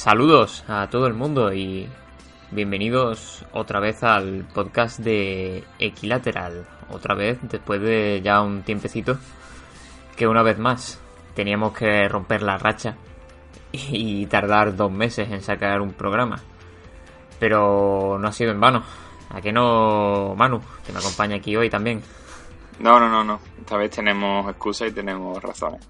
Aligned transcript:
Saludos 0.00 0.64
a 0.66 0.88
todo 0.88 1.06
el 1.06 1.12
mundo 1.12 1.52
y 1.52 1.86
bienvenidos 2.52 3.44
otra 3.52 3.80
vez 3.80 4.02
al 4.02 4.46
podcast 4.54 4.98
de 4.98 5.62
Equilateral. 5.78 6.66
Otra 6.88 7.14
vez, 7.14 7.38
después 7.42 7.82
de 7.82 8.22
ya 8.24 8.40
un 8.40 8.62
tiempecito, 8.62 9.18
que 10.16 10.26
una 10.26 10.42
vez 10.42 10.58
más 10.58 10.98
teníamos 11.34 11.74
que 11.74 12.08
romper 12.08 12.40
la 12.42 12.56
racha 12.56 12.96
y 13.72 14.24
tardar 14.24 14.74
dos 14.74 14.90
meses 14.90 15.30
en 15.30 15.42
sacar 15.42 15.82
un 15.82 15.92
programa. 15.92 16.40
Pero 17.38 18.16
no 18.18 18.26
ha 18.26 18.32
sido 18.32 18.52
en 18.52 18.60
vano. 18.60 18.82
¿A 19.28 19.42
que 19.42 19.52
no, 19.52 20.34
Manu, 20.34 20.62
que 20.86 20.94
me 20.94 21.00
acompaña 21.00 21.36
aquí 21.36 21.54
hoy 21.56 21.68
también? 21.68 22.02
No, 22.78 22.98
no, 22.98 23.10
no, 23.10 23.22
no. 23.22 23.38
Esta 23.60 23.76
vez 23.76 23.90
tenemos 23.90 24.48
excusas 24.48 24.88
y 24.88 24.92
tenemos 24.92 25.42
razones. 25.42 25.86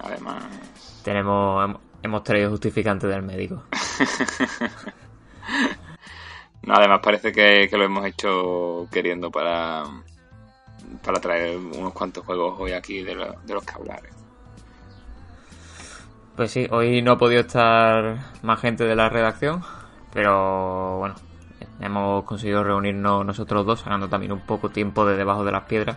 Además. 0.00 1.00
Tenemos. 1.02 1.93
Hemos 2.04 2.22
traído 2.22 2.50
justificante 2.50 3.06
del 3.06 3.22
médico. 3.22 3.64
no, 6.62 6.74
además 6.74 7.00
parece 7.02 7.32
que, 7.32 7.66
lo 7.72 7.82
hemos 7.82 8.04
hecho 8.04 8.86
queriendo 8.92 9.30
para. 9.30 9.84
Para 11.02 11.18
traer 11.18 11.56
unos 11.56 11.94
cuantos 11.94 12.22
juegos 12.26 12.60
hoy 12.60 12.72
aquí 12.72 13.02
de, 13.02 13.14
de 13.14 13.54
los 13.54 13.64
que 13.64 13.72
hablar. 13.72 14.02
Pues 16.36 16.50
sí, 16.50 16.66
hoy 16.70 17.00
no 17.00 17.12
ha 17.12 17.18
podido 17.18 17.40
estar 17.40 18.18
más 18.42 18.60
gente 18.60 18.84
de 18.84 18.94
la 18.94 19.08
redacción, 19.08 19.62
pero 20.12 20.98
bueno, 20.98 21.14
hemos 21.80 22.24
conseguido 22.24 22.62
reunirnos 22.62 23.24
nosotros 23.24 23.64
dos, 23.64 23.80
sacando 23.80 24.10
también 24.10 24.32
un 24.32 24.40
poco 24.40 24.68
tiempo 24.68 25.06
de 25.06 25.16
debajo 25.16 25.42
de 25.42 25.52
las 25.52 25.64
piedras 25.64 25.96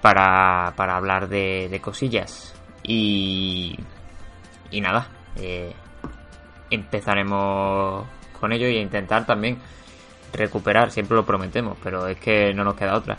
para, 0.00 0.66
hablar 0.66 1.28
de, 1.28 1.80
cosillas. 1.80 2.56
Y, 2.82 3.78
y 4.70 4.80
nada, 4.80 5.08
eh, 5.36 5.74
empezaremos 6.70 8.06
con 8.38 8.52
ello 8.52 8.68
y 8.68 8.78
a 8.78 8.80
intentar 8.80 9.26
también 9.26 9.58
recuperar, 10.32 10.90
siempre 10.90 11.16
lo 11.16 11.26
prometemos, 11.26 11.76
pero 11.82 12.06
es 12.06 12.18
que 12.18 12.54
no 12.54 12.64
nos 12.64 12.74
queda 12.74 12.96
otra, 12.96 13.18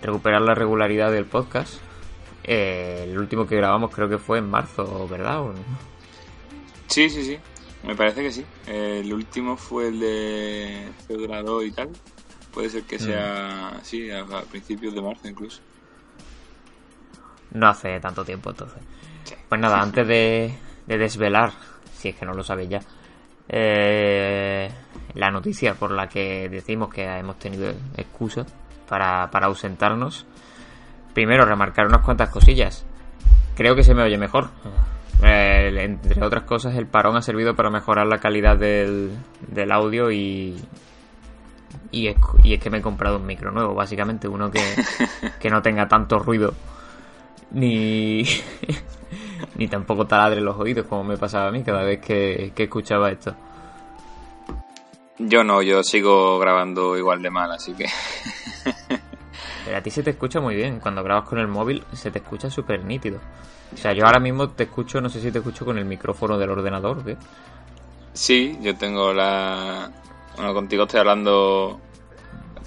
recuperar 0.00 0.42
la 0.42 0.54
regularidad 0.54 1.10
del 1.10 1.26
podcast 1.26 1.80
eh, 2.46 3.06
el 3.08 3.18
último 3.18 3.46
que 3.46 3.56
grabamos 3.56 3.90
creo 3.90 4.08
que 4.08 4.18
fue 4.18 4.38
en 4.38 4.50
marzo, 4.50 5.08
¿verdad? 5.08 5.42
Sí, 6.88 7.08
sí, 7.08 7.24
sí. 7.24 7.38
Me 7.82 7.96
parece 7.96 8.22
que 8.22 8.30
sí. 8.30 8.44
el 8.66 9.12
último 9.12 9.56
fue 9.56 9.88
el 9.88 10.00
de 10.00 10.88
Federador 11.06 11.64
y 11.64 11.72
tal. 11.72 11.90
Puede 12.52 12.70
ser 12.70 12.82
que 12.84 12.98
sea, 12.98 13.72
mm. 13.74 13.84
sí, 13.84 14.10
a, 14.10 14.24
principios 14.50 14.94
de 14.94 15.02
marzo 15.02 15.26
incluso. 15.26 15.60
No 17.50 17.68
hace 17.68 17.98
tanto 18.00 18.24
tiempo 18.24 18.50
entonces. 18.50 18.78
Pues 19.48 19.60
nada, 19.60 19.80
antes 19.80 20.06
de, 20.06 20.54
desvelar, 20.86 21.52
si 21.92 22.10
es 22.10 22.16
que 22.16 22.26
no 22.26 22.32
lo 22.32 22.42
sabéis 22.42 22.70
ya, 22.70 22.80
eh, 23.48 24.68
la 25.14 25.30
noticia 25.30 25.74
por 25.74 25.90
la 25.90 26.08
que 26.08 26.48
decimos 26.48 26.92
que 26.92 27.04
hemos 27.04 27.38
tenido 27.38 27.70
excusa 27.96 28.46
para, 28.88 29.30
para 29.30 29.46
ausentarnos, 29.46 30.26
Primero, 31.14 31.44
remarcar 31.44 31.86
unas 31.86 32.02
cuantas 32.02 32.28
cosillas. 32.28 32.84
Creo 33.54 33.76
que 33.76 33.84
se 33.84 33.94
me 33.94 34.02
oye 34.02 34.18
mejor. 34.18 34.48
Eh, 35.22 35.72
entre 35.78 36.22
otras 36.24 36.42
cosas, 36.42 36.74
el 36.74 36.88
parón 36.88 37.16
ha 37.16 37.22
servido 37.22 37.54
para 37.54 37.70
mejorar 37.70 38.08
la 38.08 38.18
calidad 38.18 38.58
del, 38.58 39.12
del 39.46 39.70
audio 39.70 40.10
y, 40.10 40.56
y 41.92 42.08
es, 42.08 42.16
y 42.42 42.54
es, 42.54 42.60
que 42.60 42.68
me 42.68 42.78
he 42.78 42.82
comprado 42.82 43.18
un 43.18 43.26
micro 43.26 43.52
nuevo, 43.52 43.74
básicamente, 43.74 44.26
uno 44.26 44.50
que, 44.50 44.60
que 45.40 45.50
no 45.50 45.62
tenga 45.62 45.86
tanto 45.86 46.18
ruido 46.18 46.52
ni, 47.54 48.24
ni 49.56 49.68
tampoco 49.68 50.06
taladre 50.06 50.40
los 50.40 50.56
oídos 50.58 50.86
como 50.86 51.04
me 51.04 51.16
pasaba 51.16 51.48
a 51.48 51.50
mí 51.50 51.62
cada 51.62 51.82
vez 51.82 52.00
que, 52.00 52.52
que 52.54 52.64
escuchaba 52.64 53.10
esto. 53.10 53.34
Yo 55.18 55.44
no, 55.44 55.62
yo 55.62 55.82
sigo 55.82 56.38
grabando 56.38 56.98
igual 56.98 57.22
de 57.22 57.30
mal, 57.30 57.52
así 57.52 57.72
que... 57.74 57.86
Pero 59.64 59.78
a 59.78 59.80
ti 59.80 59.90
se 59.90 60.02
te 60.02 60.10
escucha 60.10 60.40
muy 60.40 60.54
bien. 60.54 60.80
Cuando 60.80 61.02
grabas 61.02 61.28
con 61.28 61.38
el 61.38 61.48
móvil 61.48 61.82
se 61.92 62.10
te 62.10 62.18
escucha 62.18 62.50
súper 62.50 62.84
nítido. 62.84 63.18
O 63.72 63.76
sea, 63.76 63.92
yo 63.92 64.04
ahora 64.04 64.20
mismo 64.20 64.50
te 64.50 64.64
escucho, 64.64 65.00
no 65.00 65.08
sé 65.08 65.20
si 65.20 65.32
te 65.32 65.38
escucho 65.38 65.64
con 65.64 65.78
el 65.78 65.84
micrófono 65.84 66.36
del 66.36 66.50
ordenador, 66.50 67.04
¿qué? 67.04 67.16
Sí, 68.12 68.58
yo 68.60 68.76
tengo 68.76 69.12
la... 69.12 69.90
Bueno, 70.36 70.52
contigo 70.52 70.84
estoy 70.84 71.00
hablando 71.00 71.80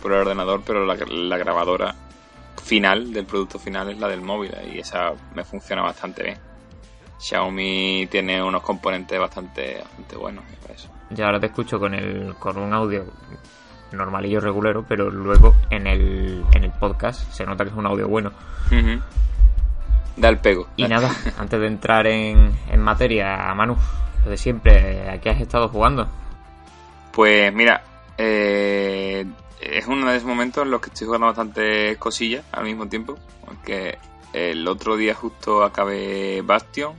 por 0.01 0.13
el 0.13 0.19
ordenador, 0.19 0.61
pero 0.65 0.85
la, 0.85 1.37
grabadora 1.37 1.95
final 2.67 3.13
del 3.13 3.25
producto 3.25 3.57
final 3.57 3.89
es 3.89 3.97
la 3.97 4.07
del 4.07 4.21
móvil 4.21 4.51
y 4.71 4.79
esa 4.79 5.13
me 5.33 5.43
funciona 5.43 5.81
bastante 5.81 6.23
bien. 6.23 6.37
Xiaomi 7.17 8.07
tiene 8.11 8.43
unos 8.43 8.61
componentes 8.61 9.19
bastante, 9.19 9.79
bastante 9.79 10.15
buenos 10.17 10.43
para 10.61 10.73
eso. 10.73 10.89
Ya 11.09 11.25
ahora 11.25 11.39
te 11.39 11.47
escucho 11.47 11.79
con 11.79 11.93
el 11.93 12.35
con 12.35 12.57
un 12.57 12.73
audio 12.73 13.05
normalillo 13.91 14.41
regulero, 14.41 14.85
pero 14.87 15.09
luego 15.09 15.55
en 15.69 15.87
el, 15.87 16.43
en 16.53 16.63
el 16.63 16.71
podcast 16.71 17.31
se 17.31 17.45
nota 17.45 17.63
que 17.63 17.71
es 17.71 17.75
un 17.75 17.87
audio 17.87 18.07
bueno. 18.07 18.31
Da 20.17 20.29
el 20.29 20.39
pego. 20.39 20.67
Y 20.75 20.87
nada, 20.87 21.09
antes 21.37 21.59
de 21.59 21.67
entrar 21.67 22.05
en, 22.05 22.51
en 22.69 22.81
materia, 22.81 23.53
Manu, 23.55 23.77
lo 24.25 24.29
de 24.29 24.37
siempre, 24.37 25.09
¿a 25.09 25.19
qué 25.21 25.29
has 25.29 25.39
estado 25.39 25.69
jugando? 25.69 26.07
Pues 27.13 27.53
mira, 27.53 27.81
eh, 28.17 29.25
es 29.59 29.87
uno 29.87 30.09
de 30.09 30.17
esos 30.17 30.27
momentos 30.27 30.63
en 30.63 30.71
los 30.71 30.81
que 30.81 30.89
estoy 30.89 31.07
jugando 31.07 31.27
bastantes 31.27 31.97
cosillas 31.97 32.45
al 32.51 32.65
mismo 32.65 32.87
tiempo, 32.87 33.17
porque 33.45 33.97
el 34.33 34.67
otro 34.67 34.97
día 34.97 35.15
justo 35.15 35.63
acabé 35.63 36.41
Bastion 36.41 36.93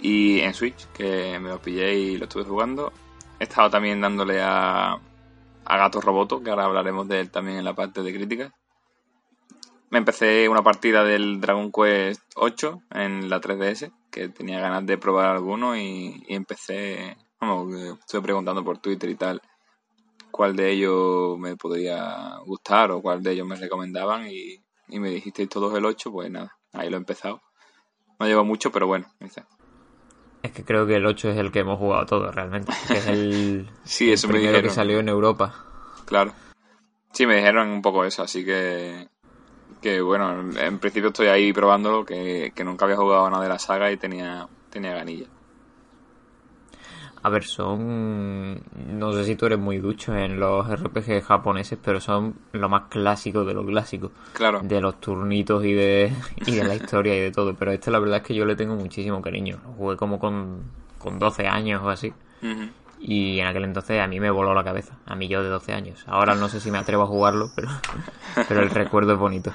y 0.00 0.40
en 0.40 0.54
Switch, 0.54 0.86
que 0.92 1.38
me 1.38 1.48
lo 1.48 1.60
pillé 1.60 1.94
y 1.94 2.16
lo 2.16 2.24
estuve 2.24 2.44
jugando. 2.44 2.92
He 3.38 3.44
estado 3.44 3.70
también 3.70 4.00
dándole 4.00 4.42
a, 4.42 4.92
a 4.92 5.76
Gato 5.76 6.00
Roboto, 6.00 6.42
que 6.42 6.50
ahora 6.50 6.64
hablaremos 6.64 7.06
de 7.08 7.20
él 7.20 7.30
también 7.30 7.58
en 7.58 7.64
la 7.64 7.74
parte 7.74 8.02
de 8.02 8.14
críticas. 8.14 8.52
Me 9.90 9.98
empecé 9.98 10.48
una 10.48 10.62
partida 10.62 11.04
del 11.04 11.40
Dragon 11.40 11.70
Quest 11.70 12.22
8 12.34 12.82
en 12.90 13.30
la 13.30 13.40
3DS, 13.40 13.92
que 14.10 14.28
tenía 14.28 14.58
ganas 14.60 14.84
de 14.84 14.98
probar 14.98 15.26
alguno 15.26 15.76
y, 15.76 16.24
empecé, 16.28 17.16
como 17.38 17.72
estuve 17.74 18.22
preguntando 18.22 18.64
por 18.64 18.78
Twitter 18.78 19.10
y 19.10 19.14
tal, 19.14 19.40
cuál 20.36 20.54
de 20.54 20.70
ellos 20.70 21.38
me 21.38 21.56
podría 21.56 22.36
gustar 22.44 22.90
o 22.90 23.00
cuál 23.00 23.22
de 23.22 23.32
ellos 23.32 23.46
me 23.46 23.56
recomendaban 23.56 24.28
y, 24.28 24.62
me 24.88 25.10
dijisteis 25.10 25.48
todos 25.48 25.76
el 25.76 25.84
8, 25.84 26.12
pues 26.12 26.30
nada, 26.30 26.56
ahí 26.72 26.88
lo 26.90 26.96
he 26.96 27.00
empezado. 27.00 27.42
No 28.20 28.26
llevo 28.26 28.44
mucho, 28.44 28.70
pero 28.70 28.86
bueno, 28.86 29.06
es 30.46 30.52
que 30.52 30.64
creo 30.64 30.86
que 30.86 30.94
el 30.94 31.06
8 31.06 31.30
es 31.30 31.38
el 31.38 31.50
que 31.50 31.60
hemos 31.60 31.78
jugado 31.78 32.06
todos 32.06 32.34
realmente. 32.34 32.72
Que 32.86 32.98
es 32.98 33.06
el, 33.08 33.68
sí, 33.84 34.12
eso 34.12 34.28
me 34.28 34.40
que 34.40 34.70
salió 34.70 35.00
en 35.00 35.08
Europa. 35.08 35.54
Claro. 36.04 36.32
Sí, 37.12 37.26
me 37.26 37.36
dijeron 37.36 37.68
un 37.68 37.82
poco 37.82 38.04
eso, 38.04 38.22
así 38.22 38.44
que. 38.44 39.08
Que 39.82 40.00
bueno, 40.00 40.50
en 40.58 40.78
principio 40.78 41.08
estoy 41.08 41.26
ahí 41.26 41.52
probándolo, 41.52 42.04
que, 42.04 42.52
que 42.54 42.64
nunca 42.64 42.84
había 42.84 42.96
jugado 42.96 43.28
nada 43.28 43.42
de 43.42 43.48
la 43.48 43.58
saga 43.58 43.90
y 43.90 43.96
tenía, 43.96 44.48
tenía 44.70 44.94
ganilla. 44.94 45.26
A 47.26 47.28
ver, 47.28 47.42
son. 47.42 48.62
No 48.86 49.12
sé 49.12 49.24
si 49.24 49.34
tú 49.34 49.46
eres 49.46 49.58
muy 49.58 49.78
ducho 49.78 50.14
en 50.14 50.38
los 50.38 50.64
RPG 50.68 51.24
japoneses, 51.24 51.76
pero 51.82 52.00
son 52.00 52.36
lo 52.52 52.68
más 52.68 52.84
clásico 52.88 53.44
de 53.44 53.52
lo 53.52 53.66
clásico. 53.66 54.12
Claro. 54.32 54.60
De 54.62 54.80
los 54.80 55.00
turnitos 55.00 55.64
y 55.64 55.72
de, 55.72 56.12
y 56.46 56.54
de 56.54 56.62
la 56.62 56.74
historia 56.76 57.16
y 57.16 57.20
de 57.20 57.32
todo. 57.32 57.54
Pero 57.54 57.72
este, 57.72 57.90
la 57.90 57.98
verdad 57.98 58.18
es 58.18 58.22
que 58.22 58.32
yo 58.32 58.44
le 58.44 58.54
tengo 58.54 58.76
muchísimo 58.76 59.20
cariño. 59.20 59.58
Lo 59.64 59.72
jugué 59.72 59.96
como 59.96 60.20
con, 60.20 60.70
con 60.98 61.18
12 61.18 61.48
años 61.48 61.82
o 61.82 61.88
así. 61.88 62.12
Y 63.00 63.40
en 63.40 63.46
aquel 63.48 63.64
entonces 63.64 64.00
a 64.00 64.06
mí 64.06 64.20
me 64.20 64.30
voló 64.30 64.54
la 64.54 64.62
cabeza. 64.62 64.96
A 65.04 65.16
mí 65.16 65.26
yo 65.26 65.42
de 65.42 65.48
12 65.48 65.72
años. 65.72 66.04
Ahora 66.06 66.36
no 66.36 66.48
sé 66.48 66.60
si 66.60 66.70
me 66.70 66.78
atrevo 66.78 67.02
a 67.02 67.06
jugarlo, 67.08 67.50
pero, 67.56 67.70
pero 68.48 68.62
el 68.62 68.70
recuerdo 68.70 69.14
es 69.14 69.18
bonito. 69.18 69.50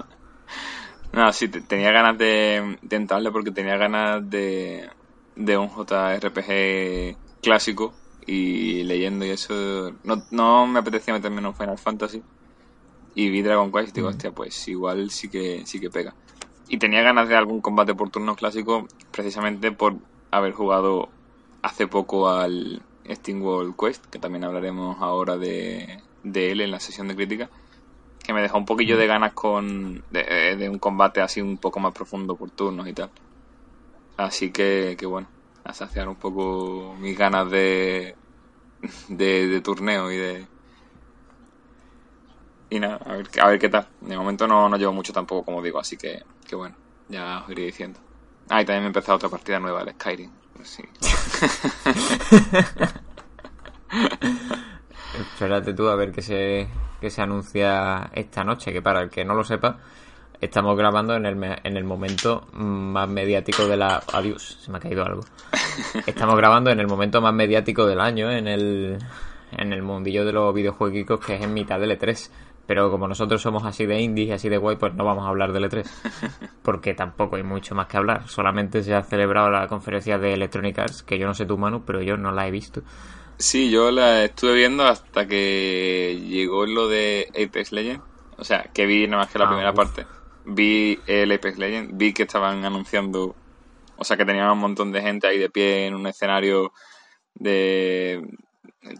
No, 1.14 1.32
sí, 1.32 1.48
tenía 1.48 1.94
ganas 1.94 2.18
de, 2.18 2.78
de 2.82 2.96
entrarle 2.98 3.32
porque 3.32 3.52
tenía 3.52 3.78
ganas 3.78 4.30
de, 4.30 4.90
de 5.38 5.58
un 5.58 5.70
JRPG 5.70 7.31
clásico 7.42 7.94
y 8.26 8.84
leyendo 8.84 9.26
y 9.26 9.30
eso 9.30 9.94
no, 10.04 10.24
no 10.32 10.68
me 10.68 10.80
apetecía 10.80 11.14
meterme 11.14 11.40
en 11.40 11.48
un 11.48 11.56
Final 11.56 11.78
Fantasy 11.78 12.22
y 13.16 13.30
vi 13.30 13.42
Dragon 13.42 13.72
Quest 13.72 13.90
y 13.90 13.92
digo, 13.92 14.08
hostia, 14.08 14.32
pues 14.32 14.68
igual 14.68 15.10
sí 15.12 15.30
que 15.30 15.66
sí 15.66 15.80
que 15.80 15.90
pega. 15.90 16.14
Y 16.70 16.78
tenía 16.78 17.02
ganas 17.02 17.28
de 17.28 17.36
algún 17.36 17.62
combate 17.62 17.94
por 17.94 18.10
turnos 18.10 18.38
clásico 18.38 18.88
precisamente 19.12 19.72
por 19.72 19.96
haber 20.32 20.54
jugado 20.54 21.10
hace 21.62 21.88
poco 21.88 22.30
al 22.30 22.82
Steam 23.10 23.44
Quest, 23.78 24.06
que 24.06 24.20
también 24.20 24.46
hablaremos 24.46 24.98
ahora 25.02 25.38
de, 25.38 26.02
de 26.24 26.52
él 26.52 26.62
en 26.62 26.72
la 26.72 26.80
sesión 26.80 27.08
de 27.10 27.16
crítica, 27.16 27.50
que 28.24 28.34
me 28.34 28.42
dejó 28.42 28.58
un 28.58 28.66
poquillo 28.66 28.98
de 28.98 29.08
ganas 29.08 29.34
con 29.34 30.04
de, 30.12 30.56
de 30.58 30.70
un 30.70 30.80
combate 30.80 31.22
así 31.22 31.42
un 31.42 31.58
poco 31.58 31.80
más 31.80 31.94
profundo 31.94 32.36
por 32.36 32.50
turnos 32.52 32.88
y 32.88 32.94
tal. 32.94 33.10
Así 34.16 34.52
que, 34.52 34.96
que 34.98 35.06
bueno, 35.06 35.28
a 35.64 35.74
saciar 35.74 36.08
un 36.08 36.16
poco 36.16 36.96
mis 37.00 37.18
ganas 37.18 37.50
de, 37.50 38.16
de, 39.10 39.48
de 39.48 39.62
torneo 39.62 40.12
y 40.12 40.18
de... 40.18 40.48
Y 42.70 42.80
nada, 42.80 42.98
a 43.06 43.16
ver, 43.16 43.28
a 43.42 43.48
ver 43.48 43.60
qué 43.60 43.70
tal. 43.70 43.88
De 44.00 44.18
momento 44.18 44.48
no, 44.48 44.70
no 44.70 44.78
llevo 44.78 44.94
mucho 44.94 45.12
tampoco, 45.12 45.44
como 45.44 45.62
digo, 45.62 45.80
así 45.80 45.98
que, 45.98 46.24
que 46.48 46.56
bueno, 46.56 46.76
ya 47.10 47.44
os 47.44 47.50
iré 47.50 47.64
diciendo. 47.64 48.00
Ah, 48.50 48.62
y 48.62 48.66
también 48.66 48.84
me 48.84 48.88
he 48.88 48.88
empezado 48.88 49.18
otra 49.18 49.30
partida 49.30 49.60
nueva, 49.60 49.82
el 49.82 49.92
Skyrim. 49.92 50.32
Pues 50.56 50.70
sí. 50.70 50.84
Espérate 55.20 55.74
tú 55.74 55.90
a 55.90 55.96
ver 55.96 56.12
qué 56.12 56.22
se, 56.22 56.68
qué 57.00 57.10
se 57.10 57.22
anuncia 57.22 58.10
esta 58.14 58.44
noche, 58.44 58.72
que 58.72 58.82
para 58.82 59.02
el 59.02 59.10
que 59.10 59.26
no 59.26 59.36
lo 59.36 59.44
sepa, 59.44 59.80
estamos 60.42 60.76
grabando 60.78 61.16
en 61.16 61.26
el, 61.26 61.36
me- 61.36 61.60
en 61.64 61.78
el 61.78 61.84
momento 61.84 62.48
más 62.54 63.08
mediático 63.08 63.68
de 63.68 63.78
la... 63.78 64.02
Adiós, 64.14 64.58
se 64.62 64.72
me 64.72 64.78
ha 64.78 64.82
caído 64.82 65.06
algo. 65.06 65.22
Estamos 66.06 66.36
grabando 66.36 66.70
en 66.72 66.80
el 66.80 66.88
momento 66.88 67.22
más 67.22 67.34
mediático 67.34 67.86
del 67.86 68.02
año, 68.02 68.30
en 68.32 68.48
el, 68.48 68.98
en 69.52 69.74
el 69.74 69.82
mundillo 69.84 70.26
de 70.26 70.34
los 70.34 70.54
videojuegos 70.54 71.20
que 71.26 71.36
es 71.36 71.42
en 71.42 71.54
mitad 71.54 71.80
del 71.80 71.98
E3. 71.98 72.30
Pero 72.68 72.90
como 72.92 73.08
nosotros 73.08 73.42
somos 73.42 73.66
así 73.66 73.86
de 73.86 74.00
indies 74.00 74.30
y 74.30 74.32
así 74.32 74.48
de 74.50 74.58
guay, 74.58 74.78
pues 74.78 74.94
no 74.94 75.04
vamos 75.04 75.26
a 75.26 75.30
hablar 75.30 75.52
del 75.52 75.66
E3. 75.70 75.86
Porque 76.62 76.94
tampoco 76.94 77.36
hay 77.36 77.44
mucho 77.44 77.76
más 77.76 77.88
que 77.88 77.98
hablar. 77.98 78.28
Solamente 78.28 78.82
se 78.84 78.94
ha 78.96 79.04
celebrado 79.04 79.50
la 79.50 79.68
conferencia 79.68 80.18
de 80.18 80.34
Electronic 80.34 80.80
Arts, 80.80 81.04
que 81.04 81.18
yo 81.18 81.28
no 81.28 81.34
sé 81.34 81.46
tu 81.46 81.58
Manu, 81.58 81.84
pero 81.86 82.02
yo 82.02 82.18
no 82.18 82.32
la 82.32 82.48
he 82.48 82.52
visto. 82.52 82.82
Sí, 83.38 83.72
yo 83.72 83.90
la 83.92 84.24
estuve 84.24 84.54
viendo 84.54 84.86
hasta 84.86 85.28
que 85.28 86.22
llegó 86.28 86.66
lo 86.66 86.88
de 86.88 87.28
Apex 87.32 87.72
Legends. 87.72 88.04
O 88.38 88.44
sea, 88.44 88.64
que 88.74 88.86
vi 88.86 89.06
nada 89.08 89.24
más 89.24 89.32
que 89.34 89.40
la 89.40 89.46
Ah, 89.46 89.50
primera 89.50 89.72
uf. 89.72 89.76
parte. 89.76 90.06
Vi 90.46 91.00
el 91.08 91.32
Apex 91.32 91.58
Legends, 91.58 91.96
vi 91.98 92.14
que 92.14 92.24
estaban 92.24 92.66
anunciando, 92.66 93.36
o 93.98 94.04
sea, 94.04 94.18
que 94.18 94.26
tenían 94.26 94.50
un 94.52 94.60
montón 94.60 94.92
de 94.92 95.02
gente 95.02 95.28
ahí 95.28 95.38
de 95.38 95.50
pie 95.50 95.86
en 95.88 95.96
un 95.96 96.08
escenario 96.08 96.72
de 97.36 98.22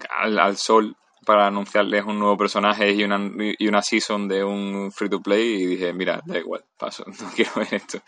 al, 0.10 0.40
al 0.40 0.58
sol 0.58 0.96
para 1.26 1.48
anunciarles 1.48 2.04
un 2.06 2.20
nuevo 2.20 2.38
personaje 2.38 2.92
y 2.92 3.04
una, 3.04 3.20
y 3.38 3.68
una 3.68 3.82
season 3.82 4.28
de 4.28 4.44
un 4.44 4.92
free 4.92 5.10
to 5.10 5.22
play 5.22 5.62
y 5.64 5.66
dije, 5.66 5.94
mira, 5.94 6.22
da 6.26 6.38
igual, 6.40 6.64
paso, 6.78 7.04
no 7.22 7.30
quiero 7.36 7.52
ver 7.56 7.74
esto. 7.76 8.00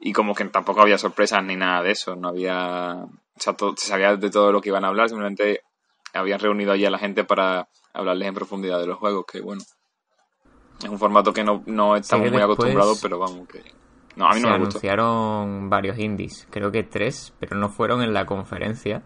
Y 0.00 0.12
como 0.12 0.34
que 0.34 0.44
tampoco 0.46 0.82
había 0.82 0.98
sorpresas 0.98 1.42
ni 1.44 1.56
nada 1.56 1.82
de 1.82 1.92
eso, 1.92 2.16
no 2.16 2.28
había, 2.28 2.94
o 3.04 3.40
sea, 3.40 3.54
to- 3.54 3.74
se 3.76 3.88
sabía 3.88 4.16
de 4.16 4.30
todo 4.30 4.52
lo 4.52 4.60
que 4.60 4.68
iban 4.70 4.84
a 4.84 4.88
hablar, 4.88 5.08
simplemente 5.08 5.62
habían 6.12 6.40
reunido 6.40 6.72
allí 6.72 6.84
a 6.86 6.90
la 6.90 6.98
gente 6.98 7.24
para 7.24 7.68
hablarles 7.94 8.28
en 8.28 8.34
profundidad 8.34 8.78
de 8.80 8.86
los 8.86 8.98
juegos, 8.98 9.24
que 9.30 9.40
bueno, 9.40 9.62
es 10.82 10.88
un 10.88 10.98
formato 10.98 11.32
que 11.32 11.42
no, 11.44 11.62
no 11.66 11.96
estamos 11.96 12.30
muy 12.30 12.36
después 12.38 12.44
acostumbrados, 12.58 12.98
pero 13.02 13.18
vamos, 13.18 13.48
que... 13.48 13.62
No, 14.16 14.26
a 14.26 14.34
mí 14.34 14.40
no 14.40 14.48
se 14.48 14.52
me 14.52 14.58
gustó. 14.58 14.78
anunciaron 14.78 15.68
varios 15.70 15.98
indies, 15.98 16.46
creo 16.50 16.70
que 16.72 16.82
tres, 16.82 17.32
pero 17.38 17.56
no 17.56 17.68
fueron 17.68 18.02
en 18.02 18.12
la 18.14 18.24
conferencia. 18.26 19.02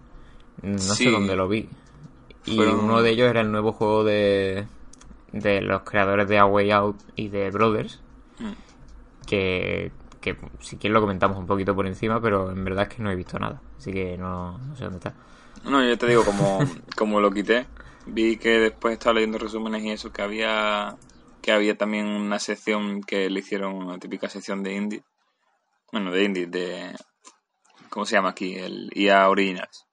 No 0.62 0.78
Sí. 0.78 1.04
sé 1.04 1.10
dónde 1.10 1.34
lo 1.36 1.48
vi. 1.48 1.68
Y 2.46 2.56
Fueron- 2.56 2.80
uno 2.84 3.02
de 3.02 3.10
ellos 3.10 3.28
era 3.28 3.40
el 3.40 3.50
nuevo 3.50 3.72
juego 3.72 4.04
de, 4.04 4.66
de 5.32 5.60
los 5.62 5.82
creadores 5.82 6.28
de 6.28 6.38
A 6.38 6.46
Way 6.46 6.70
Out 6.70 6.96
y 7.16 7.28
de 7.28 7.50
Brothers. 7.50 8.00
Mm. 8.38 8.52
Que, 9.26 9.90
que 10.20 10.36
si 10.60 10.76
quieres 10.76 10.94
lo 10.94 11.00
comentamos 11.00 11.38
un 11.38 11.46
poquito 11.46 11.74
por 11.74 11.86
encima, 11.86 12.20
pero 12.20 12.50
en 12.50 12.64
verdad 12.64 12.86
es 12.88 12.96
que 12.96 13.02
no 13.02 13.10
he 13.10 13.16
visto 13.16 13.38
nada. 13.38 13.60
Así 13.78 13.92
que 13.92 14.16
no, 14.16 14.58
no 14.58 14.76
sé 14.76 14.84
dónde 14.84 14.98
está. 14.98 15.14
No, 15.64 15.82
yo 15.86 15.96
te 15.98 16.06
digo, 16.06 16.24
como, 16.24 16.58
como 16.96 17.20
lo 17.20 17.30
quité, 17.30 17.66
vi 18.06 18.36
que 18.36 18.58
después 18.60 18.92
estaba 18.94 19.14
leyendo 19.14 19.38
resúmenes 19.38 19.82
y 19.82 19.90
eso, 19.90 20.12
que 20.12 20.22
había 20.22 20.96
que 21.42 21.52
había 21.52 21.76
también 21.76 22.06
una 22.06 22.38
sección 22.38 23.02
que 23.02 23.28
le 23.30 23.40
hicieron 23.40 23.74
una 23.74 23.98
típica 23.98 24.28
sección 24.28 24.62
de 24.62 24.74
indie. 24.74 25.02
Bueno, 25.92 26.10
de 26.12 26.24
indie, 26.24 26.46
de... 26.46 26.94
¿Cómo 27.88 28.06
se 28.06 28.14
llama 28.16 28.30
aquí? 28.30 28.54
El 28.56 28.90
EA 28.94 29.28
Originals. 29.28 29.84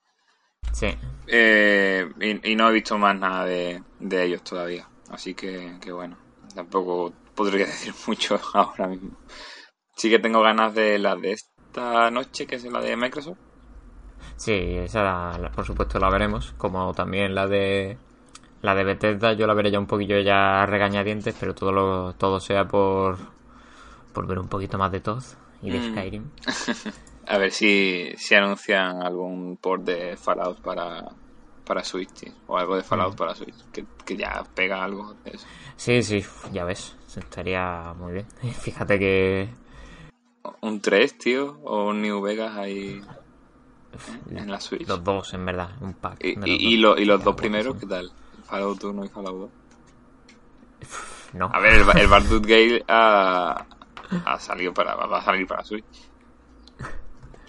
Sí. 0.71 0.95
Eh, 1.27 2.07
y, 2.19 2.51
y 2.51 2.55
no 2.55 2.69
he 2.69 2.73
visto 2.73 2.97
más 2.97 3.17
nada 3.17 3.45
de, 3.45 3.81
de 3.99 4.23
ellos 4.23 4.43
todavía. 4.43 4.87
Así 5.09 5.33
que, 5.33 5.77
que 5.81 5.91
bueno, 5.91 6.17
tampoco 6.53 7.13
podría 7.33 7.65
decir 7.67 7.93
mucho 8.05 8.39
ahora 8.53 8.87
mismo. 8.87 9.17
Sí 9.95 10.09
que 10.09 10.19
tengo 10.19 10.41
ganas 10.41 10.75
de 10.75 10.99
la 10.99 11.15
de 11.15 11.31
esta 11.31 12.11
noche, 12.11 12.45
que 12.45 12.55
es 12.55 12.63
la 12.65 12.79
de 12.81 12.95
Microsoft. 12.95 13.39
Sí, 14.35 14.53
esa 14.53 15.03
la- 15.39 15.51
por 15.55 15.65
supuesto 15.65 15.97
la 15.99 16.09
veremos, 16.11 16.53
como 16.57 16.93
también 16.93 17.33
la 17.33 17.47
de 17.47 17.97
la 18.67 18.75
de 18.75 18.83
Bethesda, 18.83 19.33
yo 19.33 19.47
la 19.47 19.53
veré 19.53 19.71
ya 19.71 19.79
un 19.79 19.87
poquillo 19.87 20.19
ya 20.19 20.65
regañadientes, 20.65 21.35
pero 21.39 21.55
todo 21.55 21.71
lo, 21.71 22.13
todo 22.13 22.39
sea 22.39 22.65
por 22.67 23.17
por 24.13 24.27
ver 24.27 24.39
un 24.39 24.47
poquito 24.47 24.77
más 24.77 24.91
de 24.91 24.99
Todd 24.99 25.23
y 25.61 25.69
de 25.71 25.79
Mm. 25.79 25.91
Skyrim. 25.91 26.23
A 27.29 27.37
ver 27.37 27.51
si, 27.51 28.13
si 28.17 28.35
anuncian 28.35 29.03
algún 29.03 29.57
port 29.57 29.83
de 29.83 30.15
Fallout 30.17 30.61
para, 30.61 31.03
para 31.65 31.83
Switch, 31.83 32.09
tío. 32.13 32.31
O 32.47 32.57
algo 32.57 32.75
de 32.77 32.83
Fallout 32.83 33.13
Mm. 33.13 33.17
para 33.17 33.35
Switch. 33.35 33.55
Que, 33.71 33.85
que 34.05 34.15
ya 34.15 34.43
pega 34.55 34.83
algo 34.83 35.13
de 35.25 35.31
eso. 35.31 35.45
Sí, 35.75 36.01
sí, 36.03 36.23
ya 36.53 36.63
ves, 36.63 36.95
estaría 37.15 37.93
muy 37.97 38.13
bien. 38.13 38.27
Fíjate 38.61 38.97
que 38.97 39.49
Un 40.61 40.79
3, 40.79 41.17
tío. 41.17 41.59
O 41.63 41.85
un 41.89 42.01
New 42.01 42.21
Vegas 42.21 42.55
ahí 42.55 43.01
en 44.31 44.49
la 44.49 44.59
Switch. 44.59 44.87
los 44.87 45.03
dos, 45.03 45.33
en 45.33 45.45
verdad, 45.45 45.69
un 45.81 45.93
pack. 45.93 46.23
Y, 46.23 46.29
y, 46.45 46.73
y 46.75 46.81
dos. 46.81 46.95
lo- 46.95 47.01
y 47.01 47.05
los 47.05 47.23
dos 47.23 47.35
primeros, 47.35 47.75
¿qué 47.77 47.85
tal? 47.87 48.09
Fallout 48.47 48.83
1 48.83 49.05
y 49.05 49.09
Fallout 49.09 49.39
2. 49.39 49.51
No, 51.33 51.49
A 51.53 51.59
ver, 51.59 51.73
el, 51.73 51.97
el 51.99 52.07
Baldur's 52.07 52.41
Gale 52.47 52.83
ha, 52.87 53.65
ha 54.25 54.39
salido 54.39 54.73
para, 54.73 54.95
va 54.95 55.17
a 55.19 55.21
salir 55.23 55.45
para 55.45 55.63
Switch. 55.63 55.85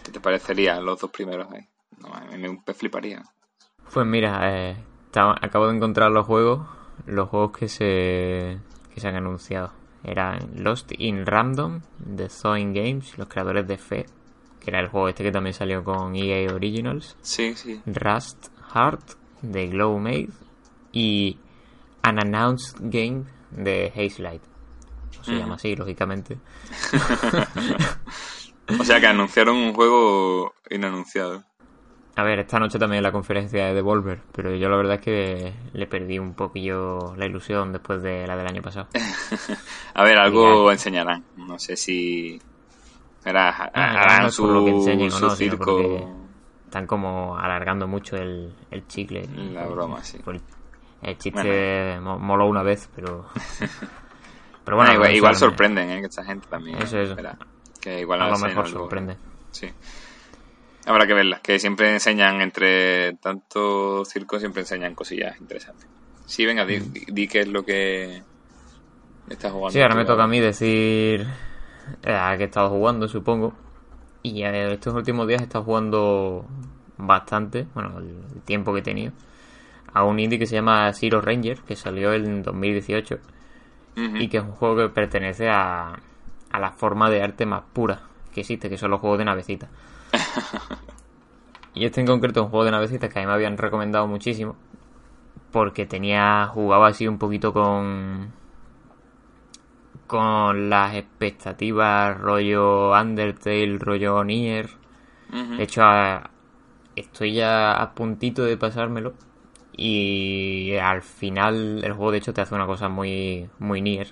¿Qué 0.04 0.10
te 0.12 0.20
parecerían 0.20 0.84
los 0.84 0.98
dos 1.00 1.10
primeros 1.10 1.46
ahí? 1.52 1.66
No, 1.98 2.12
a 2.14 2.20
mí 2.20 2.38
me, 2.38 2.74
fliparía. 2.74 3.22
Pues 3.92 4.06
mira, 4.06 4.40
eh, 4.70 4.76
estaba- 5.06 5.36
acabo 5.40 5.68
de 5.68 5.76
encontrar 5.76 6.10
los 6.10 6.26
juegos, 6.26 6.66
los 7.06 7.28
juegos 7.28 7.56
que 7.56 7.68
se, 7.68 8.58
que 8.92 9.00
se 9.00 9.08
han 9.08 9.16
anunciado. 9.16 9.72
Eran 10.04 10.38
Lost 10.62 10.92
in 10.98 11.26
Random, 11.26 11.80
de 11.98 12.28
Zoin 12.28 12.72
Games, 12.72 13.18
los 13.18 13.28
creadores 13.28 13.66
de 13.66 13.78
Fe, 13.78 14.06
que 14.60 14.70
era 14.70 14.80
el 14.80 14.88
juego 14.88 15.08
este 15.08 15.24
que 15.24 15.32
también 15.32 15.54
salió 15.54 15.82
con 15.84 16.14
EA 16.16 16.52
Originals. 16.54 17.16
Sí, 17.20 17.54
sí. 17.54 17.80
Rust 17.86 18.48
Heart, 18.74 19.12
de 19.42 19.66
Glowmade, 19.68 20.28
y 20.92 21.38
Unannounced 22.08 22.76
Game, 22.80 23.24
de 23.50 23.92
Hazelight. 23.94 24.42
No 25.18 25.24
se 25.24 25.32
llama 25.36 25.54
así, 25.56 25.74
lógicamente. 25.76 26.38
O 28.78 28.84
sea 28.84 29.00
que 29.00 29.06
anunciaron 29.06 29.56
un 29.56 29.72
juego 29.72 30.52
inanunciado. 30.68 31.42
A 32.16 32.22
ver, 32.22 32.40
esta 32.40 32.58
noche 32.58 32.78
también 32.78 33.02
la 33.02 33.12
conferencia 33.12 33.64
de 33.64 33.72
Devolver, 33.74 34.20
pero 34.32 34.54
yo 34.56 34.68
la 34.68 34.76
verdad 34.76 34.96
es 34.96 35.00
que 35.00 35.54
le 35.72 35.86
perdí 35.86 36.18
un 36.18 36.34
poquillo 36.34 37.14
la 37.16 37.24
ilusión 37.26 37.72
después 37.72 38.02
de 38.02 38.26
la 38.26 38.36
del 38.36 38.46
año 38.46 38.60
pasado. 38.60 38.88
A 39.94 40.02
ver, 40.04 40.18
algo 40.18 40.70
enseñarán. 40.70 41.24
No 41.36 41.58
sé 41.58 41.76
si. 41.76 42.38
Era, 43.24 43.70
Ah, 43.72 43.92
no 43.92 43.98
harán 44.00 44.32
su, 44.32 44.46
lo 44.46 44.64
que 44.64 44.70
enseñen 44.72 45.08
o 45.08 45.10
su 45.12 45.24
no, 45.24 45.30
sino 45.30 45.52
circo. 45.52 46.14
están 46.64 46.86
como 46.86 47.38
alargando 47.38 47.86
mucho 47.88 48.16
el, 48.16 48.52
el 48.70 48.86
chicle. 48.86 49.26
La 49.52 49.66
broma, 49.66 50.02
sí. 50.04 50.18
El 50.26 50.40
chiste 51.16 51.98
mo- 52.00 52.18
moló 52.18 52.46
una 52.46 52.62
vez, 52.62 52.88
pero... 52.94 53.26
pero 54.64 54.76
Bueno, 54.76 54.98
bueno, 54.98 55.14
igual, 55.14 55.36
sorprenden, 55.36 55.90
¿eh? 55.90 56.00
Que 56.00 56.06
esta 56.06 56.24
gente 56.24 56.46
también. 56.48 56.80
Eso, 56.82 56.98
eso. 56.98 57.16
que 57.80 58.00
igual 58.00 58.20
A 58.22 58.28
lo 58.30 58.38
mejor 58.38 58.66
algo. 58.66 58.80
sorprende. 58.80 59.18
Sí. 59.52 59.72
Habrá 60.86 61.06
que 61.06 61.14
verlas, 61.14 61.40
que 61.40 61.58
siempre 61.58 61.92
enseñan 61.92 62.40
entre 62.40 63.12
tanto 63.14 64.04
circo, 64.04 64.38
siempre 64.38 64.62
enseñan 64.62 64.94
cosillas 64.94 65.38
interesantes. 65.40 65.86
Sí, 66.24 66.44
venga, 66.46 66.64
di, 66.64 66.78
di- 66.78 67.04
di 67.08 67.28
qué 67.28 67.40
es 67.40 67.48
lo 67.48 67.62
que 67.64 68.22
estás 69.28 69.52
jugando. 69.52 69.68
Mm. 69.68 69.72
Sí, 69.72 69.80
ahora 69.82 69.94
me 69.94 70.04
toca 70.04 70.24
a 70.24 70.28
mí 70.28 70.40
decir 70.40 71.26
eh, 72.02 72.12
a 72.14 72.34
qué 72.36 72.44
he 72.44 72.46
estado 72.46 72.70
jugando, 72.70 73.06
supongo. 73.08 73.52
Y 74.22 74.42
eh, 74.42 74.72
estos 74.72 74.94
últimos 74.94 75.26
días 75.28 75.40
he 75.40 75.44
estado 75.44 75.64
jugando 75.64 76.46
bastante, 76.96 77.66
bueno, 77.74 77.98
el, 77.98 78.24
el 78.34 78.42
tiempo 78.42 78.72
que 78.72 78.80
he 78.80 78.82
tenido, 78.82 79.12
a 79.94 80.04
un 80.04 80.18
indie 80.20 80.38
que 80.38 80.46
se 80.46 80.54
llama 80.56 80.92
Zero 80.92 81.20
Ranger, 81.20 81.58
que 81.60 81.76
salió 81.76 82.12
en 82.12 82.42
2018 82.42 83.18
Ujú. 83.96 84.16
y 84.16 84.28
que 84.28 84.38
es 84.38 84.42
un 84.44 84.52
juego 84.52 84.76
que 84.76 84.88
pertenece 84.88 85.48
a, 85.48 85.98
a 86.50 86.58
la 86.58 86.70
forma 86.72 87.10
de 87.10 87.22
arte 87.22 87.46
más 87.46 87.62
pura 87.72 88.00
que 88.32 88.40
existe, 88.40 88.68
que 88.68 88.78
son 88.78 88.90
los 88.90 89.00
juegos 89.00 89.18
de 89.18 89.24
navecitas. 89.24 89.70
y 91.74 91.84
este 91.84 92.00
en 92.00 92.06
concreto 92.06 92.40
es 92.40 92.44
un 92.44 92.50
juego 92.50 92.64
de 92.64 92.70
navecitas 92.72 93.12
que 93.12 93.18
a 93.18 93.22
mí 93.22 93.26
me 93.26 93.32
habían 93.34 93.56
recomendado 93.58 94.06
muchísimo 94.06 94.56
porque 95.52 95.86
tenía 95.86 96.46
jugaba 96.52 96.88
así 96.88 97.06
un 97.08 97.18
poquito 97.18 97.52
con 97.52 98.32
con 100.06 100.70
las 100.70 100.94
expectativas 100.94 102.18
rollo 102.18 102.92
Undertale, 102.98 103.78
rollo 103.78 104.24
Nier. 104.24 104.70
De 105.56 105.62
hecho, 105.62 105.82
a- 105.84 106.30
estoy 106.96 107.34
ya 107.34 107.72
a 107.74 107.92
puntito 107.94 108.42
de 108.44 108.56
pasármelo. 108.56 109.12
Y 109.80 110.74
al 110.76 111.02
final 111.02 111.82
el 111.84 111.92
juego 111.92 112.10
de 112.10 112.18
hecho 112.18 112.34
te 112.34 112.40
hace 112.40 112.54
una 112.54 112.66
cosa 112.66 112.88
muy, 112.88 113.48
muy 113.60 113.80
Nier. 113.80 114.08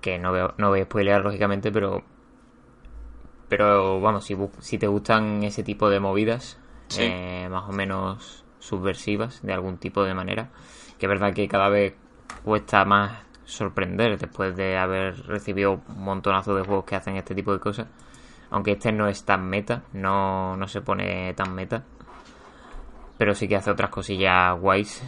Que 0.00 0.18
no, 0.18 0.32
veo, 0.32 0.54
no 0.58 0.70
voy 0.70 0.80
a 0.80 0.84
spoilear 0.84 1.22
lógicamente, 1.22 1.70
pero... 1.70 2.02
Pero 3.48 4.00
vamos, 4.00 4.24
si, 4.24 4.36
si 4.58 4.76
te 4.78 4.86
gustan 4.86 5.42
ese 5.44 5.62
tipo 5.62 5.88
de 5.88 6.00
movidas, 6.00 6.58
Sí. 6.88 7.02
eh, 7.04 7.48
más 7.50 7.68
o 7.68 7.72
menos 7.72 8.44
subversivas, 8.58 9.40
de 9.42 9.52
algún 9.52 9.78
tipo 9.78 10.02
de 10.02 10.12
manera, 10.14 10.50
que 10.98 11.06
es 11.06 11.10
verdad 11.10 11.32
que 11.32 11.46
cada 11.48 11.68
vez 11.68 11.94
cuesta 12.44 12.84
más 12.84 13.12
sorprender 13.44 14.18
después 14.18 14.56
de 14.56 14.76
haber 14.76 15.16
recibido 15.26 15.80
un 15.88 16.02
montonazo 16.04 16.54
de 16.56 16.62
juegos 16.64 16.84
que 16.84 16.96
hacen 16.96 17.16
este 17.16 17.34
tipo 17.34 17.52
de 17.52 17.60
cosas. 17.60 17.86
Aunque 18.50 18.72
este 18.72 18.90
no 18.90 19.06
es 19.06 19.24
tan 19.24 19.48
meta, 19.48 19.84
no, 19.92 20.56
no 20.56 20.66
se 20.66 20.80
pone 20.80 21.32
tan 21.34 21.54
meta. 21.54 21.84
Pero 23.20 23.34
sí 23.34 23.48
que 23.48 23.56
hace 23.56 23.70
otras 23.70 23.90
cosillas 23.90 24.58
guays. 24.58 25.02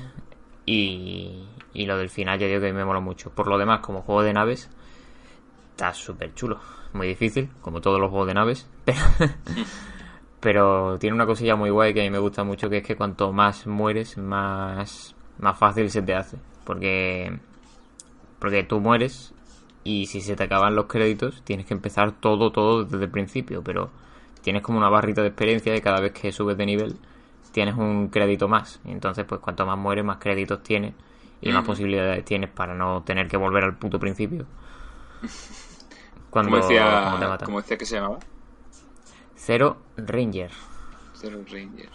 Y, 0.66 1.47
y 1.73 1.87
lo 1.87 1.97
del 1.97 2.11
final 2.11 2.38
ya 2.38 2.47
digo 2.47 2.61
que 2.61 2.71
me 2.71 2.85
mola 2.85 3.00
mucho. 3.00 3.31
Por 3.31 3.47
lo 3.47 3.57
demás, 3.57 3.81
como 3.81 4.02
juego 4.02 4.23
de 4.23 4.35
naves, 4.35 4.69
está 5.71 5.95
súper 5.95 6.35
chulo. 6.35 6.61
Muy 6.92 7.07
difícil, 7.09 7.49
como 7.62 7.81
todos 7.81 7.99
los 7.99 8.11
juegos 8.11 8.28
de 8.28 8.35
naves. 8.35 8.69
Pero, 8.85 9.33
pero 10.40 10.99
tiene 10.99 11.14
una 11.14 11.25
cosilla 11.25 11.57
muy 11.57 11.71
guay 11.71 11.95
que 11.95 12.00
a 12.00 12.04
mí 12.04 12.11
me 12.11 12.19
gusta 12.19 12.45
mucho, 12.45 12.69
que 12.69 12.78
es 12.78 12.83
que 12.87 12.97
cuanto 12.97 13.33
más 13.33 13.66
mueres, 13.66 14.19
más, 14.19 15.14
más 15.38 15.59
fácil 15.59 15.88
se 15.88 16.02
te 16.02 16.14
hace. 16.14 16.37
Porque, 16.64 17.38
porque 18.38 18.62
tú 18.62 18.78
mueres 18.78 19.33
y 19.85 20.04
si 20.04 20.21
se 20.21 20.37
te 20.37 20.45
acaban 20.45 20.75
los 20.75 20.85
créditos, 20.85 21.40
tienes 21.45 21.64
que 21.64 21.73
empezar 21.73 22.12
todo, 22.12 22.52
todo 22.52 22.85
desde 22.85 23.07
el 23.07 23.11
principio. 23.11 23.62
Pero 23.62 23.88
tienes 24.42 24.61
como 24.61 24.76
una 24.76 24.90
barrita 24.90 25.23
de 25.23 25.28
experiencia 25.28 25.75
y 25.75 25.81
cada 25.81 26.00
vez 26.00 26.12
que 26.12 26.31
subes 26.31 26.59
de 26.59 26.66
nivel 26.66 26.99
tienes 27.52 27.76
un 27.76 28.09
crédito 28.09 28.49
más. 28.49 28.80
Entonces, 28.85 29.25
pues 29.25 29.40
cuanto 29.40 29.64
más 29.64 29.78
mueres, 29.78 30.04
más 30.04 30.18
créditos 30.18 30.62
tienes 30.62 30.94
y 31.40 31.50
más 31.52 31.64
posibilidades 31.64 32.25
tienes 32.25 32.50
para 32.50 32.75
no 32.75 33.02
tener 33.02 33.28
que 33.28 33.37
volver 33.37 33.64
al 33.64 33.76
punto 33.76 34.00
principio. 34.00 34.47
Cuando, 36.30 36.50
¿Cómo, 36.50 36.62
decía, 36.62 37.38
¿Cómo 37.44 37.61
decía 37.61 37.76
que 37.76 37.85
se 37.85 37.97
llamaba? 37.97 38.18
Zero 39.37 39.76
Ranger. 39.97 40.50
Zero 41.14 41.44
Ranger. 41.44 41.90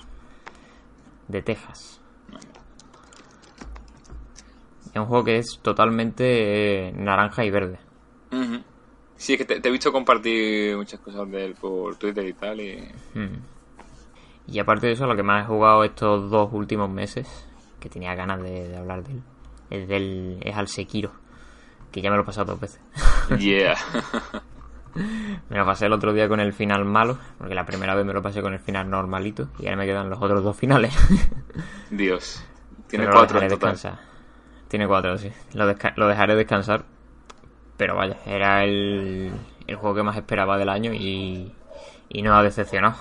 De 1.28 1.42
Texas. 1.42 2.00
Es 4.94 5.02
un 5.02 5.06
juego 5.06 5.24
que 5.24 5.38
es 5.38 5.60
totalmente 5.62 6.88
eh, 6.88 6.92
naranja 6.92 7.44
y 7.46 7.50
verde. 7.50 7.80
Sí, 9.16 9.34
es 9.34 9.40
que 9.40 9.46
te, 9.46 9.68
he 9.68 9.72
visto 9.72 9.92
compartir 9.92 10.78
muchas 10.78 11.00
cosas 11.00 11.30
de 11.32 11.46
él 11.46 11.56
por 11.56 11.96
Twitter 11.96 12.28
y 12.28 12.34
tal. 12.34 12.62
Y... 12.62 12.92
y 14.48 14.60
aparte 14.60 14.88
de 14.88 14.94
eso, 14.94 15.06
lo 15.08 15.16
que 15.16 15.24
más 15.24 15.44
he 15.44 15.48
jugado 15.48 15.84
estos 15.84 16.30
dos 16.30 16.50
últimos 16.54 16.90
meses, 16.90 17.28
que 17.80 17.90
tenía 17.90 18.16
ganas 18.16 18.42
de, 18.42 18.76
hablar 18.78 19.04
de 19.04 19.14
él, 19.14 19.24
es, 19.70 19.88
del, 19.88 20.40
es 20.42 20.56
al 20.56 20.70
Sekiro, 20.70 21.12
que 21.92 22.02
ya 22.02 22.10
me 22.10 22.16
lo 22.16 22.24
he 22.24 22.26
pasado 22.26 22.54
dos 22.54 22.60
veces. 22.60 22.82
Yeah. 23.38 23.76
me 25.50 25.58
lo 25.58 25.66
pasé 25.66 25.86
el 25.86 25.92
otro 25.92 26.14
día 26.14 26.30
con 26.30 26.40
el 26.40 26.54
final 26.54 26.86
malo, 26.86 27.18
porque 27.38 27.54
la 27.54 27.66
primera 27.66 27.94
vez 27.94 28.06
me 28.06 28.14
lo 28.14 28.22
pasé 28.22 28.42
con 28.42 28.54
el 28.54 28.60
final 28.60 28.90
normalito, 28.90 29.50
y 29.60 29.66
ahora 29.66 29.76
me 29.76 29.86
quedan 29.86 30.10
los 30.10 30.22
otros 30.22 30.42
dos 30.42 30.56
finales. 30.56 30.96
Dios. 31.90 32.42
Tiene 32.88 33.08
cuatro 33.10 33.42
en 33.42 33.50
Tiene 34.70 34.88
cuatro, 34.88 35.18
sí. 35.18 35.30
Lo, 35.54 35.66
lo 35.66 36.08
dejaré 36.08 36.36
descansar. 36.36 36.86
Pero 37.76 37.98
vaya, 37.98 38.16
era 38.26 38.64
el, 38.64 39.34
el 39.68 39.76
juego 39.76 39.96
que 39.98 40.04
más 40.04 40.16
esperaba 40.16 40.58
del 40.58 40.70
año 40.70 40.94
y, 40.94 41.54
y 42.08 42.22
no 42.22 42.34
ha 42.34 42.42
decepcionado. 42.42 42.96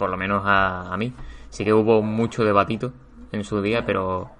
Por 0.00 0.10
lo 0.10 0.16
menos 0.16 0.42
a, 0.46 0.90
a 0.90 0.96
mí. 0.96 1.12
Sí 1.50 1.62
que 1.62 1.74
hubo 1.74 2.00
mucho 2.00 2.42
debatito 2.42 2.92
en 3.32 3.44
su 3.44 3.60
día, 3.60 3.84
pero 3.84 4.30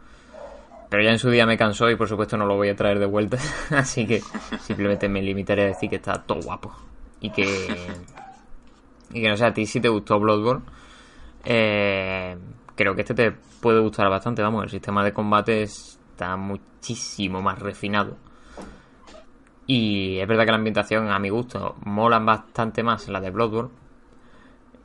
pero 0.90 1.04
ya 1.04 1.10
en 1.10 1.18
su 1.20 1.30
día 1.30 1.46
me 1.46 1.56
cansó 1.56 1.88
y 1.88 1.96
por 1.96 2.08
supuesto 2.08 2.36
no 2.36 2.46
lo 2.46 2.56
voy 2.56 2.68
a 2.68 2.76
traer 2.76 2.98
de 2.98 3.06
vuelta. 3.06 3.38
Así 3.70 4.06
que 4.06 4.22
simplemente 4.60 5.08
me 5.08 5.22
limitaré 5.22 5.62
a 5.62 5.66
decir 5.66 5.88
que 5.88 5.96
está 5.96 6.20
todo 6.20 6.40
guapo. 6.42 6.72
Y 7.20 7.30
que. 7.30 7.68
Y 9.12 9.22
que 9.22 9.28
no 9.28 9.36
sé, 9.36 9.44
a 9.44 9.54
ti 9.54 9.66
si 9.66 9.80
te 9.80 9.88
gustó 9.88 10.18
Bloodborne. 10.18 10.62
Eh, 11.44 12.36
creo 12.74 12.94
que 12.94 13.02
este 13.02 13.14
te 13.14 13.32
puede 13.60 13.80
gustar 13.80 14.10
bastante. 14.10 14.42
Vamos, 14.42 14.64
el 14.64 14.70
sistema 14.70 15.04
de 15.04 15.12
combate 15.12 15.62
está 15.62 16.36
muchísimo 16.36 17.40
más 17.40 17.60
refinado. 17.60 18.16
Y 19.68 20.18
es 20.18 20.26
verdad 20.26 20.44
que 20.44 20.50
la 20.50 20.56
ambientación, 20.56 21.08
a 21.08 21.20
mi 21.20 21.28
gusto, 21.28 21.76
molan 21.84 22.26
bastante 22.26 22.82
más 22.82 23.06
la 23.08 23.20
de 23.20 23.30
Bloodborne. 23.30 23.70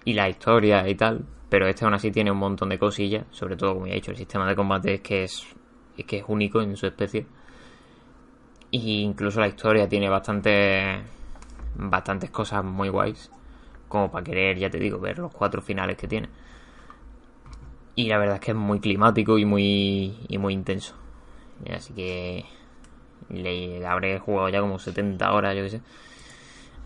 Y 0.05 0.13
la 0.13 0.29
historia 0.29 0.87
y 0.87 0.95
tal. 0.95 1.25
Pero 1.49 1.67
este 1.67 1.85
aún 1.85 1.93
así 1.93 2.11
tiene 2.11 2.31
un 2.31 2.37
montón 2.37 2.69
de 2.69 2.79
cosillas. 2.79 3.25
Sobre 3.31 3.55
todo, 3.55 3.73
como 3.73 3.87
ya 3.87 3.93
he 3.93 3.95
dicho, 3.95 4.11
el 4.11 4.17
sistema 4.17 4.47
de 4.47 4.55
combate 4.55 4.95
es 4.95 5.01
que 5.01 5.23
es 5.23 5.45
es 5.97 6.05
que 6.05 6.17
es 6.17 6.23
único 6.27 6.61
en 6.61 6.75
su 6.75 6.85
especie. 6.85 7.25
Y 8.71 9.01
incluso 9.01 9.39
la 9.39 9.47
historia 9.47 9.87
tiene 9.87 10.09
bastante, 10.09 11.01
bastantes 11.75 12.29
cosas 12.29 12.63
muy 12.63 12.89
guays. 12.89 13.31
Como 13.87 14.11
para 14.11 14.23
querer, 14.23 14.57
ya 14.57 14.69
te 14.69 14.79
digo, 14.79 14.99
ver 14.99 15.19
los 15.19 15.31
cuatro 15.31 15.61
finales 15.61 15.97
que 15.97 16.07
tiene. 16.07 16.29
Y 17.95 18.09
la 18.09 18.17
verdad 18.17 18.35
es 18.35 18.41
que 18.41 18.51
es 18.51 18.57
muy 18.57 18.79
climático 18.79 19.37
y 19.37 19.45
muy, 19.45 20.17
y 20.27 20.37
muy 20.37 20.53
intenso. 20.53 20.95
Así 21.73 21.93
que 21.93 22.45
le, 23.29 23.85
habré 23.85 24.19
jugado 24.19 24.49
ya 24.49 24.59
como 24.59 24.79
70 24.79 25.31
horas, 25.31 25.55
yo 25.55 25.63
qué 25.63 25.69
sé. 25.69 25.81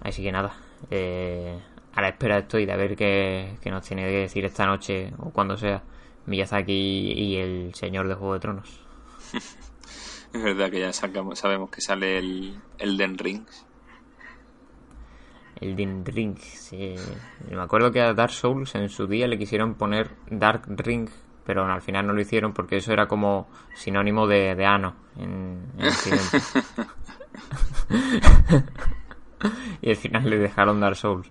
Así 0.02 0.22
que 0.22 0.32
nada, 0.32 0.54
eh, 0.92 1.60
a 1.94 2.02
la 2.02 2.10
espera 2.10 2.38
estoy 2.40 2.66
de 2.66 2.76
ver 2.78 2.96
qué, 2.96 3.58
qué, 3.62 3.72
nos 3.72 3.86
tiene 3.86 4.04
que 4.04 4.18
decir 4.18 4.46
esta 4.46 4.66
noche 4.66 5.14
o 5.18 5.32
cuando 5.32 5.58
sea 5.58 5.84
Miyazaki 6.26 6.72
y 6.72 7.36
el 7.38 7.74
señor 7.74 8.08
de 8.08 8.16
Juego 8.16 8.34
de 8.34 8.40
Tronos. 8.40 8.80
es 10.34 10.44
verdad 10.44 10.70
que 10.70 10.80
ya 10.80 10.94
sabemos 10.94 11.70
que 11.70 11.82
sale 11.82 12.18
el, 12.18 12.60
el 12.78 12.98
Den 12.98 13.18
Rings. 13.18 13.66
El 15.60 15.76
Den 15.76 16.06
Ring, 16.06 16.38
sí. 16.38 16.96
Me 17.50 17.62
acuerdo 17.62 17.92
que 17.92 18.02
a 18.02 18.14
Dark 18.14 18.32
Souls 18.32 18.76
en 18.76 18.88
su 18.90 19.08
día 19.08 19.28
le 19.28 19.38
quisieron 19.38 19.76
poner 19.76 20.12
Dark 20.30 20.64
Ring, 20.68 21.10
pero 21.46 21.66
al 21.66 21.82
final 21.82 22.08
no 22.08 22.14
lo 22.14 22.22
hicieron 22.22 22.54
porque 22.54 22.78
eso 22.78 22.94
era 22.94 23.08
como 23.08 23.50
sinónimo 23.76 24.26
de, 24.28 24.56
de 24.56 24.66
ano 24.66 24.96
en, 25.18 25.64
y 29.82 29.90
al 29.90 29.96
final 29.96 30.30
le 30.30 30.38
dejaron 30.38 30.80
Dark 30.80 30.96
Souls. 30.96 31.30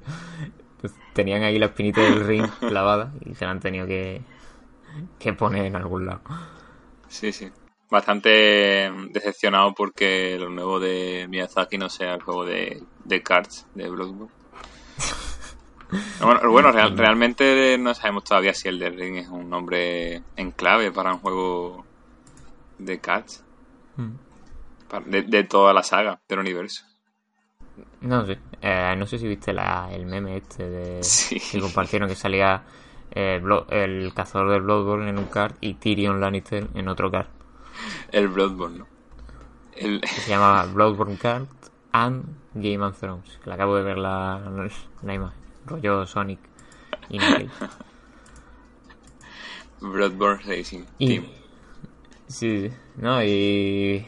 tenían 1.13 1.43
ahí 1.43 1.59
la 1.59 1.67
espinita 1.67 2.01
del 2.01 2.27
ring 2.27 2.47
clavada 2.61 3.13
y 3.25 3.35
se 3.35 3.45
la 3.45 3.53
han 3.53 3.61
tenido 3.61 3.87
que, 3.87 4.23
que 5.19 5.33
poner 5.33 5.67
en 5.67 5.77
algún 5.77 6.07
lado. 6.07 6.21
Sí, 7.09 7.33
sí 7.33 7.51
bastante 7.91 8.93
decepcionado 9.11 9.75
porque 9.75 10.37
lo 10.39 10.51
nuevo 10.51 10.79
de 10.79 11.27
Miyazaki 11.29 11.79
no 11.79 11.89
sea 11.89 12.15
el 12.15 12.23
juego 12.23 12.45
de, 12.45 12.83
de 13.05 13.23
cards 13.23 13.67
de 13.75 13.89
Bloodborne. 13.89 14.29
Bueno, 16.21 16.71
realmente 16.71 17.79
no 17.79 17.95
sabemos 17.95 18.25
todavía 18.25 18.53
si 18.53 18.69
el 18.69 18.79
de 18.79 18.91
Ring 18.91 19.17
es 19.17 19.29
un 19.29 19.49
nombre 19.49 20.23
en 20.37 20.51
clave 20.51 20.93
para 20.93 21.15
un 21.15 21.21
juego 21.21 21.87
de 22.77 23.01
cards. 23.01 23.43
Hmm. 23.97 24.17
De, 25.07 25.45
toda 25.45 25.73
la 25.73 25.83
saga 25.83 26.21
del 26.29 26.41
universo. 26.41 26.85
No 28.01 28.27
sé. 28.27 28.39
Eh, 28.63 28.95
no 28.97 29.07
sé 29.07 29.19
si 29.19 29.29
viste 29.29 29.53
la, 29.53 29.89
el 29.93 30.07
meme 30.07 30.37
este 30.37 30.69
de 30.69 31.01
que 31.53 31.61
compartieron 31.61 32.09
que 32.09 32.15
salía 32.15 32.63
eh, 33.11 33.41
el 33.71 34.13
cazador 34.15 34.51
del 34.51 34.63
Bloodborne 34.63 35.11
en 35.11 35.19
un 35.19 35.27
card 35.27 35.55
y 35.61 35.75
Tyrion 35.75 36.21
Lannister 36.21 36.67
en 36.75 36.89
otro 36.89 37.11
card 37.11 37.29
el 38.13 38.29
Bloodborne, 38.29 38.79
¿no? 38.79 38.87
Se 39.75 40.29
llama 40.29 40.65
Bloodborne 40.67 41.17
Card 41.17 41.47
and 41.93 42.25
Game 42.55 42.85
of 42.85 42.99
Thrones. 42.99 43.39
Que 43.43 43.51
le 43.51 43.55
acabo 43.55 43.77
de 43.77 43.83
ver 43.83 43.99
la, 43.99 44.41
la 45.03 45.15
imagen. 45.15 45.39
Rollo 45.67 46.07
Sonic 46.07 46.41
y 47.11 47.19
Bloodborne 49.81 50.43
Racing 50.45 50.85
Team. 50.99 51.27
Sí, 52.27 52.69
sí, 52.69 52.77
no, 52.97 53.23
y. 53.23 54.07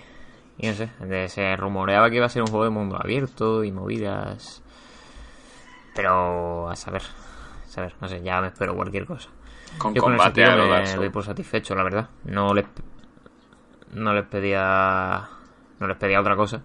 Y 0.63 0.67
no 0.67 0.75
sé, 0.75 0.91
se 1.29 1.57
rumoreaba 1.57 2.11
que 2.11 2.17
iba 2.17 2.27
a 2.27 2.29
ser 2.29 2.43
un 2.43 2.49
juego 2.49 2.65
de 2.65 2.71
mundo 2.71 2.99
abierto 3.01 3.65
y 3.65 3.73
movidas. 3.73 4.63
Pero 5.95 6.69
a 6.69 6.77
saber, 6.77 7.03
a 7.03 7.69
saber, 7.69 7.95
no 7.99 8.09
sé, 8.09 8.23
ya 8.23 8.43
me 8.43 8.49
espero 8.49 8.75
cualquier 8.75 9.07
cosa. 9.07 9.31
Con 9.79 9.95
combate 9.95 10.45
a 10.45 10.57
me 10.57 10.95
doy 10.97 11.09
por 11.09 11.25
satisfecho, 11.25 11.75
la 11.75 11.83
verdad. 11.83 12.11
No 12.25 12.53
les 12.53 12.67
no 13.93 14.15
les 14.15 14.25
pedía 14.27 15.29
no 15.79 15.87
les 15.87 15.97
pedía 15.97 16.21
otra 16.21 16.37
cosa 16.37 16.63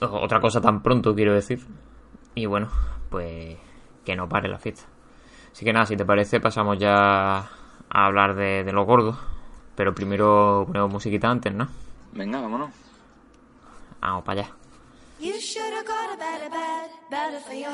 otra 0.00 0.40
cosa 0.40 0.60
tan 0.60 0.82
pronto 0.82 1.14
quiero 1.14 1.34
decir 1.34 1.60
y 2.34 2.46
bueno 2.46 2.68
pues 3.10 3.58
que 4.04 4.16
no 4.16 4.28
pare 4.28 4.48
la 4.48 4.58
fiesta 4.58 4.84
así 5.52 5.64
que 5.64 5.72
nada 5.72 5.86
si 5.86 5.96
te 5.96 6.04
parece 6.04 6.40
pasamos 6.40 6.78
ya 6.78 7.38
a 7.90 8.06
hablar 8.06 8.34
de, 8.34 8.64
de 8.64 8.72
lo 8.72 8.84
gordo 8.84 9.18
pero 9.74 9.94
primero 9.94 10.64
ponemos 10.66 10.90
musiquita 10.90 11.28
antes 11.28 11.52
¿no? 11.52 11.68
Venga 12.12 12.40
vámonos. 12.40 12.70
Vamos 14.00 14.24
para 14.24 14.40
allá. 14.40 14.50
You 15.18 15.38
should 15.40 15.74
have 15.74 15.86
got 15.86 16.14
a 16.14 16.16
better 16.16 16.48
bed, 16.48 16.90
better 17.10 17.40
for 17.40 17.54
your 17.54 17.70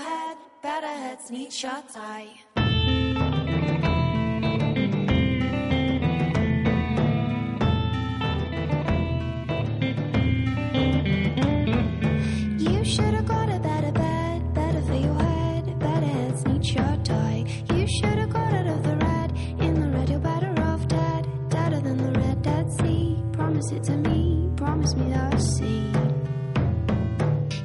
promise 23.56 23.72
it 23.72 23.84
to 23.84 23.96
me. 23.96 24.50
Promise 24.56 24.94
me 24.96 25.10
that 25.10 25.32
I'll 25.32 25.40
see. 25.40 25.90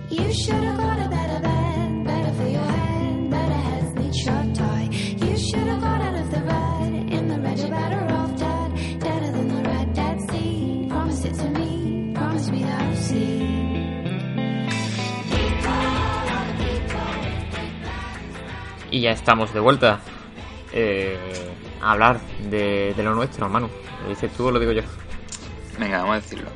You 0.10 0.33
should 0.33 0.63
have 0.63 0.77
got 0.77 0.98
a 1.05 1.10
better 1.10 1.39
bed, 1.41 2.05
better 2.05 2.33
for 2.33 2.48
your 2.48 2.63
head, 2.63 3.29
better 3.29 3.60
heads 3.67 3.93
need 3.95 4.15
short 4.15 4.55
tie. 4.55 4.89
You 5.25 5.38
should 5.38 5.67
have 5.67 5.81
got 5.81 6.01
out 6.01 6.15
of 6.15 6.31
the 6.31 6.41
red, 6.43 6.93
in 7.12 7.27
the 7.27 7.39
red 7.41 7.60
you're 7.60 7.69
better 7.69 8.01
off 8.13 8.38
dead, 8.38 8.69
deader 9.01 9.31
than 9.31 9.48
the 9.50 9.69
red 9.69 9.93
dead 9.93 10.17
sea. 10.29 10.88
Promise 10.89 11.25
it 11.25 11.33
to 11.36 11.50
me, 11.50 12.13
promise 12.15 12.50
me 12.51 12.63
that 12.63 12.81
I'll 12.81 12.95
see. 12.95 13.41
Y 18.91 19.01
ya 19.01 19.12
estamos 19.12 19.53
de 19.53 19.60
vuelta. 19.60 20.00
Eh, 20.74 21.17
a 21.81 21.91
hablar 21.91 22.21
de, 22.50 22.93
de 22.95 23.03
lo 23.03 23.13
nuestro, 23.13 23.50
Manu. 23.50 23.69
Lo 24.03 24.10
dices 24.10 24.31
tú 24.33 24.48
o 24.48 24.51
lo 24.51 24.60
digo 24.60 24.71
yo. 24.71 24.83
Venga, 25.82 25.98
vamos 25.98 26.18
a 26.18 26.20
decirlo. 26.20 26.50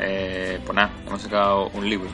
Eh, 0.00 0.58
pues 0.64 0.74
nada, 0.74 0.90
hemos 1.06 1.22
sacado 1.22 1.68
un 1.68 1.88
libro. 1.88 2.08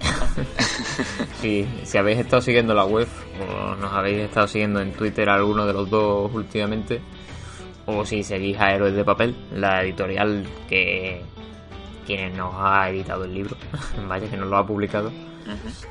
sí, 1.42 1.68
si 1.82 1.98
habéis 1.98 2.20
estado 2.20 2.40
siguiendo 2.40 2.72
la 2.72 2.86
web 2.86 3.06
o 3.38 3.74
nos 3.74 3.92
habéis 3.92 4.20
estado 4.22 4.48
siguiendo 4.48 4.80
en 4.80 4.92
Twitter 4.92 5.28
alguno 5.28 5.66
de 5.66 5.74
los 5.74 5.90
dos 5.90 6.32
últimamente, 6.32 7.02
o 7.84 8.06
si 8.06 8.22
seguís 8.22 8.58
a 8.58 8.72
Héroes 8.72 8.94
de 8.94 9.04
Papel, 9.04 9.36
la 9.52 9.82
editorial 9.82 10.46
que 10.70 11.20
quienes 12.06 12.34
nos 12.34 12.54
ha 12.56 12.88
editado 12.88 13.26
el 13.26 13.34
libro, 13.34 13.54
vaya 14.08 14.30
que 14.30 14.38
nos 14.38 14.48
lo 14.48 14.56
ha 14.56 14.66
publicado, 14.66 15.12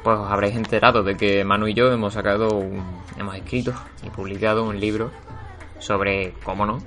pues 0.04 0.18
os 0.18 0.32
habréis 0.32 0.56
enterado 0.56 1.04
de 1.04 1.16
que 1.16 1.44
Manu 1.44 1.68
y 1.68 1.76
yo 1.76 1.92
hemos 1.92 2.16
sacado, 2.16 2.50
un, 2.56 2.84
hemos 3.16 3.36
escrito 3.36 3.76
y 4.02 4.10
publicado 4.10 4.64
un 4.64 4.80
libro 4.80 5.12
sobre, 5.78 6.34
¿cómo 6.44 6.66
no? 6.66 6.80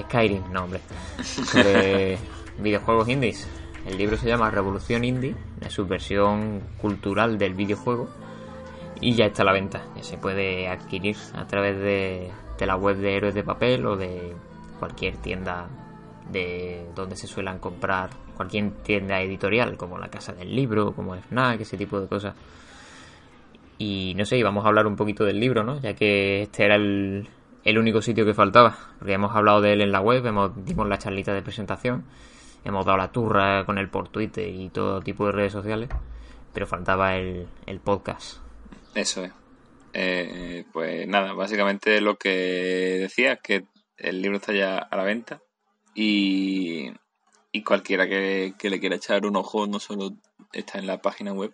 Skyrim, 0.00 0.52
no 0.52 0.64
hombre, 0.64 0.80
sobre 1.22 2.18
videojuegos 2.58 3.08
indies. 3.08 3.48
El 3.86 3.98
libro 3.98 4.16
se 4.16 4.28
llama 4.28 4.50
Revolución 4.50 5.04
Indie, 5.04 5.34
es 5.60 5.72
su 5.72 5.86
versión 5.86 6.62
cultural 6.80 7.36
del 7.36 7.54
videojuego 7.54 8.08
y 9.00 9.14
ya 9.14 9.26
está 9.26 9.42
a 9.42 9.46
la 9.46 9.52
venta. 9.52 9.82
Ya 9.96 10.04
se 10.04 10.18
puede 10.18 10.68
adquirir 10.68 11.16
a 11.34 11.46
través 11.46 11.78
de, 11.78 12.30
de 12.58 12.66
la 12.66 12.76
web 12.76 12.96
de 12.98 13.16
Héroes 13.16 13.34
de 13.34 13.42
Papel 13.42 13.84
o 13.86 13.96
de 13.96 14.34
cualquier 14.78 15.16
tienda 15.16 15.68
de 16.30 16.86
donde 16.94 17.16
se 17.16 17.26
suelen 17.26 17.58
comprar 17.58 18.10
cualquier 18.36 18.70
tienda 18.82 19.20
editorial 19.20 19.76
como 19.76 19.98
la 19.98 20.08
Casa 20.08 20.32
del 20.32 20.54
Libro, 20.54 20.92
como 20.94 21.14
FNAC, 21.14 21.60
ese 21.60 21.76
tipo 21.76 22.00
de 22.00 22.06
cosas. 22.06 22.34
Y 23.78 24.14
no 24.16 24.24
sé, 24.24 24.38
íbamos 24.38 24.64
a 24.64 24.68
hablar 24.68 24.86
un 24.86 24.96
poquito 24.96 25.24
del 25.24 25.40
libro, 25.40 25.64
¿no? 25.64 25.80
Ya 25.80 25.94
que 25.94 26.42
este 26.42 26.64
era 26.64 26.76
el, 26.76 27.28
el 27.64 27.78
único 27.78 28.02
sitio 28.02 28.24
que 28.24 28.34
faltaba. 28.34 28.76
Porque 28.98 29.12
hemos 29.12 29.34
hablado 29.34 29.60
de 29.60 29.72
él 29.72 29.80
en 29.80 29.92
la 29.92 30.00
web, 30.00 30.24
hemos, 30.26 30.64
dimos 30.64 30.88
la 30.88 30.98
charlita 30.98 31.32
de 31.32 31.42
presentación 31.42 32.04
hemos 32.64 32.86
dado 32.86 32.98
la 32.98 33.12
turra 33.12 33.64
con 33.64 33.78
él 33.78 33.88
por 33.88 34.08
Twitter 34.08 34.48
y 34.48 34.68
todo 34.70 35.00
tipo 35.00 35.26
de 35.26 35.32
redes 35.32 35.52
sociales, 35.52 35.88
pero 36.52 36.66
faltaba 36.66 37.16
el, 37.16 37.48
podcast. 37.82 38.38
Eso 38.94 39.24
es. 39.24 39.32
Eh, 39.94 40.64
pues 40.72 41.06
nada, 41.06 41.32
básicamente 41.32 42.00
lo 42.00 42.16
que 42.16 42.98
decía, 43.00 43.36
que 43.36 43.64
el 43.96 44.22
libro 44.22 44.38
está 44.38 44.52
ya 44.52 44.78
a 44.78 44.96
la 44.96 45.04
venta 45.04 45.42
y, 45.94 46.90
y 47.52 47.62
cualquiera 47.62 48.08
que, 48.08 48.54
le 48.62 48.80
quiera 48.80 48.96
echar 48.96 49.26
un 49.26 49.36
ojo 49.36 49.66
no 49.66 49.80
solo 49.80 50.12
está 50.52 50.78
en 50.78 50.86
la 50.86 51.02
página 51.02 51.32
web 51.32 51.52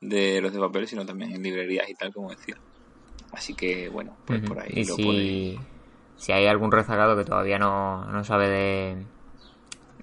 de 0.00 0.40
los 0.40 0.52
de 0.52 0.58
papel, 0.58 0.88
sino 0.88 1.06
también 1.06 1.32
en 1.32 1.42
librerías 1.42 1.88
y 1.88 1.94
tal, 1.94 2.12
como 2.12 2.30
decía. 2.30 2.56
Así 3.32 3.54
que 3.54 3.88
bueno, 3.88 4.16
pues 4.26 4.40
por 4.42 4.58
ahí 4.58 4.70
y 4.72 4.84
lo 4.84 4.94
si, 4.94 5.60
si 6.16 6.32
hay 6.32 6.46
algún 6.46 6.72
rezagado 6.72 7.16
que 7.16 7.24
todavía 7.24 7.58
no, 7.58 8.04
no 8.06 8.24
sabe 8.24 8.48
de, 8.48 9.06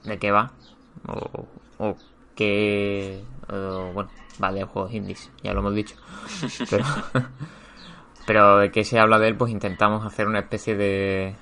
de 0.03 0.17
qué 0.17 0.31
va 0.31 0.51
o, 1.07 1.45
o 1.77 1.95
qué 2.35 3.23
bueno 3.93 4.09
va 4.41 4.51
de 4.51 4.63
juegos 4.63 4.93
indies 4.93 5.31
ya 5.43 5.53
lo 5.53 5.59
hemos 5.59 5.75
dicho. 5.75 5.95
Pero 6.69 6.85
pero 8.25 8.57
de 8.57 8.71
qué 8.71 8.83
se 8.83 8.99
habla 8.99 9.19
de 9.19 9.29
él 9.29 9.37
pues 9.37 9.51
intentamos 9.51 10.05
hacer 10.05 10.27
una 10.27 10.39
especie 10.39 10.75
de 10.75 11.35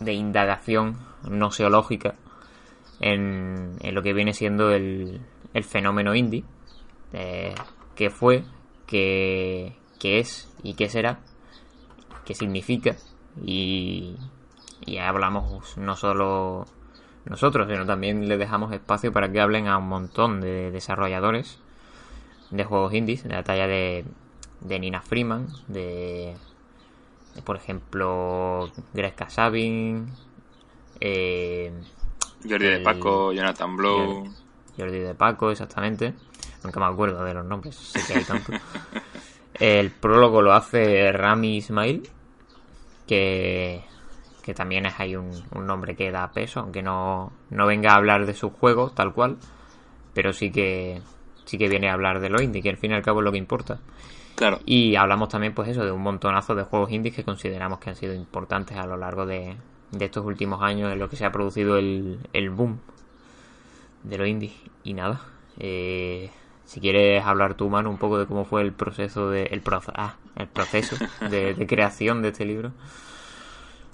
de 0.00 0.12
indagación 0.12 0.98
no 1.28 1.52
seológica 1.52 2.14
en, 3.00 3.76
en 3.80 3.94
lo 3.94 4.02
que 4.02 4.12
viene 4.12 4.34
siendo 4.34 4.70
el, 4.70 5.20
el 5.52 5.64
fenómeno 5.64 6.14
indie 6.16 6.44
eh, 7.12 7.54
qué 7.94 8.10
fue 8.10 8.44
qué, 8.86 9.76
qué 10.04 10.18
es 10.18 10.52
y 10.62 10.74
qué 10.74 10.90
será 10.90 11.20
qué 12.26 12.34
significa 12.34 12.94
y, 13.42 14.16
y 14.84 14.98
hablamos 14.98 15.78
no 15.78 15.96
solo 15.96 16.66
nosotros, 17.24 17.66
sino 17.70 17.86
también 17.86 18.28
le 18.28 18.36
dejamos 18.36 18.70
espacio 18.74 19.14
para 19.14 19.32
que 19.32 19.40
hablen 19.40 19.66
a 19.66 19.78
un 19.78 19.88
montón 19.88 20.42
de 20.42 20.70
desarrolladores 20.70 21.58
de 22.50 22.64
juegos 22.64 22.92
indies, 22.92 23.22
de 23.22 23.30
la 23.30 23.44
talla 23.44 23.66
de, 23.66 24.04
de 24.60 24.78
Nina 24.78 25.00
Freeman, 25.00 25.46
de, 25.68 26.36
por 27.44 27.56
ejemplo, 27.56 28.70
Greg 28.92 29.14
Sabin, 29.28 30.12
eh, 31.00 31.72
Jordi 32.46 32.66
de 32.66 32.80
Paco, 32.80 33.32
Jonathan 33.32 33.74
Blow. 33.74 34.30
Jordi, 34.76 34.98
de 34.98 35.14
Paco, 35.14 35.50
exactamente. 35.50 36.12
Nunca 36.62 36.78
me 36.78 36.86
acuerdo 36.86 37.24
de 37.24 37.32
los 37.32 37.46
nombres, 37.46 37.74
sé 37.74 38.00
que 38.06 38.18
hay 38.18 38.24
tanto. 38.24 38.52
El 39.60 39.90
prólogo 39.90 40.42
lo 40.42 40.52
hace 40.52 41.12
Rami 41.12 41.56
Ismail, 41.56 42.08
que 43.06 43.84
que 44.44 44.52
también 44.52 44.84
es 44.84 45.00
ahí 45.00 45.16
un, 45.16 45.32
nombre 45.54 45.96
que 45.96 46.10
da 46.10 46.30
peso, 46.30 46.60
aunque 46.60 46.82
no, 46.82 47.32
no 47.48 47.66
venga 47.66 47.92
a 47.92 47.96
hablar 47.96 48.26
de 48.26 48.34
sus 48.34 48.52
juegos 48.52 48.94
tal 48.94 49.14
cual, 49.14 49.38
pero 50.12 50.34
sí 50.34 50.52
que 50.52 51.00
sí 51.46 51.56
que 51.56 51.68
viene 51.68 51.88
a 51.88 51.94
hablar 51.94 52.20
de 52.20 52.28
lo 52.28 52.42
indie, 52.42 52.62
que 52.62 52.68
al 52.68 52.76
fin 52.76 52.90
y 52.90 52.94
al 52.94 53.02
cabo 53.02 53.20
es 53.20 53.24
lo 53.24 53.32
que 53.32 53.38
importa. 53.38 53.80
Claro. 54.34 54.60
Y 54.66 54.96
hablamos 54.96 55.30
también, 55.30 55.54
pues 55.54 55.68
eso, 55.68 55.84
de 55.84 55.92
un 55.92 56.02
montonazo 56.02 56.54
de 56.54 56.64
juegos 56.64 56.90
indies 56.90 57.14
que 57.14 57.24
consideramos 57.24 57.78
que 57.78 57.90
han 57.90 57.96
sido 57.96 58.12
importantes 58.12 58.76
a 58.76 58.86
lo 58.86 58.98
largo 58.98 59.24
de, 59.24 59.56
de 59.92 60.04
estos 60.04 60.26
últimos 60.26 60.62
años 60.62 60.92
en 60.92 60.98
lo 60.98 61.08
que 61.08 61.16
se 61.16 61.24
ha 61.24 61.32
producido 61.32 61.78
el, 61.78 62.18
el 62.34 62.50
boom 62.50 62.80
de 64.02 64.18
lo 64.18 64.26
indie. 64.26 64.52
Y 64.82 64.92
nada, 64.92 65.22
eh, 65.58 66.30
si 66.64 66.80
quieres 66.80 67.24
hablar 67.24 67.54
tú, 67.54 67.68
mano, 67.68 67.90
un 67.90 67.98
poco 67.98 68.18
de 68.18 68.26
cómo 68.26 68.44
fue 68.44 68.62
el 68.62 68.72
proceso 68.72 69.30
de 69.30 69.44
el, 69.44 69.62
ah, 69.94 70.16
el 70.36 70.48
proceso 70.48 70.96
de, 71.30 71.54
de 71.54 71.66
creación 71.66 72.22
de 72.22 72.28
este 72.28 72.44
libro. 72.44 72.72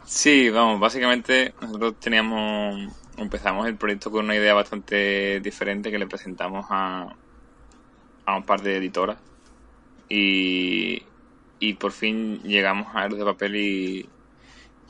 Sí, 0.04 0.50
vamos, 0.50 0.80
básicamente 0.80 1.54
nosotros 1.60 1.94
teníamos, 2.00 2.92
empezamos 3.16 3.66
el 3.68 3.76
proyecto 3.76 4.10
con 4.10 4.24
una 4.24 4.34
idea 4.34 4.54
bastante 4.54 5.40
diferente 5.40 5.90
que 5.90 5.98
le 5.98 6.06
presentamos 6.06 6.66
a, 6.68 7.14
a 8.26 8.36
un 8.36 8.42
par 8.42 8.60
de 8.62 8.76
editoras 8.76 9.18
y, 10.08 11.02
y 11.60 11.74
por 11.74 11.92
fin 11.92 12.42
llegamos 12.42 12.88
a 12.94 13.04
Héroes 13.04 13.20
de 13.20 13.24
Papel 13.24 13.56
y, 13.56 14.08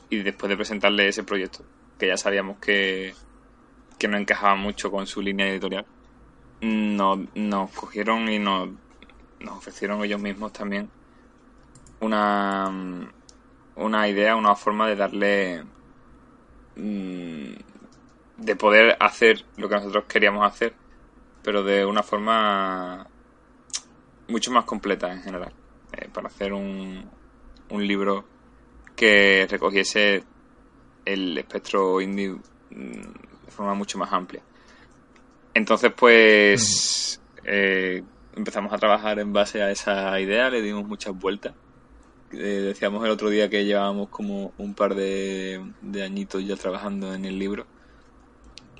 y 0.09 0.17
después 0.17 0.49
de 0.49 0.57
presentarle 0.57 1.07
ese 1.07 1.23
proyecto, 1.23 1.63
que 1.99 2.07
ya 2.07 2.17
sabíamos 2.17 2.57
que, 2.57 3.13
que 3.99 4.07
no 4.07 4.17
encajaba 4.17 4.55
mucho 4.55 4.89
con 4.89 5.05
su 5.05 5.21
línea 5.21 5.47
editorial, 5.47 5.85
nos, 6.61 7.19
nos 7.35 7.71
cogieron 7.71 8.29
y 8.29 8.39
nos, 8.39 8.69
nos 9.39 9.57
ofrecieron 9.57 10.03
ellos 10.03 10.21
mismos 10.21 10.53
también 10.53 10.89
una 11.99 12.71
una 13.75 14.07
idea, 14.07 14.35
una 14.35 14.55
forma 14.55 14.87
de 14.87 14.95
darle... 14.95 15.63
Mm, 16.75 17.53
de 18.37 18.55
poder 18.55 18.97
hacer 18.99 19.45
lo 19.57 19.69
que 19.69 19.75
nosotros 19.75 20.05
queríamos 20.05 20.45
hacer, 20.45 20.73
pero 21.43 21.63
de 21.63 21.85
una 21.85 22.01
forma 22.01 23.05
mucho 24.27 24.51
más 24.51 24.65
completa 24.65 25.11
en 25.11 25.21
general, 25.21 25.53
eh, 25.91 26.09
para 26.11 26.27
hacer 26.27 26.53
un, 26.53 27.07
un 27.69 27.87
libro 27.87 28.25
que 28.95 29.45
recogiese 29.47 30.23
el 31.05 31.37
espectro 31.37 32.01
indie 32.01 32.29
mm, 32.29 33.01
de 33.45 33.51
forma 33.51 33.75
mucho 33.75 33.99
más 33.99 34.11
amplia. 34.11 34.41
Entonces, 35.53 35.91
pues 35.95 37.21
eh, 37.43 38.03
empezamos 38.35 38.71
a 38.73 38.77
trabajar 38.77 39.19
en 39.19 39.33
base 39.33 39.61
a 39.61 39.71
esa 39.71 40.19
idea, 40.19 40.49
le 40.49 40.61
dimos 40.61 40.87
muchas 40.87 41.17
vueltas. 41.17 41.53
Eh, 42.31 42.37
decíamos 42.37 43.03
el 43.03 43.11
otro 43.11 43.29
día 43.29 43.49
que 43.49 43.65
llevábamos 43.65 44.07
como 44.09 44.53
un 44.57 44.73
par 44.73 44.95
de, 44.95 45.61
añitos 46.01 46.45
ya 46.45 46.55
trabajando 46.55 47.13
en 47.13 47.25
el 47.25 47.37
libro, 47.37 47.65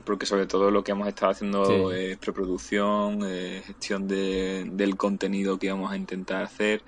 porque 0.05 0.25
sobre 0.25 0.47
todo 0.47 0.71
lo 0.71 0.83
que 0.83 0.93
hemos 0.93 1.07
estado 1.07 1.33
haciendo 1.33 1.91
es 1.91 2.17
preproducción, 2.17 3.19
eh, 3.25 3.61
gestión 3.65 4.07
de, 4.07 4.69
del 4.71 4.95
contenido 4.95 5.59
que 5.59 5.67
íbamos 5.67 5.91
a 5.91 5.97
intentar 5.97 6.43
hacer, 6.43 6.81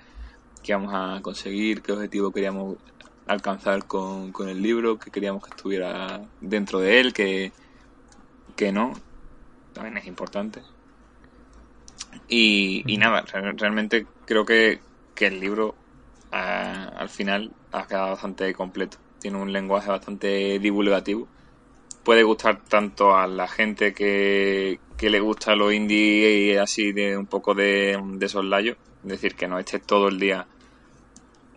qué 0.62 0.72
íbamos 0.72 0.92
a 0.94 1.20
conseguir, 1.20 1.82
qué 1.82 1.92
objetivo 1.92 2.30
queríamos 2.30 2.78
alcanzar 3.26 3.86
con, 3.86 4.32
con 4.32 4.48
el 4.48 4.62
libro, 4.62 4.98
que 4.98 5.10
queríamos 5.10 5.42
que 5.44 5.50
estuviera 5.50 6.22
dentro 6.40 6.80
de 6.80 7.00
él, 7.00 7.12
que, 7.12 7.52
que 8.56 8.72
no, 8.72 8.94
también 9.74 9.98
es 9.98 10.06
importante. 10.06 10.62
Y, 12.28 12.82
y 12.90 12.96
nada, 12.96 13.24
realmente 13.56 14.06
creo 14.24 14.46
que, 14.46 14.80
que 15.14 15.26
el 15.26 15.40
libro 15.40 15.74
al 16.30 17.08
final 17.08 17.52
ha 17.72 17.86
quedado 17.86 18.10
bastante 18.10 18.52
completo. 18.54 18.96
Tiene 19.20 19.38
un 19.38 19.52
lenguaje 19.52 19.90
bastante 19.90 20.58
divulgativo. 20.58 21.28
Puede 22.02 22.22
gustar 22.22 22.62
tanto 22.64 23.16
a 23.16 23.26
la 23.26 23.46
gente 23.46 23.94
que, 23.94 24.80
le 24.98 25.20
gusta 25.20 25.54
lo 25.54 25.70
indie 25.70 26.52
y 26.52 26.56
así 26.56 26.92
de 26.92 27.16
un 27.16 27.26
poco 27.26 27.54
de, 27.54 28.00
de 28.14 28.28
soslayo. 28.28 28.76
Es 29.02 29.10
decir, 29.10 29.34
que 29.34 29.46
no 29.46 29.58
esté 29.58 29.78
todo 29.78 30.08
el 30.08 30.18
día 30.18 30.46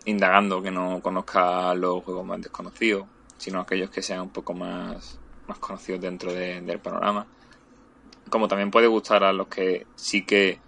indagando, 0.04 0.62
que 0.62 0.70
no 0.70 1.00
conozca 1.00 1.74
los 1.74 2.04
juegos 2.04 2.24
más 2.24 2.40
desconocidos, 2.40 3.06
sino 3.36 3.60
aquellos 3.60 3.90
que 3.90 4.02
sean 4.02 4.22
un 4.22 4.30
poco 4.30 4.54
más, 4.54 5.18
más 5.46 5.58
conocidos 5.58 6.00
dentro 6.00 6.32
del 6.32 6.78
panorama. 6.78 7.26
Como 8.30 8.48
también 8.48 8.70
puede 8.70 8.86
gustar 8.86 9.24
a 9.24 9.32
los 9.32 9.48
que 9.48 9.86
sí 9.94 10.24
que 10.24 10.58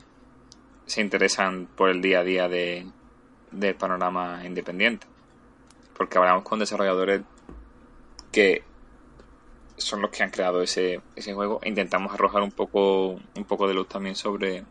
se 0.87 1.01
interesan 1.01 1.69
por 1.77 1.91
el 1.91 2.03
día 2.03 2.21
a 2.21 2.25
día 2.25 2.49
de, 2.49 2.87
del 3.51 3.75
panorama 3.75 4.43
independiente. 4.45 5.07
Porque 5.97 6.19
hablamos 6.19 6.45
con 6.45 6.59
desarrolladores 6.59 7.23
que 8.33 8.63
son 9.77 10.03
los 10.03 10.11
que 10.11 10.23
han 10.23 10.31
creado 10.31 10.63
ese, 10.63 11.01
ese 11.17 11.33
juego 11.33 11.61
intentamos 11.65 12.13
arrojar 12.13 12.43
un 12.43 12.53
poco, 12.53 13.19
un 13.35 13.45
poco 13.47 13.67
de 13.67 13.75
luz 13.75 13.89
también 13.89 14.15
sobre 14.15 14.65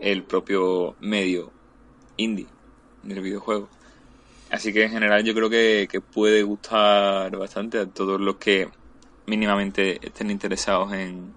el 0.00 0.22
propio 0.22 0.94
medio 1.00 1.50
indie 2.16 2.46
del 3.02 3.20
videojuego. 3.20 3.68
Así 4.50 4.72
que 4.72 4.84
en 4.84 4.90
general 4.90 5.24
yo 5.24 5.34
creo 5.34 5.50
que, 5.50 6.00
puede 6.12 6.42
gustar 6.42 7.36
bastante 7.36 7.78
a 7.78 7.86
todos 7.86 8.20
los 8.20 8.36
que 8.36 8.68
mínimamente 9.26 9.98
estén 10.06 10.30
interesados 10.30 10.92
en, 10.92 11.34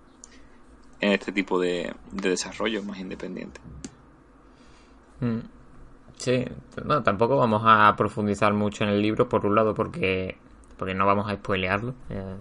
en 1.01 1.11
este 1.11 1.31
tipo 1.31 1.59
de, 1.59 1.93
de 2.11 2.29
desarrollo 2.29 2.83
más 2.83 2.99
independiente. 2.99 3.59
Mm. 5.19 5.39
Sí, 6.17 6.45
no, 6.85 7.01
tampoco 7.01 7.35
vamos 7.35 7.63
a 7.65 7.93
profundizar 7.97 8.53
mucho 8.53 8.83
en 8.83 8.91
el 8.91 9.01
libro, 9.01 9.27
por 9.27 9.45
un 9.45 9.55
lado 9.55 9.73
porque 9.73 10.37
porque 10.77 10.95
no 10.95 11.05
vamos 11.05 11.29
a 11.29 11.35
spoilearlo. 11.35 11.93
Eh, 12.09 12.35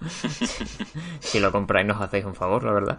si 1.18 1.40
lo 1.40 1.50
compráis 1.50 1.88
nos 1.88 2.00
hacéis 2.00 2.24
un 2.24 2.36
favor, 2.36 2.62
la 2.62 2.72
verdad. 2.72 2.98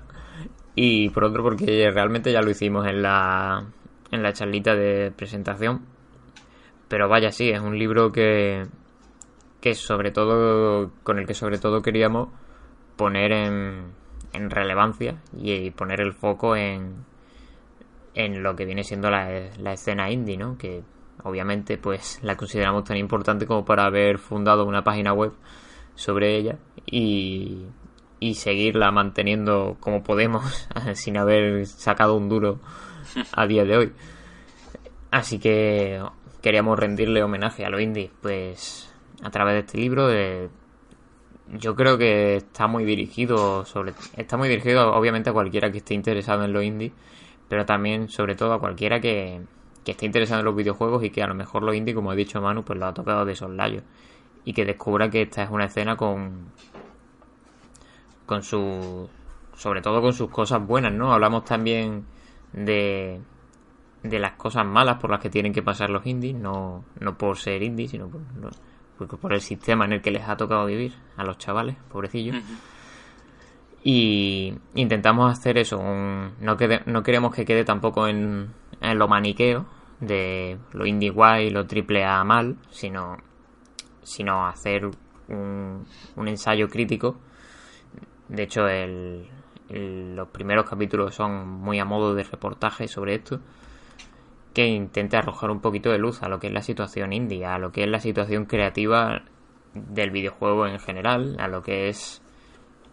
Y 0.75 1.09
por 1.11 1.23
otro 1.23 1.43
porque 1.43 1.89
realmente 1.91 2.31
ya 2.33 2.41
lo 2.41 2.49
hicimos 2.49 2.85
en 2.87 3.01
la, 3.01 3.63
en 4.11 4.21
la 4.21 4.33
charlita 4.33 4.75
de 4.75 5.13
presentación. 5.15 5.85
Pero 6.89 7.07
vaya, 7.07 7.31
sí, 7.31 7.49
es 7.49 7.61
un 7.61 7.79
libro 7.79 8.11
que, 8.11 8.65
que 9.61 9.75
sobre 9.75 10.11
todo, 10.11 10.91
con 11.03 11.19
el 11.19 11.25
que 11.25 11.35
sobre 11.35 11.57
todo 11.57 11.81
queríamos 11.81 12.27
poner 12.97 13.31
en, 13.31 13.93
en 14.33 14.49
relevancia 14.49 15.21
y, 15.37 15.71
poner 15.71 16.01
el 16.01 16.13
foco 16.13 16.55
en, 16.55 17.05
en 18.13 18.43
lo 18.43 18.55
que 18.55 18.65
viene 18.65 18.83
siendo 18.83 19.09
la, 19.09 19.49
la 19.57 19.73
escena 19.73 20.09
indie, 20.11 20.37
¿no? 20.37 20.57
Que 20.57 20.83
obviamente 21.23 21.77
pues 21.77 22.19
la 22.23 22.35
consideramos 22.35 22.83
tan 22.83 22.97
importante 22.97 23.45
como 23.45 23.65
para 23.65 23.85
haber 23.85 24.17
fundado 24.17 24.65
una 24.65 24.83
página 24.83 25.13
web 25.13 25.33
sobre 25.95 26.35
ella 26.35 26.57
y, 26.85 27.65
y 28.19 28.35
seguirla 28.35 28.91
manteniendo 28.91 29.77
como 29.79 30.03
podemos 30.03 30.67
sin 30.93 31.17
haber 31.17 31.65
sacado 31.67 32.15
un 32.15 32.29
duro 32.29 32.59
a 33.33 33.45
día 33.47 33.65
de 33.65 33.77
hoy. 33.77 33.93
Así 35.11 35.39
que 35.39 36.01
queríamos 36.41 36.79
rendirle 36.79 37.23
homenaje 37.23 37.65
a 37.65 37.69
los 37.69 37.81
indies 37.81 38.11
pues 38.21 38.93
a 39.21 39.29
través 39.29 39.53
de 39.53 39.59
este 39.59 39.77
libro 39.77 40.07
de, 40.07 40.49
yo 41.57 41.75
creo 41.75 41.97
que 41.97 42.37
está 42.37 42.67
muy 42.67 42.85
dirigido 42.85 43.65
sobre 43.65 43.93
está 44.17 44.37
muy 44.37 44.49
dirigido 44.49 44.93
obviamente 44.93 45.29
a 45.29 45.33
cualquiera 45.33 45.71
que 45.71 45.79
esté 45.79 45.93
interesado 45.93 46.43
en 46.45 46.53
los 46.53 46.63
indies 46.63 46.93
pero 47.49 47.65
también 47.65 48.07
sobre 48.07 48.35
todo 48.35 48.53
a 48.53 48.59
cualquiera 48.59 49.01
que, 49.01 49.41
que 49.83 49.91
esté 49.91 50.05
interesado 50.05 50.39
en 50.39 50.45
los 50.45 50.55
videojuegos 50.55 51.03
y 51.03 51.09
que 51.09 51.23
a 51.23 51.27
lo 51.27 51.35
mejor 51.35 51.63
los 51.63 51.75
indie, 51.75 51.93
como 51.93 52.11
ha 52.11 52.15
dicho 52.15 52.41
Manu, 52.41 52.63
pues 52.63 52.77
lo 52.77 52.85
ha 52.85 52.93
tocado 52.93 53.25
de 53.25 53.35
soslayo. 53.35 53.81
Y 54.45 54.53
que 54.53 54.65
descubra 54.65 55.09
que 55.09 55.23
esta 55.23 55.43
es 55.43 55.49
una 55.49 55.65
escena 55.65 55.95
con. 55.95 56.45
con 58.25 58.43
su. 58.43 59.09
sobre 59.55 59.81
todo 59.81 60.01
con 60.01 60.13
sus 60.13 60.29
cosas 60.29 60.65
buenas, 60.65 60.93
¿no? 60.93 61.13
Hablamos 61.13 61.45
también 61.45 62.05
de. 62.53 63.19
de 64.03 64.19
las 64.19 64.33
cosas 64.33 64.65
malas 64.65 64.97
por 64.97 65.11
las 65.11 65.19
que 65.19 65.29
tienen 65.29 65.53
que 65.53 65.61
pasar 65.61 65.89
los 65.89 66.05
indies, 66.05 66.35
no, 66.35 66.85
no 66.99 67.17
por 67.17 67.37
ser 67.37 67.61
indies, 67.61 67.91
sino 67.91 68.07
por, 68.07 68.21
por 69.07 69.33
el 69.33 69.41
sistema 69.41 69.85
en 69.85 69.93
el 69.93 70.01
que 70.01 70.11
les 70.11 70.27
ha 70.27 70.37
tocado 70.37 70.65
vivir 70.65 70.93
a 71.17 71.23
los 71.23 71.37
chavales, 71.37 71.75
pobrecillos. 71.91 72.37
Y 73.83 74.53
intentamos 74.75 75.31
hacer 75.31 75.57
eso, 75.57 75.81
no, 75.81 76.57
no 76.85 77.03
queremos 77.03 77.33
que 77.33 77.45
quede 77.45 77.63
tampoco 77.63 78.07
en, 78.07 78.51
en 78.79 78.97
lo 78.99 79.07
maniqueo 79.07 79.65
de 79.99 80.57
lo 80.73 80.85
indie 80.85 81.09
guay, 81.09 81.49
lo 81.49 81.65
triple 81.65 82.03
A 82.03 82.23
mal, 82.23 82.57
sino, 82.69 83.17
sino 84.03 84.47
hacer 84.47 84.89
un, 85.29 85.85
un 86.15 86.27
ensayo 86.27 86.67
crítico. 86.67 87.17
De 88.27 88.43
hecho, 88.43 88.67
el, 88.67 89.27
los 89.69 90.27
primeros 90.29 90.69
capítulos 90.69 91.15
son 91.15 91.47
muy 91.47 91.79
a 91.79 91.85
modo 91.85 92.13
de 92.13 92.23
reportaje 92.23 92.87
sobre 92.87 93.15
esto, 93.15 93.39
que 94.53 94.67
intente 94.67 95.17
arrojar 95.17 95.49
un 95.49 95.61
poquito 95.61 95.89
de 95.91 95.97
luz 95.97 96.23
a 96.23 96.29
lo 96.29 96.39
que 96.39 96.47
es 96.47 96.53
la 96.53 96.61
situación 96.61 97.13
indie, 97.13 97.45
a 97.45 97.57
lo 97.57 97.71
que 97.71 97.83
es 97.83 97.89
la 97.89 97.99
situación 97.99 98.45
creativa 98.45 99.23
del 99.73 100.11
videojuego 100.11 100.67
en 100.67 100.79
general, 100.79 101.37
a 101.39 101.47
lo 101.47 101.63
que 101.63 101.89
es 101.89 102.21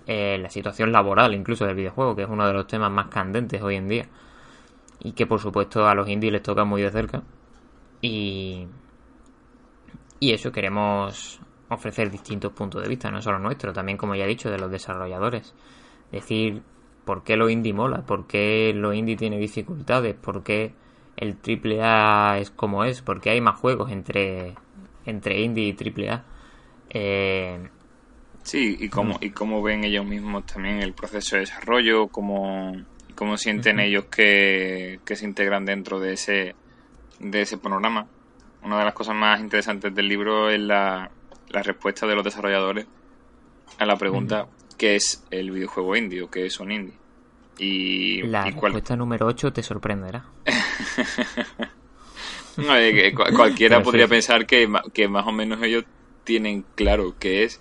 eh, 0.07 0.39
la 0.39 0.51
situación 0.51 0.93
laboral 0.93 1.35
incluso 1.35 1.67
del 1.67 1.75
videojuego, 1.75 2.15
que 2.15 2.23
es 2.23 2.29
uno 2.29 2.47
de 2.47 2.53
los 2.53 2.67
temas 2.67 2.91
más 2.91 3.09
candentes 3.09 3.61
hoy 3.63 3.77
en 3.77 3.89
día. 3.89 4.07
Y 5.01 5.13
que 5.13 5.27
por 5.27 5.41
supuesto 5.41 5.87
a 5.87 5.95
los 5.95 6.09
indies 6.09 6.33
les 6.33 6.43
toca 6.43 6.65
muy 6.65 6.83
de 6.83 6.91
cerca. 6.91 7.23
Y, 8.01 8.67
y 10.21 10.33
eso 10.33 10.53
queremos 10.53 11.41
ofrecer 11.69 12.11
distintos 12.11 12.53
puntos 12.53 12.83
de 12.83 12.89
vista, 12.89 13.11
no 13.11 13.21
solo 13.21 13.39
nuestro, 13.39 13.73
también 13.73 13.99
como 13.99 14.15
ya 14.15 14.25
he 14.25 14.29
dicho, 14.29 14.51
de 14.51 14.59
los 14.59 14.71
desarrolladores. 14.71 15.55
Decir 16.11 16.63
por 17.05 17.23
qué 17.25 17.37
lo 17.37 17.51
indie 17.51 17.73
mola, 17.73 18.07
por 18.07 18.27
qué 18.27 18.73
lo 18.75 18.93
indie 18.93 19.17
tiene 19.17 19.39
dificultades, 19.39 20.15
por 20.15 20.43
qué 20.43 20.75
el 21.19 21.37
AAA 21.37 22.39
es 22.39 22.51
como 22.51 22.85
es, 22.85 23.03
por 23.03 23.21
qué 23.21 23.31
hay 23.31 23.41
más 23.41 23.59
juegos 23.59 23.91
entre, 23.91 24.55
entre 25.05 25.41
indie 25.41 25.77
y 25.79 26.09
AAA. 26.09 26.25
Eh, 26.91 27.69
Sí, 28.49 28.79
y 28.81 28.89
cómo, 28.89 29.19
y 29.21 29.29
cómo 29.29 29.63
ven 29.63 29.85
ellos 29.85 30.07
mismos 30.07 30.47
también 30.47 30.81
el 30.81 30.95
proceso 30.95 31.37
de 31.37 31.41
desarrollo, 31.41 32.09
cómo, 32.09 32.73
cómo 33.15 33.37
sienten 33.37 33.79
ellos 33.79 34.07
que, 34.07 35.01
se 35.05 35.25
integran 35.27 35.67
dentro 35.67 36.01
de 36.01 36.15
ese, 36.15 36.55
de 37.21 37.43
ese 37.43 37.59
panorama. 37.59 38.07
Una 38.63 38.79
de 38.79 38.87
las 38.87 38.95
cosas 38.95 39.15
más 39.15 39.39
interesantes 39.41 39.95
del 39.95 40.09
libro 40.09 40.49
es 40.49 40.61
la, 40.61 41.11
respuesta 41.51 42.07
de 42.07 42.15
los 42.15 42.25
desarrolladores 42.25 42.87
a 43.79 43.85
la 43.85 43.97
pregunta 43.97 44.49
¿qué 44.79 44.97
es 44.97 45.23
el 45.31 45.51
videojuego 45.51 45.97
indie 45.97 46.23
o 46.23 46.31
qué 46.31 46.47
es 46.47 46.59
un 46.59 46.73
indie? 46.73 46.95
Y, 47.59 48.23
la 48.23 48.45
respuesta 48.45 48.97
número 48.97 49.27
8 49.27 49.53
te 49.53 49.63
sorprenderá. 49.63 50.25
cualquiera 53.37 53.83
podría 53.83 54.09
pensar 54.09 54.47
que, 54.47 54.69
que 54.93 55.09
más 55.09 55.27
o 55.27 55.33
menos 55.33 55.63
ellos 55.63 55.85
tienen 56.25 56.65
claro 56.75 57.15
qué 57.19 57.45
es 57.45 57.61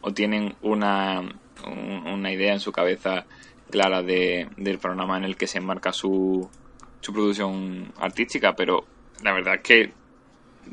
o 0.00 0.12
tienen 0.12 0.54
una, 0.62 1.22
una 1.66 2.32
idea 2.32 2.52
en 2.52 2.60
su 2.60 2.72
cabeza 2.72 3.26
clara 3.70 4.02
de, 4.02 4.48
del 4.56 4.78
programa 4.78 5.16
en 5.16 5.24
el 5.24 5.36
que 5.36 5.46
se 5.46 5.58
enmarca 5.58 5.92
su, 5.92 6.48
su 7.00 7.12
producción 7.12 7.92
artística, 7.98 8.54
pero 8.54 8.84
la 9.22 9.32
verdad 9.32 9.56
es 9.56 9.60
que 9.62 9.92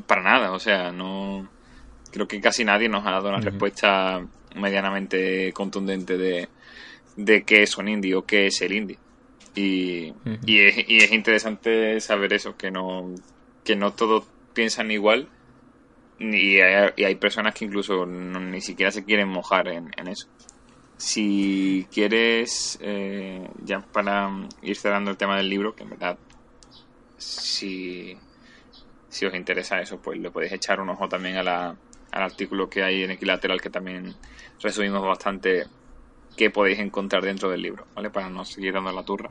para 0.06 0.22
nada, 0.22 0.52
o 0.52 0.58
sea, 0.58 0.92
no 0.92 1.48
creo 2.12 2.28
que 2.28 2.40
casi 2.40 2.64
nadie 2.64 2.88
nos 2.88 3.06
ha 3.06 3.10
dado 3.10 3.28
una 3.28 3.40
respuesta 3.40 4.24
medianamente 4.54 5.52
contundente 5.52 6.16
de, 6.16 6.48
de 7.16 7.44
qué 7.44 7.62
es 7.62 7.76
un 7.78 7.88
indie 7.88 8.14
o 8.14 8.24
qué 8.24 8.46
es 8.46 8.60
el 8.62 8.72
indie. 8.72 8.98
Y, 9.54 10.12
y, 10.46 10.58
es, 10.60 10.88
y 10.88 10.96
es 10.98 11.12
interesante 11.12 12.00
saber 12.00 12.32
eso, 12.32 12.56
que 12.56 12.70
no, 12.70 13.14
que 13.62 13.76
no 13.76 13.92
todos 13.92 14.24
piensan 14.52 14.90
igual 14.90 15.28
y 16.18 16.60
hay, 16.60 17.14
personas 17.16 17.54
que 17.54 17.64
incluso 17.64 18.06
ni 18.06 18.60
siquiera 18.60 18.90
se 18.90 19.04
quieren 19.04 19.28
mojar 19.28 19.68
en, 19.68 19.90
eso. 20.06 20.28
Si 20.96 21.86
quieres, 21.92 22.78
eh, 22.80 23.48
ya 23.64 23.80
para 23.80 24.30
ir 24.62 24.76
cerrando 24.76 25.10
el 25.10 25.16
tema 25.16 25.36
del 25.36 25.48
libro, 25.48 25.74
que 25.74 25.82
en 25.82 25.90
verdad, 25.90 26.16
si, 27.16 28.16
si 29.08 29.26
os 29.26 29.34
interesa 29.34 29.80
eso, 29.80 30.00
pues 30.00 30.18
le 30.20 30.30
podéis 30.30 30.52
echar 30.52 30.80
un 30.80 30.88
ojo 30.88 31.08
también 31.08 31.36
a 31.36 31.42
la, 31.42 31.76
al 32.12 32.22
artículo 32.22 32.70
que 32.70 32.84
hay 32.84 33.02
en 33.02 33.10
Equilateral, 33.10 33.60
que 33.60 33.70
también 33.70 34.14
resumimos 34.62 35.02
bastante 35.02 35.64
qué 36.36 36.50
podéis 36.50 36.78
encontrar 36.78 37.22
dentro 37.22 37.50
del 37.50 37.62
libro, 37.62 37.86
¿vale? 37.94 38.10
Para 38.10 38.28
no 38.28 38.44
seguir 38.44 38.72
dando 38.72 38.92
la 38.92 39.02
turra. 39.02 39.30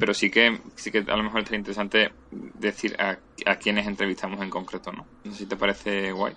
Pero 0.00 0.12
sí 0.12 0.28
que, 0.28 0.58
sí 0.74 0.90
que 0.90 0.98
a 1.06 1.16
lo 1.16 1.22
mejor 1.22 1.38
estaría 1.38 1.60
interesante 1.60 2.10
decir 2.32 2.96
a, 3.00 3.16
a 3.46 3.56
quiénes 3.56 3.86
entrevistamos 3.86 4.42
en 4.42 4.50
concreto, 4.50 4.90
¿no? 4.90 5.06
No 5.22 5.30
sé 5.30 5.38
si 5.38 5.46
te 5.46 5.54
parece 5.54 6.10
guay. 6.10 6.34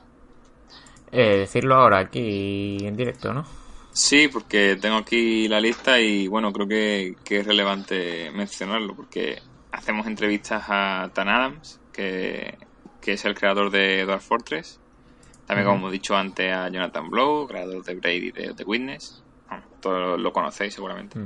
Eh, 1.11 1.37
decirlo 1.39 1.75
ahora 1.75 1.99
aquí 1.99 2.77
en 2.81 2.95
directo, 2.95 3.33
¿no? 3.33 3.45
Sí, 3.91 4.29
porque 4.29 4.77
tengo 4.79 4.95
aquí 4.95 5.49
la 5.49 5.59
lista 5.59 5.99
y 5.99 6.27
bueno, 6.27 6.53
creo 6.53 6.67
que, 6.67 7.15
es 7.29 7.45
relevante 7.45 8.31
mencionarlo 8.31 8.95
porque 8.95 9.41
hacemos 9.71 10.07
entrevistas 10.07 10.63
a 10.69 11.11
Tan 11.13 11.27
Adams, 11.27 11.81
que, 11.91 12.57
es 13.05 13.25
el 13.25 13.35
creador 13.35 13.69
de 13.69 14.05
Dwarf 14.05 14.25
Fortress. 14.25 14.79
También, 15.45 15.65
como 15.65 15.79
hemos 15.79 15.91
dicho 15.91 16.15
antes, 16.15 16.53
a 16.53 16.69
Jonathan 16.69 17.09
Blow, 17.09 17.45
creador 17.47 17.83
de 17.83 17.95
Brady 17.95 18.31
de 18.31 18.53
The 18.53 18.63
Witness. 18.63 19.21
Todos 19.81 20.19
lo, 20.19 20.31
conocéis 20.31 20.73
seguramente 20.73 21.19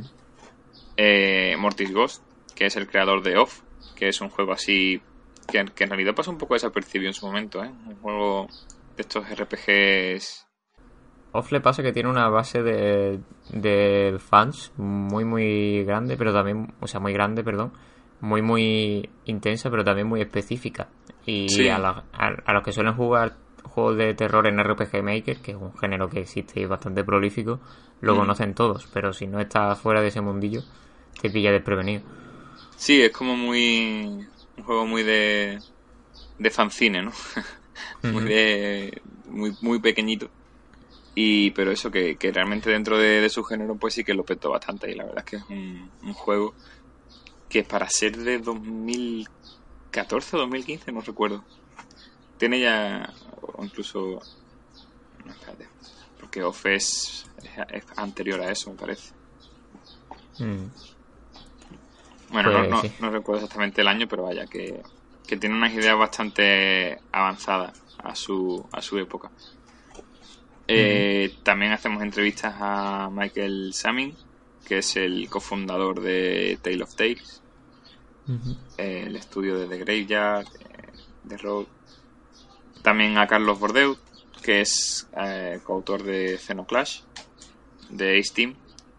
eh, 0.97 1.55
Mortis 1.57 1.93
Ghost, 1.93 2.23
que 2.55 2.65
es 2.65 2.75
el 2.77 2.87
creador 2.87 3.21
de 3.21 3.37
Off, 3.37 3.61
que 3.95 4.07
es 4.07 4.21
un 4.21 4.29
juego 4.29 4.53
así 4.53 5.01
que, 5.47 5.59
en 5.59 5.89
realidad 5.89 6.15
pasa 6.15 6.31
un 6.31 6.37
poco 6.37 6.55
desapercibido 6.55 7.09
en 7.09 7.13
su 7.13 7.25
momento, 7.25 7.63
¿eh? 7.63 7.69
un 7.69 7.95
juego 7.97 8.47
de 8.95 9.01
estos 9.01 9.25
RPGs 9.29 10.45
Off 11.35 11.51
le 11.51 11.59
pasa 11.59 11.83
que 11.83 11.91
tiene 11.91 12.09
una 12.09 12.29
base 12.29 12.63
de, 12.63 13.19
de 13.49 14.17
fans 14.19 14.71
muy, 14.77 15.25
muy 15.25 15.83
grande, 15.83 16.15
pero 16.15 16.31
también, 16.31 16.73
o 16.79 16.87
sea, 16.87 17.01
muy 17.01 17.11
grande, 17.11 17.43
perdón, 17.43 17.73
muy, 18.21 18.41
muy 18.41 19.09
intensa, 19.25 19.69
pero 19.69 19.83
también 19.83 20.07
muy 20.07 20.21
específica. 20.21 20.87
Y 21.25 21.67
a, 21.67 22.05
a, 22.13 22.53
los 22.53 22.63
que 22.63 22.71
suelen 22.71 22.93
jugar 22.93 23.35
juegos 23.63 23.97
de 23.97 24.13
terror 24.13 24.47
en 24.47 24.63
RPG 24.63 25.03
Maker, 25.03 25.41
que 25.41 25.51
es 25.51 25.57
un 25.57 25.75
género 25.75 26.07
que 26.07 26.21
existe 26.21 26.61
y 26.61 26.63
es 26.63 26.69
bastante 26.69 27.03
prolífico, 27.03 27.59
lo 28.01 28.15
mm. 28.15 28.17
conocen 28.17 28.53
todos, 28.53 28.87
pero 28.93 29.13
si 29.13 29.27
no 29.27 29.39
estás 29.39 29.79
fuera 29.79 30.01
de 30.01 30.07
ese 30.07 30.21
mundillo, 30.21 30.63
te 31.21 31.29
pilla 31.29 31.51
desprevenido. 31.51 32.01
Sí, 32.75 33.01
es 33.01 33.11
como 33.11 33.35
muy. 33.35 34.27
un 34.57 34.63
juego 34.63 34.85
muy 34.85 35.03
de. 35.03 35.59
de 36.37 36.49
fanzine, 36.49 37.01
¿no? 37.01 37.11
muy 38.03 38.23
de. 38.23 39.01
muy, 39.29 39.55
muy 39.61 39.79
pequeñito. 39.79 40.29
Y, 41.17 41.51
pero 41.51 41.71
eso, 41.71 41.89
que, 41.89 42.17
que 42.17 42.31
realmente 42.31 42.69
dentro 42.69 42.97
de, 42.97 43.29
su 43.29 43.43
género, 43.43 43.75
pues 43.75 43.93
sí 43.93 44.03
que 44.03 44.13
lo 44.13 44.25
petó 44.25 44.51
bastante. 44.51 44.91
Y 44.91 44.95
la 44.95 45.05
verdad 45.05 45.23
es 45.25 45.25
que 45.25 45.37
es 45.37 45.43
un, 45.49 45.89
un 46.03 46.13
juego 46.13 46.53
que 47.47 47.63
para 47.63 47.89
ser 47.89 48.17
de 48.17 48.39
2014 48.39 50.35
o 50.35 50.39
2015, 50.39 50.91
no 50.91 51.01
recuerdo. 51.01 51.43
Tiene 52.37 52.59
ya, 52.59 53.13
o 53.41 53.63
incluso. 53.63 54.21
No, 55.23 55.31
espérate. 55.31 55.74
Porque 56.35 56.43
Off 56.43 56.65
es, 56.65 57.25
anterior 57.95 58.41
a 58.41 58.51
eso, 58.51 58.69
me 58.69 58.75
parece. 58.75 59.13
Mm. 60.39 60.65
Bueno, 62.29 62.67
no, 62.67 62.81
pues 62.81 62.99
no, 62.99 63.09
recuerdo 63.09 63.43
exactamente 63.43 63.79
el 63.79 63.87
año, 63.87 64.05
pero 64.09 64.23
vaya, 64.23 64.45
que, 64.45 64.81
que 65.25 65.37
tiene 65.37 65.55
unas 65.55 65.73
ideas 65.73 65.97
bastante 65.97 66.99
avanzadas 67.13 67.81
a 67.99 68.13
su, 68.15 68.67
a 68.73 68.81
su 68.81 68.97
época. 68.97 69.31
Eh, 70.67 71.37
también 71.43 71.71
hacemos 71.71 72.03
entrevistas 72.03 72.53
a 72.59 73.09
Michael 73.09 73.73
Samin, 73.73 74.13
que 74.67 74.79
es 74.79 74.97
el 74.97 75.29
cofundador 75.29 76.01
de 76.01 76.59
Tale 76.61 76.83
of 76.83 76.95
Tales, 76.95 77.41
eh, 78.77 79.03
el 79.07 79.15
estudio 79.15 79.57
de 79.57 79.67
The 79.67 79.77
Graveyard, 79.77 80.47
de 81.23 81.37
Road. 81.37 81.67
También 82.81 83.17
a 83.17 83.25
Carlos 83.25 83.57
Bordeaux, 83.57 83.97
que 84.45 84.61
es 84.61 85.07
eh, 85.17 85.59
coautor 85.63 86.03
de 86.03 86.37
Xenoclash, 86.37 87.01
de 87.89 88.19
Ace 88.19 88.31
Team, 88.31 88.53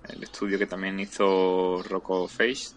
el 0.08 0.24
estudio 0.24 0.58
que 0.58 0.66
también 0.66 0.98
hizo 0.98 1.84
Rocco 1.84 2.26
Face. 2.26 2.74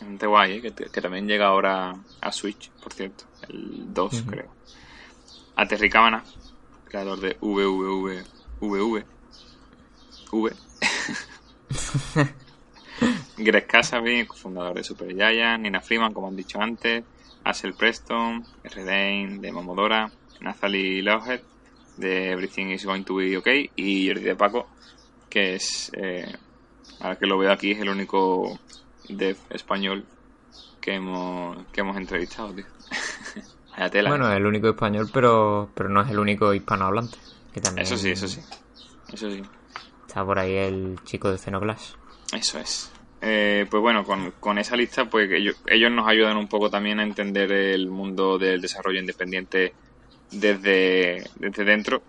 Un 0.00 0.16
guay, 0.16 0.60
que, 0.60 0.70
también 0.70 1.26
llega 1.26 1.48
ahora 1.48 1.92
a 2.20 2.30
Switch, 2.30 2.70
por 2.70 2.92
cierto, 2.92 3.24
el 3.48 3.92
2 3.92 4.24
creo. 4.28 4.54
A 5.56 5.66
Terry 5.66 5.90
Cabana, 5.90 6.22
creador 6.84 7.18
de 7.18 7.36
VVV. 7.40 8.24
VV. 8.60 9.04
V. 10.30 10.52
Greg 13.38 13.66
Casaby, 13.66 14.24
fundador 14.26 14.74
de 14.74 14.84
Super 14.84 15.12
Giant, 15.12 15.64
Nina 15.64 15.80
Freeman, 15.80 16.14
como 16.14 16.28
han 16.28 16.36
dicho 16.36 16.60
antes, 16.60 17.02
Asel 17.42 17.74
Preston, 17.74 18.44
Redane 18.62 19.38
de 19.40 19.50
Momodora, 19.50 20.12
Nathalie 20.40 21.02
Lawhead 21.02 21.40
de 21.96 22.30
Everything 22.30 22.66
is 22.66 22.84
Going 22.84 23.02
to 23.02 23.16
Be 23.16 23.36
Okay 23.36 23.70
y 23.76 24.08
Jordi 24.08 24.22
de 24.22 24.36
Paco, 24.36 24.68
que 25.28 25.54
es, 25.54 25.90
eh, 25.94 26.32
ahora 27.00 27.16
que 27.16 27.26
lo 27.26 27.38
veo 27.38 27.52
aquí, 27.52 27.72
es 27.72 27.80
el 27.80 27.88
único 27.88 28.58
dev 29.08 29.36
español 29.50 30.04
que 30.80 30.94
hemos, 30.94 31.66
que 31.72 31.80
hemos 31.80 31.96
entrevistado, 31.96 32.52
tío. 32.54 32.66
Bueno, 34.08 34.28
es 34.28 34.36
el 34.36 34.44
único 34.44 34.70
español, 34.70 35.08
pero, 35.12 35.70
pero 35.72 35.88
no 35.88 36.00
es 36.02 36.10
el 36.10 36.18
único 36.18 36.52
hispanohablante. 36.52 37.16
Que 37.54 37.60
también 37.60 37.86
eso 37.86 37.96
sí, 37.96 38.10
eso 38.10 38.26
sí. 38.26 38.40
Eso 39.12 39.30
sí. 39.30 39.40
Está 40.04 40.24
por 40.24 40.36
ahí 40.36 40.56
el 40.56 40.98
chico 41.04 41.30
de 41.30 41.38
Xenoglass. 41.38 41.96
Eso 42.36 42.58
es. 42.58 42.90
Eh, 43.20 43.66
pues 43.70 43.80
bueno, 43.80 44.04
con, 44.04 44.58
esa 44.58 44.74
lista, 44.74 45.04
pues 45.04 45.30
ellos, 45.30 45.56
ellos 45.68 45.92
nos 45.92 46.08
ayudan 46.08 46.36
un 46.36 46.48
poco 46.48 46.70
también 46.70 46.98
a 46.98 47.04
entender 47.04 47.52
el 47.52 47.88
mundo 47.88 48.36
del 48.36 48.60
desarrollo 48.60 48.98
independiente 48.98 49.74
desde, 50.30 51.28
desde 51.36 51.64
dentro. 51.64 52.02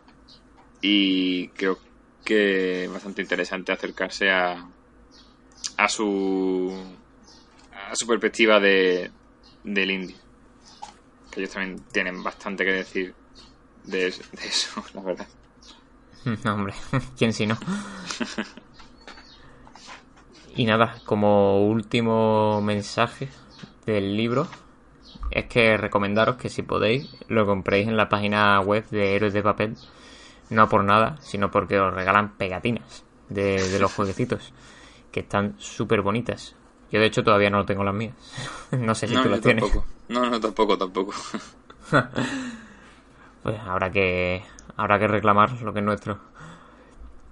Y 0.81 1.49
creo 1.49 1.77
que 2.23 2.85
es 2.85 2.91
bastante 2.91 3.21
interesante 3.21 3.71
acercarse 3.71 4.29
a, 4.29 4.65
a 5.77 5.89
su 5.89 6.73
a 7.89 7.95
su 7.95 8.05
perspectiva 8.05 8.59
de, 8.59 9.09
del 9.63 9.91
indie 9.91 10.15
que 11.31 11.41
ellos 11.41 11.53
también 11.53 11.79
tienen 11.91 12.23
bastante 12.23 12.65
que 12.65 12.71
decir 12.73 13.13
de, 13.83 14.07
eso, 14.07 14.83
la 14.93 15.01
verdad. 15.01 15.27
No, 16.43 16.53
hombre, 16.53 16.73
¿quién 17.17 17.31
si 17.31 17.47
no? 17.47 17.57
y 20.53 20.65
nada, 20.65 21.01
como 21.05 21.65
último 21.65 22.61
mensaje 22.61 23.29
del 23.85 24.17
libro, 24.17 24.49
es 25.31 25.45
que 25.45 25.77
recomendaros 25.77 26.37
que 26.37 26.49
si 26.49 26.63
podéis 26.63 27.15
lo 27.27 27.45
compréis 27.45 27.87
en 27.87 27.97
la 27.97 28.09
página 28.09 28.59
web 28.61 28.87
de 28.89 29.15
Héroes 29.15 29.33
de 29.33 29.43
Papel, 29.43 29.75
no 30.49 30.67
por 30.69 30.83
nada, 30.83 31.17
sino 31.21 31.51
porque 31.51 31.79
os 31.79 31.93
regalan 31.93 32.35
pegatinas 32.37 33.03
de, 33.29 33.69
de 33.69 33.79
los 33.79 33.93
jueguecitos, 33.93 34.53
que 35.11 35.21
están 35.21 35.55
súper 35.59 36.01
bonitas. 36.01 36.55
Yo 36.91 36.99
de 36.99 37.05
hecho 37.05 37.23
todavía 37.23 37.49
no 37.49 37.59
lo 37.59 37.65
tengo 37.65 37.83
las 37.83 37.93
mías. 37.93 38.15
no 38.71 38.95
sé 38.95 39.07
si 39.07 39.15
tú 39.15 39.29
las 39.29 39.41
tienes. 39.41 39.63
No, 40.07 40.29
no, 40.29 40.39
tampoco, 40.39 40.77
tampoco. 40.77 41.13
pues 43.43 43.59
habrá 43.59 43.91
que, 43.91 44.43
habrá 44.75 44.99
que 44.99 45.07
reclamar 45.07 45.61
lo 45.61 45.73
que 45.73 45.79
es 45.79 45.85
nuestro. 45.85 46.17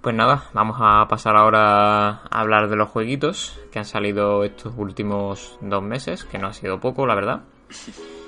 Pues 0.00 0.14
nada, 0.14 0.44
vamos 0.52 0.76
a 0.80 1.08
pasar 1.08 1.36
ahora 1.36 2.10
a 2.10 2.40
hablar 2.40 2.68
de 2.68 2.76
los 2.76 2.88
jueguitos 2.88 3.58
que 3.72 3.80
han 3.80 3.84
salido 3.84 4.44
estos 4.44 4.72
últimos 4.76 5.58
dos 5.60 5.82
meses, 5.82 6.24
que 6.24 6.38
no 6.38 6.46
ha 6.46 6.52
sido 6.52 6.78
poco, 6.78 7.04
la 7.04 7.16
verdad. 7.16 7.42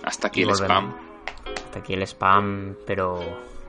Hasta 0.05 0.29
aquí 0.29 0.42
el 0.42 0.50
spam. 0.55 0.94
Hasta 1.46 1.79
aquí 1.79 1.94
el 1.94 2.03
spam, 2.03 2.76
pero, 2.87 3.20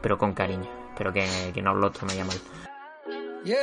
pero 0.01 0.17
con 0.17 0.33
cariño. 0.33 0.67
Espero 0.89 1.13
que, 1.13 1.25
que 1.53 1.61
no 1.61 1.71
hablo 1.71 1.87
otro 1.87 2.05
me 2.07 2.15
llame. 2.15 2.33
Yeah, 3.43 3.57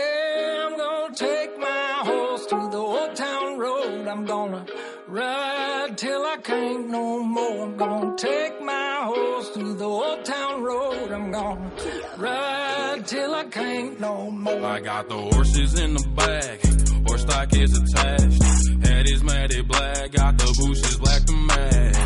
I'm 0.67 0.77
gonna 0.77 1.15
take 1.15 1.57
my 1.57 2.03
horse 2.03 2.47
to 2.47 2.69
the 2.71 2.79
old 2.79 3.15
town 3.15 3.59
road. 3.59 4.09
I'm 4.09 4.25
gonna 4.25 4.67
ride 5.07 5.97
till 5.97 6.25
I 6.25 6.37
can't 6.43 6.89
no 6.89 7.23
more. 7.23 7.63
I'm 7.63 7.77
gonna 7.77 8.17
take 8.17 8.61
my 8.61 9.03
horse 9.05 9.51
to 9.55 9.75
the 9.75 9.85
old 9.85 10.25
town 10.25 10.63
road. 10.65 11.13
I'm 11.13 11.31
gonna 11.31 11.71
ride 12.17 13.07
till 13.07 13.35
I 13.35 13.45
can't 13.45 14.01
no 14.01 14.31
more. 14.33 14.65
I 14.65 14.81
got 14.81 15.09
the 15.09 15.17
horses 15.17 15.79
in 15.79 15.95
the 15.95 16.05
back, 16.17 16.61
horse 17.07 17.23
stock 17.23 17.55
is 17.55 17.79
attached. 17.79 18.43
Head 18.85 19.07
is 19.09 19.23
matted 19.23 19.69
black, 19.69 20.11
got 20.11 20.39
the 20.39 20.55
bushes 20.59 20.97
black 20.99 21.25
to 21.25 21.33
match. 21.35 21.98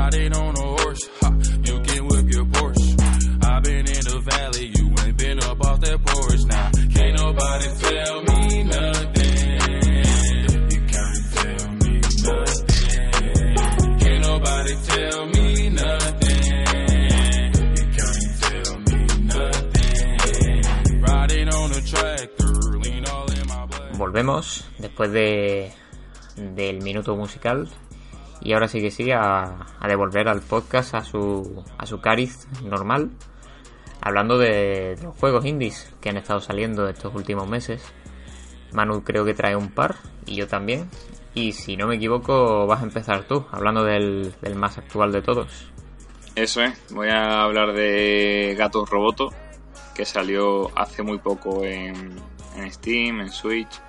Riding 0.00 0.34
on 0.34 0.54
you 1.66 1.80
can 1.82 2.08
whip 2.08 2.32
your 2.32 2.46
Porsche. 2.46 3.44
I've 3.44 3.62
been 3.62 3.86
in 3.86 4.04
the 4.10 4.22
valley, 4.24 4.72
you 4.74 4.86
ain't 5.04 5.16
been. 5.18 5.30
Volvemos 24.00 24.64
después 24.78 25.12
de 25.12 25.72
del 26.36 26.82
minuto 26.82 27.14
musical 27.16 27.68
y 28.40 28.52
ahora 28.52 28.68
sí 28.68 28.80
que 28.80 28.90
sí 28.90 29.10
a, 29.10 29.66
devolver 29.86 30.28
al 30.28 30.40
podcast 30.40 30.94
a 30.94 31.04
su 31.04 31.64
a 31.78 31.86
su 31.86 32.00
cariz 32.00 32.46
normal 32.62 33.10
Hablando 34.02 34.38
de 34.38 34.96
los 35.02 35.14
juegos 35.16 35.44
indies 35.44 35.92
que 36.00 36.08
han 36.08 36.16
estado 36.16 36.40
saliendo 36.40 36.88
estos 36.88 37.14
últimos 37.14 37.46
meses, 37.46 37.82
Manu 38.72 39.04
creo 39.04 39.26
que 39.26 39.34
trae 39.34 39.54
un 39.54 39.70
par 39.70 39.96
y 40.24 40.36
yo 40.36 40.46
también. 40.46 40.88
Y 41.34 41.52
si 41.52 41.76
no 41.76 41.86
me 41.86 41.96
equivoco, 41.96 42.66
vas 42.66 42.80
a 42.80 42.84
empezar 42.84 43.24
tú, 43.24 43.44
hablando 43.52 43.84
del, 43.84 44.34
más 44.56 44.78
actual 44.78 45.12
de 45.12 45.20
todos. 45.20 45.70
Eso 46.34 46.62
es, 46.62 46.74
voy 46.90 47.08
a 47.08 47.42
hablar 47.42 47.74
de 47.74 48.54
Gatos 48.56 48.88
Roboto, 48.88 49.28
que 49.94 50.06
salió 50.06 50.76
hace 50.78 51.02
muy 51.02 51.18
poco 51.18 51.62
en, 51.64 52.16
en 52.56 52.72
Steam, 52.72 53.20
en 53.20 53.30
Switch. 53.30 53.80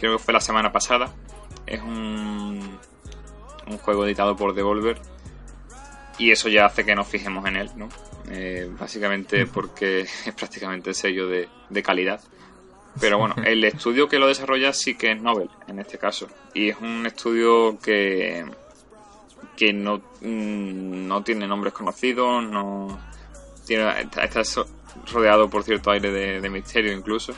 Creo 0.00 0.16
que 0.16 0.22
fue 0.22 0.32
la 0.32 0.40
semana 0.40 0.72
pasada. 0.72 1.12
Es 1.66 1.82
un, 1.82 2.78
un 3.66 3.78
juego 3.78 4.06
editado 4.06 4.36
por 4.36 4.54
Devolver 4.54 5.00
y 6.18 6.30
eso 6.30 6.48
ya 6.48 6.66
hace 6.66 6.84
que 6.84 6.94
nos 6.94 7.06
fijemos 7.06 7.44
en 7.46 7.56
él, 7.56 7.70
¿no? 7.76 7.88
Eh, 8.30 8.68
básicamente 8.78 9.46
porque 9.46 10.00
es 10.26 10.34
prácticamente 10.36 10.90
el 10.90 10.96
sello 10.96 11.28
de, 11.28 11.48
calidad. 11.82 12.20
Pero 13.00 13.18
bueno, 13.18 13.34
el 13.44 13.64
estudio 13.64 14.08
que 14.08 14.18
lo 14.18 14.26
desarrolla 14.26 14.72
sí 14.72 14.94
que 14.94 15.12
es 15.12 15.20
Nobel, 15.20 15.50
en 15.68 15.78
este 15.78 15.98
caso. 15.98 16.28
Y 16.54 16.70
es 16.70 16.76
un 16.80 17.06
estudio 17.06 17.78
que, 17.78 18.44
que 19.56 19.72
no, 19.72 19.98
mm, 20.20 21.06
no 21.06 21.22
tiene 21.22 21.46
nombres 21.46 21.74
conocidos, 21.74 22.42
no 22.44 22.98
tiene, 23.66 24.00
está, 24.00 24.42
rodeado 25.12 25.50
por 25.50 25.62
cierto 25.64 25.90
aire 25.90 26.10
de, 26.10 26.50
misterio 26.50 26.92
incluso. 26.92 27.34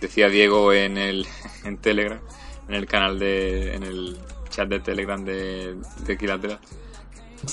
Decía 0.00 0.28
Diego 0.28 0.72
en 0.72 0.96
el 0.98 1.26
en 1.64 1.78
Telegram, 1.78 2.20
en 2.68 2.74
el 2.74 2.86
canal 2.86 3.18
de, 3.18 3.74
en 3.74 3.82
el 3.82 4.16
chat 4.56 4.68
de 4.68 4.80
Telegram 4.80 5.22
de, 5.22 5.76
de 6.06 6.16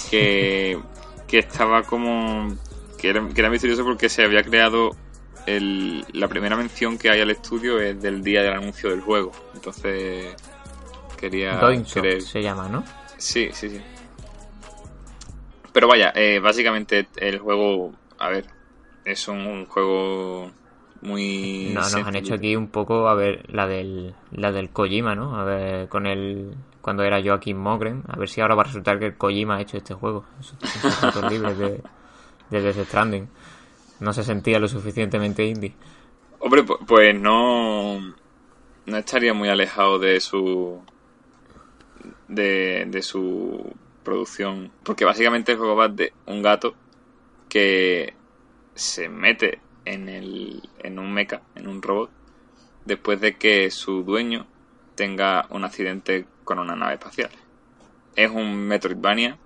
que, 0.10 0.80
que 1.28 1.40
estaba 1.40 1.84
como 1.84 2.56
que 2.98 3.10
era, 3.10 3.28
que 3.28 3.42
era 3.42 3.50
misterioso 3.50 3.84
porque 3.84 4.08
se 4.08 4.24
había 4.24 4.44
creado 4.44 4.92
el, 5.46 6.06
la 6.14 6.30
primera 6.30 6.56
mención 6.56 6.98
que 6.98 7.10
hay 7.10 7.20
al 7.20 7.30
estudio 7.30 7.80
es 7.82 8.02
del 8.02 8.24
día 8.24 8.42
del 8.42 8.54
anuncio 8.54 8.90
del 8.90 9.02
juego. 9.02 9.34
Entonces 9.54 10.34
quería 11.20 11.60
se 11.86 12.42
llama, 12.42 12.70
¿no? 12.70 12.84
Sí, 13.18 13.50
sí, 13.52 13.70
sí. 13.70 13.82
Pero 15.74 15.88
vaya, 15.88 16.14
eh, 16.16 16.40
básicamente 16.40 17.08
el 17.18 17.40
juego, 17.40 17.92
a 18.20 18.30
ver, 18.30 18.46
es 19.04 19.28
un, 19.28 19.66
juego 19.66 20.52
muy... 21.02 21.72
No, 21.74 21.82
nos 21.82 21.96
han 21.96 22.16
hecho 22.16 22.36
aquí 22.36 22.56
un 22.56 22.68
poco, 22.68 23.08
a 23.10 23.16
ver, 23.16 23.44
la 23.52 23.68
del, 23.68 24.14
la 24.32 24.52
del 24.52 24.70
Kojima, 24.70 25.16
¿no? 25.16 25.38
A 25.38 25.44
ver, 25.44 25.90
con 25.90 26.06
el... 26.06 26.56
Cuando 26.84 27.04
era 27.04 27.24
Joaquín 27.24 27.58
Mogren, 27.58 28.04
a 28.10 28.18
ver 28.18 28.28
si 28.28 28.42
ahora 28.42 28.56
va 28.56 28.64
a 28.64 28.66
resultar 28.66 29.00
que 29.00 29.16
Kojima 29.16 29.56
ha 29.56 29.62
hecho 29.62 29.78
este 29.78 29.94
juego. 29.94 30.26
Esos 30.38 30.60
de, 31.58 31.82
de 32.50 32.62
Death 32.62 32.86
Stranding. 32.88 33.30
No 34.02 34.12
se 34.12 34.22
sentía 34.22 34.60
lo 34.60 34.68
suficientemente 34.68 35.46
indie. 35.46 35.74
Hombre, 36.40 36.64
pues 36.64 37.18
no... 37.18 38.00
No 38.86 38.98
estaría 38.98 39.34
muy 39.34 39.48
alejado 39.48 39.98
de 39.98 40.20
su 40.20 40.82
de, 42.28 43.00
su 43.02 43.74
producción. 44.04 44.70
Porque 44.84 45.06
básicamente 45.06 45.54
el 45.54 45.60
juego 45.60 45.78
va 45.78 45.88
de 45.88 46.12
un 46.26 46.42
gato 46.42 46.76
que 47.48 48.14
se 48.76 49.08
mete 49.08 49.62
en, 49.86 50.10
el, 50.10 50.62
en 50.80 51.00
un 51.00 51.14
mecha, 51.14 51.44
en 51.56 51.70
un 51.70 51.82
robot, 51.82 52.10
después 52.84 53.22
de 53.22 53.38
que 53.38 53.72
su 53.72 54.04
dueño 54.04 54.48
tenga 54.96 55.48
un 55.50 55.64
accidente 55.64 56.26
con 56.44 56.60
una 56.60 56.76
nave 56.76 56.96
espacial. 56.96 57.30
Es 58.16 58.30
un 58.30 58.56
Metroidvania 58.68 59.38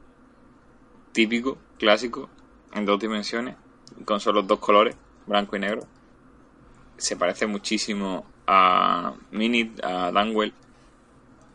típico, 1.11 1.57
clásico, 1.79 2.29
en 2.73 2.85
dos 2.85 2.99
dimensiones, 2.99 3.55
con 4.05 4.19
solo 4.19 4.43
dos 4.43 4.59
colores, 4.59 4.95
blanco 5.25 5.55
y 5.55 5.59
negro. 5.59 5.81
Se 6.97 7.15
parece 7.15 7.47
muchísimo 7.47 8.25
a 8.45 9.13
Minit, 9.31 9.83
a 9.83 10.11
Danwell, 10.11 10.53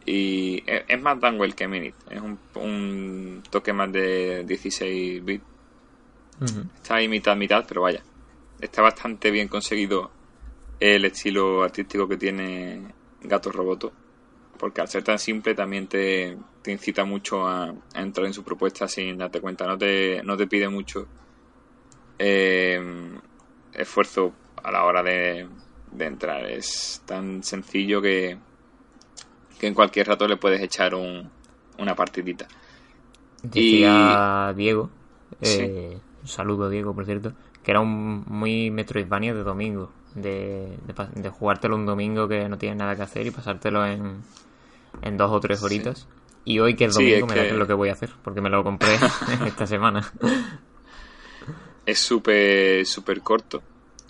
y 0.05 0.62
es 0.66 1.00
más 1.00 1.20
Danwell 1.20 1.55
que 1.55 1.68
Minit. 1.68 1.94
Es 2.11 2.20
un, 2.20 3.42
toque 3.50 3.72
más 3.72 3.92
de 3.92 4.44
16 4.44 5.24
bits. 5.24 5.44
Está 6.76 6.96
ahí 6.96 7.09
mitad, 7.09 7.37
mitad, 7.37 7.64
pero 7.68 7.83
vaya. 7.83 8.02
Está 8.61 8.83
bastante 8.83 9.31
bien 9.31 9.48
conseguido 9.48 10.11
el 10.81 11.05
estilo 11.05 11.62
artístico 11.62 12.09
que 12.09 12.16
tiene 12.16 12.92
Gato 13.22 13.52
Roboto. 13.52 13.92
Porque 14.62 14.81
al 14.81 14.87
ser 14.87 15.03
tan 15.03 15.18
simple 15.18 15.57
también 15.57 15.88
te, 15.88 16.38
incita 16.66 17.05
mucho 17.05 17.48
a, 17.48 17.75
entrar 17.96 18.29
en 18.29 18.33
su 18.33 18.44
propuesta 18.44 18.87
sin 18.87 19.18
darte 19.18 19.40
cuenta. 19.40 19.66
No 19.66 19.77
te, 19.77 20.22
no 20.22 20.37
te 20.37 20.46
pide 20.46 20.68
mucho 20.68 21.09
eh, 22.16 22.81
esfuerzo 23.72 24.33
a 24.62 24.70
la 24.70 24.85
hora 24.85 25.03
de 25.03 25.48
entrar. 25.98 26.46
Es 26.46 27.03
tan 27.05 27.42
sencillo 27.42 28.01
que, 28.01 28.38
que 29.59 29.66
en 29.66 29.75
cualquier 29.75 30.07
rato 30.07 30.29
le 30.29 30.37
puedes 30.37 30.61
echar 30.61 30.94
un, 30.94 31.29
una 31.79 31.96
partidita. 31.96 32.46
Decía 33.42 34.53
Diego, 34.57 34.90
eh, 35.40 35.98
un 36.22 36.29
saludo 36.29 36.70
Diego 36.70 36.94
por 36.94 37.05
cierto, 37.05 37.33
que 37.64 37.72
era 37.72 37.81
un 37.81 38.25
muy 38.29 38.70
Metroidvania 38.70 39.35
de 39.35 39.42
domingo, 39.42 39.90
de, 40.14 40.79
de, 41.14 41.31
jugártelo 41.31 41.75
un 41.75 41.87
domingo 41.87 42.29
que 42.29 42.48
no 42.48 42.59
tienes 42.59 42.79
nada 42.79 42.94
que 42.94 43.03
hacer 43.03 43.27
y 43.27 43.33
pasártelo 43.33 43.85
en, 43.85 44.22
en 45.00 45.16
dos 45.16 45.31
o 45.31 45.40
tres 45.40 45.62
horitas. 45.62 46.09
Y 46.44 46.59
hoy 46.59 46.74
que 46.74 46.87
es 46.87 46.94
domingo 46.94 47.26
me 47.26 47.37
da 47.37 47.42
que... 47.42 47.52
lo 47.52 47.66
que 47.66 47.72
voy 47.72 47.88
a 47.88 47.92
hacer, 47.92 48.11
porque 48.22 48.40
me 48.40 48.50
lo 48.50 48.64
compré 48.64 48.94
esta 49.46 49.66
semana. 49.66 50.12
Es 51.87 51.98
súper, 51.98 52.85
súper 52.87 53.20
corto. 53.22 53.62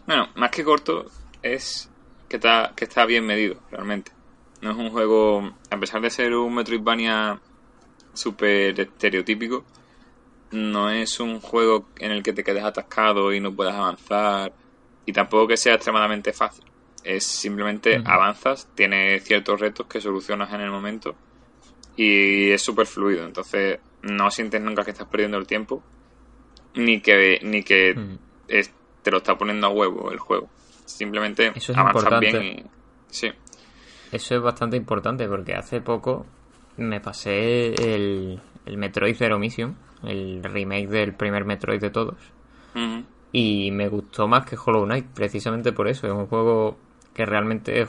Bueno, 0.07 0.29
más 0.35 0.51
que 0.51 0.65
corto, 0.65 1.07
es 1.43 1.91
que 2.29 2.37
está, 2.37 2.73
que 2.75 2.85
está 2.85 3.05
bien 3.05 3.25
medido, 3.25 3.57
realmente. 3.71 4.13
No 4.61 4.71
es 4.71 4.77
un 4.77 4.91
juego, 4.91 5.53
a 5.71 5.77
pesar 5.79 6.01
de 6.01 6.11
ser 6.11 6.35
un 6.35 6.55
Metroidvania 6.55 7.39
súper 8.15 8.79
estereotípico, 8.79 9.65
no 10.53 10.91
es 10.91 11.19
un 11.21 11.41
juego 11.41 11.89
en 11.99 12.13
el 12.13 12.23
que 12.23 12.33
te 12.33 12.45
quedes 12.45 12.65
atascado 12.65 13.33
y 13.33 13.41
no 13.41 13.55
puedas 13.55 13.75
avanzar 13.75 14.53
y 15.07 15.13
tampoco 15.13 15.49
que 15.49 15.57
sea 15.57 15.75
extremadamente 15.75 16.33
fácil. 16.33 16.65
Es 17.05 17.25
simplemente 17.25 18.01
avanzas, 18.05 18.69
tienes 18.75 19.25
ciertos 19.25 19.61
retos 19.61 19.87
que 19.87 20.01
solucionas 20.01 20.53
en 20.53 20.61
el 20.61 20.71
momento 20.71 21.15
y 21.97 22.51
es 22.51 22.63
súper 22.63 22.87
fluido. 22.87 23.25
Entonces 23.25 23.81
no 24.03 24.31
sientes 24.31 24.61
nunca 24.61 24.85
que 24.85 24.93
estás 24.93 25.09
perdiendo 25.09 25.39
el 25.39 25.47
tiempo 25.47 25.83
ni 26.75 27.01
que, 27.01 27.41
ni 27.43 27.63
que 27.63 27.95
te 29.03 29.11
lo 29.11 29.19
está 29.19 29.37
poniendo 29.37 29.67
a 29.67 29.71
huevo 29.71 30.11
el 30.11 30.19
juego. 30.19 30.49
Simplemente 30.85 31.53
avanzas 31.75 32.21
bien 32.21 32.43
y... 32.43 32.65
Sí. 33.09 33.31
Eso 34.11 34.37
es 34.37 34.43
bastante 34.43 34.77
importante 34.77 35.27
porque 35.27 35.55
hace 35.55 35.81
poco 35.81 36.27
me 36.77 37.01
pasé 37.01 37.75
el, 37.75 38.41
el 38.67 38.77
Metroid 38.77 39.17
Zero 39.17 39.39
Mission, 39.39 39.77
el 40.05 40.43
remake 40.43 40.89
del 40.89 41.15
primer 41.15 41.45
Metroid 41.45 41.81
de 41.81 41.91
todos. 41.91 42.17
Y 43.35 43.71
me 43.71 43.89
gustó 43.89 44.29
más 44.29 44.45
que 44.45 44.57
Hollow 44.63 44.85
Knight, 44.85 45.07
precisamente 45.07 45.73
por 45.73 45.89
eso. 45.89 46.07
Es 46.07 46.13
un 46.13 46.27
juego 46.27 46.77
que 47.15 47.27
realmente 47.27 47.87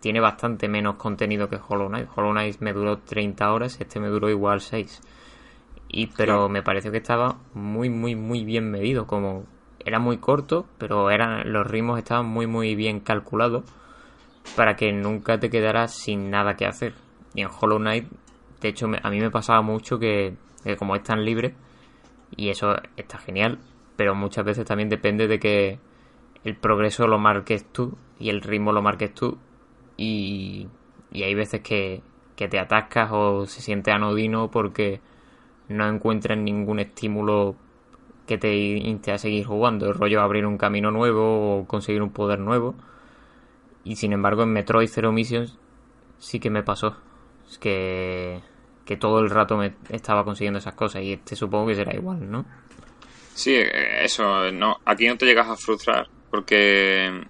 tiene 0.00 0.20
bastante 0.20 0.68
menos 0.68 0.96
contenido 0.96 1.48
que 1.48 1.56
Hollow 1.56 1.88
Knight. 1.88 2.08
Hollow 2.14 2.32
Knight 2.32 2.60
me 2.60 2.72
duró 2.72 2.98
30 2.98 3.52
horas, 3.52 3.80
este 3.80 4.00
me 4.00 4.08
duró 4.08 4.28
igual 4.28 4.60
6. 4.60 5.00
Y, 5.88 6.06
pero 6.08 6.48
me 6.48 6.62
pareció 6.62 6.90
que 6.92 6.98
estaba 6.98 7.38
muy, 7.54 7.90
muy, 7.90 8.14
muy 8.14 8.44
bien 8.44 8.70
medido. 8.70 9.06
Como 9.06 9.44
era 9.84 9.98
muy 9.98 10.18
corto, 10.18 10.66
pero 10.78 11.10
eran, 11.10 11.52
los 11.52 11.66
ritmos 11.66 11.98
estaban 11.98 12.26
muy, 12.26 12.46
muy 12.46 12.74
bien 12.74 13.00
calculados 13.00 13.64
para 14.56 14.76
que 14.76 14.92
nunca 14.92 15.38
te 15.38 15.50
quedaras 15.50 15.94
sin 15.94 16.30
nada 16.30 16.56
que 16.56 16.66
hacer. 16.66 16.94
Y 17.34 17.42
en 17.42 17.48
Hollow 17.48 17.78
Knight, 17.78 18.06
de 18.60 18.68
hecho, 18.68 18.86
a 19.02 19.10
mí 19.10 19.20
me 19.20 19.30
pasaba 19.30 19.62
mucho 19.62 19.98
que, 19.98 20.34
como 20.78 20.96
es 20.96 21.02
tan 21.02 21.24
libre, 21.24 21.54
y 22.36 22.50
eso 22.50 22.76
está 22.96 23.18
genial, 23.18 23.58
pero 23.96 24.14
muchas 24.14 24.44
veces 24.44 24.64
también 24.64 24.88
depende 24.88 25.26
de 25.26 25.38
que 25.38 25.78
el 26.44 26.56
progreso 26.56 27.06
lo 27.06 27.18
marques 27.18 27.64
tú 27.70 27.96
y 28.18 28.30
el 28.30 28.40
ritmo 28.40 28.72
lo 28.72 28.82
marques 28.82 29.14
tú. 29.14 29.38
Y, 29.96 30.68
y 31.12 31.22
hay 31.22 31.34
veces 31.34 31.60
que, 31.60 32.02
que 32.36 32.48
te 32.48 32.58
atascas 32.58 33.10
o 33.12 33.46
se 33.46 33.60
siente 33.60 33.90
anodino 33.90 34.50
porque 34.50 35.00
no 35.68 35.88
encuentras 35.88 36.38
ningún 36.38 36.80
estímulo 36.80 37.56
que 38.26 38.38
te 38.38 38.54
inste 38.54 39.12
a 39.12 39.18
seguir 39.18 39.44
jugando. 39.44 39.86
El 39.86 39.94
rollo 39.94 40.22
abrir 40.22 40.46
un 40.46 40.56
camino 40.56 40.90
nuevo 40.90 41.58
o 41.58 41.66
conseguir 41.66 42.02
un 42.02 42.12
poder 42.12 42.38
nuevo. 42.38 42.74
Y 43.84 43.96
sin 43.96 44.12
embargo 44.12 44.42
en 44.42 44.52
Metroid 44.52 44.88
Zero 44.88 45.12
Missions 45.12 45.58
sí 46.18 46.40
que 46.40 46.50
me 46.50 46.62
pasó. 46.62 46.96
Que, 47.60 48.40
que 48.84 48.96
todo 48.96 49.18
el 49.18 49.28
rato 49.28 49.56
me 49.56 49.74
estaba 49.88 50.24
consiguiendo 50.24 50.60
esas 50.60 50.74
cosas 50.74 51.02
y 51.02 51.14
este 51.14 51.34
supongo 51.34 51.66
que 51.66 51.74
será 51.74 51.94
igual, 51.94 52.30
¿no? 52.30 52.44
Sí, 53.34 53.56
eso, 53.56 54.52
no, 54.52 54.76
aquí 54.84 55.08
no 55.08 55.16
te 55.16 55.26
llegas 55.26 55.48
a 55.48 55.56
frustrar 55.56 56.08
porque 56.30 57.26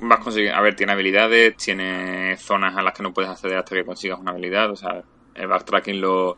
vas 0.00 0.20
a 0.20 0.22
conseguir, 0.22 0.50
a 0.50 0.60
ver, 0.60 0.76
tiene 0.76 0.92
habilidades, 0.92 1.56
tiene 1.56 2.36
zonas 2.36 2.76
a 2.76 2.82
las 2.82 2.94
que 2.94 3.02
no 3.02 3.12
puedes 3.12 3.30
acceder 3.30 3.58
hasta 3.58 3.74
que 3.74 3.84
consigas 3.84 4.18
una 4.18 4.32
habilidad, 4.32 4.70
o 4.70 4.76
sea, 4.76 5.02
el 5.34 5.46
backtracking 5.46 6.00
lo, 6.00 6.36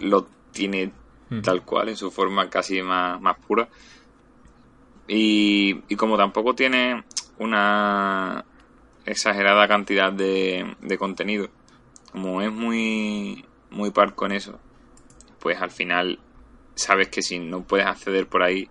lo 0.00 0.26
tiene 0.52 0.92
hmm. 1.30 1.40
tal 1.40 1.62
cual, 1.62 1.88
en 1.88 1.96
su 1.96 2.10
forma 2.10 2.48
casi 2.48 2.82
más, 2.82 3.20
más 3.20 3.36
pura. 3.38 3.68
Y, 5.06 5.80
y 5.88 5.96
como 5.96 6.16
tampoco 6.16 6.54
tiene 6.54 7.02
una 7.38 8.44
exagerada 9.06 9.66
cantidad 9.66 10.12
de, 10.12 10.76
de 10.80 10.98
contenido. 10.98 11.48
Como 12.12 12.42
es 12.42 12.52
muy, 12.52 13.44
muy 13.70 13.90
par 13.90 14.14
con 14.14 14.32
eso, 14.32 14.58
pues 15.38 15.60
al 15.60 15.70
final 15.70 16.18
sabes 16.74 17.08
que 17.08 17.22
si 17.22 17.38
no 17.38 17.62
puedes 17.62 17.86
acceder 17.86 18.26
por 18.28 18.42
ahí 18.42 18.68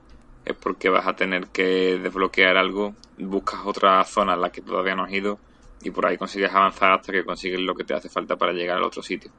es 0.47 0.55
porque 0.55 0.89
vas 0.89 1.05
a 1.05 1.15
tener 1.15 1.47
que 1.47 1.99
desbloquear 2.01 2.55
algo, 2.55 2.95
buscas 3.17 3.61
otra 3.65 4.03
zona 4.05 4.33
en 4.33 4.41
la 4.41 4.49
que 4.49 4.61
todavía 4.61 4.95
no 4.95 5.03
has 5.03 5.11
ido 5.11 5.39
y 5.81 5.91
por 5.91 6.05
ahí 6.05 6.17
consigues 6.17 6.51
avanzar 6.53 6.93
hasta 6.93 7.11
que 7.11 7.25
consigues 7.25 7.59
lo 7.59 7.75
que 7.75 7.83
te 7.83 7.93
hace 7.93 8.07
falta 8.07 8.37
para 8.37 8.53
llegar 8.53 8.77
al 8.77 8.83
otro 8.83 9.03
sitio. 9.03 9.29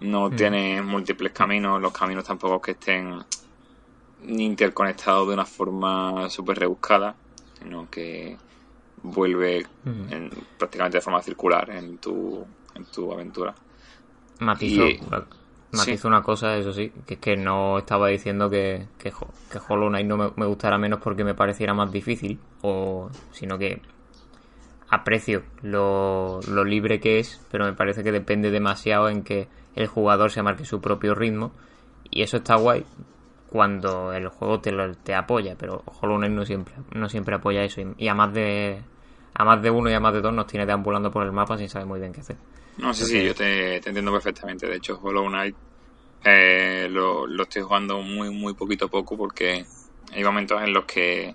No 0.00 0.28
mm. 0.28 0.36
tienes 0.36 0.84
múltiples 0.84 1.32
caminos, 1.32 1.80
los 1.80 1.92
caminos 1.92 2.24
tampoco 2.24 2.60
que 2.60 2.72
estén 2.72 3.22
interconectados 4.26 5.28
de 5.28 5.34
una 5.34 5.46
forma 5.46 6.28
súper 6.28 6.58
rebuscada, 6.58 7.14
sino 7.58 7.88
que 7.88 8.36
vuelve 9.02 9.66
en, 9.84 10.30
prácticamente 10.58 10.98
de 10.98 11.02
forma 11.02 11.22
circular 11.22 11.70
en 11.70 11.98
tu, 11.98 12.44
en 12.74 12.84
tu 12.86 13.12
aventura. 13.12 13.54
Matizo, 14.40 14.84
matizo 15.72 16.08
una 16.08 16.22
cosa, 16.22 16.56
eso 16.56 16.72
sí, 16.72 16.92
que 17.06 17.14
es 17.14 17.20
que 17.20 17.36
no 17.36 17.78
estaba 17.78 18.08
diciendo 18.08 18.50
que, 18.50 18.86
que, 18.98 19.12
que 19.50 19.58
Hollow 19.68 19.88
Knight 19.88 20.06
no 20.06 20.16
me, 20.16 20.30
me, 20.36 20.46
gustara 20.46 20.78
menos 20.78 21.00
porque 21.00 21.24
me 21.24 21.34
pareciera 21.34 21.74
más 21.74 21.92
difícil, 21.92 22.38
o 22.62 23.08
sino 23.30 23.58
que 23.58 23.80
aprecio 24.88 25.44
lo, 25.62 26.40
lo 26.48 26.64
libre 26.64 27.00
que 27.00 27.20
es, 27.20 27.40
pero 27.50 27.64
me 27.64 27.72
parece 27.72 28.02
que 28.02 28.12
depende 28.12 28.50
demasiado 28.50 29.08
en 29.08 29.22
que 29.22 29.48
el 29.76 29.86
jugador 29.86 30.30
se 30.30 30.42
marque 30.42 30.64
su 30.64 30.80
propio 30.80 31.14
ritmo, 31.14 31.52
y 32.10 32.22
eso 32.22 32.38
está 32.38 32.56
guay 32.56 32.84
cuando 33.48 34.12
el 34.12 34.28
juego 34.28 34.60
te, 34.60 34.72
lo, 34.72 34.94
te 34.94 35.14
apoya, 35.14 35.56
pero 35.58 35.82
Hollow 36.00 36.18
Knight 36.18 36.32
no 36.32 36.44
siempre, 36.44 36.74
no 36.94 37.08
siempre 37.08 37.36
apoya 37.36 37.62
eso, 37.62 37.80
y, 37.80 37.94
y 37.98 38.08
a 38.08 38.14
más 38.14 38.32
de 38.32 38.82
a 39.34 39.44
más 39.44 39.62
de 39.62 39.70
uno 39.70 39.88
y 39.90 39.94
a 39.94 40.00
más 40.00 40.12
de 40.12 40.20
dos 40.20 40.34
nos 40.34 40.46
tiene 40.46 40.66
deambulando 40.66 41.10
por 41.10 41.24
el 41.24 41.32
mapa 41.32 41.56
sin 41.56 41.68
saber 41.68 41.86
muy 41.86 42.00
bien 42.00 42.12
qué 42.12 42.20
hacer. 42.20 42.36
No, 42.80 42.94
sí, 42.94 43.04
sí, 43.04 43.24
yo 43.24 43.34
te, 43.34 43.80
te, 43.80 43.90
entiendo 43.90 44.12
perfectamente. 44.12 44.66
De 44.66 44.76
hecho, 44.76 44.98
Hollow 45.02 45.28
Knight 45.28 45.54
eh, 46.24 46.88
lo, 46.90 47.26
lo, 47.26 47.42
estoy 47.42 47.62
jugando 47.62 48.00
muy, 48.00 48.30
muy 48.30 48.54
poquito 48.54 48.86
a 48.86 48.88
poco 48.88 49.16
porque 49.16 49.64
hay 50.12 50.24
momentos 50.24 50.62
en 50.62 50.72
los 50.72 50.84
que 50.84 51.34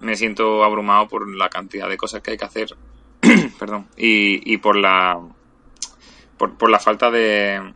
me 0.00 0.16
siento 0.16 0.64
abrumado 0.64 1.06
por 1.08 1.28
la 1.34 1.48
cantidad 1.48 1.88
de 1.88 1.96
cosas 1.96 2.22
que 2.22 2.32
hay 2.32 2.36
que 2.38 2.44
hacer. 2.44 2.68
Perdón. 3.58 3.88
Y, 3.96 4.52
y 4.52 4.56
por 4.56 4.76
la 4.76 5.20
por, 6.38 6.56
por 6.56 6.70
la 6.70 6.78
falta 6.78 7.10
de, 7.10 7.74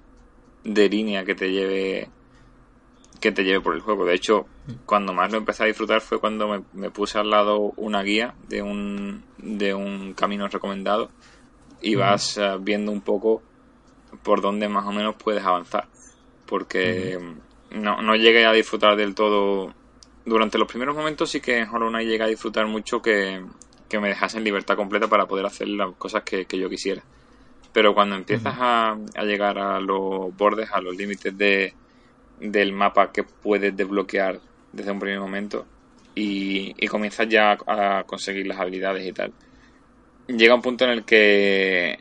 de 0.64 0.88
línea 0.88 1.24
que 1.24 1.34
te 1.34 1.50
lleve 1.50 2.08
que 3.20 3.32
te 3.32 3.44
lleve 3.44 3.60
por 3.60 3.74
el 3.74 3.80
juego. 3.80 4.04
De 4.04 4.14
hecho, 4.14 4.46
cuando 4.86 5.12
más 5.12 5.30
lo 5.30 5.38
empecé 5.38 5.62
a 5.62 5.66
disfrutar 5.66 6.00
fue 6.00 6.18
cuando 6.18 6.48
me, 6.48 6.62
me, 6.72 6.90
puse 6.90 7.18
al 7.18 7.30
lado 7.30 7.72
una 7.76 8.02
guía 8.02 8.34
de 8.48 8.62
un, 8.62 9.24
de 9.38 9.74
un 9.74 10.14
camino 10.14 10.48
recomendado 10.48 11.10
y 11.84 11.94
vas 11.96 12.38
uh, 12.38 12.58
viendo 12.58 12.90
un 12.90 13.02
poco 13.02 13.42
por 14.22 14.40
dónde 14.40 14.68
más 14.68 14.86
o 14.86 14.92
menos 14.92 15.14
puedes 15.16 15.44
avanzar. 15.44 15.86
Porque 16.46 17.18
uh 17.18 17.20
-huh. 17.20 17.80
no, 17.80 18.02
no 18.02 18.16
llegué 18.16 18.46
a 18.46 18.52
disfrutar 18.52 18.96
del 18.96 19.14
todo. 19.14 19.72
Durante 20.24 20.56
los 20.58 20.66
primeros 20.66 20.96
momentos 20.96 21.30
sí 21.30 21.40
que 21.40 21.58
en 21.58 21.68
Hollow 21.68 21.90
Knight 21.90 22.08
llegué 22.08 22.24
a 22.24 22.28
disfrutar 22.28 22.66
mucho 22.66 23.02
que, 23.02 23.44
que 23.88 24.00
me 24.00 24.08
dejasen 24.08 24.42
libertad 24.42 24.76
completa 24.76 25.08
para 25.08 25.26
poder 25.26 25.44
hacer 25.44 25.68
las 25.68 25.94
cosas 25.96 26.22
que, 26.22 26.46
que 26.46 26.58
yo 26.58 26.70
quisiera. 26.70 27.02
Pero 27.72 27.92
cuando 27.92 28.16
empiezas 28.16 28.56
uh 28.56 28.60
-huh. 28.60 29.08
a, 29.14 29.20
a 29.20 29.24
llegar 29.24 29.58
a 29.58 29.78
los 29.80 30.34
bordes, 30.34 30.70
a 30.72 30.80
los 30.80 30.96
límites 30.96 31.36
de, 31.36 31.74
del 32.40 32.72
mapa 32.72 33.12
que 33.12 33.24
puedes 33.24 33.76
desbloquear 33.76 34.40
desde 34.72 34.90
un 34.90 34.98
primer 34.98 35.20
momento 35.20 35.66
y, 36.14 36.74
y 36.78 36.86
comienzas 36.88 37.28
ya 37.28 37.58
a 37.66 38.04
conseguir 38.06 38.46
las 38.46 38.58
habilidades 38.58 39.06
y 39.06 39.12
tal 39.12 39.32
llega 40.26 40.54
un 40.54 40.62
punto 40.62 40.84
en 40.84 40.90
el 40.90 41.04
que 41.04 41.98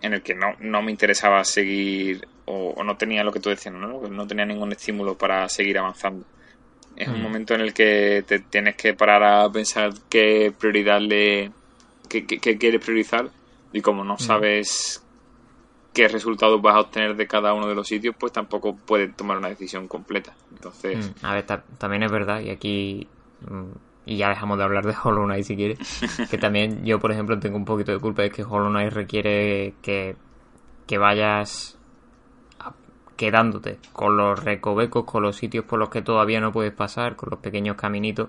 en 0.00 0.14
el 0.14 0.22
que 0.22 0.34
no, 0.34 0.54
no 0.60 0.82
me 0.82 0.90
interesaba 0.90 1.44
seguir 1.44 2.26
o, 2.44 2.70
o, 2.76 2.84
no 2.84 2.96
tenía 2.96 3.22
lo 3.22 3.32
que 3.32 3.38
tú 3.38 3.50
decías, 3.50 3.74
¿no? 3.74 4.08
no 4.08 4.26
tenía 4.26 4.44
ningún 4.44 4.72
estímulo 4.72 5.16
para 5.16 5.48
seguir 5.48 5.78
avanzando. 5.78 6.26
Es 6.96 7.08
mm. 7.08 7.14
un 7.14 7.22
momento 7.22 7.54
en 7.54 7.60
el 7.60 7.72
que 7.72 8.24
te 8.26 8.40
tienes 8.40 8.76
que 8.76 8.94
parar 8.94 9.22
a 9.22 9.50
pensar 9.50 9.92
qué 10.08 10.52
prioridad 10.58 11.00
le 11.00 11.52
qué, 12.08 12.26
qué, 12.26 12.38
qué 12.38 12.58
quieres 12.58 12.84
priorizar 12.84 13.30
y 13.72 13.80
como 13.80 14.04
no 14.04 14.14
mm. 14.14 14.18
sabes 14.18 15.02
qué 15.94 16.08
resultados 16.08 16.60
vas 16.60 16.74
a 16.74 16.80
obtener 16.80 17.16
de 17.16 17.26
cada 17.26 17.52
uno 17.54 17.68
de 17.68 17.74
los 17.74 17.86
sitios, 17.86 18.14
pues 18.18 18.32
tampoco 18.32 18.74
puedes 18.74 19.14
tomar 19.14 19.36
una 19.36 19.48
decisión 19.48 19.88
completa. 19.88 20.34
Entonces, 20.50 21.12
mm. 21.22 21.26
a 21.26 21.34
ver, 21.34 21.46
también 21.78 22.02
es 22.02 22.10
verdad 22.10 22.40
y 22.40 22.50
aquí 22.50 23.06
y 24.04 24.16
ya 24.16 24.28
dejamos 24.28 24.58
de 24.58 24.64
hablar 24.64 24.84
de 24.84 24.94
Hollow 25.02 25.24
Knight 25.24 25.44
si 25.44 25.56
quieres, 25.56 26.28
que 26.30 26.38
también 26.38 26.84
yo, 26.84 26.98
por 26.98 27.12
ejemplo, 27.12 27.38
tengo 27.38 27.56
un 27.56 27.64
poquito 27.64 27.92
de 27.92 27.98
culpa, 27.98 28.24
es 28.24 28.32
que 28.32 28.44
Hollow 28.44 28.70
Knight 28.70 28.92
requiere 28.92 29.74
que, 29.82 30.16
que 30.86 30.98
vayas 30.98 31.78
quedándote 33.16 33.78
con 33.92 34.16
los 34.16 34.42
recovecos, 34.42 35.04
con 35.04 35.22
los 35.22 35.36
sitios 35.36 35.64
por 35.64 35.78
los 35.78 35.90
que 35.90 36.02
todavía 36.02 36.40
no 36.40 36.50
puedes 36.50 36.72
pasar, 36.72 37.14
con 37.14 37.30
los 37.30 37.38
pequeños 37.38 37.76
caminitos, 37.76 38.28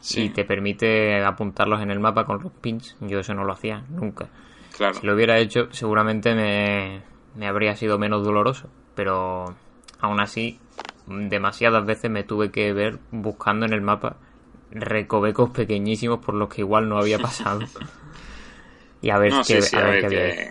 sí. 0.00 0.24
y 0.24 0.30
te 0.30 0.44
permite 0.44 1.24
apuntarlos 1.24 1.80
en 1.82 1.90
el 1.90 1.98
mapa 1.98 2.24
con 2.24 2.40
los 2.42 2.52
pins. 2.52 2.96
Yo 3.00 3.18
eso 3.18 3.34
no 3.34 3.44
lo 3.44 3.52
hacía 3.52 3.82
nunca. 3.88 4.28
Claro. 4.76 4.94
Si 4.94 5.06
lo 5.06 5.14
hubiera 5.14 5.38
hecho, 5.38 5.72
seguramente 5.72 6.36
me, 6.36 7.02
me 7.34 7.48
habría 7.48 7.74
sido 7.74 7.98
menos 7.98 8.24
doloroso, 8.24 8.68
pero 8.94 9.56
aún 9.98 10.20
así, 10.20 10.60
demasiadas 11.08 11.84
veces 11.84 12.10
me 12.10 12.22
tuve 12.22 12.50
que 12.50 12.72
ver 12.72 12.98
buscando 13.10 13.66
en 13.66 13.72
el 13.72 13.80
mapa 13.80 14.18
recovecos 14.70 15.50
pequeñísimos 15.50 16.18
por 16.18 16.34
los 16.34 16.48
que 16.48 16.60
igual 16.62 16.88
no 16.88 16.98
había 16.98 17.18
pasado. 17.18 17.60
y 19.02 19.10
a 19.10 19.18
ver, 19.18 19.32
no, 19.32 19.38
qué, 19.38 19.62
sí, 19.62 19.70
sí, 19.70 19.76
a, 19.76 19.80
a 19.80 19.90
ver, 19.90 20.08
que, 20.08 20.50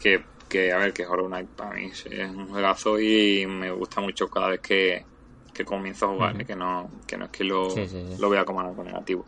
que, 0.00 0.24
que, 0.48 0.72
a 0.72 0.78
ver, 0.78 0.92
que 0.92 1.06
Hollow 1.06 1.26
Knight 1.26 1.48
para 1.50 1.74
mí 1.74 1.86
es 1.86 2.06
un 2.06 2.48
juegazo 2.48 2.98
y 2.98 3.46
me 3.46 3.70
gusta 3.70 4.00
mucho 4.00 4.28
cada 4.28 4.48
vez 4.48 4.60
que, 4.60 5.04
que 5.52 5.64
comienzo 5.64 6.06
a 6.06 6.08
jugar, 6.08 6.34
uh 6.34 6.38
-huh. 6.38 6.46
que, 6.46 6.56
no, 6.56 6.90
que 7.06 7.16
no 7.16 7.24
es 7.26 7.30
que 7.30 7.44
lo, 7.44 7.70
sí, 7.70 7.86
lo 8.18 8.30
vea 8.30 8.44
como 8.44 8.60
algo 8.60 8.82
negativo. 8.82 9.26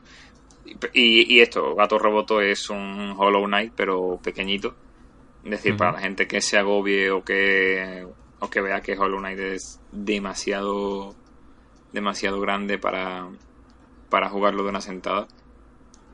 Y, 0.93 1.35
y, 1.35 1.41
esto, 1.41 1.75
Gato 1.75 1.99
Roboto 1.99 2.41
es 2.41 2.71
un 2.71 3.15
Hollow 3.17 3.45
Knight, 3.45 3.73
pero 3.77 4.19
pequeñito. 4.23 4.75
Es 5.45 5.51
decir, 5.51 5.73
uh 5.73 5.75
-huh. 5.75 5.79
para 5.79 5.93
la 5.93 6.01
gente 6.01 6.27
que 6.27 6.41
se 6.41 6.57
agobie 6.57 7.11
o 7.11 7.23
que, 7.23 8.07
o 8.41 8.49
que 8.49 8.61
vea 8.63 8.81
que 8.81 8.97
Hollow 8.97 9.19
Knight 9.19 9.39
es 9.39 9.81
demasiado 9.93 11.15
demasiado 11.93 12.41
grande 12.41 12.77
para, 12.77 13.29
para 14.15 14.29
jugarlo 14.29 14.63
de 14.63 14.69
una 14.69 14.81
sentada, 14.81 15.27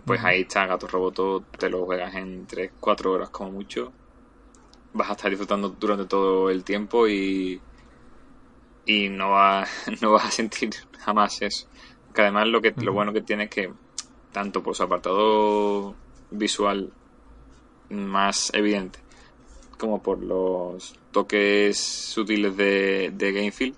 pues 0.06 0.24
ahí 0.24 0.40
está 0.40 0.64
Gato 0.64 0.86
Roboto, 0.86 1.44
te 1.58 1.68
lo 1.68 1.84
juegas 1.84 2.14
en 2.14 2.46
3-4 2.46 3.04
horas 3.04 3.28
como 3.28 3.50
mucho. 3.52 3.92
Vas 4.94 5.10
a 5.10 5.12
estar 5.12 5.28
disfrutando 5.28 5.68
durante 5.68 6.06
todo 6.06 6.48
el 6.48 6.64
tiempo 6.64 7.06
y, 7.06 7.60
y 8.86 9.10
no, 9.10 9.32
va, 9.32 9.66
no 10.00 10.12
vas 10.12 10.24
a 10.24 10.30
sentir 10.30 10.70
jamás 10.98 11.42
eso. 11.42 11.68
Que 12.14 12.22
además 12.22 12.48
lo, 12.48 12.62
que, 12.62 12.72
lo 12.78 12.94
bueno 12.94 13.12
que 13.12 13.20
tiene 13.20 13.44
es 13.44 13.50
que, 13.50 13.70
tanto 14.32 14.62
por 14.62 14.74
su 14.74 14.82
apartado 14.82 15.94
visual 16.30 16.90
más 17.90 18.50
evidente, 18.54 18.98
como 19.76 20.02
por 20.02 20.22
los 20.22 20.94
toques 21.10 21.78
sutiles 21.78 22.56
de, 22.56 23.12
de 23.14 23.32
Gamefield, 23.32 23.76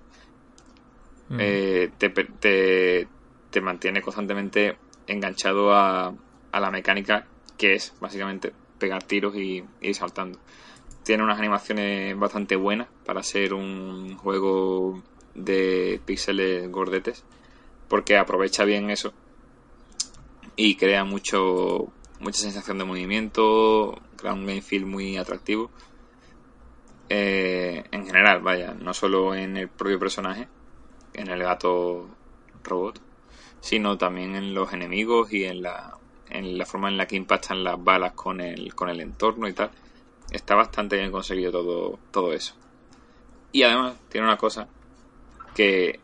mm. 1.29 1.39
eh, 1.41 1.91
te, 1.99 2.09
te, 2.09 3.09
te 3.53 3.61
mantiene 3.61 4.03
constantemente 4.03 4.77
enganchado 5.07 5.73
a, 5.73 6.13
a 6.51 6.61
la 6.61 6.71
mecánica 6.73 7.27
que 7.57 7.75
es 7.75 7.95
básicamente 8.01 8.53
pegar 8.79 9.05
tiros 9.05 9.37
y, 9.37 9.65
ir 9.81 9.95
saltando. 9.95 10.41
Tiene 11.05 11.23
unas 11.23 11.39
animaciones 11.39 12.19
bastante 12.19 12.57
buenas 12.57 12.89
para 13.05 13.23
ser 13.23 13.55
un 13.55 14.17
juego 14.17 15.01
de 15.35 16.01
píxeles 16.05 16.69
gordetes, 16.71 17.25
porque 17.89 18.17
aprovecha 18.17 18.65
bien 18.65 18.91
eso 18.91 19.13
y 20.57 20.75
crea 20.75 21.05
mucho 21.05 21.93
mucha 22.19 22.41
sensación 22.41 22.79
de 22.79 22.85
movimiento, 22.85 24.01
crea 24.17 24.33
un 24.33 24.47
game 24.47 24.63
feel 24.63 24.87
muy 24.87 25.17
atractivo. 25.17 25.71
Eh, 27.09 27.85
en 27.91 28.07
general, 28.07 28.41
vaya, 28.41 28.75
no 28.75 28.95
solo 28.95 29.35
en 29.35 29.57
el 29.57 29.69
propio 29.69 29.99
personaje, 29.99 30.49
en 31.15 31.29
el 31.29 31.41
gato 31.43 32.09
robot, 32.65 33.01
sino 33.63 33.97
también 33.97 34.35
en 34.35 34.55
los 34.55 34.73
enemigos 34.73 35.33
y 35.33 35.45
en 35.45 35.63
la, 35.63 35.97
en 36.29 36.59
la 36.59 36.67
forma 36.67 36.89
en 36.89 36.97
la 36.97 37.07
que 37.07 37.15
impactan 37.15 37.63
las 37.63 37.83
balas 37.83 38.13
con 38.13 38.41
el, 38.41 38.75
con 38.75 38.89
el 38.89 39.01
entorno 39.01 39.47
y 39.47 39.53
tal. 39.53 39.71
Está 40.33 40.57
bastante 40.57 40.97
bien 40.97 41.13
conseguido 41.13 41.53
todo, 41.53 41.99
todo 42.11 42.33
eso. 42.33 42.55
Y 43.53 43.63
además 43.63 43.95
tiene 44.09 44.27
una 44.27 44.37
cosa 44.37 44.67
que 45.55 46.01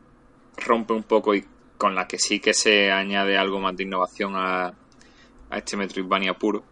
rompe 0.56 0.92
un 0.92 1.02
poco 1.02 1.34
y 1.34 1.44
con 1.76 1.96
la 1.96 2.06
que 2.06 2.18
sí 2.20 2.38
que 2.38 2.54
se 2.54 2.92
añade 2.92 3.36
algo 3.36 3.58
más 3.58 3.76
de 3.76 3.82
innovación 3.82 4.36
a, 4.36 4.66
a 5.50 5.58
este 5.58 5.76
Metroidvania 5.76 6.34
puro, 6.34 6.62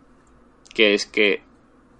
que 0.72 0.94
es 0.94 1.04
que 1.04 1.42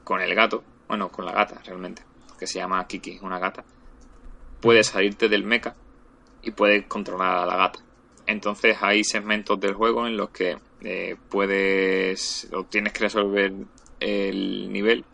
con 0.05 0.21
el 0.21 0.33
gato, 0.33 0.63
bueno, 0.87 1.11
con 1.11 1.25
la 1.25 1.33
gata 1.33 1.61
realmente, 1.65 2.03
que 2.39 2.47
se 2.47 2.61
llama 2.61 2.87
Kiki, 2.87 3.19
una 3.23 3.41
gata, 3.41 3.65
puedes 4.61 4.87
salirte 4.87 5.29
del 5.29 5.43
mecha 5.43 5.75
y 6.43 6.53
puedes 6.53 6.87
controlar 6.87 7.39
a 7.39 7.47
la 7.47 7.57
gata. 7.57 7.86
Entonces 8.27 8.77
hay 8.81 9.05
segmentos 9.05 9.59
del 9.61 9.75
juego 9.75 10.07
en 10.07 10.17
los 10.17 10.31
que 10.31 10.59
eh, 10.83 11.17
puedes 11.29 12.49
o 12.53 12.65
tienes 12.65 12.93
que 12.93 13.01
resolver 13.01 13.53
el 14.01 14.73
nivel 14.73 15.05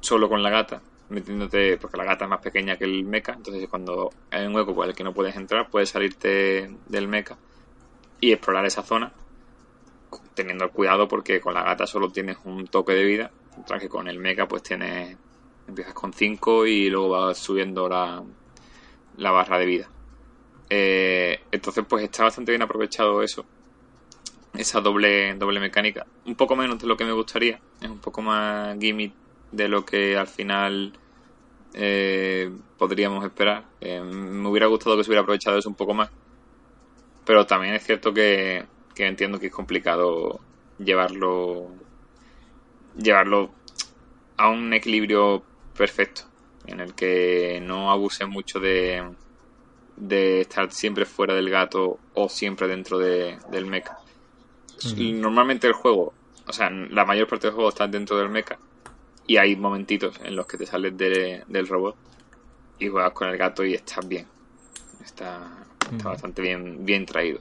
solo 0.00 0.28
con 0.28 0.42
la 0.42 0.50
gata, 0.50 0.82
metiéndote, 1.08 1.78
porque 1.78 1.96
la 1.96 2.04
gata 2.04 2.24
es 2.24 2.30
más 2.30 2.40
pequeña 2.40 2.76
que 2.76 2.84
el 2.84 3.04
mecha, 3.04 3.32
entonces 3.32 3.66
cuando 3.68 4.10
hay 4.30 4.46
un 4.46 4.54
hueco 4.54 4.74
por 4.74 4.86
el 4.86 4.94
que 4.94 5.02
no 5.02 5.14
puedes 5.14 5.34
entrar, 5.34 5.70
puedes 5.70 5.88
salirte 5.88 6.70
del 6.86 7.08
mecha 7.08 7.38
y 8.20 8.32
explorar 8.32 8.66
esa 8.66 8.82
zona, 8.82 9.12
teniendo 10.34 10.70
cuidado 10.70 11.08
porque 11.08 11.40
con 11.40 11.54
la 11.54 11.62
gata 11.62 11.86
solo 11.86 12.10
tienes 12.10 12.36
un 12.44 12.66
toque 12.66 12.92
de 12.92 13.04
vida, 13.04 13.30
mientras 13.52 13.80
que 13.80 13.88
con 13.88 14.08
el 14.08 14.18
mecha 14.18 14.46
pues 14.46 14.62
tienes, 14.62 15.16
empiezas 15.66 15.94
con 15.94 16.12
5 16.12 16.66
y 16.66 16.90
luego 16.90 17.08
vas 17.08 17.38
subiendo 17.38 17.88
la, 17.88 18.22
la 19.16 19.30
barra 19.30 19.58
de 19.58 19.66
vida. 19.66 19.88
Eh, 20.70 21.40
entonces, 21.50 21.84
pues 21.88 22.04
está 22.04 22.24
bastante 22.24 22.52
bien 22.52 22.62
aprovechado 22.62 23.22
eso. 23.22 23.44
Esa 24.54 24.80
doble, 24.80 25.34
doble 25.34 25.60
mecánica. 25.60 26.06
Un 26.26 26.36
poco 26.36 26.56
menos 26.56 26.78
de 26.78 26.86
lo 26.86 26.96
que 26.96 27.04
me 27.04 27.12
gustaría. 27.12 27.60
Es 27.80 27.88
un 27.88 27.98
poco 27.98 28.22
más 28.22 28.78
gimmick 28.78 29.12
de 29.52 29.68
lo 29.68 29.84
que 29.84 30.16
al 30.16 30.26
final 30.26 30.92
eh, 31.74 32.50
podríamos 32.78 33.24
esperar. 33.24 33.64
Eh, 33.80 34.00
me 34.00 34.48
hubiera 34.48 34.66
gustado 34.66 34.96
que 34.96 35.04
se 35.04 35.10
hubiera 35.10 35.22
aprovechado 35.22 35.58
eso 35.58 35.68
un 35.68 35.74
poco 35.74 35.94
más. 35.94 36.10
Pero 37.24 37.46
también 37.46 37.74
es 37.74 37.84
cierto 37.84 38.12
que, 38.14 38.64
que 38.94 39.06
entiendo 39.06 39.40
que 39.40 39.46
es 39.46 39.52
complicado 39.52 40.40
llevarlo 40.78 41.70
llevarlo 42.96 43.50
a 44.36 44.50
un 44.50 44.72
equilibrio 44.72 45.42
perfecto 45.76 46.22
en 46.66 46.80
el 46.80 46.94
que 46.94 47.60
no 47.62 47.90
abuse 47.90 48.26
mucho 48.26 48.60
de, 48.60 49.02
de 49.96 50.40
estar 50.40 50.70
siempre 50.72 51.04
fuera 51.04 51.34
del 51.34 51.50
gato 51.50 51.98
o 52.14 52.28
siempre 52.28 52.66
dentro 52.66 52.98
de, 52.98 53.38
del 53.50 53.66
mecha. 53.66 53.96
Normalmente 54.96 55.66
el 55.66 55.72
juego, 55.72 56.12
o 56.46 56.52
sea, 56.52 56.68
la 56.70 57.04
mayor 57.04 57.28
parte 57.28 57.46
del 57.46 57.54
juego 57.54 57.70
está 57.70 57.86
dentro 57.86 58.16
del 58.18 58.28
mecha 58.28 58.58
y 59.26 59.36
hay 59.36 59.56
momentitos 59.56 60.20
en 60.22 60.36
los 60.36 60.46
que 60.46 60.58
te 60.58 60.66
sales 60.66 60.96
del 60.96 61.68
robot 61.68 61.96
y 62.78 62.88
juegas 62.88 63.12
con 63.12 63.28
el 63.28 63.38
gato 63.38 63.64
y 63.64 63.74
estás 63.74 64.06
bien. 64.06 64.26
Está, 65.02 65.66
está 65.90 66.08
bastante 66.10 66.42
bien, 66.42 66.84
bien 66.84 67.06
traído. 67.06 67.40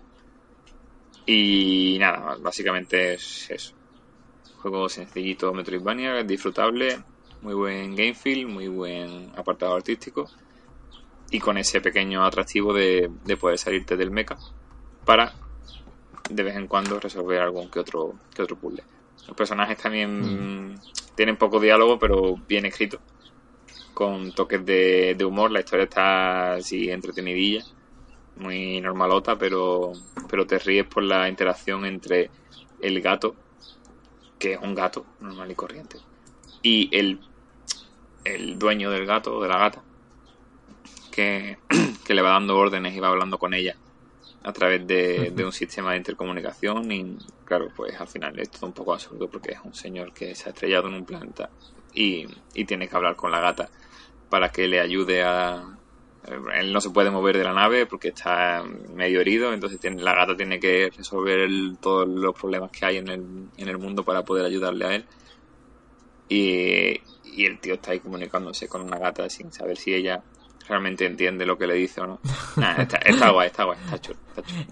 Y 1.25 1.97
nada, 1.99 2.37
básicamente 2.39 3.13
es 3.13 3.49
eso. 3.49 3.73
Juego 4.57 4.87
sencillito 4.87 5.53
Metroidvania, 5.53 6.23
disfrutable, 6.23 7.01
muy 7.41 7.53
buen 7.53 7.95
game 7.95 8.13
feel, 8.13 8.47
muy 8.47 8.67
buen 8.67 9.31
apartado 9.35 9.75
artístico 9.75 10.29
y 11.33 11.39
con 11.39 11.57
ese 11.57 11.81
pequeño 11.81 12.23
atractivo 12.23 12.73
de, 12.73 13.09
poder 13.41 13.57
salirte 13.57 13.97
del 13.97 14.11
mecha 14.11 14.37
para 15.03 15.33
de 16.29 16.43
vez 16.43 16.55
en 16.55 16.67
cuando 16.67 16.99
resolver 16.99 17.41
algún 17.41 17.71
que 17.71 17.79
otro, 17.79 18.13
que 18.33 18.43
otro 18.43 18.55
puzzle. 18.55 18.83
Los 19.27 19.35
personajes 19.35 19.77
también 19.77 20.73
mm. 20.73 20.79
tienen 21.15 21.35
poco 21.35 21.59
diálogo, 21.59 21.97
pero 21.97 22.37
bien 22.47 22.67
escrito, 22.67 22.99
con 23.95 24.31
toques 24.33 24.63
de, 24.63 25.15
de 25.17 25.25
humor. 25.25 25.49
La 25.49 25.61
historia 25.61 25.85
está 25.85 26.53
así 26.53 26.91
entretenidilla, 26.91 27.63
muy 28.35 28.79
normalota, 28.79 29.35
pero, 29.35 29.91
pero 30.29 30.45
te 30.45 30.59
ríes 30.59 30.85
por 30.85 31.01
la 31.01 31.27
interacción 31.27 31.83
entre 31.85 32.29
el 32.79 33.01
gato, 33.01 33.35
que 34.37 34.53
es 34.53 34.59
un 34.61 34.75
gato 34.75 35.03
normal 35.19 35.49
y 35.49 35.55
corriente, 35.55 35.97
y 36.61 36.95
el, 36.95 37.19
el 38.23 38.59
dueño 38.59 38.91
del 38.91 39.07
gato 39.07 39.37
o 39.37 39.41
de 39.41 39.49
la 39.49 39.57
gata, 39.57 39.81
que, 41.13 41.57
le 42.13 42.21
va 42.21 42.31
dando 42.31 42.57
órdenes 42.57 42.95
y 42.95 42.99
va 42.99 43.09
hablando 43.09 43.37
con 43.37 43.53
ella 43.53 43.75
a 44.43 44.51
través 44.51 44.85
de, 44.87 45.31
un 45.45 45.51
sistema 45.51 45.91
de 45.91 45.97
intercomunicación 45.97 46.91
y 46.91 47.17
claro, 47.45 47.69
pues 47.75 47.99
al 47.99 48.07
final 48.07 48.37
es 48.39 48.49
todo 48.49 48.65
un 48.65 48.73
poco 48.73 48.93
absurdo 48.93 49.29
porque 49.29 49.51
es 49.51 49.59
un 49.63 49.73
señor 49.73 50.11
que 50.11 50.33
se 50.35 50.49
ha 50.49 50.51
estrellado 50.51 50.87
en 50.87 50.95
un 50.95 51.05
planeta 51.05 51.49
y, 51.93 52.25
tiene 52.65 52.87
que 52.87 52.95
hablar 52.95 53.15
con 53.15 53.31
la 53.31 53.39
gata 53.39 53.69
para 54.29 54.49
que 54.49 54.67
le 54.67 54.79
ayude 54.79 55.21
a... 55.23 55.77
Él 56.55 56.71
no 56.71 56.79
se 56.79 56.89
puede 56.89 57.11
mover 57.11 57.37
de 57.37 57.43
la 57.43 57.53
nave 57.53 57.85
porque 57.85 58.07
está 58.07 58.63
medio 58.63 59.19
herido, 59.21 59.53
entonces 59.53 59.79
tiene, 59.79 60.01
la 60.01 60.15
gata 60.15 60.35
tiene 60.35 60.59
que 60.59 60.89
resolver 60.95 61.47
todos 61.81 62.07
los 62.07 62.33
problemas 62.33 62.71
que 62.71 62.85
hay 62.85 62.97
en 62.97 63.09
el, 63.09 63.21
en 63.57 63.67
el 63.67 63.77
mundo 63.77 64.03
para 64.03 64.23
poder 64.23 64.45
ayudarle 64.45 64.85
a 64.85 64.95
él. 64.95 65.05
Y, 66.29 67.01
y 67.25 67.45
el 67.45 67.59
tío 67.59 67.73
está 67.73 67.91
ahí 67.91 67.99
comunicándose 67.99 68.69
con 68.69 68.81
una 68.81 68.97
gata 68.97 69.29
sin 69.29 69.51
saber 69.51 69.77
si 69.77 69.93
ella 69.93 70.23
realmente 70.67 71.05
entiende 71.05 71.45
lo 71.45 71.57
que 71.57 71.67
le 71.67 71.75
dice 71.75 72.01
o 72.01 72.07
no. 72.07 72.19
está, 72.77 73.29
guay, 73.31 73.47
está 73.47 73.63
guay, 73.65 73.77
está 73.83 73.99
chulo. 73.99 74.19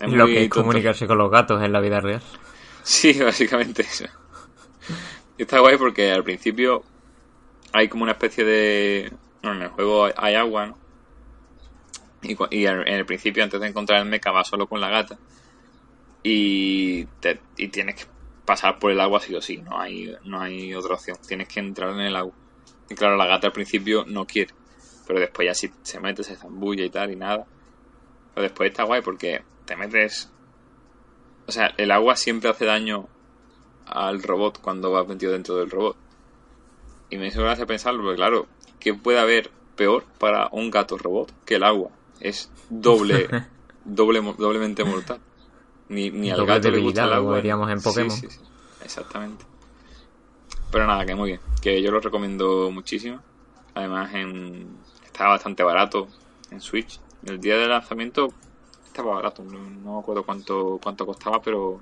lo 0.07 0.25
que 0.27 0.43
es 0.43 0.49
comunicarse 0.49 1.07
con 1.07 1.17
los 1.17 1.29
gatos 1.29 1.61
en 1.61 1.71
la 1.71 1.79
vida 1.79 1.99
real. 1.99 2.21
Sí, 2.83 3.13
básicamente 3.23 3.83
eso. 3.83 4.05
Está 5.37 5.59
guay 5.59 5.77
porque 5.77 6.11
al 6.11 6.23
principio 6.23 6.83
hay 7.73 7.87
como 7.87 8.03
una 8.03 8.13
especie 8.13 8.43
de... 8.43 9.11
Bueno, 9.41 9.57
en 9.57 9.63
el 9.63 9.69
juego 9.69 10.09
hay 10.15 10.35
agua, 10.35 10.67
¿no? 10.67 10.77
Y, 12.23 12.65
en 12.65 12.87
el 12.87 13.05
principio, 13.05 13.43
antes 13.43 13.59
de 13.59 13.67
encontrar 13.67 13.99
el 13.99 14.05
mecha, 14.05 14.29
vas 14.29 14.47
solo 14.47 14.67
con 14.67 14.79
la 14.79 14.89
gata. 14.89 15.17
Y, 16.21 17.07
y 17.57 17.67
tienes 17.69 17.95
que 17.95 18.03
pasar 18.45 18.77
por 18.77 18.91
el 18.91 18.99
agua 18.99 19.19
sí 19.19 19.33
o 19.33 19.41
sí, 19.41 19.57
no 19.57 19.79
hay, 19.79 20.15
no 20.25 20.39
hay 20.39 20.75
otra 20.75 20.93
opción. 20.93 21.17
Tienes 21.27 21.47
que 21.47 21.59
entrar 21.59 21.89
en 21.89 22.01
el 22.01 22.15
agua. 22.15 22.33
Y 22.91 22.93
claro, 22.93 23.17
la 23.17 23.25
gata 23.25 23.47
al 23.47 23.53
principio 23.53 24.05
no 24.05 24.27
quiere 24.27 24.53
pero 25.11 25.19
después 25.19 25.45
ya 25.45 25.53
si 25.53 25.69
se 25.83 25.99
mete, 25.99 26.23
se 26.23 26.37
zambulla 26.37 26.85
y 26.85 26.89
tal 26.89 27.11
y 27.11 27.17
nada. 27.17 27.45
Pero 28.33 28.43
después 28.43 28.69
está 28.69 28.83
guay 28.83 29.01
porque 29.01 29.43
te 29.65 29.75
metes... 29.75 30.31
O 31.47 31.51
sea, 31.51 31.73
el 31.75 31.91
agua 31.91 32.15
siempre 32.15 32.49
hace 32.49 32.63
daño 32.63 33.09
al 33.87 34.23
robot 34.23 34.61
cuando 34.61 34.89
vas 34.89 35.05
metido 35.09 35.33
dentro 35.33 35.57
del 35.57 35.69
robot. 35.69 35.97
Y 37.09 37.17
me 37.17 37.27
hizo 37.27 37.41
gracia 37.41 37.65
pensarlo, 37.65 38.03
porque 38.03 38.15
claro, 38.15 38.47
¿qué 38.79 38.93
puede 38.93 39.19
haber 39.19 39.51
peor 39.75 40.05
para 40.17 40.47
un 40.53 40.71
gato 40.71 40.97
robot 40.97 41.33
que 41.43 41.55
el 41.55 41.65
agua? 41.65 41.91
Es 42.21 42.49
doble, 42.69 43.27
doble 43.83 44.21
doblemente 44.37 44.85
mortal. 44.85 45.19
Ni, 45.89 46.09
ni 46.09 46.31
al 46.31 46.45
gato 46.45 46.71
le 46.71 46.79
gusta 46.79 47.03
el 47.03 47.11
agua. 47.11 47.35
veríamos 47.35 47.69
en 47.69 47.81
Pokémon. 47.81 48.11
Sí, 48.11 48.29
sí, 48.29 48.37
sí, 48.37 48.45
exactamente. 48.81 49.43
Pero 50.71 50.87
nada, 50.87 51.05
que 51.05 51.15
muy 51.15 51.31
bien. 51.31 51.41
Que 51.61 51.81
yo 51.81 51.91
lo 51.91 51.99
recomiendo 51.99 52.71
muchísimo. 52.71 53.19
Además, 53.73 54.13
en, 54.13 54.67
estaba 55.21 55.35
bastante 55.35 55.61
barato 55.61 56.07
en 56.49 56.59
Switch. 56.59 56.99
El 57.23 57.39
día 57.39 57.55
del 57.55 57.69
lanzamiento 57.69 58.29
estaba 58.83 59.13
barato, 59.13 59.43
no, 59.43 59.93
me 59.93 59.99
acuerdo 59.99 60.23
cuánto 60.23 60.79
cuánto 60.81 61.05
costaba, 61.05 61.39
pero 61.39 61.79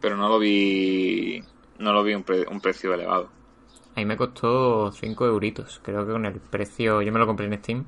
pero 0.00 0.16
no 0.16 0.26
lo 0.30 0.38
vi 0.38 1.42
no 1.78 1.92
lo 1.92 2.02
vi 2.02 2.14
un, 2.14 2.24
un 2.50 2.60
precio 2.62 2.94
elevado. 2.94 3.28
Ahí 3.94 4.06
me 4.06 4.16
costó 4.16 4.90
5 4.90 5.26
euritos, 5.26 5.82
creo 5.84 6.06
que 6.06 6.12
con 6.12 6.24
el 6.24 6.40
precio, 6.40 7.02
yo 7.02 7.12
me 7.12 7.18
lo 7.18 7.26
compré 7.26 7.46
en 7.46 7.58
Steam, 7.58 7.84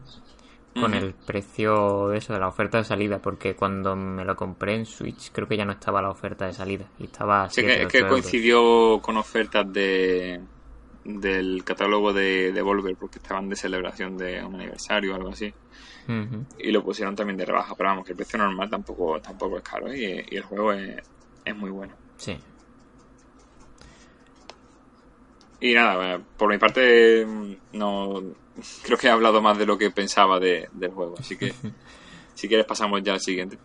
con 0.74 0.92
el 0.92 1.14
precio 1.14 2.09
de 2.09 2.18
eso, 2.18 2.34
de 2.34 2.38
la 2.38 2.48
oferta 2.48 2.76
de 2.76 2.84
salida, 2.84 3.20
porque 3.20 3.57
cuando 3.57 3.96
me 3.96 4.24
lo 4.26 4.36
compré 4.36 4.74
en 4.74 4.84
Switch 4.84 5.32
creo 5.32 5.48
que 5.48 5.57
ya 5.57 5.64
no 5.64 5.72
estaba 5.72 6.02
la 6.02 6.11
oferta 6.11 6.44
de 6.46 6.52
salida, 6.52 6.84
y 6.98 7.04
estaba... 7.04 7.48
Sí, 7.48 7.62
es 7.62 7.88
que 7.88 8.07
coincidió 8.07 9.00
con 9.00 9.16
ofertas 9.16 9.72
de, 9.72 10.42
del 11.07 11.62
catálogo 11.64 12.12
de 12.12 12.52
Devolver 12.52 12.96
porque 12.96 13.18
estaban 13.18 13.48
de 13.48 13.57
celebración 13.57 14.18
de 14.18 14.44
un 14.44 14.57
aniversario 14.57 15.12
o 15.12 15.16
algo 15.16 15.28
así. 15.30 15.52
Y 16.59 16.70
lo 16.70 16.84
pusieron 16.84 17.16
también 17.16 17.36
de 17.36 17.44
rebaja, 17.44 17.74
pero 17.74 17.88
vamos, 17.88 18.04
que 18.04 18.12
el 18.12 18.16
precio 18.16 18.38
normal 18.38 18.70
tampoco, 18.70 19.20
tampoco 19.20 19.57
es 19.59 19.62
caro 19.62 19.92
y, 19.92 20.04
el 20.04 20.42
juego 20.42 20.72
es, 20.72 21.57
muy 21.57 21.70
bueno. 21.70 21.94
Sí. 22.16 22.36
Y 25.61 25.74
nada, 25.74 26.20
por 26.36 26.50
mi 26.50 26.59
parte 26.59 27.26
no 27.72 28.22
creo 28.84 28.98
que 28.98 29.07
he 29.07 29.11
hablado 29.11 29.40
más 29.40 29.59
de 29.59 29.66
lo 29.66 29.78
que 29.78 29.90
pensaba 29.90 30.38
del 30.38 30.90
juego, 30.92 31.14
así 31.18 31.36
que 31.36 31.52
si 32.34 32.48
quieres 32.48 32.66
pasamos 32.66 33.02
ya 33.02 33.14
al 33.14 33.20
siguiente. 33.20 33.59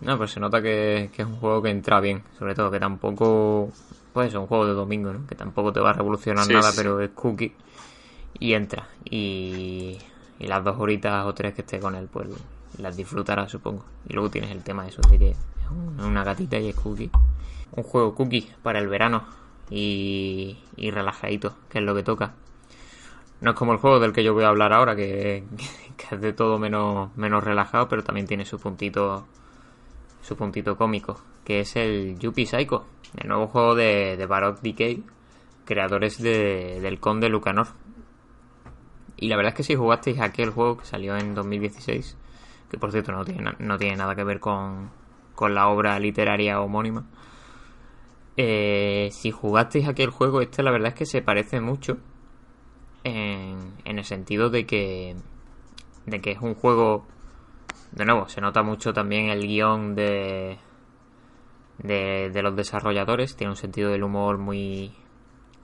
No, 0.00 0.16
pues 0.16 0.30
se 0.30 0.40
nota 0.40 0.62
que, 0.62 1.10
que, 1.14 1.22
es 1.22 1.28
un 1.28 1.36
juego 1.36 1.62
que 1.62 1.70
entra 1.70 2.00
bien, 2.00 2.22
sobre 2.38 2.54
todo 2.54 2.70
que 2.70 2.80
tampoco 2.80 3.70
pues 4.12 4.28
es 4.28 4.34
un 4.34 4.46
juego 4.46 4.66
de 4.66 4.72
domingo, 4.72 5.12
¿no? 5.12 5.26
Que 5.26 5.34
tampoco 5.34 5.72
te 5.72 5.80
va 5.80 5.90
a 5.90 5.92
revolucionar 5.92 6.48
nada, 6.48 6.70
pero 6.76 7.00
es 7.00 7.10
cookie 7.10 7.54
y 8.38 8.54
entra. 8.54 8.88
Y, 9.04 9.98
y, 10.38 10.46
las 10.46 10.64
dos 10.64 10.76
horitas 10.78 11.26
o 11.26 11.34
tres 11.34 11.54
que 11.54 11.62
esté 11.62 11.80
con 11.80 11.94
él, 11.94 12.08
pues 12.12 12.28
las 12.78 12.96
disfrutarás, 12.96 13.50
supongo. 13.50 13.84
Y 14.08 14.14
luego 14.14 14.30
tienes 14.30 14.50
el 14.50 14.62
tema 14.62 14.84
de 14.84 14.90
eso, 14.90 15.02
de 15.02 15.18
que 15.18 15.30
es 15.30 16.04
una 16.04 16.24
gatita 16.24 16.58
y 16.58 16.68
es 16.68 16.76
cookie. 16.76 17.10
Un 17.72 17.84
juego 17.84 18.14
cookie 18.14 18.50
para 18.62 18.78
el 18.78 18.88
verano 18.88 19.24
y, 19.70 20.58
y 20.76 20.90
relajadito, 20.90 21.54
que 21.68 21.78
es 21.78 21.84
lo 21.84 21.94
que 21.94 22.02
toca. 22.02 22.34
No 23.40 23.52
es 23.52 23.56
como 23.56 23.72
el 23.72 23.78
juego 23.78 24.00
del 24.00 24.12
que 24.12 24.22
yo 24.22 24.34
voy 24.34 24.44
a 24.44 24.48
hablar 24.48 24.72
ahora, 24.72 24.96
que, 24.96 25.44
que 25.96 26.14
es 26.14 26.20
de 26.20 26.32
todo 26.32 26.58
menos, 26.58 27.16
menos 27.16 27.44
relajado, 27.44 27.88
pero 27.88 28.04
también 28.04 28.26
tiene 28.26 28.44
su 28.44 28.58
puntito 28.58 29.26
su 30.22 30.36
puntito 30.36 30.76
cómico, 30.76 31.18
que 31.44 31.60
es 31.60 31.76
el 31.76 32.18
Yuppie 32.18 32.46
Psycho 32.46 32.86
el 33.18 33.28
nuevo 33.28 33.48
juego 33.48 33.74
de, 33.74 34.24
Baroque 34.28 34.60
Decay, 34.62 35.02
creadores 35.64 36.20
de, 36.22 36.80
del 36.80 37.00
Conde 37.00 37.28
Lucanor. 37.28 37.68
Y 39.16 39.28
la 39.28 39.36
verdad 39.36 39.50
es 39.50 39.56
que 39.56 39.62
si 39.62 39.74
jugasteis 39.74 40.20
aquel 40.20 40.50
juego 40.50 40.78
que 40.78 40.86
salió 40.86 41.16
en 41.16 41.34
2016, 41.34 42.16
que 42.70 42.78
por 42.78 42.92
cierto 42.92 43.12
no 43.12 43.24
tiene, 43.24 43.52
no 43.58 43.78
tiene 43.78 43.96
nada 43.96 44.14
que 44.14 44.24
ver 44.24 44.40
con, 44.40 44.90
con 45.34 45.54
la 45.54 45.68
obra 45.68 45.98
literaria 45.98 46.60
homónima, 46.60 47.04
eh, 48.36 49.10
si 49.12 49.30
jugasteis 49.30 49.88
aquel 49.88 50.10
juego, 50.10 50.40
este 50.40 50.62
la 50.62 50.70
verdad 50.70 50.88
es 50.88 50.94
que 50.94 51.06
se 51.06 51.20
parece 51.20 51.60
mucho 51.60 51.98
en, 53.04 53.74
en 53.84 53.98
el 53.98 54.04
sentido 54.04 54.48
de 54.48 54.64
que, 54.64 55.16
de 56.06 56.20
que 56.20 56.30
es 56.30 56.38
un 56.40 56.54
juego, 56.54 57.06
de 57.92 58.06
nuevo, 58.06 58.28
se 58.28 58.40
nota 58.40 58.62
mucho 58.62 58.94
también 58.94 59.28
el 59.28 59.46
guion 59.46 59.94
de, 59.94 60.58
de, 61.82 62.30
los 62.42 62.56
desarrolladores. 62.56 63.36
Tiene 63.36 63.52
un 63.52 63.56
sentido 63.56 63.90
del 63.90 64.02
humor 64.02 64.38
muy, 64.38 64.92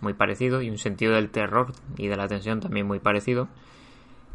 muy 0.00 0.14
parecido 0.14 0.62
y 0.62 0.70
un 0.70 0.78
sentido 0.78 1.14
del 1.14 1.30
terror 1.30 1.72
y 1.96 2.08
de 2.08 2.16
la 2.16 2.28
tensión 2.28 2.60
también 2.60 2.86
muy 2.86 3.00
parecido. 3.00 3.48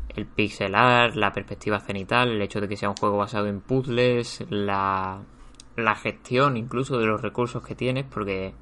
El 0.09 0.25
pixelar, 0.25 1.15
la 1.15 1.31
perspectiva 1.31 1.79
cenital, 1.79 2.29
el 2.29 2.41
hecho 2.41 2.59
de 2.59 2.67
que 2.67 2.77
sea 2.77 2.89
un 2.89 2.97
juego 2.97 3.17
basado 3.17 3.47
en 3.47 3.61
puzzles, 3.61 4.43
la, 4.49 5.21
la 5.75 5.95
gestión 5.95 6.57
incluso 6.57 6.97
de 6.97 7.05
los 7.05 7.21
recursos 7.21 7.63
que 7.63 7.75
tienes, 7.75 8.05
porque 8.05 8.53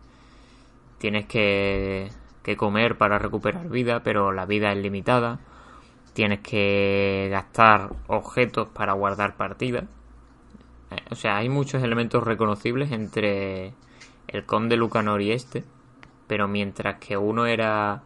tienes 0.99 1.25
que 1.25 2.09
que 2.43 2.57
comer 2.57 2.97
para 2.97 3.19
recuperar 3.19 3.69
vida, 3.69 4.01
pero 4.03 4.31
la 4.31 4.45
vida 4.45 4.71
es 4.71 4.77
limitada. 4.77 5.39
Tienes 6.13 6.39
que 6.39 7.27
gastar 7.31 7.91
objetos 8.07 8.69
para 8.69 8.93
guardar 8.93 9.37
partida. 9.37 9.83
Eh, 10.91 10.97
o 11.09 11.15
sea, 11.15 11.37
hay 11.37 11.49
muchos 11.49 11.83
elementos 11.83 12.23
reconocibles 12.23 12.91
entre 12.91 13.73
el 14.27 14.45
Conde 14.45 14.77
Lucanor 14.77 15.21
y 15.21 15.31
este. 15.31 15.63
Pero 16.27 16.47
mientras 16.47 16.99
que 16.99 17.17
uno 17.17 17.45
era 17.45 18.03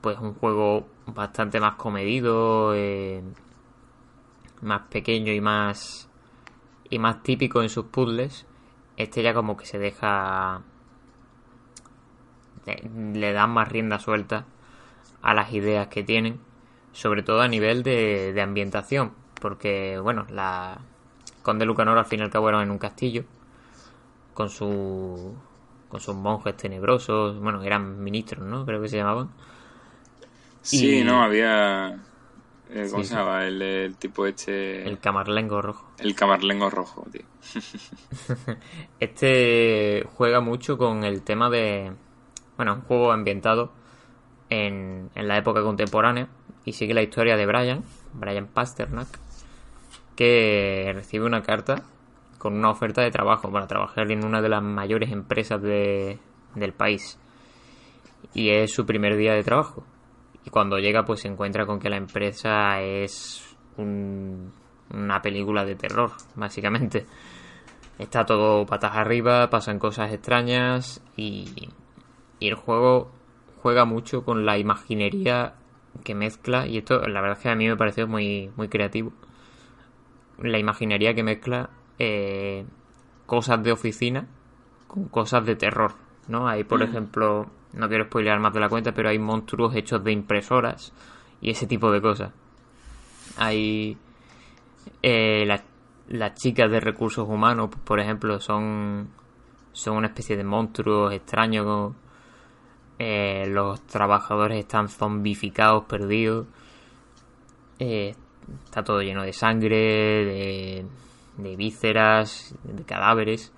pues 0.00 0.18
un 0.18 0.34
juego 0.34 0.86
bastante 1.06 1.60
más 1.60 1.74
comedido, 1.74 2.74
eh, 2.74 3.22
más 4.62 4.82
pequeño 4.88 5.32
y 5.32 5.40
más 5.40 6.08
y 6.90 6.98
más 6.98 7.22
típico 7.22 7.62
en 7.62 7.68
sus 7.68 7.86
puzzles, 7.86 8.46
este 8.96 9.22
ya 9.22 9.34
como 9.34 9.56
que 9.56 9.66
se 9.66 9.78
deja 9.78 10.62
le 12.94 13.32
dan 13.32 13.50
más 13.50 13.68
rienda 13.68 13.98
suelta 13.98 14.44
a 15.22 15.34
las 15.34 15.52
ideas 15.52 15.88
que 15.88 16.02
tienen, 16.02 16.40
sobre 16.92 17.22
todo 17.22 17.40
a 17.40 17.48
nivel 17.48 17.82
de, 17.82 18.32
de 18.32 18.42
ambientación, 18.42 19.12
porque 19.40 19.98
bueno, 19.98 20.26
la 20.30 20.78
Conde 21.42 21.64
Lucanor 21.64 21.98
al 21.98 22.06
fin 22.06 22.20
y 22.20 22.22
al 22.22 22.30
cabo 22.30 22.48
era 22.48 22.62
en 22.62 22.70
un 22.70 22.78
castillo 22.78 23.24
con 24.34 24.50
su 24.50 25.34
con 25.88 26.00
sus 26.00 26.14
monjes 26.14 26.56
tenebrosos, 26.56 27.40
bueno, 27.40 27.62
eran 27.62 28.02
ministros, 28.02 28.46
¿no? 28.46 28.66
Creo 28.66 28.80
que 28.82 28.88
se 28.88 28.98
llamaban. 28.98 29.30
Sí, 30.60 31.02
no, 31.02 31.22
había 31.22 31.98
eh, 32.70 32.86
¿Cómo 32.90 33.02
se 33.02 33.14
llama? 33.14 33.46
El, 33.46 33.96
tipo 33.98 34.26
este. 34.26 34.86
El 34.86 34.98
camarlengo 34.98 35.62
rojo. 35.62 35.90
El 35.98 36.14
camarlengo 36.14 36.68
rojo, 36.68 37.06
tío. 37.10 37.22
este 39.00 40.06
juega 40.14 40.40
mucho 40.40 40.76
con 40.76 41.04
el 41.04 41.22
tema 41.22 41.48
de. 41.48 41.92
Bueno, 42.56 42.74
un 42.74 42.80
juego 42.82 43.12
ambientado 43.12 43.72
en, 44.50 45.10
en 45.14 45.28
la 45.28 45.38
época 45.38 45.62
contemporánea 45.62 46.28
y 46.64 46.74
sigue 46.74 46.92
la 46.92 47.02
historia 47.02 47.36
de 47.36 47.46
Brian, 47.46 47.84
Brian 48.12 48.46
Pasternak, 48.48 49.08
que 50.18 50.90
recibe 50.96 51.26
una 51.26 51.42
carta 51.42 51.84
con 52.38 52.54
una 52.54 52.70
oferta 52.70 53.02
de 53.02 53.12
trabajo 53.12 53.52
para 53.52 53.68
trabajar 53.68 54.10
en 54.10 54.24
una 54.24 54.42
de 54.42 54.48
las 54.48 54.60
mayores 54.64 55.12
empresas 55.12 55.62
de, 55.62 56.18
del 56.56 56.72
país. 56.72 57.20
Y 58.34 58.50
es 58.50 58.72
su 58.72 58.84
primer 58.84 59.16
día 59.16 59.34
de 59.34 59.44
trabajo. 59.44 59.84
Y 60.44 60.50
cuando 60.50 60.80
llega, 60.80 61.04
pues 61.04 61.20
se 61.20 61.28
encuentra 61.28 61.66
con 61.66 61.78
que 61.78 61.88
la 61.88 61.98
empresa 61.98 62.80
es 62.80 63.56
una 63.76 65.22
película 65.22 65.64
de 65.64 65.76
terror, 65.76 66.10
básicamente. 66.34 67.06
Está 67.96 68.26
todo 68.26 68.66
patas 68.66 68.96
arriba, 68.96 69.48
pasan 69.50 69.78
cosas 69.78 70.12
extrañas 70.12 71.00
y, 71.16 71.70
y 72.40 72.48
el 72.48 72.56
juego 72.56 73.12
juega 73.62 73.84
mucho 73.84 74.24
con 74.24 74.44
la 74.44 74.58
imaginería 74.58 75.54
que 76.02 76.16
mezcla. 76.16 76.66
Y 76.66 76.78
esto, 76.78 77.06
la 77.06 77.20
verdad 77.20 77.36
es 77.36 77.42
que 77.44 77.50
a 77.50 77.54
mí 77.54 77.68
me 77.68 77.76
pareció 77.76 78.08
muy, 78.08 78.50
muy 78.56 78.66
creativo. 78.66 79.12
La 80.38 80.58
imaginería 80.58 81.14
que 81.14 81.22
mezcla 81.22 81.70
eh, 81.98 82.64
cosas 83.26 83.62
de 83.62 83.72
oficina 83.72 84.26
con 84.86 85.08
cosas 85.08 85.44
de 85.44 85.56
terror. 85.56 85.94
¿no? 86.28 86.48
Hay, 86.48 86.64
por 86.64 86.80
mm. 86.80 86.82
ejemplo, 86.82 87.46
no 87.72 87.88
quiero 87.88 88.04
spoilear 88.04 88.40
más 88.40 88.52
de 88.52 88.60
la 88.60 88.68
cuenta, 88.68 88.92
pero 88.92 89.08
hay 89.08 89.18
monstruos 89.18 89.74
hechos 89.74 90.02
de 90.04 90.12
impresoras 90.12 90.92
y 91.40 91.50
ese 91.50 91.66
tipo 91.66 91.90
de 91.90 92.00
cosas. 92.00 92.32
Hay 93.36 93.96
eh, 95.02 95.46
las 96.08 96.34
chicas 96.34 96.70
de 96.70 96.80
recursos 96.80 97.28
humanos, 97.28 97.70
por 97.84 98.00
ejemplo, 98.00 98.40
son, 98.40 99.08
son 99.72 99.96
una 99.96 100.08
especie 100.08 100.36
de 100.36 100.44
monstruos 100.44 101.12
extraños. 101.12 101.94
Eh, 102.98 103.46
los 103.48 103.80
trabajadores 103.82 104.58
están 104.58 104.88
zombificados, 104.88 105.84
perdidos. 105.84 106.46
Eh, 107.78 108.14
está 108.64 108.82
todo 108.82 109.02
lleno 109.02 109.22
de 109.22 109.32
sangre, 109.32 109.76
de, 109.76 110.86
de 111.36 111.56
vísceras, 111.56 112.54
de 112.64 112.84
cadáveres. 112.84 113.52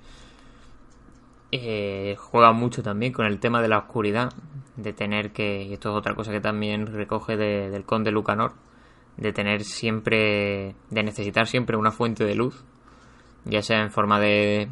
Eh, 1.53 2.15
juega 2.19 2.53
mucho 2.53 2.83
también 2.83 3.13
con 3.13 3.27
el 3.27 3.41
tema 3.41 3.61
de 3.61 3.69
la 3.69 3.79
oscuridad, 3.79 4.33
de 4.77 4.93
tener 4.93 5.33
que, 5.33 5.65
y 5.65 5.73
esto 5.73 5.91
es 5.91 5.97
otra 5.97 6.15
cosa 6.15 6.31
que 6.31 6.41
también 6.41 6.87
recoge 6.87 7.37
del 7.37 7.85
conde 7.85 8.13
Lucanor, 8.13 8.55
de 9.17 9.33
tener 9.33 9.65
siempre, 9.65 10.77
de 10.91 11.03
necesitar 11.03 11.49
siempre 11.49 11.77
una 11.77 11.91
fuente 11.91 12.25
de 12.25 12.37
luz, 12.37 12.65
ya 13.45 13.63
sea 13.63 13.83
en 13.83 13.91
forma 13.91 14.21
de, 14.21 14.69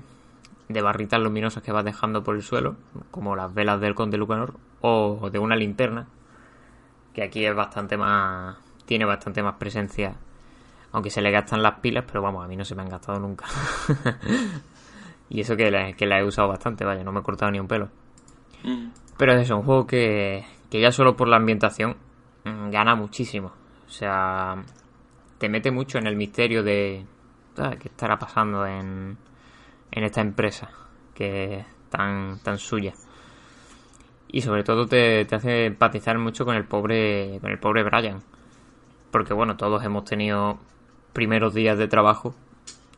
de 0.68 0.82
barritas 0.82 1.20
luminosas 1.20 1.62
que 1.64 1.72
vas 1.72 1.84
dejando 1.84 2.22
por 2.22 2.36
el 2.36 2.42
suelo, 2.42 2.76
como 3.10 3.34
las 3.34 3.52
velas 3.52 3.80
del 3.80 3.96
conde 3.96 4.16
Lucanor, 4.16 4.54
o 4.80 5.30
de 5.30 5.38
una 5.40 5.56
linterna, 5.56 6.06
que 7.12 7.24
aquí 7.24 7.44
es 7.44 7.56
bastante 7.56 7.96
más, 7.96 8.56
tiene 8.88 9.04
bastante 9.04 9.42
más 9.42 9.56
presencia, 9.56 10.14
aunque 10.92 11.10
se 11.10 11.20
le 11.20 11.30
gastan 11.30 11.62
las 11.62 11.80
pilas, 11.80 12.04
pero 12.06 12.22
vamos, 12.22 12.42
a 12.42 12.48
mí 12.48 12.56
no 12.56 12.64
se 12.64 12.74
me 12.74 12.80
han 12.82 12.88
gastado 12.88 13.20
nunca. 13.20 13.44
Y 15.30 15.40
eso 15.40 15.56
que 15.56 15.70
la, 15.70 15.92
que 15.92 16.06
la 16.06 16.18
he 16.18 16.24
usado 16.24 16.48
bastante, 16.48 16.84
vaya, 16.84 17.04
no 17.04 17.12
me 17.12 17.20
he 17.20 17.22
cortado 17.22 17.50
ni 17.50 17.60
un 17.60 17.68
pelo. 17.68 17.90
Mm. 18.64 18.88
Pero 19.18 19.34
es 19.34 19.42
eso, 19.42 19.58
un 19.58 19.62
juego 19.62 19.86
que, 19.86 20.44
que 20.70 20.80
ya 20.80 20.90
solo 20.90 21.16
por 21.16 21.28
la 21.28 21.36
ambientación 21.36 21.96
mm, 22.44 22.70
gana 22.70 22.94
muchísimo. 22.94 23.52
O 23.86 23.90
sea, 23.90 24.56
te 25.38 25.48
mete 25.48 25.70
mucho 25.70 25.98
en 25.98 26.06
el 26.06 26.16
misterio 26.16 26.62
de 26.62 27.04
ah, 27.58 27.74
qué 27.78 27.88
estará 27.88 28.18
pasando 28.18 28.66
en, 28.66 29.18
en 29.90 30.04
esta 30.04 30.20
empresa 30.20 30.70
que 31.14 31.58
es 31.58 31.66
tan, 31.90 32.38
tan 32.38 32.58
suya. 32.58 32.94
Y 34.28 34.42
sobre 34.42 34.62
todo 34.62 34.86
te, 34.86 35.24
te 35.24 35.34
hace 35.34 35.66
empatizar 35.66 36.18
mucho 36.18 36.44
con 36.44 36.54
el 36.54 36.64
pobre 36.64 37.38
con 37.40 37.50
el 37.50 37.58
pobre 37.58 37.82
Brian. 37.82 38.22
Porque 39.10 39.34
bueno, 39.34 39.56
todos 39.56 39.84
hemos 39.84 40.04
tenido 40.04 40.58
primeros 41.12 41.54
días 41.54 41.78
de 41.78 41.88
trabajo 41.88 42.34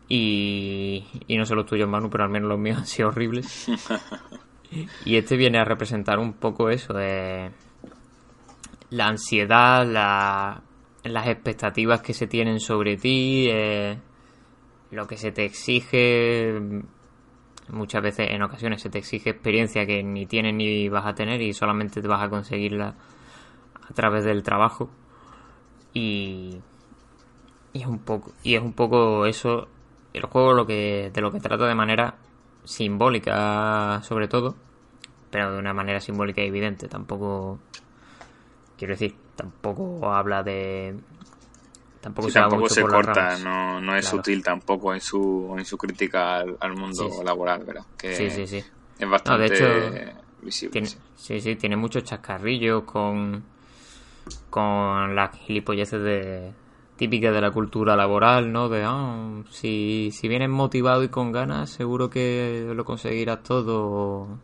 y, 0.08 1.04
no 1.28 1.46
sé 1.46 1.54
los 1.54 1.66
tuyos, 1.66 1.88
Manu, 1.88 2.10
pero 2.10 2.24
al 2.24 2.30
menos 2.30 2.48
los 2.48 2.58
míos 2.58 2.78
han 2.80 2.86
sido 2.86 3.08
horribles. 3.08 3.68
y 5.04 5.16
este 5.16 5.36
viene 5.36 5.58
a 5.58 5.64
representar 5.64 6.18
un 6.18 6.34
poco 6.34 6.68
eso 6.68 6.92
de 6.92 7.50
la 8.90 9.06
ansiedad, 9.06 9.86
las 11.04 11.26
expectativas 11.28 12.02
que 12.02 12.12
se 12.12 12.26
tienen 12.26 12.58
sobre 12.58 12.96
ti, 12.96 13.46
eh, 13.48 13.98
lo 14.90 15.06
que 15.06 15.16
se 15.16 15.30
te 15.30 15.44
exige. 15.44 16.60
Muchas 17.68 18.02
veces, 18.02 18.30
en 18.30 18.42
ocasiones, 18.42 18.82
se 18.82 18.90
te 18.90 18.98
exige 18.98 19.30
experiencia 19.30 19.86
que 19.86 20.02
ni 20.02 20.26
tienes 20.26 20.54
ni 20.54 20.88
vas 20.88 21.06
a 21.06 21.14
tener 21.14 21.40
y 21.40 21.52
solamente 21.52 22.02
te 22.02 22.08
vas 22.08 22.20
a 22.20 22.28
conseguirla 22.28 22.96
a 23.88 23.94
través 23.94 24.24
del 24.24 24.42
trabajo. 24.42 24.90
Y, 25.92 26.60
y 27.72 27.80
es 27.80 27.86
un 27.86 27.98
poco 27.98 28.32
y 28.42 28.54
es 28.54 28.62
un 28.62 28.72
poco 28.72 29.26
eso 29.26 29.68
el 30.12 30.22
juego 30.22 30.52
lo 30.52 30.66
que 30.66 31.10
de 31.12 31.20
lo 31.20 31.32
que 31.32 31.40
trata 31.40 31.66
de 31.66 31.74
manera 31.74 32.16
simbólica 32.64 34.00
sobre 34.02 34.28
todo 34.28 34.54
pero 35.30 35.52
de 35.52 35.58
una 35.58 35.72
manera 35.72 36.00
simbólica 36.00 36.42
y 36.42 36.46
evidente. 36.46 36.88
Tampoco 36.88 37.60
quiero 38.76 38.94
decir 38.94 39.14
tampoco 39.36 40.12
habla 40.12 40.42
de 40.42 40.98
tampoco 42.00 42.30
se, 42.68 42.82
corta 42.82 43.36
no, 43.38 43.80
no 43.80 43.94
es 43.94 44.06
sutil 44.06 44.42
tampoco 44.42 44.94
en 44.94 45.00
su 45.00 45.54
en 45.58 45.64
su 45.66 45.76
crítica 45.76 46.38
al, 46.38 46.76
mundo 46.76 47.22
laboral 47.22 47.62
verdad 47.64 47.84
que 47.98 48.14
sí 48.14 48.30
sí 48.30 48.46
sí. 48.46 48.64
es 48.98 49.08
bastante 49.08 50.14
visible 50.40 50.88
sí 51.14 51.40
sí 51.42 51.56
tiene 51.56 51.76
muchos 51.76 52.04
chascarrillos 52.04 52.84
con 52.84 53.44
con 54.50 55.14
las 55.14 55.36
gilipolleces 55.36 56.02
de 56.02 56.52
típica 56.96 57.32
de 57.32 57.40
la 57.40 57.50
cultura 57.50 57.96
laboral, 57.96 58.52
¿no? 58.52 58.68
De, 58.68 58.82
ah, 58.84 59.42
si, 59.50 60.10
si 60.12 60.28
vienes 60.28 60.50
motivado 60.50 61.02
y 61.02 61.08
con 61.08 61.32
ganas, 61.32 61.70
seguro 61.70 62.10
que 62.10 62.70
lo 62.74 62.84
conseguirás 62.84 63.42
todo. 63.42 64.38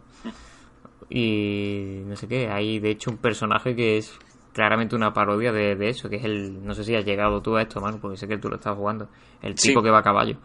Y 1.10 2.00
no 2.06 2.16
sé 2.16 2.26
qué, 2.26 2.48
hay 2.48 2.78
de 2.78 2.90
hecho 2.90 3.10
un 3.10 3.18
personaje 3.18 3.76
que 3.76 3.98
es 3.98 4.18
claramente 4.52 4.96
una 4.96 5.12
parodia 5.12 5.52
de, 5.52 5.76
eso, 5.88 6.08
que 6.08 6.16
es 6.16 6.24
el, 6.24 6.64
no 6.64 6.74
sé 6.74 6.82
si 6.84 6.94
has 6.94 7.04
llegado 7.04 7.42
tú 7.42 7.56
a 7.56 7.62
esto, 7.62 7.80
mano, 7.80 7.98
porque 8.00 8.16
sé 8.16 8.26
que 8.26 8.38
tú 8.38 8.48
lo 8.48 8.56
estás 8.56 8.74
jugando, 8.74 9.08
el 9.42 9.54
tipo 9.54 9.82
que 9.82 9.90
va 9.90 9.98
a 9.98 10.02
caballo. 10.02 10.38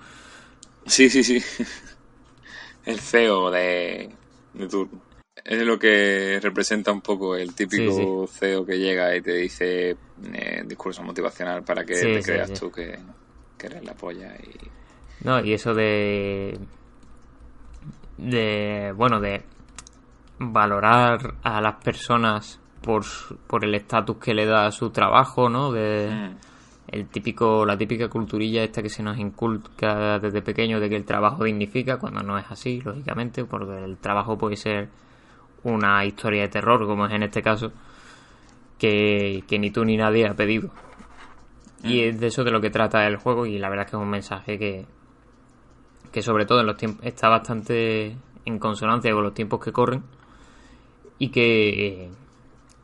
Sí, 0.85 1.09
sí, 1.09 1.23
sí. 1.23 1.41
El 2.85 2.99
feo 2.99 3.51
de, 3.51 4.09
de 4.53 4.67
turno 4.67 5.10
es 5.43 5.61
lo 5.63 5.77
que 5.79 6.39
representa 6.41 6.91
un 6.91 7.01
poco 7.01 7.35
el 7.35 7.53
típico 7.55 8.27
CEO 8.27 8.65
que 8.65 8.77
llega 8.77 9.15
y 9.15 9.21
te 9.21 9.33
dice 9.33 9.97
eh, 10.33 10.63
discurso 10.65 11.03
motivacional 11.03 11.63
para 11.63 11.83
que 11.83 11.95
te 11.95 12.21
creas 12.21 12.53
tú 12.53 12.71
que, 12.71 12.97
eres 13.63 13.83
la 13.83 13.93
polla 13.93 14.35
y... 14.35 15.25
No, 15.25 15.43
y 15.43 15.53
eso 15.53 15.73
de... 15.73 16.57
de... 18.17 18.93
bueno, 18.95 19.19
de 19.19 19.43
valorar 20.39 21.35
a 21.43 21.61
las 21.61 21.75
personas 21.83 22.59
por, 22.81 23.03
por 23.45 23.63
el 23.63 23.75
estatus 23.75 24.17
que 24.17 24.33
le 24.33 24.45
da 24.45 24.65
a 24.65 24.71
su 24.71 24.89
trabajo, 24.89 25.49
¿no? 25.49 25.71
De... 25.71 26.09
Mm. 26.09 26.51
El 26.87 27.07
típico, 27.07 27.65
la 27.65 27.77
típica 27.77 28.09
culturilla 28.09 28.63
esta 28.63 28.81
que 28.81 28.89
se 28.89 29.01
nos 29.01 29.17
inculca 29.17 30.19
desde 30.19 30.41
pequeño 30.41 30.81
de 30.81 30.89
que 30.89 30.97
el 30.97 31.05
trabajo 31.05 31.45
dignifica, 31.45 31.97
cuando 31.97 32.21
no 32.21 32.37
es 32.37 32.43
así, 32.49 32.81
lógicamente, 32.81 33.45
porque 33.45 33.85
el 33.85 33.97
trabajo 33.97 34.37
puede 34.37 34.57
ser 34.57 34.89
una 35.63 36.05
historia 36.05 36.41
de 36.41 36.47
terror, 36.47 36.85
como 36.85 37.05
es 37.05 37.13
en 37.13 37.23
este 37.23 37.41
caso, 37.41 37.71
que, 38.77 39.43
que 39.47 39.59
ni 39.59 39.71
tú 39.71 39.85
ni 39.85 39.97
nadie 39.97 40.27
ha 40.27 40.33
pedido. 40.33 40.69
Y 41.83 42.01
es 42.01 42.19
de 42.19 42.27
eso 42.27 42.43
de 42.43 42.51
lo 42.51 42.61
que 42.61 42.69
trata 42.69 43.07
el 43.07 43.17
juego 43.17 43.45
y 43.45 43.57
la 43.57 43.69
verdad 43.69 43.85
es 43.85 43.91
que 43.91 43.97
es 43.97 44.01
un 44.01 44.09
mensaje 44.09 44.59
que, 44.59 44.85
que 46.11 46.21
sobre 46.21 46.45
todo 46.45 46.59
en 46.61 46.67
los 46.67 46.77
tiempos 46.77 47.05
está 47.05 47.27
bastante 47.27 48.15
en 48.45 48.59
consonancia 48.59 49.11
con 49.13 49.23
los 49.23 49.33
tiempos 49.33 49.59
que 49.63 49.71
corren 49.71 50.03
y 51.17 51.29
que 51.29 52.09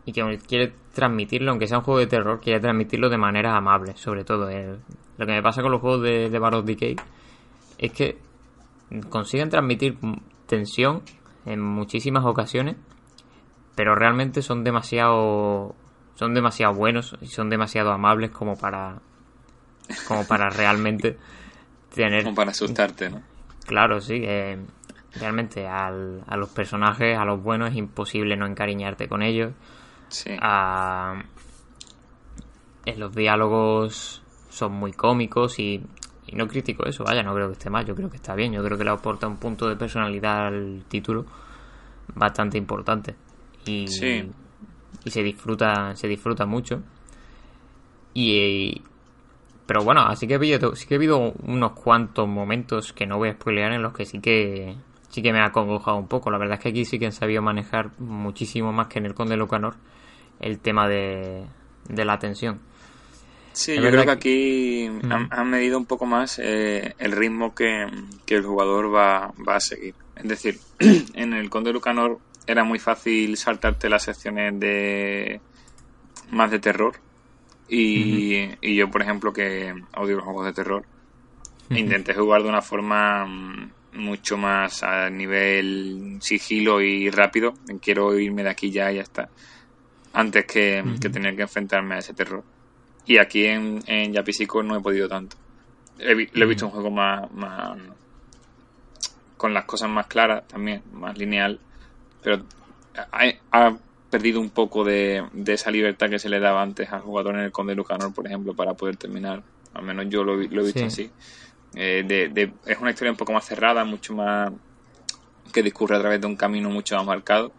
y 0.05 0.13
que 0.13 0.39
quiere 0.47 0.73
transmitirlo, 0.93 1.51
aunque 1.51 1.67
sea 1.67 1.79
un 1.79 1.83
juego 1.83 1.99
de 1.99 2.07
terror, 2.07 2.39
quiere 2.39 2.61
transmitirlo 2.61 3.09
de 3.09 3.17
manera 3.17 3.55
amable, 3.57 3.95
sobre 3.97 4.23
todo. 4.23 4.49
lo 4.49 5.25
que 5.25 5.31
me 5.31 5.43
pasa 5.43 5.61
con 5.61 5.71
los 5.71 5.81
juegos 5.81 6.01
de, 6.01 6.29
de 6.29 6.39
Baros 6.39 6.65
Decay 6.65 6.95
es 7.77 7.91
que 7.91 8.17
consiguen 9.09 9.49
transmitir 9.49 9.97
tensión 10.47 11.01
en 11.47 11.61
muchísimas 11.61 12.25
ocasiones, 12.25 12.75
pero 13.75 13.95
realmente 13.95 14.41
son 14.41 14.63
demasiado 14.63 15.75
son 16.15 16.33
demasiado 16.33 16.73
buenos 16.73 17.15
y 17.21 17.27
son 17.27 17.49
demasiado 17.49 17.91
amables 17.91 18.31
como 18.31 18.57
para 18.57 18.99
como 20.07 20.25
para 20.27 20.49
realmente 20.51 21.17
tener 21.93 22.23
como 22.23 22.35
para 22.35 22.51
asustarte, 22.51 23.09
¿no? 23.09 23.21
Claro, 23.65 24.01
sí, 24.01 24.21
eh, 24.23 24.57
realmente 25.15 25.67
al, 25.67 26.23
a 26.27 26.37
los 26.37 26.49
personajes, 26.49 27.17
a 27.17 27.25
los 27.25 27.41
buenos 27.41 27.71
es 27.71 27.77
imposible 27.77 28.35
no 28.37 28.45
encariñarte 28.45 29.07
con 29.07 29.21
ellos. 29.21 29.53
Sí. 30.09 30.31
A, 30.39 31.21
en 32.85 32.99
los 32.99 33.13
diálogos 33.13 34.23
son 34.49 34.73
muy 34.73 34.93
cómicos 34.93 35.59
y, 35.59 35.83
y 36.27 36.35
no 36.35 36.47
critico 36.47 36.85
eso, 36.85 37.03
vaya, 37.03 37.23
no 37.23 37.33
creo 37.33 37.47
que 37.47 37.53
esté 37.53 37.69
mal, 37.69 37.85
yo 37.85 37.95
creo 37.95 38.09
que 38.09 38.17
está 38.17 38.35
bien, 38.35 38.51
yo 38.53 38.63
creo 38.63 38.77
que 38.77 38.83
le 38.83 38.89
aporta 38.91 39.27
un 39.27 39.37
punto 39.37 39.67
de 39.67 39.75
personalidad 39.75 40.47
al 40.47 40.83
título 40.87 41.25
bastante 42.15 42.57
importante. 42.57 43.15
Y, 43.65 43.87
Sí. 43.87 44.29
y 45.03 45.09
se 45.09 45.23
disfruta, 45.23 45.95
se 45.95 46.07
disfruta 46.07 46.45
mucho. 46.45 46.81
Y, 48.13 48.81
pero 49.65 49.83
bueno, 49.83 50.01
así 50.01 50.27
que 50.27 50.33
he 50.33 50.37
habido, 50.37 50.75
sí 50.75 50.87
que 50.87 50.95
he 50.95 50.97
habido 50.97 51.33
unos 51.43 51.71
cuantos 51.73 52.27
momentos 52.27 52.93
que 52.93 53.05
no 53.05 53.17
voy 53.17 53.29
a 53.29 53.33
spoilear 53.33 53.73
en 53.73 53.81
los 53.81 53.93
que 53.93 54.05
sí 54.05 54.19
que 54.19 54.75
sí 55.09 55.21
que 55.21 55.31
me 55.31 55.39
ha 55.39 55.45
acongojado 55.45 55.97
un 55.97 56.07
poco. 56.07 56.31
La 56.31 56.37
verdad 56.37 56.55
es 56.55 56.61
que 56.63 56.69
aquí 56.69 56.85
sí 56.85 56.99
que 56.99 57.05
han 57.05 57.11
sabido 57.11 57.41
manejar 57.41 57.91
muchísimo 57.99 58.71
más 58.73 58.87
que 58.87 58.99
en 58.99 59.05
el 59.05 59.13
Conde 59.13 59.37
Lucanor 59.37 59.75
el 60.39 60.59
tema 60.59 60.87
de, 60.87 61.45
de 61.89 62.05
la 62.05 62.17
tensión. 62.19 62.59
Sí, 63.57 63.71
Es 63.71 63.81
yo 63.81 63.89
creo 63.89 64.05
que 64.05 64.11
aquí 64.11 64.89
Mm. 64.89 65.11
han, 65.11 65.27
han 65.31 65.49
medido 65.49 65.77
un 65.79 65.87
poco 65.87 66.05
más 66.05 66.39
eh, 66.39 66.93
el 66.99 67.11
ritmo 67.11 67.55
que, 67.55 67.87
que 68.25 68.35
el 68.35 68.43
jugador 68.43 68.93
va, 68.93 69.33
va 69.47 69.55
a 69.55 69.59
seguir. 69.59 69.95
Es 70.15 70.27
decir, 70.27 70.59
en 71.15 71.33
el 71.33 71.49
Conde 71.49 71.73
Lucanor 71.73 72.19
era 72.45 72.63
muy 72.63 72.77
fácil 72.77 73.35
saltarte 73.35 73.89
las 73.89 74.03
secciones 74.03 74.59
de 74.59 75.41
más 76.29 76.51
de 76.51 76.59
terror. 76.59 76.99
Y, 77.67 78.47
y 78.61 78.75
yo, 78.75 78.89
por 78.91 79.01
ejemplo, 79.01 79.33
que 79.33 79.73
odio 79.97 80.17
los 80.17 80.23
juegos 80.25 80.45
de 80.45 80.53
terror, 80.53 80.85
intenté 81.71 82.13
jugar 82.13 82.43
de 82.43 82.49
una 82.49 82.61
forma 82.61 83.25
mm, 83.25 83.71
mucho 83.93 84.37
más 84.37 84.83
a 84.83 85.09
nivel 85.09 86.17
sigilo 86.21 86.79
y 86.81 87.09
rápido. 87.09 87.53
Quiero 87.81 88.17
irme 88.19 88.43
de 88.43 88.49
aquí 88.51 88.69
ya 88.71 88.91
y 88.91 88.97
ya 88.97 89.01
está. 89.01 89.29
Antes 90.13 90.45
que, 90.45 90.83
que 91.01 91.09
tener 91.09 91.35
que 91.35 91.41
enfrentarme 91.41 91.95
a 91.95 91.99
ese 91.99 92.13
terror. 92.13 92.43
Y 93.07 93.17
aquí 93.17 93.45
en, 93.45 93.81
en 93.87 94.13
Yapisico 94.13 94.61
no 94.63 94.75
he 94.77 94.81
podido 94.81 95.07
tanto. 95.07 95.37
He 95.99 96.13
lo 96.33 96.45
he 96.45 96.47
visto 96.47 96.65
un 96.65 96.71
juego 96.71 96.91
más, 96.91 97.31
más. 97.31 97.77
con 99.37 99.53
las 99.53 99.65
cosas 99.65 99.89
más 99.89 100.07
claras 100.07 100.47
también, 100.47 100.83
más 100.93 101.17
lineal. 101.17 101.59
Pero 102.21 102.43
ha, 103.11 103.23
ha 103.51 103.77
perdido 104.09 104.39
un 104.39 104.49
poco 104.49 104.83
de, 104.83 105.23
de 105.33 105.53
esa 105.53 105.71
libertad 105.71 106.09
que 106.09 106.19
se 106.19 106.29
le 106.29 106.39
daba 106.39 106.61
antes 106.61 106.91
al 106.91 107.01
jugador 107.01 107.35
en 107.35 107.41
el 107.41 107.51
Conde 107.51 107.75
Lucanor, 107.75 108.13
por 108.13 108.25
ejemplo, 108.27 108.53
para 108.53 108.73
poder 108.73 108.97
terminar. 108.97 109.41
Al 109.73 109.83
menos 109.83 110.07
yo 110.09 110.23
lo, 110.23 110.35
lo 110.35 110.61
he 110.61 110.65
visto 110.65 110.79
Sí. 110.79 110.85
así. 110.85 111.11
Eh, 111.75 112.03
de- 112.07 112.29
de- 112.29 112.53
es 112.65 112.79
una 112.79 112.89
historia 112.91 113.11
un 113.11 113.17
poco 113.17 113.33
más 113.33 113.45
cerrada, 113.45 113.83
mucho 113.85 114.13
más. 114.15 114.51
que 115.53 115.63
discurre 115.63 115.95
a 115.95 115.99
través 115.99 116.19
de 116.19 116.27
un 116.27 116.35
camino 116.35 116.69
mucho 116.69 116.95
más 116.97 117.05
marcado 117.05 117.53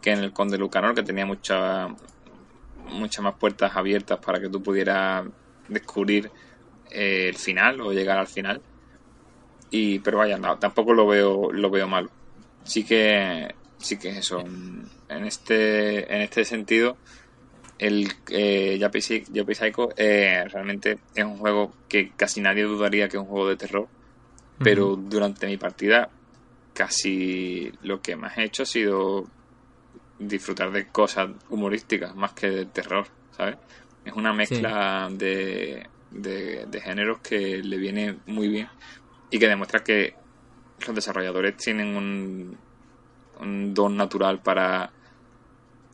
que 0.00 0.12
en 0.12 0.20
el 0.20 0.32
Conde 0.32 0.56
Lucanor, 0.56 0.94
que 0.94 1.02
tenía 1.02 1.26
mucha, 1.26 1.88
muchas 2.90 3.22
más 3.22 3.34
puertas 3.34 3.76
abiertas 3.76 4.18
para 4.18 4.40
que 4.40 4.48
tú 4.48 4.62
pudieras 4.62 5.26
descubrir 5.68 6.30
eh, 6.90 7.28
el 7.28 7.36
final 7.36 7.80
o 7.80 7.92
llegar 7.92 8.18
al 8.18 8.26
final. 8.26 8.60
Y, 9.70 9.98
pero 9.98 10.18
vaya, 10.18 10.38
no, 10.38 10.58
tampoco 10.58 10.94
lo 10.94 11.06
veo, 11.06 11.52
lo 11.52 11.70
veo 11.70 11.86
malo. 11.86 12.10
Sí 12.64 12.84
que, 12.84 13.54
sí 13.78 13.98
que 13.98 14.10
es 14.10 14.18
eso. 14.18 14.40
En 14.40 15.24
este, 15.24 16.12
en 16.14 16.22
este 16.22 16.44
sentido, 16.44 16.96
el 17.78 18.08
eh, 18.30 18.80
Psycho 19.52 19.90
eh, 19.96 20.44
realmente 20.50 20.98
es 21.14 21.24
un 21.24 21.38
juego 21.38 21.72
que 21.88 22.10
casi 22.16 22.40
nadie 22.40 22.64
dudaría 22.64 23.08
que 23.08 23.16
es 23.16 23.22
un 23.22 23.28
juego 23.28 23.48
de 23.48 23.56
terror. 23.56 23.88
Pero 24.58 24.96
durante 24.96 25.46
mi 25.46 25.56
partida, 25.56 26.10
casi 26.74 27.70
lo 27.82 28.00
que 28.00 28.16
más 28.16 28.36
he 28.38 28.44
hecho 28.44 28.64
ha 28.64 28.66
sido 28.66 29.24
disfrutar 30.18 30.70
de 30.72 30.88
cosas 30.88 31.30
humorísticas 31.48 32.14
más 32.14 32.32
que 32.32 32.50
de 32.50 32.66
terror, 32.66 33.06
¿sabes? 33.36 33.56
Es 34.04 34.12
una 34.14 34.32
mezcla 34.32 35.08
de, 35.12 35.86
de, 36.10 36.66
de 36.66 36.80
géneros 36.80 37.18
que 37.20 37.62
le 37.62 37.76
viene 37.76 38.16
muy 38.26 38.48
bien 38.48 38.68
y 39.30 39.38
que 39.38 39.48
demuestra 39.48 39.84
que 39.84 40.14
los 40.86 40.94
desarrolladores 40.94 41.56
tienen 41.56 41.96
un, 41.96 42.56
un 43.40 43.74
don 43.74 43.96
natural 43.96 44.40
para 44.40 44.90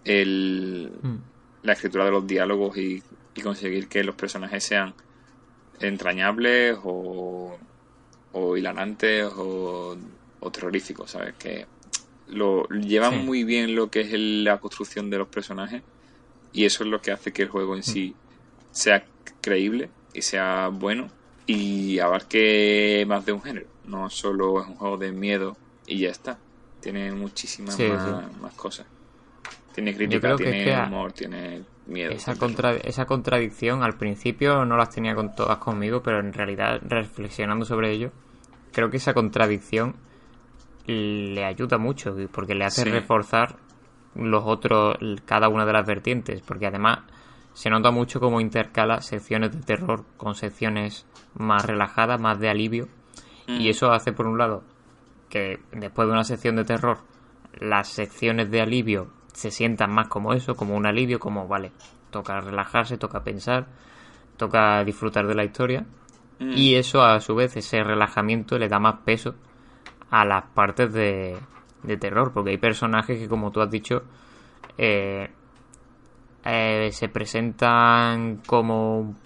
el, 0.04 0.92
Mm. 1.02 1.16
la 1.62 1.72
escritura 1.72 2.04
de 2.04 2.10
los 2.10 2.26
diálogos 2.26 2.76
y, 2.76 3.02
y 3.34 3.40
conseguir 3.42 3.88
que 3.88 4.04
los 4.04 4.14
personajes 4.14 4.64
sean 4.64 4.94
entrañables 5.80 6.78
o, 6.84 7.56
o 8.32 8.56
hilarantes 8.56 9.24
o, 9.36 9.96
o 10.40 10.50
terroríficos, 10.50 11.10
¿sabes? 11.10 11.34
Que 11.38 11.66
lo 12.28 12.66
llevan 12.68 13.12
Sí. 13.12 13.18
muy 13.20 13.44
bien 13.44 13.74
lo 13.74 13.90
que 13.90 14.00
es 14.02 14.12
el- 14.12 14.44
la 14.44 14.58
construcción 14.58 15.10
de 15.10 15.18
los 15.18 15.28
personajes 15.28 15.82
y 16.52 16.64
eso 16.64 16.84
es 16.84 16.90
lo 16.90 17.00
que 17.00 17.10
hace 17.12 17.32
que 17.32 17.42
el 17.42 17.48
juego 17.48 17.76
en 17.76 17.82
sí 17.82 18.14
sea 18.70 19.04
creíble 19.40 19.90
y 20.12 20.22
sea 20.22 20.68
bueno 20.68 21.08
y 21.46 21.98
abarque 21.98 23.04
más 23.06 23.26
de 23.26 23.32
un 23.32 23.42
género. 23.42 23.66
No 23.84 24.08
solo 24.08 24.60
es 24.62 24.66
un 24.66 24.76
juego 24.76 24.96
de 24.96 25.12
miedo 25.12 25.56
y 25.86 25.98
ya 25.98 26.10
está. 26.10 26.38
Tiene 26.80 27.12
muchísimas 27.12 27.74
Sí, 27.74 27.84
más, 27.88 28.04
sí. 28.32 28.40
más 28.40 28.54
cosas. 28.54 28.86
Tiene 29.74 29.94
crítica, 29.94 30.36
que 30.36 30.44
tiene 30.44 30.64
que 30.64 30.72
humor, 30.86 31.12
tiene 31.12 31.62
miedo. 31.86 32.12
Esa, 32.12 32.36
contra- 32.36 32.76
esa 32.76 33.06
contradicción 33.06 33.82
al 33.82 33.96
principio 33.98 34.64
no 34.64 34.76
las 34.76 34.90
tenía 34.90 35.14
con 35.14 35.34
todas 35.34 35.58
conmigo, 35.58 36.02
pero 36.02 36.20
en 36.20 36.32
realidad 36.32 36.80
reflexionando 36.86 37.64
sobre 37.64 37.90
ello, 37.90 38.12
creo 38.72 38.88
que 38.90 38.98
esa 38.98 39.14
contradicción 39.14 39.96
le 40.86 41.44
ayuda 41.44 41.78
mucho 41.78 42.14
porque 42.32 42.54
le 42.54 42.64
hace 42.64 42.82
Sí. 42.84 42.90
reforzar 42.90 43.56
los 44.14 44.44
otros, 44.46 44.96
cada 45.24 45.48
una 45.48 45.64
de 45.66 45.72
las 45.72 45.86
vertientes, 45.86 46.40
porque 46.42 46.66
además 46.66 47.00
se 47.52 47.70
nota 47.70 47.90
mucho 47.90 48.20
cómo 48.20 48.40
intercala 48.40 49.00
secciones 49.00 49.52
de 49.52 49.60
terror 49.62 50.04
con 50.16 50.34
secciones 50.34 51.06
más 51.34 51.64
relajadas, 51.64 52.20
más 52.20 52.38
de 52.38 52.48
alivio, 52.48 52.88
y 53.46 53.66
Mm. 53.66 53.70
eso 53.70 53.92
hace 53.92 54.12
por 54.12 54.26
un 54.26 54.38
lado 54.38 54.62
que 55.28 55.58
después 55.72 56.06
de 56.06 56.12
una 56.12 56.24
sección 56.24 56.56
de 56.56 56.64
terror 56.64 56.98
las 57.58 57.88
secciones 57.88 58.50
de 58.50 58.60
alivio 58.60 59.08
se 59.32 59.50
sientan 59.50 59.92
más 59.92 60.08
como 60.08 60.32
eso, 60.32 60.54
como 60.54 60.76
un 60.76 60.86
alivio, 60.86 61.18
como 61.18 61.48
vale, 61.48 61.72
toca 62.10 62.40
relajarse, 62.40 62.98
toca 62.98 63.24
pensar, 63.24 63.66
toca 64.36 64.84
disfrutar 64.84 65.26
de 65.26 65.34
la 65.34 65.44
historia 65.44 65.86
Mm. 66.40 66.52
y 66.56 66.74
eso 66.74 67.02
a 67.02 67.20
su 67.20 67.34
vez 67.36 67.56
ese 67.56 67.82
relajamiento 67.84 68.58
le 68.58 68.68
da 68.68 68.78
más 68.80 69.00
peso 69.04 69.34
a 70.14 70.24
las 70.24 70.44
partes 70.54 70.92
de, 70.92 71.36
de 71.82 71.96
terror, 71.96 72.32
porque 72.32 72.50
hay 72.50 72.58
personajes 72.58 73.18
que 73.18 73.28
como 73.28 73.50
tú 73.50 73.60
has 73.60 73.68
dicho 73.68 74.04
eh, 74.78 75.28
eh, 76.44 76.88
se 76.92 77.08
presentan 77.08 78.36
como 78.46 79.00
un 79.00 79.16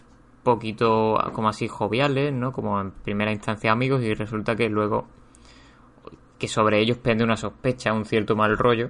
poquito 0.42 1.18
como 1.34 1.50
así 1.50 1.68
joviales, 1.68 2.32
¿no? 2.32 2.52
Como 2.52 2.80
en 2.80 2.90
primera 2.90 3.30
instancia 3.32 3.70
amigos 3.70 4.02
y 4.02 4.14
resulta 4.14 4.56
que 4.56 4.70
luego 4.70 5.06
que 6.38 6.48
sobre 6.48 6.80
ellos 6.80 6.96
pende 6.96 7.22
una 7.22 7.36
sospecha, 7.36 7.92
un 7.92 8.06
cierto 8.06 8.34
mal 8.34 8.56
rollo 8.56 8.88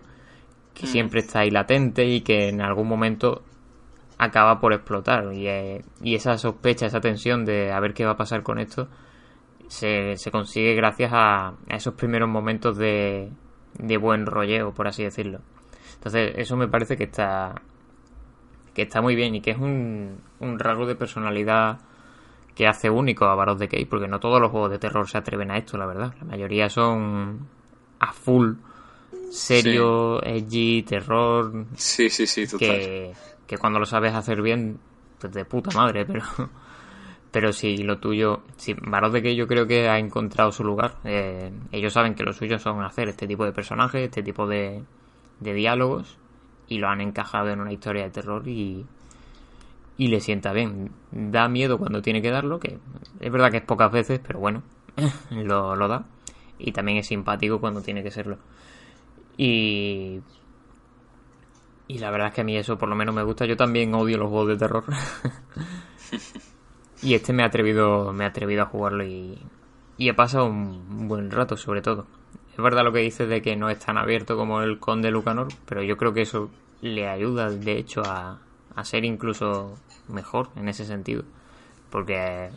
que 0.74 0.84
Mm. 0.84 0.90
siempre 0.90 1.20
está 1.20 1.40
ahí 1.40 1.50
latente 1.50 2.04
y 2.04 2.20
que 2.20 2.48
en 2.48 2.60
algún 2.60 2.86
momento 2.86 3.42
acaba 4.18 4.60
por 4.60 4.72
explotar 4.72 5.32
y, 5.32 5.48
eh, 5.48 5.84
y 6.00 6.14
esa 6.14 6.38
sospecha, 6.38 6.86
esa 6.86 7.00
tensión 7.00 7.44
de 7.44 7.72
a 7.72 7.80
ver 7.80 7.92
qué 7.92 8.04
va 8.04 8.12
a 8.12 8.16
pasar 8.16 8.44
con 8.44 8.60
esto 8.60 8.88
se, 9.68 10.16
se 10.16 10.30
consigue 10.30 10.74
gracias 10.74 11.12
a, 11.12 11.48
a 11.48 11.76
esos 11.76 11.94
primeros 11.94 12.28
momentos 12.28 12.76
de, 12.76 13.30
de 13.78 13.96
buen 13.96 14.26
rolleo, 14.26 14.74
por 14.74 14.88
así 14.88 15.04
decirlo. 15.04 15.40
Entonces, 15.94 16.32
eso 16.36 16.56
me 16.56 16.68
parece 16.68 16.96
que 16.96 17.04
está 17.04 17.54
que 18.74 18.82
está 18.82 19.00
muy 19.00 19.16
bien 19.16 19.34
y 19.34 19.40
que 19.40 19.50
es 19.50 19.58
un, 19.58 20.20
un 20.38 20.58
rasgo 20.58 20.86
de 20.86 20.94
personalidad 20.94 21.80
que 22.54 22.68
hace 22.68 22.88
único 22.88 23.24
a 23.24 23.34
Baros 23.34 23.58
de 23.58 23.68
Key, 23.68 23.86
porque 23.86 24.06
no 24.06 24.20
todos 24.20 24.40
los 24.40 24.52
juegos 24.52 24.70
de 24.70 24.78
terror 24.78 25.08
se 25.08 25.18
atreven 25.18 25.50
a 25.50 25.58
esto, 25.58 25.76
la 25.76 25.86
verdad. 25.86 26.14
La 26.20 26.26
mayoría 26.26 26.68
son 26.68 27.48
a 27.98 28.12
full 28.12 28.52
serio, 29.30 30.22
edgy, 30.22 30.82
terror. 30.82 31.66
Sí, 31.74 32.08
sí, 32.08 32.26
sí, 32.26 32.46
total. 32.46 32.58
Que, 32.58 33.12
que 33.46 33.58
cuando 33.58 33.78
lo 33.78 33.86
sabes 33.86 34.14
hacer 34.14 34.42
bien, 34.42 34.78
pues 35.20 35.32
de 35.32 35.44
puta 35.44 35.76
madre, 35.76 36.06
pero. 36.06 36.22
Pero 37.30 37.52
si 37.52 37.78
lo 37.78 37.98
tuyo, 37.98 38.42
si 38.56 38.74
de 38.74 39.22
que 39.22 39.36
yo 39.36 39.46
creo 39.46 39.66
que 39.66 39.88
ha 39.88 39.98
encontrado 39.98 40.50
su 40.50 40.64
lugar, 40.64 40.96
eh, 41.04 41.52
ellos 41.72 41.92
saben 41.92 42.14
que 42.14 42.22
lo 42.22 42.32
suyo 42.32 42.58
son 42.58 42.82
hacer 42.82 43.08
este 43.08 43.26
tipo 43.26 43.44
de 43.44 43.52
personajes, 43.52 44.02
este 44.02 44.22
tipo 44.22 44.46
de, 44.46 44.82
de 45.40 45.52
diálogos, 45.52 46.16
y 46.68 46.78
lo 46.78 46.88
han 46.88 47.00
encajado 47.00 47.50
en 47.50 47.60
una 47.60 47.72
historia 47.72 48.04
de 48.04 48.10
terror 48.10 48.48
y, 48.48 48.86
y 49.98 50.08
le 50.08 50.20
sienta 50.20 50.52
bien. 50.52 50.90
Da 51.10 51.48
miedo 51.48 51.78
cuando 51.78 52.00
tiene 52.00 52.22
que 52.22 52.30
darlo, 52.30 52.58
que 52.60 52.78
es 53.20 53.32
verdad 53.32 53.50
que 53.50 53.58
es 53.58 53.64
pocas 53.64 53.92
veces, 53.92 54.20
pero 54.26 54.38
bueno, 54.38 54.62
lo, 55.30 55.76
lo 55.76 55.88
da. 55.88 56.06
Y 56.58 56.72
también 56.72 56.98
es 56.98 57.06
simpático 57.06 57.60
cuando 57.60 57.82
tiene 57.82 58.02
que 58.02 58.10
serlo. 58.10 58.38
Y. 59.36 60.20
Y 61.86 61.98
la 61.98 62.10
verdad 62.10 62.28
es 62.28 62.34
que 62.34 62.40
a 62.42 62.44
mí 62.44 62.56
eso 62.56 62.76
por 62.76 62.88
lo 62.88 62.96
menos 62.96 63.14
me 63.14 63.22
gusta. 63.22 63.46
Yo 63.46 63.56
también 63.56 63.94
odio 63.94 64.18
los 64.18 64.28
juegos 64.28 64.48
de 64.48 64.56
terror. 64.56 64.84
y 67.02 67.14
este 67.14 67.32
me 67.32 67.42
ha 67.42 67.46
atrevido, 67.46 68.12
me 68.12 68.24
ha 68.24 68.28
atrevido 68.28 68.62
a 68.62 68.66
jugarlo 68.66 69.04
y, 69.04 69.38
y 69.96 70.08
he 70.08 70.14
pasado 70.14 70.46
un 70.46 71.08
buen 71.08 71.30
rato 71.30 71.56
sobre 71.56 71.82
todo. 71.82 72.06
Es 72.50 72.62
verdad 72.62 72.84
lo 72.84 72.92
que 72.92 73.00
dices 73.00 73.28
de 73.28 73.40
que 73.40 73.56
no 73.56 73.70
es 73.70 73.78
tan 73.78 73.98
abierto 73.98 74.36
como 74.36 74.62
el 74.62 74.78
Conde 74.80 75.10
Lucanor, 75.10 75.48
pero 75.66 75.82
yo 75.82 75.96
creo 75.96 76.12
que 76.12 76.22
eso 76.22 76.50
le 76.80 77.08
ayuda 77.08 77.50
de 77.50 77.78
hecho 77.78 78.02
a, 78.04 78.40
a 78.74 78.84
ser 78.84 79.04
incluso 79.04 79.74
mejor 80.08 80.50
en 80.56 80.68
ese 80.68 80.84
sentido. 80.84 81.22
Porque 81.90 82.50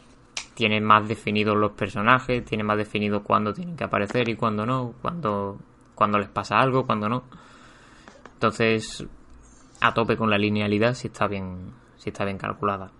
tiene 0.55 0.81
más 0.81 1.07
definidos 1.07 1.55
los 1.55 1.71
personajes, 1.71 2.43
tiene 2.45 2.63
más 2.63 2.77
definido 2.77 3.23
cuándo 3.23 3.53
tienen 3.53 3.75
que 3.75 3.83
aparecer 3.83 4.27
y 4.29 4.35
cuándo 4.35 4.65
no, 4.65 4.93
cuándo, 5.01 5.59
cuando 5.95 6.17
les 6.17 6.29
pasa 6.29 6.59
algo, 6.59 6.85
cuándo 6.85 7.07
no. 7.07 7.23
Entonces, 8.33 9.05
a 9.81 9.93
tope 9.93 10.17
con 10.17 10.29
la 10.29 10.37
linealidad 10.37 10.93
si 10.93 11.07
está 11.07 11.27
bien, 11.27 11.73
si 11.97 12.09
está 12.09 12.25
bien 12.25 12.37
calculada. 12.37 12.91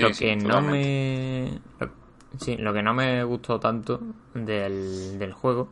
Lo 0.00 0.10
que 0.12 0.36
no 0.36 0.60
me 0.62 1.60
sí, 2.40 2.56
lo 2.56 2.72
que 2.72 2.82
no 2.82 2.94
me 2.94 3.22
gustó 3.24 3.60
tanto 3.60 4.00
del, 4.34 5.18
del 5.18 5.32
juego 5.32 5.68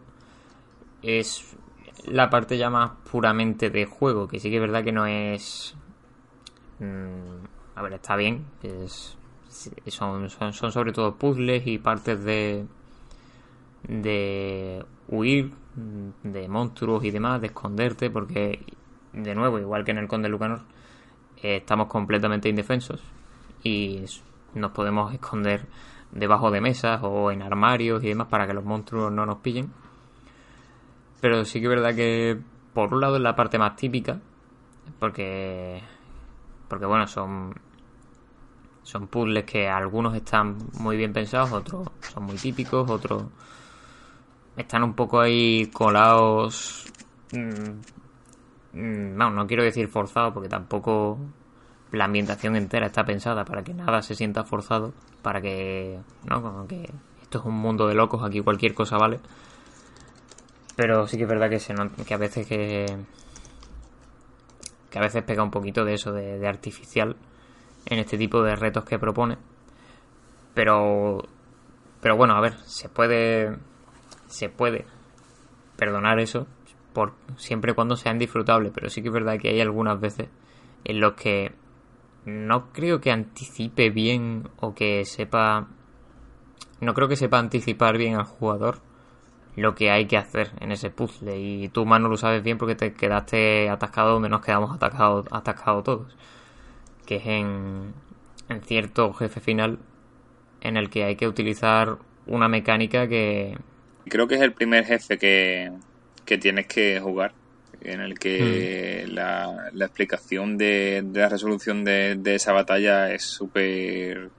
es 1.02 1.56
la 2.04 2.30
parte 2.30 2.58
ya 2.58 2.70
más 2.70 2.92
puramente 3.10 3.70
de 3.70 3.86
juego, 3.86 4.28
que 4.28 4.38
sí 4.38 4.50
que 4.50 4.56
es 4.56 4.60
verdad 4.60 4.84
que 4.84 4.92
no 4.92 5.06
es 5.06 5.74
mm, 6.78 7.76
a 7.76 7.82
ver, 7.82 7.94
está 7.94 8.16
bien, 8.16 8.44
es 8.62 9.16
son, 9.88 10.30
son, 10.30 10.52
son 10.52 10.72
sobre 10.72 10.92
todo 10.92 11.14
puzzles 11.16 11.66
y 11.66 11.78
partes 11.78 12.22
de 12.24 12.66
de 13.88 14.84
huir 15.08 15.52
de 16.22 16.48
monstruos 16.48 17.04
y 17.04 17.10
demás, 17.10 17.40
de 17.40 17.48
esconderte, 17.48 18.10
porque 18.10 18.64
de 19.12 19.34
nuevo, 19.34 19.58
igual 19.58 19.84
que 19.84 19.90
en 19.90 19.98
el 19.98 20.08
Conde 20.08 20.28
Lucanor, 20.28 20.60
eh, 21.42 21.56
estamos 21.56 21.88
completamente 21.88 22.48
indefensos 22.48 23.02
y 23.62 24.04
nos 24.54 24.72
podemos 24.72 25.12
esconder 25.12 25.66
debajo 26.10 26.50
de 26.50 26.60
mesas 26.60 27.00
o 27.02 27.30
en 27.30 27.42
armarios 27.42 28.02
y 28.04 28.08
demás 28.08 28.28
para 28.28 28.46
que 28.46 28.54
los 28.54 28.64
monstruos 28.64 29.12
no 29.12 29.26
nos 29.26 29.38
pillen. 29.38 29.72
Pero 31.20 31.44
sí 31.44 31.60
que 31.60 31.66
es 31.66 31.70
verdad 31.70 31.94
que 31.94 32.38
por 32.74 32.92
un 32.92 33.00
lado 33.00 33.16
es 33.16 33.22
la 33.22 33.36
parte 33.36 33.58
más 33.58 33.76
típica, 33.76 34.20
porque 34.98 35.82
porque 36.68 36.86
bueno, 36.86 37.06
son 37.06 37.54
son 38.82 39.06
puzzles 39.06 39.44
que 39.44 39.68
algunos 39.68 40.14
están 40.14 40.56
muy 40.80 40.96
bien 40.96 41.12
pensados, 41.12 41.52
otros 41.52 41.88
son 42.12 42.24
muy 42.24 42.36
típicos, 42.36 42.90
otros 42.90 43.24
están 44.56 44.82
un 44.82 44.94
poco 44.94 45.20
ahí 45.20 45.66
colados. 45.72 46.90
Mm, 47.32 48.78
mm, 48.78 49.16
no, 49.16 49.30
no 49.30 49.46
quiero 49.46 49.62
decir 49.62 49.88
forzados 49.88 50.34
porque 50.34 50.48
tampoco 50.48 51.18
la 51.92 52.06
ambientación 52.06 52.56
entera 52.56 52.86
está 52.86 53.04
pensada 53.04 53.44
para 53.44 53.62
que 53.62 53.74
nada 53.74 54.02
se 54.02 54.14
sienta 54.14 54.44
forzado, 54.44 54.92
para 55.22 55.40
que, 55.40 55.98
¿no? 56.24 56.42
Como 56.42 56.66
que 56.66 56.90
esto 57.22 57.38
es 57.38 57.44
un 57.44 57.54
mundo 57.54 57.86
de 57.86 57.94
locos, 57.94 58.22
aquí 58.24 58.40
cualquier 58.40 58.74
cosa 58.74 58.96
vale. 58.96 59.20
Pero 60.74 61.06
sí 61.06 61.16
que 61.16 61.24
es 61.24 61.28
verdad 61.28 61.50
que, 61.50 61.60
se 61.60 61.74
que 62.06 62.14
a 62.14 62.18
veces 62.18 62.46
que, 62.46 62.86
que 64.90 64.98
a 64.98 65.02
veces 65.02 65.22
pega 65.22 65.42
un 65.42 65.50
poquito 65.50 65.84
de 65.84 65.94
eso, 65.94 66.12
de 66.12 66.46
artificial 66.48 67.16
en 67.86 67.98
este 67.98 68.16
tipo 68.16 68.42
de 68.42 68.56
retos 68.56 68.84
que 68.84 68.98
propone. 68.98 69.36
Pero, 70.54 71.22
pero 72.00 72.16
bueno, 72.16 72.34
a 72.34 72.40
ver, 72.40 72.54
se 72.64 72.88
puede, 72.88 73.56
se 74.26 74.48
puede 74.48 74.86
perdonar 75.76 76.20
eso 76.20 76.46
por 76.92 77.14
siempre 77.36 77.74
cuando 77.74 77.96
sean 77.96 78.18
disfrutables, 78.18 78.72
pero 78.74 78.90
sí 78.90 79.02
que 79.02 79.08
es 79.08 79.14
verdad 79.14 79.38
que 79.38 79.48
hay 79.48 79.60
algunas 79.60 79.98
veces 80.00 80.28
en 80.84 81.00
los 81.00 81.14
que 81.14 81.52
no 82.24 82.72
creo 82.72 83.00
que 83.00 83.10
anticipe 83.10 83.90
bien 83.90 84.48
o 84.60 84.74
que 84.74 85.04
sepa, 85.04 85.68
no 86.80 86.94
creo 86.94 87.08
que 87.08 87.16
sepa 87.16 87.38
anticipar 87.38 87.98
bien 87.98 88.16
al 88.16 88.24
jugador 88.24 88.78
lo 89.56 89.74
que 89.74 89.90
hay 89.90 90.06
que 90.06 90.16
hacer 90.16 90.50
en 90.60 90.72
ese 90.72 90.90
puzzle. 90.90 91.38
Y 91.38 91.68
tú 91.68 91.84
más 91.84 92.00
no 92.00 92.08
lo 92.08 92.16
sabes 92.16 92.42
bien 92.42 92.58
porque 92.58 92.74
te 92.74 92.92
quedaste 92.94 93.68
atascado 93.68 94.12
donde 94.12 94.28
nos 94.28 94.40
quedamos 94.40 94.74
atascados, 94.74 95.26
atascados 95.30 95.84
todos 95.84 96.16
que 97.06 97.16
es 97.16 97.26
en, 97.26 97.92
en 98.48 98.62
cierto 98.62 99.12
jefe 99.12 99.40
final 99.40 99.78
en 100.60 100.76
el 100.76 100.90
que 100.90 101.04
hay 101.04 101.16
que 101.16 101.26
utilizar 101.26 101.98
una 102.26 102.48
mecánica 102.48 103.08
que... 103.08 103.58
Creo 104.08 104.28
que 104.28 104.36
es 104.36 104.40
el 104.40 104.52
primer 104.52 104.84
jefe 104.84 105.18
que, 105.18 105.72
que 106.24 106.38
tienes 106.38 106.66
que 106.66 107.00
jugar, 107.00 107.32
en 107.84 108.00
el 108.00 108.18
que 108.18 109.04
hmm. 109.06 109.14
la, 109.14 109.70
la, 109.72 109.84
explicación 109.84 110.56
de, 110.56 111.02
de, 111.04 111.20
la 111.20 111.28
resolución 111.28 111.84
de, 111.84 112.16
de 112.16 112.34
esa 112.34 112.52
batalla 112.52 113.12
es 113.12 113.22
súper... 113.22 114.30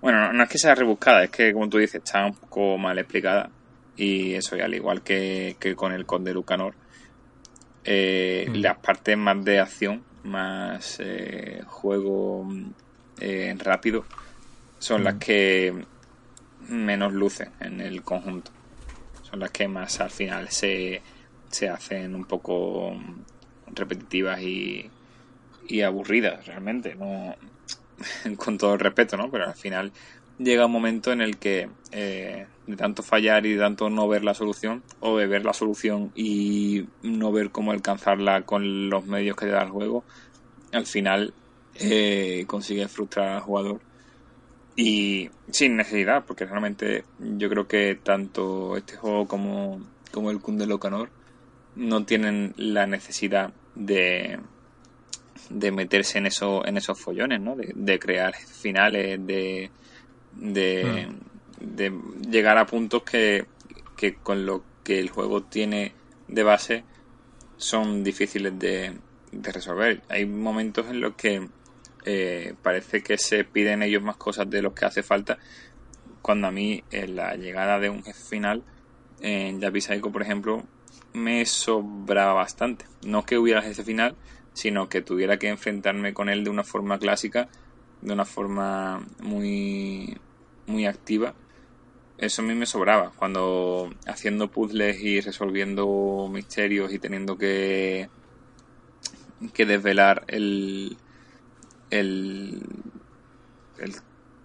Bueno, 0.00 0.32
no, 0.32 0.44
es 0.44 0.48
que 0.48 0.58
sea 0.58 0.74
rebuscada, 0.74 1.24
es 1.24 1.30
que 1.30 1.52
como 1.52 1.68
tú 1.68 1.78
dices, 1.78 2.02
está 2.04 2.24
un 2.24 2.34
poco 2.34 2.78
mal 2.78 2.98
explicada. 2.98 3.50
Y 3.96 4.34
eso, 4.34 4.56
y 4.56 4.60
al 4.60 4.74
igual 4.74 5.02
que, 5.02 5.56
que 5.58 5.74
con 5.74 5.92
el 5.92 6.06
Conde 6.06 6.32
Lucanor, 6.32 6.74
eh, 7.84 8.46
hmm. 8.48 8.54
las 8.56 8.78
partes 8.78 9.16
más 9.16 9.44
de 9.44 9.58
acción 9.58 10.04
más 10.24 10.98
eh, 11.00 11.62
juego 11.66 12.46
eh, 13.20 13.54
rápido 13.58 14.04
son 14.78 15.04
las 15.04 15.16
mm. 15.16 15.18
que 15.18 15.74
menos 16.68 17.12
lucen 17.12 17.50
en 17.60 17.80
el 17.80 18.02
conjunto. 18.02 18.50
Son 19.22 19.40
las 19.40 19.50
que 19.50 19.68
más 19.68 20.00
al 20.00 20.10
final 20.10 20.48
se, 20.50 21.02
se 21.50 21.68
hacen 21.68 22.14
un 22.14 22.24
poco 22.24 22.92
repetitivas 23.74 24.40
y, 24.42 24.90
y 25.68 25.82
aburridas 25.82 26.46
realmente. 26.46 26.94
No, 26.94 27.34
con 28.36 28.58
todo 28.58 28.74
el 28.74 28.80
respeto, 28.80 29.16
¿no? 29.16 29.30
Pero 29.30 29.46
al 29.46 29.54
final 29.54 29.92
llega 30.38 30.66
un 30.66 30.72
momento 30.72 31.12
en 31.12 31.20
el 31.20 31.36
que 31.36 31.68
eh, 31.90 32.46
de 32.66 32.76
tanto 32.76 33.02
fallar 33.02 33.44
y 33.46 33.54
de 33.54 33.58
tanto 33.58 33.90
no 33.90 34.08
ver 34.08 34.24
la 34.24 34.34
solución, 34.34 34.82
o 35.00 35.16
de 35.16 35.26
ver 35.26 35.44
la 35.44 35.52
solución 35.52 36.12
y 36.14 36.86
no 37.02 37.32
ver 37.32 37.50
cómo 37.50 37.72
alcanzarla 37.72 38.42
con 38.42 38.88
los 38.88 39.06
medios 39.06 39.36
que 39.36 39.46
te 39.46 39.52
da 39.52 39.62
el 39.62 39.70
juego, 39.70 40.04
al 40.72 40.86
final 40.86 41.34
eh, 41.74 42.44
consigue 42.46 42.88
frustrar 42.88 43.28
al 43.28 43.40
jugador. 43.40 43.80
Y 44.76 45.28
sin 45.50 45.76
necesidad, 45.76 46.24
porque 46.24 46.44
realmente 46.44 47.04
yo 47.18 47.48
creo 47.48 47.66
que 47.66 47.98
tanto 48.00 48.76
este 48.76 48.96
juego 48.96 49.26
como, 49.26 49.80
como 50.12 50.30
el 50.30 50.40
Kunde 50.40 50.66
Locanor 50.66 51.10
no 51.78 52.04
tienen 52.04 52.54
la 52.56 52.86
necesidad 52.86 53.52
de, 53.74 54.38
de 55.48 55.72
meterse 55.72 56.18
en, 56.18 56.26
eso, 56.26 56.66
en 56.66 56.76
esos 56.76 57.00
follones, 57.00 57.40
¿no? 57.40 57.56
de 57.56 57.98
crear 57.98 58.34
finales, 58.34 59.24
de, 59.24 59.70
de, 60.34 61.08
de 61.60 62.00
llegar 62.28 62.58
a 62.58 62.66
puntos 62.66 63.04
que, 63.04 63.46
que 63.96 64.16
con 64.16 64.44
lo 64.44 64.64
que 64.82 64.98
el 64.98 65.08
juego 65.08 65.44
tiene 65.44 65.92
de 66.26 66.42
base 66.42 66.84
son 67.56 68.02
difíciles 68.02 68.58
de, 68.58 68.96
de 69.30 69.52
resolver. 69.52 70.02
Hay 70.08 70.26
momentos 70.26 70.86
en 70.88 71.00
los 71.00 71.14
que 71.14 71.48
eh, 72.04 72.54
parece 72.60 73.02
que 73.02 73.18
se 73.18 73.44
piden 73.44 73.82
ellos 73.82 74.02
más 74.02 74.16
cosas 74.16 74.50
de 74.50 74.62
lo 74.62 74.74
que 74.74 74.84
hace 74.84 75.04
falta, 75.04 75.38
cuando 76.22 76.48
a 76.48 76.50
mí 76.50 76.82
en 76.90 77.14
la 77.14 77.36
llegada 77.36 77.78
de 77.78 77.88
un 77.88 78.02
jefe 78.02 78.22
final 78.22 78.64
en 79.20 79.60
Yapi 79.60 79.80
por 80.12 80.22
ejemplo, 80.22 80.64
me 81.12 81.44
sobraba 81.46 82.32
bastante. 82.32 82.86
No 83.04 83.24
que 83.24 83.38
hubiera 83.38 83.66
ese 83.66 83.84
final, 83.84 84.16
sino 84.52 84.88
que 84.88 85.02
tuviera 85.02 85.38
que 85.38 85.48
enfrentarme 85.48 86.14
con 86.14 86.28
él 86.28 86.44
de 86.44 86.50
una 86.50 86.64
forma 86.64 86.98
clásica, 86.98 87.48
de 88.02 88.12
una 88.12 88.24
forma 88.24 89.06
muy 89.20 90.16
muy 90.66 90.86
activa, 90.86 91.34
eso 92.18 92.42
a 92.42 92.44
mí 92.44 92.54
me 92.54 92.66
sobraba. 92.66 93.12
Cuando 93.16 93.90
haciendo 94.06 94.50
puzzles 94.50 95.00
y 95.00 95.20
resolviendo 95.20 96.28
misterios 96.30 96.92
y 96.92 96.98
teniendo 96.98 97.38
que, 97.38 98.08
que 99.54 99.66
desvelar 99.66 100.24
el, 100.26 100.96
el, 101.90 102.60
el 103.78 103.94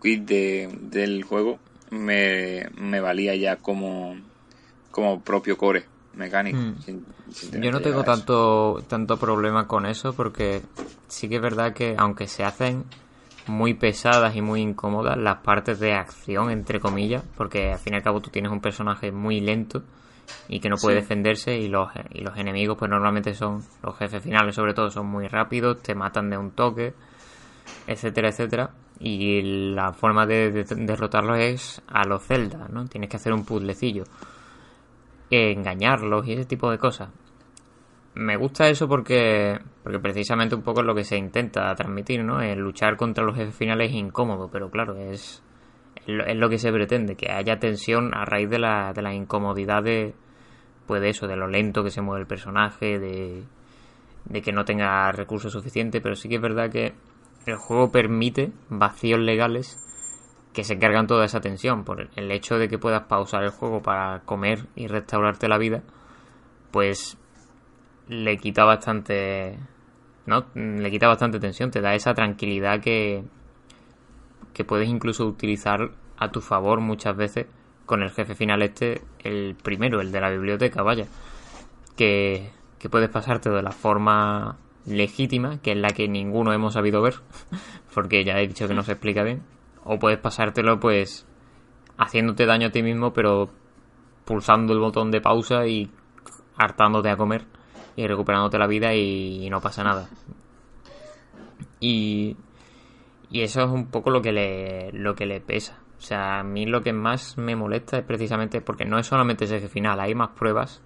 quit 0.01 0.23
de, 0.23 0.69
del 0.81 1.23
juego, 1.23 1.59
me, 1.89 2.69
me 2.77 2.99
valía 3.01 3.35
ya 3.35 3.55
como, 3.57 4.15
como 4.91 5.21
propio 5.21 5.57
core. 5.57 5.85
Mecánico. 6.15 6.57
Mm. 6.57 7.61
Yo 7.61 7.71
no 7.71 7.81
tengo 7.81 8.03
tanto, 8.03 8.83
tanto 8.87 9.17
problema 9.17 9.67
con 9.67 9.85
eso 9.85 10.13
porque 10.13 10.61
sí 11.07 11.29
que 11.29 11.35
es 11.35 11.41
verdad 11.41 11.73
que 11.73 11.95
aunque 11.97 12.27
se 12.27 12.43
hacen 12.43 12.85
muy 13.47 13.73
pesadas 13.73 14.35
y 14.35 14.41
muy 14.41 14.61
incómodas 14.61 15.17
las 15.17 15.37
partes 15.37 15.79
de 15.79 15.93
acción, 15.93 16.49
entre 16.49 16.79
comillas, 16.79 17.23
porque 17.35 17.73
al 17.73 17.79
fin 17.79 17.93
y 17.93 17.97
al 17.97 18.03
cabo 18.03 18.21
tú 18.21 18.29
tienes 18.29 18.51
un 18.51 18.61
personaje 18.61 19.11
muy 19.11 19.41
lento 19.41 19.83
y 20.47 20.59
que 20.59 20.69
no 20.69 20.77
puede 20.77 20.97
defenderse 20.97 21.57
y 21.57 21.67
los, 21.67 21.89
y 22.11 22.21
los 22.21 22.37
enemigos 22.37 22.77
pues 22.77 22.89
normalmente 22.89 23.33
son, 23.33 23.61
los 23.81 23.97
jefes 23.97 24.23
finales 24.23 24.55
sobre 24.55 24.73
todo, 24.73 24.89
son 24.89 25.07
muy 25.07 25.27
rápidos, 25.27 25.81
te 25.81 25.95
matan 25.95 26.29
de 26.29 26.37
un 26.37 26.51
toque, 26.51 26.93
etcétera, 27.87 28.29
etcétera. 28.29 28.71
Y 28.99 29.41
la 29.73 29.91
forma 29.91 30.25
de, 30.25 30.63
derrotarlos 30.63 31.37
es 31.39 31.81
a 31.87 32.05
los 32.05 32.23
Zelda, 32.23 32.67
¿no? 32.69 32.85
Tienes 32.85 33.09
que 33.09 33.17
hacer 33.17 33.33
un 33.33 33.43
puzzlecillo, 33.43 34.05
engañarlos 35.33 36.27
y 36.27 36.33
ese 36.33 36.45
tipo 36.45 36.69
de 36.71 36.77
cosas. 36.77 37.09
Me 38.15 38.37
gusta 38.37 38.67
eso 38.67 38.87
porque, 38.87 39.59
porque 39.81 39.99
precisamente 39.99 40.55
un 40.55 40.61
poco 40.61 40.81
es 40.81 40.85
lo 40.85 40.93
que 40.93 41.03
se 41.03 41.17
intenta 41.17 41.73
transmitir, 41.73 42.23
¿no? 42.23 42.41
El 42.41 42.59
luchar 42.59 42.95
contra 42.95 43.23
los 43.23 43.35
jefes 43.35 43.55
finales 43.55 43.89
es 43.89 43.95
incómodo, 43.95 44.49
pero 44.51 44.69
claro, 44.69 44.95
es, 44.95 45.41
es 46.05 46.35
lo 46.35 46.49
que 46.49 46.59
se 46.59 46.71
pretende, 46.71 47.15
que 47.15 47.31
haya 47.31 47.57
tensión 47.57 48.13
a 48.13 48.25
raíz 48.25 48.49
de 48.49 48.59
la, 48.59 48.93
de 48.93 49.01
la 49.01 49.13
incomodidad 49.13 49.81
de, 49.81 50.13
pues 50.85 51.01
de 51.01 51.09
eso, 51.09 51.27
de 51.27 51.35
lo 51.35 51.47
lento 51.47 51.83
que 51.83 51.89
se 51.89 52.01
mueve 52.01 52.21
el 52.21 52.27
personaje, 52.27 52.99
de, 52.99 53.43
de 54.25 54.41
que 54.41 54.51
no 54.51 54.63
tenga 54.63 55.11
recursos 55.11 55.51
suficientes, 55.51 56.01
pero 56.01 56.15
sí 56.15 56.29
que 56.29 56.35
es 56.35 56.41
verdad 56.41 56.69
que 56.69 56.93
el 57.45 57.55
juego 57.57 57.91
permite 57.91 58.51
vacíos 58.69 59.19
legales 59.19 59.79
que 60.53 60.63
se 60.63 60.77
cargan 60.77 61.07
toda 61.07 61.25
esa 61.25 61.41
tensión. 61.41 61.83
Por 61.83 62.09
el 62.15 62.31
hecho 62.31 62.57
de 62.57 62.69
que 62.69 62.77
puedas 62.77 63.03
pausar 63.03 63.43
el 63.43 63.49
juego 63.49 63.81
para 63.81 64.21
comer 64.21 64.67
y 64.75 64.87
restaurarte 64.87 65.47
la 65.47 65.57
vida, 65.57 65.81
pues 66.71 67.17
le 68.07 68.37
quita 68.37 68.63
bastante. 68.63 69.57
¿No? 70.25 70.45
Le 70.55 70.89
quita 70.89 71.07
bastante 71.07 71.39
tensión, 71.39 71.71
te 71.71 71.81
da 71.81 71.95
esa 71.95 72.13
tranquilidad 72.13 72.79
que. 72.79 73.23
que 74.53 74.63
puedes 74.63 74.87
incluso 74.87 75.25
utilizar 75.25 75.91
a 76.17 76.31
tu 76.31 76.39
favor 76.39 76.79
muchas 76.79 77.17
veces 77.17 77.47
con 77.85 78.01
el 78.01 78.11
jefe 78.11 78.35
final 78.35 78.61
este, 78.61 79.01
el 79.19 79.55
primero, 79.61 79.99
el 79.99 80.11
de 80.11 80.21
la 80.21 80.29
biblioteca, 80.29 80.81
vaya. 80.83 81.07
Que, 81.97 82.51
que 82.79 82.89
puedes 82.89 83.09
pasarte 83.09 83.49
de 83.49 83.61
la 83.61 83.71
forma 83.71 84.57
legítima, 84.85 85.59
que 85.61 85.71
es 85.71 85.77
la 85.77 85.89
que 85.89 86.07
ninguno 86.07 86.53
hemos 86.53 86.73
sabido 86.73 87.01
ver, 87.01 87.15
porque 87.93 88.23
ya 88.23 88.39
he 88.39 88.47
dicho 88.47 88.67
que 88.67 88.73
no 88.73 88.83
se 88.83 88.93
explica 88.93 89.23
bien, 89.23 89.43
o 89.85 89.99
puedes 89.99 90.19
pasártelo 90.19 90.79
pues 90.79 91.25
haciéndote 91.97 92.45
daño 92.45 92.67
a 92.67 92.71
ti 92.71 92.83
mismo, 92.83 93.13
pero 93.13 93.49
pulsando 94.25 94.73
el 94.73 94.79
botón 94.79 95.11
de 95.11 95.21
pausa 95.21 95.65
y 95.67 95.91
hartándote 96.57 97.09
a 97.09 97.17
comer 97.17 97.45
y 97.95 98.07
recuperándote 98.07 98.57
la 98.57 98.67
vida 98.67 98.93
y, 98.93 99.49
no 99.49 99.61
pasa 99.61 99.83
nada. 99.83 100.09
Y, 101.79 102.37
y 103.29 103.41
eso 103.41 103.61
es 103.61 103.69
un 103.69 103.87
poco 103.87 104.09
lo 104.09 104.21
que 104.21 104.31
le, 104.31 104.91
lo 104.93 105.15
que 105.15 105.25
le 105.25 105.41
pesa. 105.41 105.79
O 105.97 106.01
sea, 106.01 106.39
a 106.39 106.43
mí 106.43 106.65
lo 106.65 106.81
que 106.81 106.93
más 106.93 107.37
me 107.37 107.55
molesta 107.55 107.97
es 107.97 108.03
precisamente 108.03 108.61
porque 108.61 108.85
no 108.85 108.97
es 108.99 109.07
solamente 109.07 109.45
ese 109.45 109.69
final, 109.69 109.99
hay 109.99 110.15
más 110.15 110.29
pruebas 110.29 110.81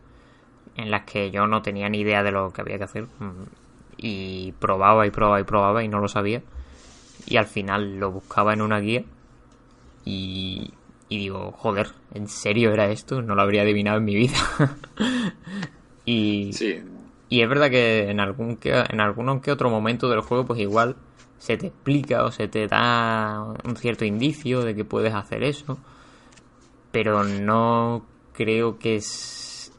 en 0.75 0.91
las 0.91 1.05
que 1.05 1.31
yo 1.31 1.47
no 1.47 1.61
tenía 1.61 1.89
ni 1.89 2.01
idea 2.01 2.21
de 2.23 2.31
lo 2.31 2.51
que 2.51 2.61
había 2.61 2.77
que 2.77 2.83
hacer 2.83 3.07
y 3.97 4.51
probaba 4.53 5.07
y 5.07 5.11
probaba 5.11 5.39
y 5.39 5.43
probaba 5.43 5.83
y 5.83 5.87
no 5.87 5.99
lo 5.99 6.07
sabía. 6.07 6.43
Y 7.27 7.37
al 7.37 7.45
final 7.45 7.97
lo 7.97 8.11
buscaba 8.11 8.53
en 8.53 8.61
una 8.61 8.79
guía 8.79 9.03
y, 10.05 10.73
y 11.09 11.17
digo, 11.17 11.51
joder, 11.51 11.89
¿en 12.13 12.27
serio 12.27 12.71
era 12.71 12.89
esto? 12.89 13.21
No 13.21 13.35
lo 13.35 13.41
habría 13.41 13.63
adivinado 13.63 13.97
en 13.97 14.05
mi 14.05 14.15
vida. 14.15 14.37
y, 16.05 16.51
y 17.29 17.41
es 17.41 17.49
verdad 17.49 17.69
que 17.69 18.09
en 18.09 18.19
algún 18.19 18.55
que, 18.55 18.71
en 18.71 19.01
algún 19.01 19.41
que 19.41 19.51
otro 19.51 19.69
momento 19.69 20.09
del 20.09 20.21
juego, 20.21 20.45
pues 20.45 20.59
igual 20.61 20.95
se 21.37 21.57
te 21.57 21.67
explica 21.67 22.23
o 22.23 22.31
se 22.31 22.47
te 22.47 22.67
da 22.67 23.53
un 23.63 23.75
cierto 23.75 24.05
indicio 24.05 24.61
de 24.61 24.73
que 24.73 24.85
puedes 24.85 25.13
hacer 25.13 25.43
eso. 25.43 25.77
Pero 26.91 27.23
no 27.23 28.05
creo 28.33 28.79
que 28.79 28.95
es. 28.95 29.73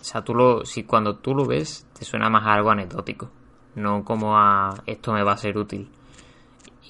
O 0.00 0.04
sea, 0.04 0.22
tú 0.22 0.34
lo, 0.34 0.66
si 0.66 0.84
cuando 0.84 1.16
tú 1.16 1.34
lo 1.34 1.46
ves, 1.46 1.86
te 1.98 2.04
suena 2.04 2.28
más 2.28 2.44
a 2.44 2.52
algo 2.52 2.70
anecdótico 2.70 3.30
no 3.74 4.04
como 4.04 4.36
a 4.36 4.74
esto 4.86 5.12
me 5.12 5.22
va 5.22 5.32
a 5.32 5.36
ser 5.36 5.56
útil. 5.58 5.88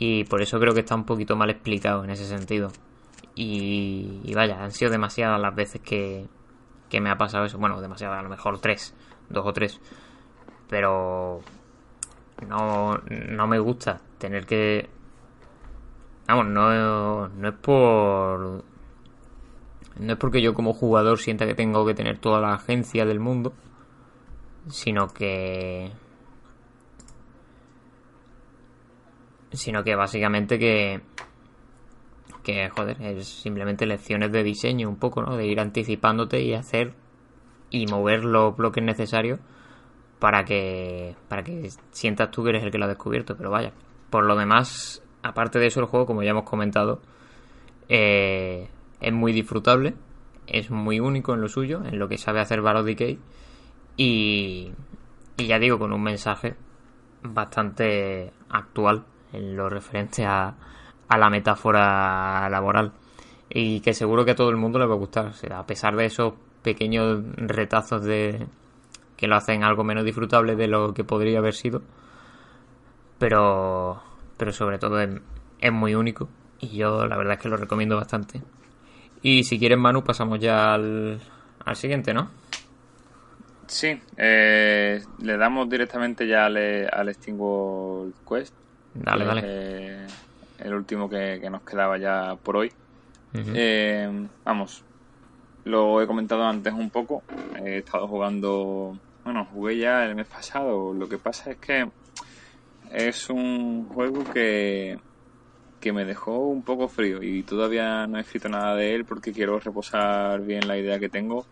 Y 0.05 0.25
por 0.25 0.43
eso 0.43 0.59
creo 0.59 0.75
que 0.75 0.81
está 0.81 0.97
un 0.97 1.05
poquito 1.05 1.37
mal 1.37 1.49
explicado 1.49 2.03
en 2.03 2.11
ese 2.11 2.25
sentido. 2.25 2.73
Y, 3.37 4.33
vaya, 4.35 4.61
han 4.61 4.73
sido 4.73 4.91
demasiadas 4.91 5.41
las 5.41 5.55
veces 5.55 5.81
que, 5.81 6.27
que 6.91 7.01
me 7.01 7.09
ha 7.09 7.17
pasado 7.17 7.45
eso. 7.45 7.57
Bueno, 7.57 7.81
demasiadas, 7.81 8.19
a 8.19 8.23
lo 8.25 8.29
mejor 8.29 8.59
tres, 8.59 8.97
dos 9.29 9.47
o 9.47 9.53
tres. 9.53 9.81
Pero 10.69 11.39
no, 12.49 12.99
no 12.99 13.47
me 13.47 13.61
gusta 13.61 14.01
tener 14.19 14.45
que... 14.45 14.91
Vamos, 16.27 16.47
no, 16.47 17.29
no 17.29 17.49
es 17.49 17.55
por... 17.55 18.65
No 20.01 20.13
es 20.15 20.19
porque 20.19 20.43
yo 20.43 20.53
como 20.53 20.75
jugador 20.75 21.21
sienta 21.21 21.47
que 21.47 21.55
tengo 21.55 21.87
que 21.87 21.95
tener 21.95 22.19
toda 22.19 22.41
la 22.41 22.55
agencia 22.55 23.05
del 23.07 23.21
mundo, 23.21 23.53
sino 24.69 25.07
que 25.15 25.93
sino 29.53 29.85
que 29.85 29.95
básicamente 29.95 30.59
que 30.59 31.01
que 32.43 32.69
joder 32.71 33.01
es 33.01 33.29
simplemente 33.29 33.87
lecciones 33.87 34.33
de 34.33 34.43
diseño 34.43 34.89
un 34.89 34.97
poco 34.97 35.23
no 35.23 35.37
de 35.37 35.47
ir 35.47 35.61
anticipándote 35.61 36.43
y 36.43 36.55
hacer 36.55 36.95
y 37.71 37.87
mover 37.87 38.25
los 38.25 38.57
bloques 38.57 38.83
necesarios 38.83 39.39
para 40.19 40.45
que 40.45 41.15
para 41.29 41.43
que 41.43 41.71
sientas 41.91 42.31
tú 42.31 42.43
que 42.43 42.51
eres 42.51 42.65
el 42.65 42.71
que 42.71 42.79
lo 42.79 42.85
ha 42.85 42.89
descubierto. 42.89 43.37
Pero 43.37 43.51
vaya 43.51 43.73
por 44.11 44.25
lo 44.25 44.37
demás 44.37 45.03
aparte 45.23 45.59
de 45.59 45.67
eso 45.67 45.81
el 45.81 45.87
juego 45.87 46.07
como 46.07 46.23
ya 46.23 46.31
hemos 46.31 46.45
comentado 46.45 47.01
eh, 47.89 48.69
es 49.01 49.13
muy 49.13 49.33
disfrutable 49.33 49.95
es 50.47 50.71
muy 50.71 51.01
único 51.01 51.35
en 51.35 51.41
lo 51.41 51.49
suyo 51.49 51.83
en 51.85 51.99
lo 51.99 52.09
que 52.09 52.19
sabe 52.19 52.41
hacer 52.41 52.61
Baro 52.61 52.83
Decay 52.83 53.19
y 53.97 54.73
y 55.37 55.47
ya 55.47 55.59
digo 55.59 55.79
con 55.79 55.93
un 55.93 56.03
mensaje 56.03 56.57
bastante 57.23 58.33
actual 58.51 59.05
en 59.33 59.57
lo 59.57 59.69
referente 59.69 60.25
a, 60.25 60.55
a 61.09 61.19
la 61.19 61.31
metáfora 61.31 62.49
laboral. 62.51 62.93
Y 63.49 63.81
que 63.81 63.93
seguro 63.93 64.25
que 64.25 64.31
a 64.33 64.35
todo 64.35 64.51
el 64.51 64.57
mundo 64.57 64.79
le 64.79 64.87
va 64.87 64.95
a 64.95 64.99
gustar. 64.99 65.33
a 65.53 65.67
pesar 65.67 65.95
de 65.97 66.07
esos 66.07 66.35
pequeños 66.63 67.23
retazos 67.37 68.05
de 68.05 68.47
que 69.17 69.27
lo 69.27 69.37
hacen 69.37 69.63
algo 69.63 69.85
menos 69.85 70.05
disfrutable 70.05 70.57
de 70.57 70.69
lo 70.69 70.95
que 70.95 71.05
podría 71.05 71.39
haber 71.39 71.55
sido. 71.55 71.83
Pero, 73.19 74.03
pero 74.37 74.53
sobre 74.53 74.79
todo 74.79 75.01
es, 75.01 75.73
muy 75.73 75.95
único. 75.95 76.29
Y 76.61 76.77
yo 76.79 77.07
la 77.07 77.17
verdad 77.17 77.35
es 77.35 77.41
que 77.41 77.49
lo 77.49 77.57
recomiendo 77.57 77.97
bastante. 77.97 78.41
Y 79.23 79.45
si 79.45 79.59
quieres, 79.59 79.79
Manu, 79.79 80.03
pasamos 80.03 80.41
ya 80.41 80.75
al, 80.75 81.21
al 81.65 81.77
siguiente, 81.77 82.15
¿no? 82.15 82.31
Sí, 83.67 84.01
eh, 84.17 85.03
le 85.21 85.37
damos 85.37 85.69
directamente 85.69 86.27
ya 86.27 86.47
al, 86.47 86.89
al 86.93 87.15
Steamworld 87.15 88.15
Quest. 88.29 88.55
Dale, 88.95 89.25
dale. 89.25 89.43
Eh, 89.45 90.07
el 90.61 90.75
último 90.75 91.09
que, 91.09 91.39
nos 91.51 91.63
quedaba 91.63 91.99
ya 91.99 92.37
por 92.37 92.57
hoy. 92.57 92.73
Eh, 93.35 94.29
vamos, 94.45 94.85
lo 95.65 96.03
he 96.03 96.07
comentado 96.07 96.45
antes 96.45 96.73
un 96.73 96.91
poco. 96.91 97.23
He 97.65 97.79
estado 97.79 98.07
jugando. 98.07 98.99
Bueno, 99.25 99.47
jugué 99.53 99.79
ya 99.79 100.05
el 100.05 100.15
mes 100.15 100.27
pasado. 100.27 100.93
Lo 100.93 101.09
que 101.09 101.19
pasa 101.19 101.53
es 101.53 101.57
que 101.59 101.89
es 102.91 103.31
un 103.31 103.89
juego 103.89 104.25
que, 104.33 104.99
que 105.81 105.93
me 105.93 106.05
dejó 106.05 106.39
un 106.39 106.63
poco 106.63 106.89
frío 106.89 107.23
y 107.23 107.43
todavía 107.43 108.07
no 108.07 108.19
he 108.19 108.21
escrito 108.21 108.49
nada 108.49 108.77
de 108.77 108.95
él 108.95 109.05
porque 109.05 109.33
quiero 109.33 109.59
reposar 109.59 110.43
bien 110.43 110.69
la 110.69 110.77
idea 110.77 110.99
que 110.99 111.09
tengo 111.09 111.47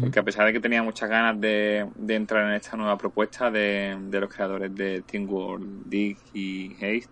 porque 0.00 0.18
a 0.18 0.22
pesar 0.22 0.46
de 0.46 0.52
que 0.52 0.60
tenía 0.60 0.82
muchas 0.82 1.08
ganas 1.08 1.40
de, 1.40 1.86
entrar 2.08 2.48
en 2.48 2.54
esta 2.54 2.76
nueva 2.76 2.96
propuesta 2.96 3.50
de, 3.50 3.96
los 4.10 4.32
creadores 4.32 4.74
de 4.74 5.02
Team 5.02 5.28
World, 5.28 5.84
Dig 5.86 6.16
y 6.32 6.72
Haste, 6.74 7.08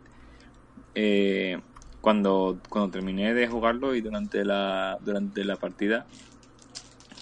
eh, 0.94 1.58
cuando, 2.00 2.58
cuando 2.68 2.90
terminé 2.90 3.34
de 3.34 3.46
jugarlo 3.46 3.94
y 3.94 4.00
durante 4.00 4.44
la, 4.44 4.98
durante 5.02 5.44
la 5.44 5.56
partida, 5.56 6.06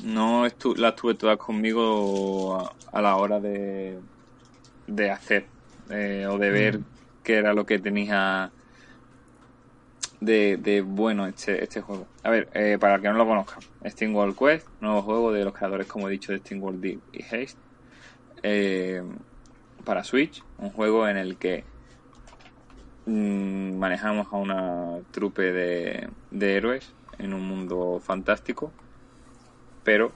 no 0.05 0.47
estu 0.47 0.75
las 0.77 0.95
tuve 0.95 1.15
todas 1.15 1.39
conmigo 1.39 2.73
a, 2.93 3.03
la 3.03 3.17
hora 3.17 3.41
de, 3.41 3.99
de 4.87 5.11
hacer 5.11 5.47
eh, 5.91 6.27
o 6.31 6.39
de 6.39 6.51
ver 6.51 6.81
qué 7.25 7.35
era 7.35 7.53
lo 7.53 7.67
que 7.67 7.81
tenía 7.81 8.53
de, 10.21 10.85
bueno 10.87 11.27
este, 11.27 11.63
este 11.63 11.81
juego. 11.81 12.07
A 12.23 12.31
ver, 12.31 12.49
eh, 12.55 12.79
para 12.81 12.97
el 12.97 13.03
que 13.03 13.09
no 13.09 13.15
lo 13.15 13.27
conozca, 13.27 13.59
World 14.01 14.37
Quest, 14.37 14.67
nuevo 14.81 15.03
juego 15.03 15.33
de 15.33 15.45
los 15.45 15.55
creadores, 15.55 15.87
como 15.87 16.09
he 16.09 16.13
dicho, 16.13 16.33
de 16.33 16.59
World 16.59 16.81
Deep 16.81 17.01
y 17.13 17.23
Haste. 17.23 17.59
Eh, 18.43 19.03
para 19.85 20.05
Switch, 20.05 20.43
un 20.59 20.71
juego 20.71 21.09
en 21.09 21.17
el 21.17 21.37
que 21.37 21.65
mm, 23.07 23.79
manejamos 23.79 24.29
a 24.33 24.37
una 24.37 24.99
trupe 25.11 25.53
de, 25.53 26.09
de 26.31 26.57
héroes 26.57 26.93
en 27.19 27.35
un 27.35 27.43
mundo 27.43 28.01
fantástico, 28.05 28.73
pero 29.83 30.13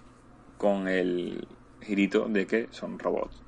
con 0.58 0.88
el 0.88 1.48
girito 1.80 2.26
de 2.28 2.46
que 2.46 2.68
son 2.70 2.98
robots. 2.98 3.42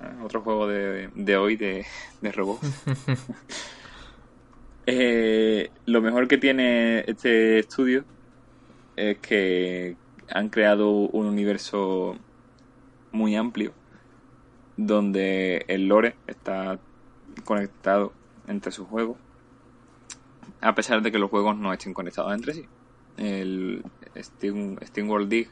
¿Eh? 0.00 0.22
Otro 0.24 0.40
juego 0.40 0.66
de, 0.66 1.10
de 1.14 1.36
hoy 1.36 1.56
de, 1.56 1.84
de 2.20 2.32
robots. 2.32 2.66
Eh, 4.92 5.70
lo 5.86 6.02
mejor 6.02 6.26
que 6.26 6.36
tiene 6.36 7.04
este 7.06 7.60
estudio 7.60 8.04
es 8.96 9.18
que 9.18 9.96
han 10.28 10.48
creado 10.48 10.90
un 10.90 11.26
universo 11.26 12.18
muy 13.12 13.36
amplio 13.36 13.72
donde 14.76 15.64
el 15.68 15.86
lore 15.86 16.16
está 16.26 16.80
conectado 17.44 18.12
entre 18.48 18.72
sus 18.72 18.88
juegos 18.88 19.16
a 20.60 20.74
pesar 20.74 21.02
de 21.02 21.12
que 21.12 21.18
los 21.18 21.30
juegos 21.30 21.56
no 21.56 21.72
estén 21.72 21.94
conectados 21.94 22.34
entre 22.34 22.54
sí. 22.54 22.66
El 23.16 23.84
Steam, 24.16 24.76
World 25.08 25.28
Dig, 25.28 25.48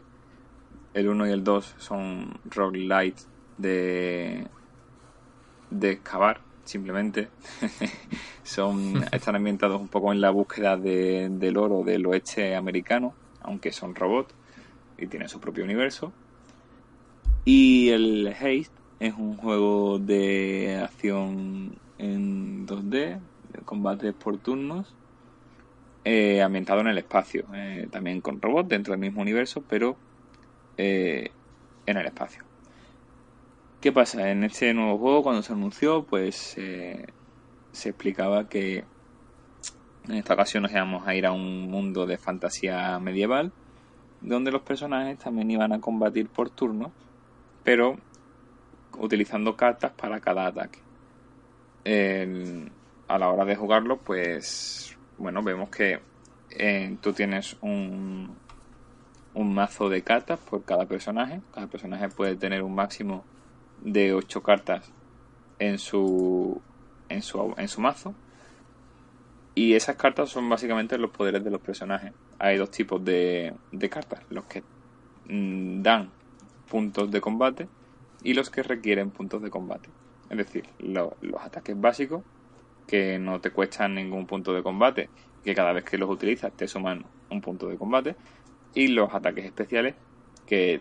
el 0.95 1.09
1 1.09 1.29
y 1.29 1.31
el 1.31 1.45
2 1.45 1.75
son 1.79 2.41
roguelite 2.45 3.23
de, 3.57 4.49
de 5.71 5.91
excavar, 5.91 6.41
simplemente. 6.69 7.29
son, 8.43 9.03
están 9.11 9.37
ambientados 9.37 9.81
un 9.81 9.89
poco 9.89 10.13
en 10.13 10.21
la 10.21 10.31
búsqueda 10.31 10.77
de, 10.77 11.29
del 11.31 11.57
oro 11.57 11.83
del 11.83 12.07
oeste 12.07 12.55
americano, 12.55 13.15
aunque 13.41 13.73
son 13.73 13.95
robots 13.95 14.35
y 14.99 15.07
tienen 15.07 15.29
su 15.29 15.41
propio 15.41 15.65
universo. 15.65 16.13
Y 17.45 17.89
el 17.89 18.29
Haste 18.29 18.71
es 19.01 19.15
un 19.15 19.37
juego 19.37 19.99
de 19.99 20.81
acción 20.83 21.79
en 21.97 22.67
2D, 22.67 23.19
de 23.53 23.61
combates 23.65 24.13
por 24.13 24.37
turnos, 24.37 24.95
eh, 26.05 26.43
ambientado 26.43 26.81
en 26.81 26.89
el 26.89 26.99
espacio, 26.99 27.47
eh, 27.55 27.89
también 27.91 28.21
con 28.21 28.43
robots 28.43 28.69
dentro 28.69 28.93
del 28.93 29.01
mismo 29.01 29.23
universo, 29.23 29.65
pero 29.67 29.97
eh, 30.77 31.31
en 31.87 31.97
el 31.97 32.07
espacio. 32.07 32.48
¿Qué 33.81 33.93
pasa? 33.93 34.33
En 34.33 34.43
este 34.43 34.75
nuevo 34.75 34.99
juego, 34.99 35.23
cuando 35.23 35.41
se 35.41 35.53
anunció, 35.53 36.03
pues 36.03 36.35
se 36.35 37.89
explicaba 37.89 38.49
que 38.49 38.85
en 40.09 40.15
esta 40.17 40.35
ocasión 40.35 40.65
nos 40.65 40.73
íbamos 40.73 41.07
a 41.07 41.15
ir 41.15 41.25
a 41.25 41.31
un 41.31 41.71
mundo 41.71 42.05
de 42.05 42.19
fantasía 42.19 42.99
medieval, 42.99 43.53
donde 44.21 44.51
los 44.51 44.63
personajes 44.63 45.21
también 45.21 45.53
iban 45.53 45.73
a 45.73 45.81
combatir 45.81 46.29
por 46.29 46.51
turno, 46.51 46.91
pero 47.63 47.99
utilizando 48.99 49.57
cartas 49.57 49.93
para 49.93 50.19
cada 50.19 50.47
ataque. 50.49 50.81
a 53.07 53.19
la 53.19 53.29
hora 53.31 53.45
de 53.45 53.55
jugarlo, 53.55 53.99
pues 53.99 54.99
bueno, 55.19 55.41
vemos 55.45 55.71
que 55.71 56.01
eh, 56.51 56.97
tú 57.01 57.13
tienes 57.13 57.57
un, 57.61 58.35
un 59.35 59.55
mazo 59.55 59.89
de 59.89 60.03
cartas 60.03 60.41
por 60.41 60.65
cada 60.65 60.87
personaje. 60.87 61.43
Cada 61.55 61.69
personaje 61.69 62.09
puede 62.09 62.35
tener 62.35 62.65
un 62.65 62.75
máximo 62.75 63.25
de 63.83 64.15
8 64.15 64.43
cartas 64.43 64.93
en 65.59 65.79
su, 65.79 66.61
en 67.09 67.23
su, 67.23 67.55
en 67.57 67.69
su 67.69 67.81
mazo. 67.81 68.15
Y 69.55 69.75
esas 69.75 69.97
cartas 69.97 70.31
son 70.31 70.49
básicamente 70.49 70.99
los 70.99 71.11
poderes 71.11 71.43
de 71.43 71.51
los 71.51 71.61
personajes. 71.61 72.13
Hay 72.39 72.57
dos 72.57 72.71
tipos 72.71 73.05
de, 73.05 73.55
de 73.73 73.89
cartas. 73.89 74.21
Los 74.31 74.45
que 74.45 74.63
mm, 75.29 75.83
dan 75.83 76.11
puntos 76.69 77.11
de 77.11 77.21
combate 77.21 77.69
y 78.23 78.35
los 78.35 78.51
que 78.51 78.63
requieren 78.63 79.11
puntos 79.11 79.43
de 79.43 79.51
combate. 79.51 79.89
Es 80.31 80.37
decir, 80.37 80.65
los 80.79 81.13
ataques 81.41 81.81
básicos 81.81 82.23
que 82.87 83.19
no 83.19 83.41
te 83.41 83.51
cuestan 83.51 83.95
ningún 83.95 84.27
punto 84.27 84.53
de 84.53 84.63
combate, 84.63 85.09
que 85.45 85.55
cada 85.55 85.73
vez 85.73 85.85
que 85.85 85.99
los 85.99 86.11
utilizas 86.11 86.53
te 86.53 86.67
suman 86.67 87.05
un 87.31 87.41
punto 87.41 87.69
de 87.69 87.77
combate, 87.77 88.17
y 88.75 88.89
los 88.89 89.13
ataques 89.15 89.45
especiales 89.45 89.95
que 90.47 90.81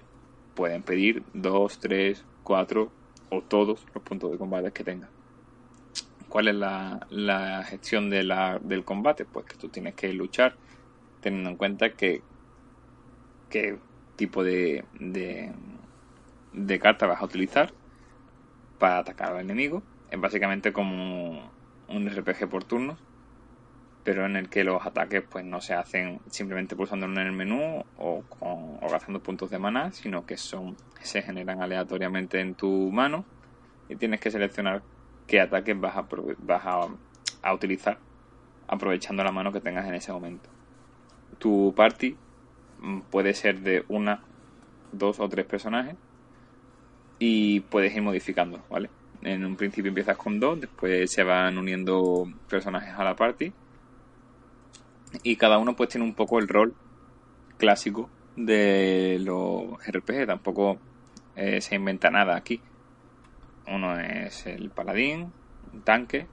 pueden 0.55 0.83
pedir 0.83 1.23
2, 1.33 1.79
3, 1.79 2.25
4 2.47 2.89
o 3.29 3.41
todos 3.41 3.85
los 3.93 4.03
puntos 4.03 4.31
de 4.31 4.37
combate 4.37 4.71
que 4.71 4.85
tengas. 4.85 5.09
¿Cuál 6.29 6.47
es 6.47 6.55
la, 6.55 7.65
gestión 7.67 8.09
de 8.09 8.23
la, 8.23 8.57
del 8.63 8.85
combate? 8.85 9.25
Pues 9.25 9.45
que 9.45 9.57
tú 9.57 9.67
tienes 9.67 9.95
que 9.95 10.13
luchar 10.13 10.55
teniendo 11.19 11.49
en 11.49 11.57
cuenta 11.57 11.89
que 11.89 12.21
qué 13.49 13.77
tipo 14.15 14.45
de, 14.45 14.85
de, 14.97 15.51
de 16.53 16.79
carta 16.79 17.05
vas 17.05 17.21
a 17.21 17.25
utilizar 17.25 17.73
para 18.79 18.99
atacar 18.99 19.33
al 19.33 19.41
enemigo. 19.41 19.83
Es 20.09 20.21
básicamente 20.21 20.71
como 20.71 21.51
un 21.89 22.09
RPG 22.09 22.47
por 22.49 22.63
turnos, 22.63 22.97
pero 24.07 24.25
en 24.25 24.37
el 24.37 24.47
que 24.47 24.63
los 24.63 24.85
ataques 24.85 25.21
pues 25.29 25.43
no 25.43 25.59
se 25.59 25.73
hacen 25.73 26.21
simplemente 26.29 26.77
pulsando 26.77 27.07
en 27.07 27.17
el 27.17 27.33
menú 27.33 27.83
o, 27.97 28.23
gastando 28.89 29.21
puntos 29.21 29.49
de 29.49 29.59
mana, 29.59 29.91
sino 29.91 30.25
que 30.25 30.37
son 30.37 30.77
se 31.01 31.21
generan 31.21 31.61
aleatoriamente 31.61 32.39
en 32.39 32.55
tu 32.55 32.89
mano 32.89 33.25
y 33.89 33.97
tienes 33.97 34.21
que 34.21 34.31
seleccionar 34.31 34.81
qué 35.27 35.41
ataques 35.41 35.77
vas 35.77 35.97
a, 35.97 36.07
vas 36.37 36.65
a, 36.65 36.87
a 37.41 37.53
utilizar 37.53 37.97
aprovechando 38.69 39.25
la 39.25 39.33
mano 39.33 39.51
que 39.51 39.59
tengas 39.59 39.85
en 39.85 39.95
ese 39.95 40.13
momento. 40.13 40.49
Tu 41.37 41.73
party 41.75 42.15
mm, 42.79 43.01
puede 43.11 43.33
ser 43.33 43.59
de 43.59 43.83
una, 43.89 44.23
dos 44.93 45.19
o 45.19 45.27
tres 45.27 45.45
personajes 45.45 45.97
y 47.19 47.59
puedes 47.59 47.93
ir 47.93 48.03
modificando, 48.03 48.63
¿vale? 48.69 48.89
En 49.21 49.43
un 49.43 49.57
principio 49.57 49.89
empiezas 49.89 50.15
con 50.15 50.39
dos, 50.39 50.61
después 50.61 51.11
se 51.11 51.23
van 51.23 51.57
uniendo 51.57 52.25
personajes 52.47 52.93
a 52.97 53.03
la 53.03 53.13
party. 53.13 53.51
Y 55.23 55.35
cada 55.35 55.57
uno 55.57 55.75
pues 55.75 55.89
tiene 55.89 56.05
un 56.05 56.13
poco 56.13 56.39
el 56.39 56.47
rol 56.47 56.73
clásico 57.57 58.09
de 58.35 59.17
los 59.19 59.77
RPG. 59.85 60.25
Tampoco 60.27 60.77
eh, 61.35 61.61
se 61.61 61.75
inventa 61.75 62.09
nada 62.09 62.35
aquí. 62.35 62.61
Uno 63.67 63.99
es 63.99 64.45
el 64.45 64.69
paladín, 64.69 65.31
un 65.73 65.81
tanque, 65.81 66.27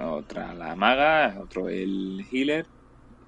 otra 0.00 0.54
la 0.54 0.76
maga, 0.76 1.36
otro 1.40 1.68
el 1.68 2.24
healer. 2.30 2.66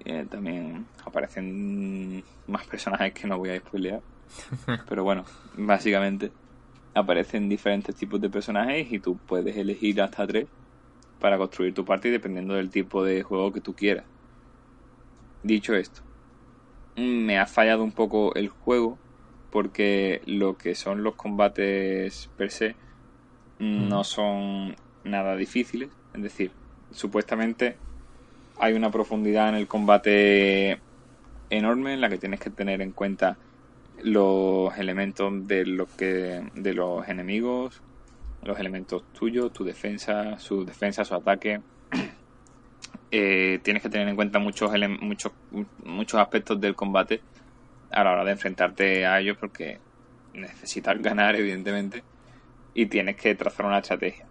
Eh, 0.04 0.26
también 0.30 0.86
aparecen 1.04 2.24
más 2.46 2.66
personajes 2.66 3.12
que 3.12 3.26
no 3.26 3.38
voy 3.38 3.50
a 3.50 3.58
spoilear. 3.58 4.00
Pero 4.88 5.04
bueno, 5.04 5.24
básicamente 5.56 6.30
aparecen 6.94 7.48
diferentes 7.48 7.94
tipos 7.94 8.20
de 8.20 8.30
personajes 8.30 8.90
y 8.92 8.98
tú 8.98 9.16
puedes 9.16 9.56
elegir 9.56 10.00
hasta 10.00 10.26
tres 10.26 10.46
para 11.20 11.36
construir 11.36 11.74
tu 11.74 11.84
party 11.84 12.10
dependiendo 12.10 12.54
del 12.54 12.70
tipo 12.70 13.04
de 13.04 13.22
juego 13.22 13.52
que 13.52 13.60
tú 13.60 13.74
quieras. 13.74 14.04
Dicho 15.42 15.74
esto, 15.74 16.02
me 16.96 17.38
ha 17.38 17.46
fallado 17.46 17.82
un 17.82 17.92
poco 17.92 18.34
el 18.34 18.48
juego 18.48 18.98
porque 19.50 20.20
lo 20.26 20.56
que 20.56 20.74
son 20.74 21.02
los 21.02 21.14
combates 21.14 22.28
per 22.36 22.50
se 22.50 22.76
no 23.58 24.04
son 24.04 24.76
nada 25.04 25.36
difíciles. 25.36 25.90
Es 26.14 26.22
decir, 26.22 26.52
supuestamente 26.90 27.76
hay 28.58 28.74
una 28.74 28.90
profundidad 28.90 29.48
en 29.48 29.54
el 29.54 29.66
combate 29.66 30.80
enorme 31.50 31.94
en 31.94 32.00
la 32.00 32.08
que 32.08 32.18
tienes 32.18 32.40
que 32.40 32.50
tener 32.50 32.80
en 32.82 32.92
cuenta 32.92 33.38
los 34.02 34.76
elementos 34.78 35.46
de 35.46 35.66
los 35.66 35.88
que 35.90 36.48
de 36.54 36.74
los 36.74 37.06
enemigos, 37.08 37.82
los 38.42 38.58
elementos 38.58 39.04
tuyos, 39.12 39.52
tu 39.52 39.64
defensa, 39.64 40.38
su 40.38 40.64
defensa, 40.64 41.04
su 41.04 41.14
ataque. 41.14 41.60
Eh, 43.10 43.58
tienes 43.62 43.82
que 43.82 43.88
tener 43.88 44.08
en 44.08 44.16
cuenta 44.16 44.38
muchos, 44.38 44.70
muchos, 45.00 45.32
muchos 45.84 46.20
aspectos 46.20 46.60
del 46.60 46.76
combate 46.76 47.20
a 47.90 48.04
la 48.04 48.12
hora 48.12 48.24
de 48.24 48.32
enfrentarte 48.32 49.04
a 49.04 49.18
ellos 49.18 49.36
porque 49.38 49.80
necesitas 50.34 50.96
ganar, 51.02 51.34
evidentemente, 51.36 52.04
y 52.74 52.86
tienes 52.86 53.16
que 53.16 53.34
trazar 53.34 53.66
una 53.66 53.78
estrategia. 53.78 54.26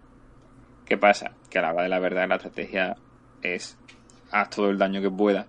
¿Qué 0.86 0.96
pasa? 0.96 1.32
Que 1.48 1.58
a 1.58 1.62
la 1.62 1.72
hora 1.72 1.82
de 1.84 1.88
la 1.88 1.98
verdad 1.98 2.28
la 2.28 2.36
estrategia 2.36 2.96
es 3.42 3.78
haz 4.30 4.50
todo 4.50 4.70
el 4.70 4.78
daño 4.78 5.00
que 5.00 5.10
puedas 5.10 5.46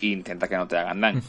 e 0.00 0.06
intenta 0.06 0.48
que 0.48 0.56
no 0.56 0.66
te 0.66 0.76
hagan 0.78 1.00
daño. 1.00 1.20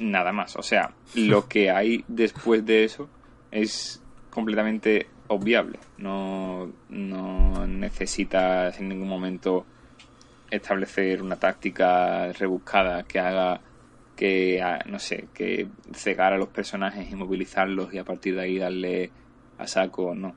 nada 0.00 0.32
más. 0.32 0.56
O 0.56 0.62
sea, 0.62 0.92
lo 1.14 1.48
que 1.48 1.70
hay 1.70 2.04
después 2.08 2.64
de 2.64 2.84
eso 2.84 3.08
es 3.50 4.02
completamente 4.30 5.08
obviable. 5.28 5.78
No, 5.98 6.70
no 6.88 7.66
necesitas 7.66 8.78
en 8.78 8.88
ningún 8.88 9.08
momento 9.08 9.66
establecer 10.50 11.22
una 11.22 11.36
táctica 11.36 12.32
rebuscada 12.32 13.02
que 13.04 13.18
haga 13.18 13.60
que, 14.16 14.62
ah, 14.62 14.78
no 14.86 14.98
sé, 14.98 15.28
que 15.34 15.68
cegar 15.92 16.32
a 16.32 16.38
los 16.38 16.48
personajes 16.48 17.10
y 17.10 17.14
movilizarlos 17.14 17.92
y 17.92 17.98
a 17.98 18.04
partir 18.04 18.34
de 18.34 18.42
ahí 18.42 18.58
darle 18.58 19.10
a 19.58 19.66
saco, 19.66 20.14
no. 20.14 20.34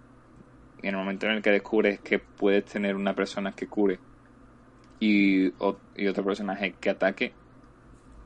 En 0.82 0.90
el 0.90 0.98
momento 0.98 1.28
en 1.28 1.34
el 1.34 1.42
que 1.42 1.52
descubres 1.52 2.00
que 2.02 2.20
puedes 2.20 2.66
tener 2.66 2.96
una 2.96 3.16
persona 3.16 3.54
que 3.54 3.68
cure 3.68 4.00
y, 5.00 5.48
y 5.48 6.08
otro 6.08 6.26
personaje 6.26 6.74
que 6.80 6.90
ataque, 6.90 7.34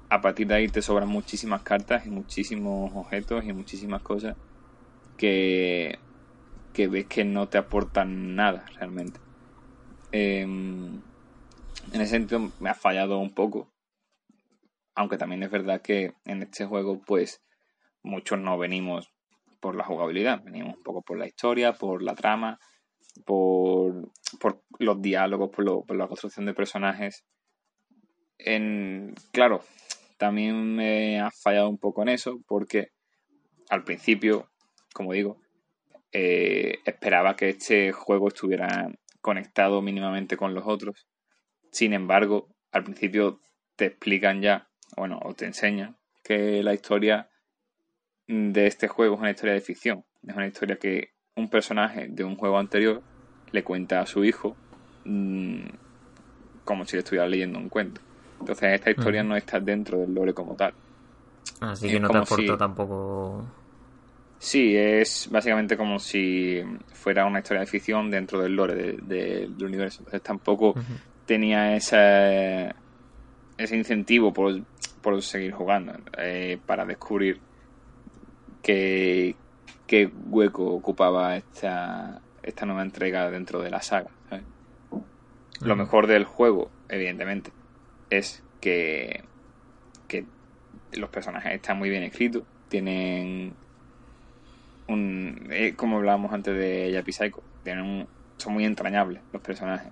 a 0.10 0.22
partir 0.22 0.48
de 0.48 0.56
ahí 0.56 0.68
te 0.68 0.82
sobran 0.82 1.10
muchísimas 1.10 1.64
cartas 1.64 2.06
y 2.06 2.10
muchísimos 2.10 2.92
objetos 2.96 3.44
y 3.46 3.54
muchísimas 3.54 4.02
cosas 4.02 4.36
que, 5.18 6.00
que 6.72 6.88
ves 6.88 7.06
que 7.08 7.24
no 7.26 7.48
te 7.48 7.58
aportan 7.58 8.36
nada 8.36 8.66
realmente. 8.76 9.20
Em, 10.12 11.02
en 11.92 12.02
ese 12.02 12.12
sentido 12.12 12.52
me 12.60 12.70
ha 12.70 12.76
fallado 12.76 13.20
un 13.20 13.34
poco. 13.34 13.72
Aunque 14.96 15.18
también 15.18 15.44
es 15.44 15.52
verdad 15.52 15.82
que 15.82 16.14
en 16.26 16.44
este 16.44 16.66
juego, 16.66 17.02
pues, 17.02 17.42
muchos 18.04 18.40
no 18.40 18.58
venimos 18.58 19.12
por 19.60 19.76
la 19.76 19.84
jugabilidad, 19.84 20.44
venimos 20.44 20.76
un 20.76 20.84
poco 20.84 21.02
por 21.02 21.18
la 21.18 21.28
historia, 21.28 21.74
por 21.74 22.04
la 22.04 22.16
trama, 22.16 22.60
por, 23.26 24.12
por 24.40 24.64
los 24.80 25.02
diálogos, 25.02 25.50
por, 25.50 25.86
por 25.86 25.96
la 25.96 26.08
construcción 26.08 26.46
de 26.46 26.54
personajes. 26.54 27.24
Claro, 29.32 29.64
también 30.18 30.76
me 30.76 31.20
ha 31.22 31.32
fallado 31.32 31.70
un 31.70 31.78
poco 31.78 32.02
en 32.02 32.10
eso 32.10 32.40
porque 32.48 32.90
al 33.70 33.84
principio, 33.84 34.50
como 34.94 35.14
digo, 35.14 35.38
eh, 36.12 36.80
esperaba 36.86 37.36
que 37.36 37.50
este 37.50 37.92
juego 37.92 38.28
estuviera 38.28 38.90
conectado 39.22 39.82
mínimamente 39.82 40.38
con 40.38 40.54
los 40.54 40.66
otros. 40.68 41.08
Sin 41.74 41.94
embargo, 41.94 42.50
al 42.72 42.84
principio 42.84 43.40
te 43.76 43.86
explican 43.86 44.44
ya, 44.44 44.70
bueno, 44.96 45.20
o 45.24 45.34
te 45.34 45.46
enseñan 45.46 45.98
que 46.24 46.62
la 46.62 46.76
historia 46.76 47.30
de 48.28 48.68
este 48.68 48.88
juego 48.88 49.16
es 49.16 49.22
una 49.22 49.32
historia 49.32 49.56
de 49.56 49.62
ficción. 49.62 50.06
Es 50.26 50.36
una 50.36 50.46
historia 50.46 50.78
que 50.78 51.10
un 51.36 51.50
personaje 51.50 52.08
de 52.10 52.24
un 52.24 52.36
juego 52.36 52.60
anterior 52.60 53.02
le 53.52 53.64
cuenta 53.64 54.02
a 54.02 54.06
su 54.06 54.24
hijo 54.24 54.56
mmm, 55.06 55.66
como 56.64 56.86
si 56.86 56.96
le 56.96 57.00
estuviera 57.00 57.28
leyendo 57.28 57.58
un 57.58 57.70
cuento. 57.70 58.02
Entonces 58.40 58.74
esta 58.74 58.92
historia 58.92 59.24
no 59.24 59.36
está 59.36 59.60
dentro 59.60 59.98
del 59.98 60.14
lore 60.14 60.34
como 60.36 60.56
tal. 60.56 60.76
Así 61.60 61.90
que 61.90 62.00
no 62.00 62.08
te 62.08 62.18
aportó 62.20 62.56
tampoco. 62.56 63.44
Sí, 64.38 64.76
es 64.76 65.28
básicamente 65.32 65.76
como 65.76 65.98
si 65.98 66.62
fuera 66.94 67.26
una 67.26 67.40
historia 67.40 67.62
de 67.62 67.68
ficción 67.68 68.12
dentro 68.12 68.42
del 68.42 68.56
lore 68.56 68.98
del 69.02 69.56
universo. 69.64 70.02
Entonces 70.02 70.22
tampoco 70.22 70.76
tenía 71.26 71.76
ese, 71.76 72.74
ese 73.58 73.76
incentivo 73.76 74.34
por, 74.34 74.62
por 75.02 75.22
seguir 75.22 75.52
jugando 75.54 75.94
eh, 76.18 76.58
para 76.66 76.86
descubrir 76.86 77.40
qué, 78.62 79.36
qué 79.88 80.12
hueco 80.30 80.66
ocupaba 80.66 81.36
esta, 81.36 82.22
esta 82.42 82.66
nueva 82.66 82.82
entrega 82.82 83.30
dentro 83.30 83.62
de 83.62 83.70
la 83.70 83.82
saga. 83.82 84.10
Lo 85.62 85.76
mejor 85.76 86.08
del 86.08 86.26
juego, 86.26 86.70
evidentemente, 86.90 87.52
es 88.10 88.44
que, 88.60 89.24
que 90.08 90.26
los 90.94 91.10
personajes 91.10 91.54
están 91.54 91.78
muy 91.78 91.90
bien 91.90 92.04
escritos, 92.04 92.44
tienen 92.68 93.54
un... 94.88 95.48
Eh, 95.52 95.74
como 95.76 95.98
hablábamos 95.98 96.34
antes 96.34 96.58
de 96.58 96.92
Yapi 96.92 97.14
Psycho, 97.14 97.44
tienen 97.64 97.86
un, 97.86 98.08
son 98.38 98.54
muy 98.54 98.66
entrañables 98.66 99.22
los 99.32 99.42
personajes. 99.42 99.92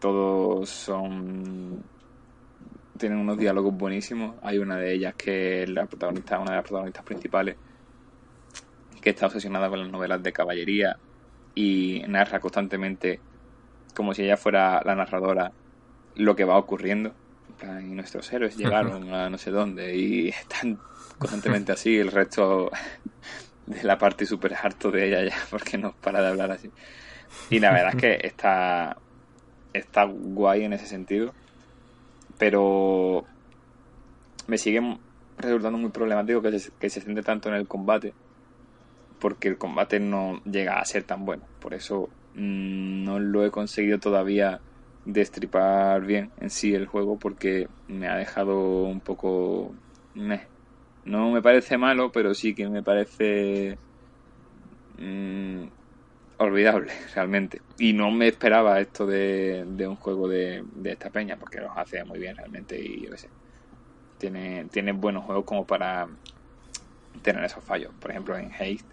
Todos 0.00 0.68
son... 0.68 1.82
Tienen 2.98 3.18
unos 3.18 3.38
diálogos 3.38 3.74
buenísimos. 3.74 4.36
Hay 4.42 4.58
una 4.58 4.76
de 4.76 4.92
ellas 4.92 5.14
que 5.14 5.62
es 5.62 5.70
la 5.70 5.86
protagonista, 5.86 6.38
una 6.38 6.50
de 6.50 6.56
las 6.56 6.64
protagonistas 6.64 7.04
principales, 7.04 7.56
que 9.00 9.10
está 9.10 9.26
obsesionada 9.26 9.68
con 9.68 9.80
las 9.80 9.90
novelas 9.90 10.22
de 10.22 10.32
caballería 10.32 10.98
y 11.54 12.02
narra 12.08 12.40
constantemente 12.40 13.20
como 13.94 14.14
si 14.14 14.22
ella 14.22 14.36
fuera 14.36 14.82
la 14.84 14.94
narradora 14.94 15.52
lo 16.16 16.36
que 16.36 16.44
va 16.44 16.56
ocurriendo. 16.56 17.14
Y 17.62 17.94
nuestros 17.94 18.32
héroes 18.32 18.56
llegaron 18.56 19.12
a 19.12 19.28
no 19.28 19.36
sé 19.36 19.50
dónde 19.50 19.94
y 19.94 20.28
están 20.30 20.78
constantemente 21.18 21.72
así. 21.72 21.98
El 21.98 22.10
resto 22.10 22.70
de 23.66 23.82
la 23.82 23.98
parte 23.98 24.26
súper 24.26 24.54
harto 24.54 24.90
de 24.90 25.08
ella 25.08 25.24
ya 25.24 25.36
porque 25.50 25.78
no 25.78 25.92
para 25.92 26.22
de 26.22 26.28
hablar 26.28 26.50
así. 26.52 26.70
Y 27.50 27.60
la 27.60 27.72
verdad 27.72 27.94
es 27.94 28.00
que 28.00 28.26
está, 28.26 28.96
está 29.72 30.04
guay 30.04 30.64
en 30.64 30.72
ese 30.72 30.86
sentido. 30.86 31.32
Pero 32.38 33.24
me 34.46 34.58
sigue 34.58 34.80
resultando 35.38 35.78
muy 35.78 35.90
problemático 35.90 36.42
que 36.42 36.58
se, 36.58 36.72
que 36.72 36.90
se 36.90 37.00
centre 37.00 37.22
tanto 37.22 37.48
en 37.48 37.54
el 37.54 37.68
combate 37.68 38.12
porque 39.20 39.48
el 39.48 39.58
combate 39.58 40.00
no 40.00 40.42
llega 40.44 40.78
a 40.78 40.84
ser 40.84 41.04
tan 41.04 41.24
bueno. 41.24 41.44
Por 41.60 41.74
eso 41.74 42.08
mm, 42.34 43.04
no 43.04 43.20
lo 43.20 43.44
he 43.44 43.50
conseguido 43.50 43.98
todavía 43.98 44.60
destripar 45.04 46.04
bien 46.04 46.30
en 46.40 46.50
sí 46.50 46.74
el 46.74 46.86
juego 46.86 47.18
porque 47.18 47.68
me 47.86 48.08
ha 48.08 48.16
dejado 48.16 48.84
un 48.84 49.00
poco... 49.00 49.72
No 51.04 51.30
me 51.30 51.42
parece 51.42 51.78
malo, 51.78 52.10
pero 52.10 52.34
sí 52.34 52.54
que 52.54 52.68
me 52.68 52.82
parece 52.82 53.78
mm, 54.98 55.49
olvidable 56.50 56.92
realmente. 57.14 57.60
Y 57.78 57.92
no 57.92 58.10
me 58.10 58.28
esperaba 58.28 58.80
esto 58.80 59.06
de, 59.06 59.64
un 59.86 59.96
juego 59.96 60.28
de, 60.28 60.64
esta 60.84 61.10
peña 61.10 61.36
porque 61.36 61.60
los 61.60 61.70
hace 61.76 62.04
muy 62.04 62.18
bien 62.18 62.36
realmente 62.36 62.80
y 62.80 63.06
yo 63.06 63.16
sé. 63.16 63.28
Tiene, 64.18 64.66
tiene 64.66 64.92
buenos 64.92 65.24
juegos 65.24 65.44
como 65.44 65.66
para 65.66 66.08
tener 67.22 67.42
esos 67.44 67.64
fallos. 67.64 67.92
Por 68.00 68.10
ejemplo, 68.10 68.36
en 68.36 68.52
Haste 68.52 68.84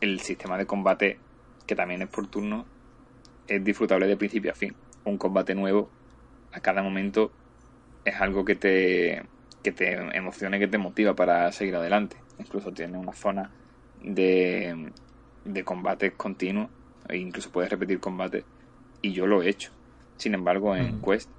el 0.00 0.20
sistema 0.20 0.58
de 0.58 0.66
combate, 0.66 1.18
que 1.66 1.74
también 1.74 2.02
es 2.02 2.08
por 2.08 2.26
turno, 2.28 2.66
es 3.46 3.62
disfrutable 3.64 4.06
de 4.06 4.16
principio 4.16 4.52
a 4.52 4.54
fin. 4.54 4.74
Un 5.04 5.18
combate 5.18 5.54
nuevo 5.54 5.90
a 6.52 6.60
cada 6.60 6.82
momento 6.82 7.32
es 8.04 8.14
algo 8.20 8.44
que 8.44 8.56
te, 8.56 9.22
que 9.62 9.72
te 9.72 9.94
emociona 10.16 10.56
y 10.56 10.60
que 10.60 10.68
te 10.68 10.78
motiva 10.78 11.14
para 11.14 11.50
seguir 11.52 11.76
adelante. 11.76 12.16
Incluso 12.38 12.72
tiene 12.72 12.98
una 12.98 13.12
zona 13.12 13.50
de, 14.02 14.92
de 15.46 15.64
combate 15.64 16.12
continuo 16.16 16.70
e 17.08 17.18
incluso 17.18 17.50
puedes 17.50 17.70
repetir 17.70 18.00
combate 18.00 18.44
y 19.02 19.12
yo 19.12 19.26
lo 19.26 19.42
he 19.42 19.48
hecho. 19.48 19.72
Sin 20.18 20.34
embargo, 20.34 20.76
en 20.76 21.00
Quest 21.00 21.30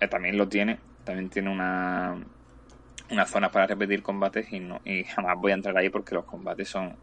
eh, 0.00 0.08
también 0.08 0.36
lo 0.38 0.48
tiene, 0.48 0.80
también 1.04 1.30
tiene 1.30 1.50
una, 1.50 2.26
una 3.10 3.26
zona 3.26 3.50
para 3.50 3.66
repetir 3.66 4.02
combates 4.02 4.52
y, 4.52 4.60
no, 4.60 4.80
y 4.84 5.04
jamás 5.04 5.36
voy 5.38 5.52
a 5.52 5.54
entrar 5.56 5.76
ahí 5.76 5.90
porque 5.90 6.14
los 6.14 6.24
combates 6.24 6.68
son 6.68 6.96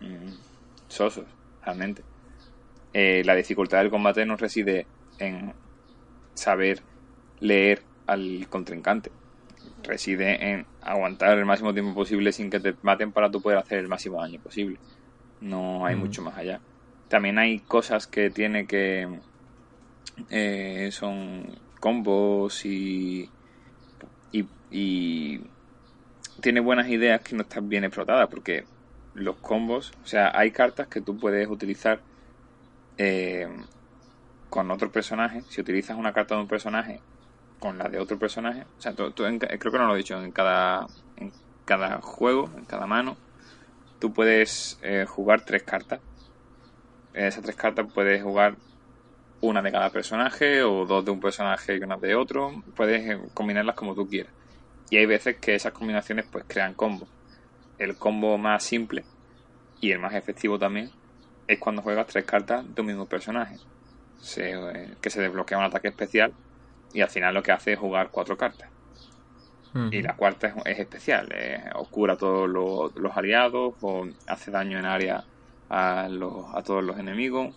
Mm, 0.00 0.32
sosos, 0.88 1.26
realmente. 1.62 2.02
Eh, 2.92 3.22
la 3.24 3.34
dificultad 3.36 3.78
del 3.78 3.90
combate 3.90 4.26
no 4.26 4.36
reside 4.36 4.86
en 5.18 5.54
saber 6.34 6.82
leer 7.38 7.84
al 8.06 8.48
contrincante. 8.48 9.10
Reside 9.82 10.50
en 10.50 10.66
aguantar 10.80 11.38
el 11.38 11.46
máximo 11.46 11.72
tiempo 11.72 11.94
posible 11.94 12.32
sin 12.32 12.50
que 12.50 12.60
te 12.60 12.74
maten 12.82 13.12
para 13.12 13.30
tú 13.30 13.40
poder 13.40 13.58
hacer 13.58 13.78
el 13.78 13.88
máximo 13.88 14.20
daño 14.20 14.40
posible. 14.40 14.80
No 15.40 15.86
hay 15.86 15.96
mucho 15.96 16.22
más 16.22 16.36
allá. 16.36 16.60
También 17.08 17.38
hay 17.38 17.60
cosas 17.60 18.06
que 18.06 18.30
tiene 18.30 18.66
que 18.66 19.08
eh, 20.28 20.90
son 20.92 21.58
combos 21.80 22.64
y, 22.64 23.30
y, 24.32 24.44
y 24.70 25.40
tiene 26.40 26.60
buenas 26.60 26.88
ideas 26.88 27.22
que 27.22 27.36
no 27.36 27.42
están 27.42 27.68
bien 27.68 27.84
explotadas 27.84 28.28
porque 28.28 28.64
los 29.14 29.36
combos, 29.36 29.92
o 30.02 30.06
sea, 30.06 30.30
hay 30.34 30.50
cartas 30.52 30.88
que 30.88 31.00
tú 31.00 31.18
puedes 31.18 31.48
utilizar 31.48 32.02
eh, 32.98 33.48
con 34.48 34.70
otro 34.70 34.90
personaje. 34.90 35.42
Si 35.48 35.60
utilizas 35.60 35.96
una 35.96 36.12
carta 36.12 36.34
de 36.34 36.42
un 36.42 36.48
personaje 36.48 37.00
con 37.58 37.78
la 37.78 37.88
de 37.88 37.98
otro 37.98 38.18
personaje, 38.18 38.62
o 38.62 38.80
sea, 38.80 38.94
creo 38.94 39.12
que 39.14 39.78
no 39.78 39.86
lo 39.86 39.94
he 39.94 39.98
dicho, 39.98 40.22
en 40.22 40.32
cada, 40.32 40.86
en 41.16 41.32
cada 41.64 42.00
juego, 42.00 42.50
en 42.56 42.64
cada 42.64 42.86
mano, 42.86 43.16
tú 44.00 44.12
puedes 44.12 44.78
eh, 44.82 45.04
jugar 45.06 45.44
tres 45.44 45.62
cartas. 45.62 46.00
Esas 47.14 47.42
tres 47.42 47.56
cartas 47.56 47.86
puedes 47.92 48.22
jugar 48.22 48.56
una 49.40 49.62
de 49.62 49.70
cada 49.70 49.90
personaje 49.90 50.62
o 50.62 50.86
dos 50.86 51.04
de 51.04 51.10
un 51.12 51.20
personaje 51.20 51.76
y 51.76 51.80
una 51.80 51.96
de 51.96 52.16
otro. 52.16 52.64
Puedes 52.74 53.08
eh, 53.08 53.20
combinarlas 53.34 53.76
como 53.76 53.94
tú 53.94 54.08
quieras. 54.08 54.32
Y 54.90 54.96
hay 54.96 55.06
veces 55.06 55.36
que 55.36 55.54
esas 55.54 55.72
combinaciones 55.72 56.26
pues 56.30 56.44
crean 56.48 56.74
combos 56.74 57.08
el 57.80 57.96
combo 57.96 58.36
más 58.36 58.62
simple 58.62 59.04
y 59.80 59.90
el 59.90 59.98
más 59.98 60.14
efectivo 60.14 60.58
también 60.58 60.90
es 61.48 61.58
cuando 61.58 61.82
juegas 61.82 62.06
tres 62.06 62.26
cartas 62.26 62.62
de 62.74 62.80
un 62.80 62.86
mismo 62.86 63.06
personaje. 63.06 63.56
Eh, 64.36 64.94
que 65.00 65.08
se 65.08 65.22
desbloquea 65.22 65.56
un 65.56 65.64
ataque 65.64 65.88
especial 65.88 66.34
y 66.92 67.00
al 67.00 67.08
final 67.08 67.32
lo 67.32 67.42
que 67.42 67.52
hace 67.52 67.72
es 67.72 67.78
jugar 67.78 68.10
cuatro 68.10 68.36
cartas. 68.36 68.68
Y 69.92 70.02
la 70.02 70.16
cuarta 70.16 70.54
es, 70.64 70.78
especial, 70.80 71.28
eh, 71.32 71.62
oscura 71.74 72.14
a 72.14 72.16
todos 72.16 72.48
los, 72.48 73.16
aliados 73.16 73.74
o 73.80 74.06
hace 74.26 74.50
daño 74.50 74.78
en 74.78 74.84
área 74.84 75.24
a, 75.68 76.06
a 76.06 76.62
todos 76.62 76.82
los 76.82 76.98
enemigos 76.98 77.54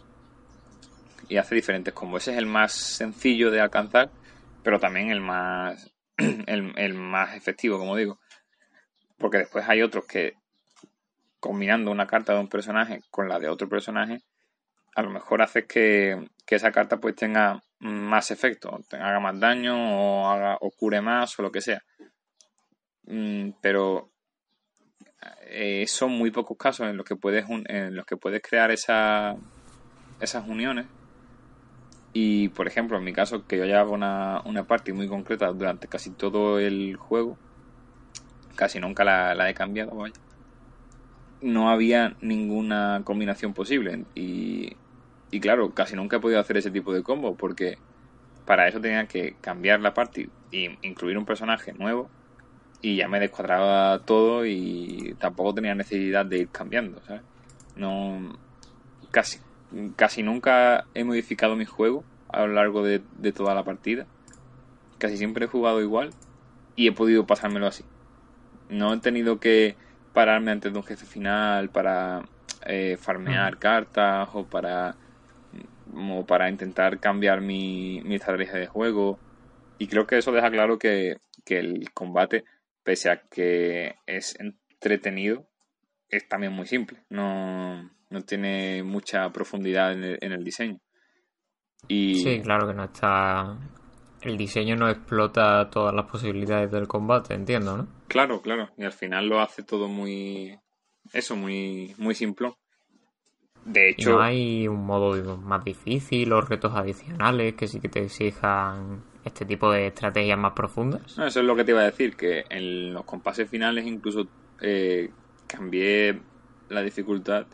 y 1.27 1.38
hace 1.38 1.56
diferentes 1.56 1.94
combos. 1.94 2.22
Ese 2.22 2.34
es 2.34 2.38
el 2.38 2.45
más 2.45 2.73
sencillo 2.73 3.49
de 3.49 3.61
alcanzar, 3.61 4.11
pero 4.61 4.80
también 4.80 5.10
el 5.10 5.22
más, 5.22 5.91
el 6.18 6.94
más 6.94 7.35
efectivo, 7.35 7.80
como 7.80 7.95
digo. 7.95 8.19
Porque 9.18 9.40
después 9.40 9.68
hay 9.68 9.81
otros 9.81 10.06
que 10.06 10.35
combinando 11.44 11.91
una 11.91 12.07
carta 12.07 12.34
de 12.34 12.40
un 12.40 12.48
personaje 12.48 13.02
con 13.11 13.27
la 13.27 13.38
de 13.38 13.49
otro 13.49 13.68
personaje, 13.68 14.22
a 14.95 15.02
lo 15.02 15.10
mejor 15.10 15.41
hace 15.41 15.65
que, 15.65 16.30
esa 16.48 16.72
carta 16.72 16.98
pues 16.98 17.15
tenga 17.15 17.64
más 17.84 18.32
efecto, 18.32 18.80
haga 18.92 19.20
más 19.20 19.40
daño 19.40 19.76
o 19.76 20.28
haga 20.30 20.58
o 20.62 20.72
cure 20.72 21.02
más 21.02 21.38
o 21.38 21.44
lo 21.44 21.52
que 21.52 21.62
sea. 21.62 21.84
Mm, 23.06 23.52
pero 23.62 24.10
eh, 25.48 25.86
son 25.88 26.12
muy 26.12 26.32
pocos 26.32 26.58
casos 26.58 26.88
en 26.88 26.98
los 26.98 27.06
que 27.06 27.16
puedes 27.16 27.46
en 27.50 27.96
los 27.96 28.06
que 28.06 28.18
puedes 28.18 28.42
crear 28.42 28.72
esa, 28.72 29.36
esas 30.20 30.48
uniones. 30.48 30.86
Y 32.14 32.50
por 32.50 32.68
ejemplo, 32.68 32.98
en 32.98 33.04
mi 33.04 33.12
caso, 33.12 33.46
que 33.48 33.58
yo 33.58 33.80
hago 33.80 33.94
una, 33.94 34.42
una 34.46 34.66
party 34.66 34.94
muy 34.94 35.08
concreta 35.08 35.48
durante 35.48 35.88
casi 35.88 36.12
todo 36.12 36.60
el 36.60 36.96
juego, 36.96 37.38
casi 38.56 38.80
nunca 38.80 39.04
la, 39.04 39.34
la 39.36 39.50
he 39.50 39.54
cambiado. 39.54 39.92
No 41.42 41.70
había 41.70 42.16
ninguna 42.22 43.02
combinación 43.04 43.54
posible 43.54 44.06
y, 44.16 44.78
y 45.34 45.40
claro, 45.40 45.72
casi 45.74 45.96
nunca 45.96 46.18
he 46.18 46.20
podido 46.20 46.40
hacer 46.40 46.58
ese 46.58 46.70
tipo 46.70 46.94
de 46.94 47.02
combo 47.02 47.36
porque 47.36 47.80
para 48.46 48.68
eso 48.68 48.80
tenía 48.80 49.08
que 49.08 49.36
cambiar 49.42 49.80
la 49.80 49.96
party 49.96 50.30
e 50.52 50.78
incluir 50.84 51.18
un 51.18 51.26
personaje 51.26 51.74
nuevo 51.74 52.08
y 52.84 52.98
ya 52.98 53.08
me 53.08 53.20
descuadraba 53.20 53.98
todo 54.06 54.46
y 54.46 55.16
tampoco 55.20 55.56
tenía 55.56 55.74
necesidad 55.74 56.24
de 56.24 56.38
ir 56.38 56.50
cambiando, 56.50 57.02
¿sabes? 57.08 57.24
No, 57.76 58.38
casi, 59.10 59.40
casi 59.96 60.22
nunca 60.22 60.86
he 60.94 61.04
modificado 61.04 61.56
mi 61.56 61.66
juego 61.66 62.04
a 62.30 62.46
lo 62.46 62.54
largo 62.54 62.84
de, 62.84 63.00
toda 63.36 63.56
la 63.56 63.64
partida. 63.64 64.06
Casi 65.00 65.18
siempre 65.18 65.46
he 65.46 65.48
jugado 65.48 65.82
igual 65.82 66.12
y 66.76 66.88
he 66.88 66.92
podido 66.92 67.26
pasármelo 67.26 67.66
así. 67.66 67.84
No 68.70 68.94
he 68.94 69.00
tenido 69.00 69.40
que 69.40 69.78
pararme 70.14 70.52
antes 70.52 70.72
de 70.72 70.78
un 70.78 70.86
jefe 70.86 71.08
final 71.08 71.70
para 71.70 72.22
eh, 72.68 72.98
farmear 73.02 73.58
cartas 73.58 74.30
o 74.34 74.46
para 74.46 74.96
o 75.95 76.26
para 76.26 76.49
intentar 76.49 76.99
cambiar 76.99 77.41
mi, 77.41 78.02
mi 78.03 78.15
estrategia 78.15 78.60
de 78.60 78.68
juego. 78.68 79.20
Y 79.78 79.88
creo 79.88 80.06
que 80.07 80.18
eso 80.18 80.32
deja 80.32 80.52
claro 80.52 80.78
que, 80.78 81.18
que 81.45 81.57
el 81.57 81.91
combate 81.94 82.44
pese 82.84 83.10
a 83.10 83.22
que 83.22 83.95
es 84.06 84.38
entretenido, 84.40 85.48
es 86.10 86.28
también 86.28 86.53
muy 86.53 86.65
simple. 86.65 87.03
No, 87.10 87.90
tiene 88.26 88.84
mucha 88.84 89.32
profundidad 89.32 89.94
en 89.94 90.32
el, 90.32 90.44
diseño. 90.44 90.80
Y... 91.88 92.15
Sí, 92.15 92.41
claro 92.41 92.68
que 92.68 92.74
no 92.74 92.84
está. 92.84 93.57
El 94.22 94.38
diseño 94.38 94.76
no 94.76 94.90
explota 94.90 95.70
todas 95.70 95.94
las 95.94 96.06
posibilidades 96.06 96.72
del 96.72 96.88
combate, 96.88 97.34
entiendo, 97.34 97.76
¿no? 97.76 97.88
Claro, 98.07 98.41
claro. 98.41 98.70
Y 98.78 98.84
al 98.84 98.94
final 98.94 99.28
lo 99.28 99.41
hace 99.41 99.64
todo 99.64 99.88
muy. 99.88 100.57
Eso, 101.11 101.36
muy, 101.36 101.94
muy 101.98 102.15
simple. 102.15 102.53
De 103.65 103.90
hecho. 103.90 104.11
¿No 104.11 104.22
hay 104.22 104.68
un 104.68 104.85
modo 104.85 105.38
más 105.38 105.64
difícil 105.64 106.31
o 106.34 106.41
retos 106.41 106.73
adicionales 106.76 107.56
que 107.56 107.68
sí 107.68 107.80
que 107.80 107.90
te 107.90 108.03
exijan 108.03 109.02
este 109.26 109.45
tipo 109.45 109.72
de 109.72 109.88
estrategias 109.88 110.38
más 110.38 110.53
profundas. 110.53 111.02
eso 111.18 111.40
es 111.40 111.45
lo 111.45 111.56
que 111.56 111.64
te 111.64 111.72
iba 111.72 111.81
a 111.81 111.85
decir, 111.85 112.15
que 112.15 112.45
en 112.49 112.94
los 112.94 113.06
compases 113.06 113.49
finales 113.49 113.85
incluso 113.85 114.27
eh, 114.61 115.10
cambié 115.48 116.19
la 116.69 116.81
dificultad 116.81 117.45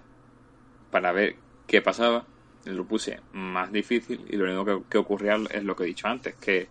para 0.91 1.11
ver 1.11 1.36
qué 1.68 1.81
pasaba. 1.81 2.26
Lo 2.65 2.86
puse 2.86 3.22
más 3.34 3.72
difícil 3.72 4.26
y 4.30 4.36
lo 4.36 4.45
único 4.45 4.84
que, 4.90 4.98
ocurría 4.98 5.38
es 5.52 5.64
lo 5.64 5.76
que 5.76 5.84
he 5.84 5.88
dicho 5.88 6.07
antes, 6.07 6.36
que 6.36 6.68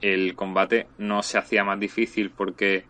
el 0.00 0.34
combate 0.34 0.86
no 0.98 1.22
se 1.22 1.38
hacía 1.38 1.64
más 1.64 1.78
difícil 1.78 2.30
porque 2.30 2.84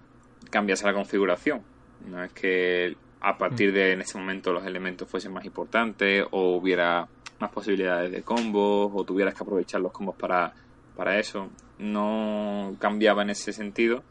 cambiase 0.51 0.87
la 0.87 0.95
configuración. 0.95 1.63
No 2.07 2.23
es 2.23 2.33
que 2.33 2.97
a 3.21 3.37
partir 3.37 3.73
de 3.73 3.93
en 3.93 4.01
ese 4.01 4.19
momento 4.19 4.53
los 4.53 4.65
elementos 4.65 5.09
fuesen 5.09 5.33
más 5.33 5.45
importantes 5.45 6.25
o 6.31 6.57
hubiera 6.57 7.09
más 7.41 7.51
posibilidades 7.51 8.11
de 8.13 8.23
combos 8.23 8.91
o 8.95 9.05
tuvieras 9.05 9.35
que 9.35 9.43
aprovechar 9.43 9.81
los 9.81 9.93
combos 9.93 10.17
para 10.17 10.53
para 10.97 11.19
eso. 11.19 11.49
No 11.79 12.75
cambiaba 12.81 13.23
en 13.23 13.31
ese 13.31 13.53
sentido, 13.53 14.03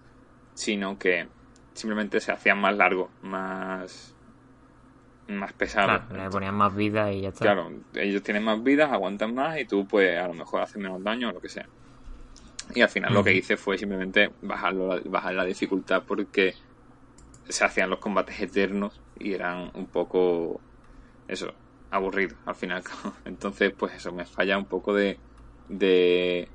sino 0.53 0.97
que 0.97 1.27
simplemente 1.73 2.21
se 2.21 2.31
hacían 2.31 2.59
más 2.59 2.75
largos, 2.75 3.09
más 3.21 4.15
más 5.27 5.51
pesados. 5.51 6.03
Claro, 6.07 6.23
le 6.23 6.29
ponían 6.29 6.55
más 6.55 6.73
vida 6.73 7.11
y 7.11 7.21
ya 7.21 7.29
está. 7.29 7.43
Claro, 7.43 7.71
ellos 7.95 8.23
tienen 8.23 8.43
más 8.43 8.63
vidas, 8.63 8.91
aguantan 8.91 9.35
más 9.35 9.59
y 9.59 9.65
tú 9.65 9.85
pues 9.85 10.17
a 10.17 10.27
lo 10.27 10.33
mejor 10.33 10.61
haces 10.61 10.77
menos 10.77 11.03
daño 11.03 11.29
o 11.29 11.33
lo 11.33 11.41
que 11.41 11.49
sea. 11.49 11.67
Y 12.73 12.81
al 12.81 12.89
final 12.89 13.13
lo 13.13 13.23
que 13.23 13.33
hice 13.33 13.57
fue 13.57 13.77
simplemente 13.77 14.31
bajarlo, 14.41 15.01
bajar 15.05 15.33
la 15.33 15.45
dificultad 15.45 16.03
porque 16.07 16.53
se 17.49 17.65
hacían 17.65 17.89
los 17.89 17.99
combates 17.99 18.39
eternos 18.39 18.99
y 19.19 19.33
eran 19.33 19.71
un 19.73 19.87
poco 19.87 20.61
eso, 21.27 21.53
aburridos 21.91 22.37
al 22.45 22.55
final. 22.55 22.83
Entonces, 23.25 23.73
pues 23.77 23.93
eso, 23.93 24.11
me 24.11 24.25
falla 24.25 24.57
un 24.57 24.65
poco 24.65 24.93
de, 24.93 25.19
de 25.69 26.49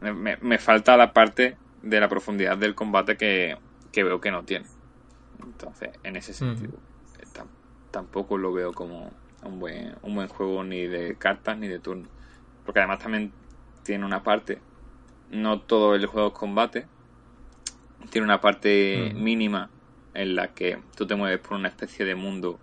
me, 0.00 0.58
falta 0.58 0.96
la 0.96 1.12
parte 1.12 1.56
de 1.82 2.00
la 2.00 2.08
profundidad 2.08 2.58
del 2.58 2.74
combate 2.74 3.16
que, 3.16 3.56
veo 3.94 4.20
que 4.20 4.30
no 4.30 4.44
tiene. 4.44 4.66
Entonces, 5.42 5.90
en 6.02 6.16
ese 6.16 6.34
sentido, 6.34 6.78
tampoco 7.90 8.36
lo 8.36 8.52
veo 8.52 8.72
como 8.72 9.10
un 9.42 9.58
buen, 9.58 9.94
un 10.02 10.14
buen 10.14 10.28
juego 10.28 10.64
ni 10.64 10.86
de 10.86 11.16
cartas 11.16 11.56
ni 11.56 11.68
de 11.68 11.78
turno. 11.78 12.08
Porque 12.64 12.80
además 12.80 12.98
también 12.98 13.32
tiene 13.84 14.04
una 14.04 14.22
parte, 14.22 14.58
no 15.30 15.60
todo 15.60 15.94
el 15.94 16.04
juego 16.06 16.28
es 16.28 16.34
combate, 16.34 16.86
tiene 18.10 18.24
una 18.24 18.40
parte 18.40 19.12
mínima 19.14 19.70
en 20.16 20.34
la 20.34 20.48
que 20.48 20.78
tú 20.96 21.06
te 21.06 21.14
mueves 21.14 21.38
por 21.40 21.58
una 21.58 21.68
especie 21.68 22.04
de 22.04 22.14
mundo 22.14 22.58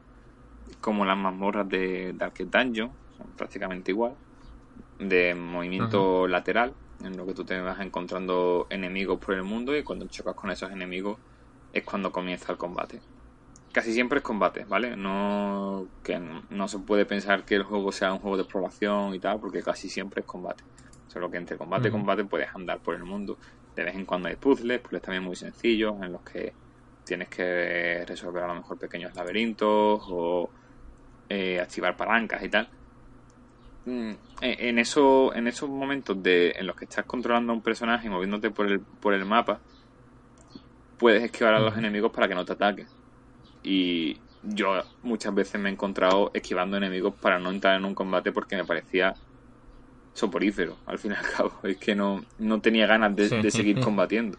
como 0.82 1.06
las 1.06 1.18
mazmorras 1.18 1.70
de 1.70 2.14
Dark 2.14 2.34
Dungeon, 2.38 2.92
son 3.18 3.28
prácticamente 3.38 3.92
igual, 3.92 4.16
de 5.00 5.36
movimiento 5.36 6.28
lateral, 6.28 6.74
en 7.04 7.16
lo 7.16 7.26
que 7.26 7.34
tú 7.34 7.44
te 7.44 7.60
vas 7.62 7.80
encontrando 7.80 8.68
enemigos 8.70 9.20
por 9.20 9.36
el 9.36 9.44
mundo 9.44 9.76
y 9.76 9.84
cuando 9.84 10.08
chocas 10.08 10.36
con 10.36 10.52
esos 10.52 10.72
enemigos 10.72 11.18
es 11.72 11.84
cuando 11.84 12.12
comienza 12.12 12.52
el 12.52 12.58
combate. 12.58 13.02
Casi 13.72 13.94
siempre 13.94 14.20
es 14.20 14.24
combate, 14.24 14.66
¿vale? 14.66 14.96
No 14.96 15.88
que 16.04 16.20
no, 16.20 16.68
se 16.68 16.80
puede 16.80 17.06
pensar 17.06 17.44
que 17.44 17.56
el 17.56 17.64
juego 17.64 17.92
sea 17.92 18.14
un 18.14 18.20
juego 18.20 18.38
de 18.38 18.44
exploración 18.44 19.16
y 19.16 19.20
tal, 19.20 19.40
porque 19.40 19.64
casi 19.64 19.90
siempre 19.90 20.22
es 20.22 20.28
combate. 20.28 20.64
Solo 21.08 21.30
que 21.30 21.38
entre 21.38 21.58
combate 21.58 21.88
y 21.88 21.92
combate 21.92 22.24
puedes 22.26 22.54
andar 22.56 22.80
por 22.80 22.96
el 22.96 23.04
mundo. 23.04 23.38
De 23.76 23.84
vez 23.84 23.96
en 23.96 24.06
cuando 24.06 24.30
hay 24.30 24.36
puzzles, 24.36 24.80
puzzles 24.80 25.02
también 25.02 25.24
muy 25.24 25.36
sencillos, 25.36 25.96
en 26.02 26.12
los 26.12 26.22
que 26.22 26.54
tienes 27.04 27.30
que 27.30 28.04
resolver 28.06 28.44
a 28.44 28.48
lo 28.48 28.56
mejor 28.56 28.78
pequeños 28.78 29.16
laberintos 29.16 30.06
o 30.10 30.50
eh, 31.30 31.60
activar 31.60 31.96
palancas 31.98 32.44
y 32.44 32.50
tal. 32.50 32.70
Mm, 33.86 34.12
en, 34.42 34.80
eso, 34.80 35.34
en 35.34 35.48
esos 35.48 35.70
momentos 35.70 36.22
de, 36.24 36.52
en 36.52 36.68
los 36.68 36.76
que 36.76 36.86
estás 36.86 37.06
controlando 37.06 37.52
a 37.52 37.56
un 37.56 37.62
personaje 37.62 38.10
moviéndote 38.10 38.50
por 38.50 38.68
el, 38.68 38.80
por 38.80 39.14
el 39.14 39.26
mapa, 39.26 39.60
puedes 40.98 41.24
esquivar 41.24 41.54
a 41.56 41.60
los 41.60 41.78
enemigos 41.78 42.12
para 42.12 42.28
que 42.28 42.36
no 42.36 42.46
te 42.46 42.54
ataquen. 42.54 42.88
Y 43.64 44.18
yo 44.44 44.82
muchas 45.04 45.34
veces 45.34 45.60
me 45.60 45.70
he 45.70 45.74
encontrado 45.74 46.32
esquivando 46.34 46.78
enemigos 46.78 47.14
para 47.16 47.40
no 47.40 47.52
entrar 47.52 47.78
en 47.78 47.86
un 47.86 47.96
combate 47.96 48.32
porque 48.32 48.56
me 48.56 48.66
parecía 48.66 49.16
soporífero, 50.14 50.78
al 50.86 51.00
fin 51.00 51.12
y 51.12 51.16
al 51.16 51.32
cabo. 51.38 51.54
Es 51.64 51.78
que 51.78 51.96
no, 51.96 52.24
no 52.40 52.62
tenía 52.62 52.88
ganas 52.88 53.16
de, 53.16 53.30
de 53.30 53.52
seguir 53.52 53.80
combatiendo. 53.82 54.38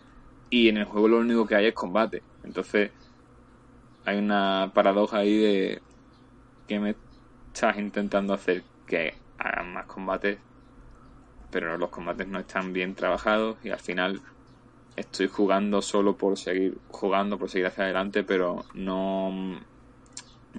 Y 0.55 0.69
en 0.69 0.77
el 0.77 0.85
juego 0.85 1.09
lo 1.09 1.19
único 1.19 1.49
que 1.49 1.57
hay 1.57 1.67
es 1.67 1.75
combate. 1.75 2.23
Entonces 2.45 2.93
hay 4.05 4.19
una 4.19 4.71
paradoja 4.73 5.19
ahí 5.19 5.37
de 5.37 5.83
que 6.69 6.79
me 6.79 6.95
estás 7.53 7.77
intentando 7.77 8.33
hacer 8.35 8.63
que 8.87 9.15
hagan 9.37 9.73
más 9.73 9.87
combates, 9.87 10.39
pero 11.51 11.77
los 11.77 11.91
combates 11.91 12.29
no 12.29 12.39
están 12.39 12.73
bien 12.73 12.95
trabajados 12.95 13.57
y 13.65 13.71
al 13.71 13.81
final 13.81 14.21
estoy 14.95 15.27
jugando 15.27 15.83
solo 15.83 16.17
por 16.17 16.39
seguir 16.39 16.79
jugando, 16.87 17.37
por 17.37 17.51
seguir 17.51 17.67
hacia 17.67 17.83
adelante, 17.83 18.23
pero 18.23 18.65
no, 18.75 19.61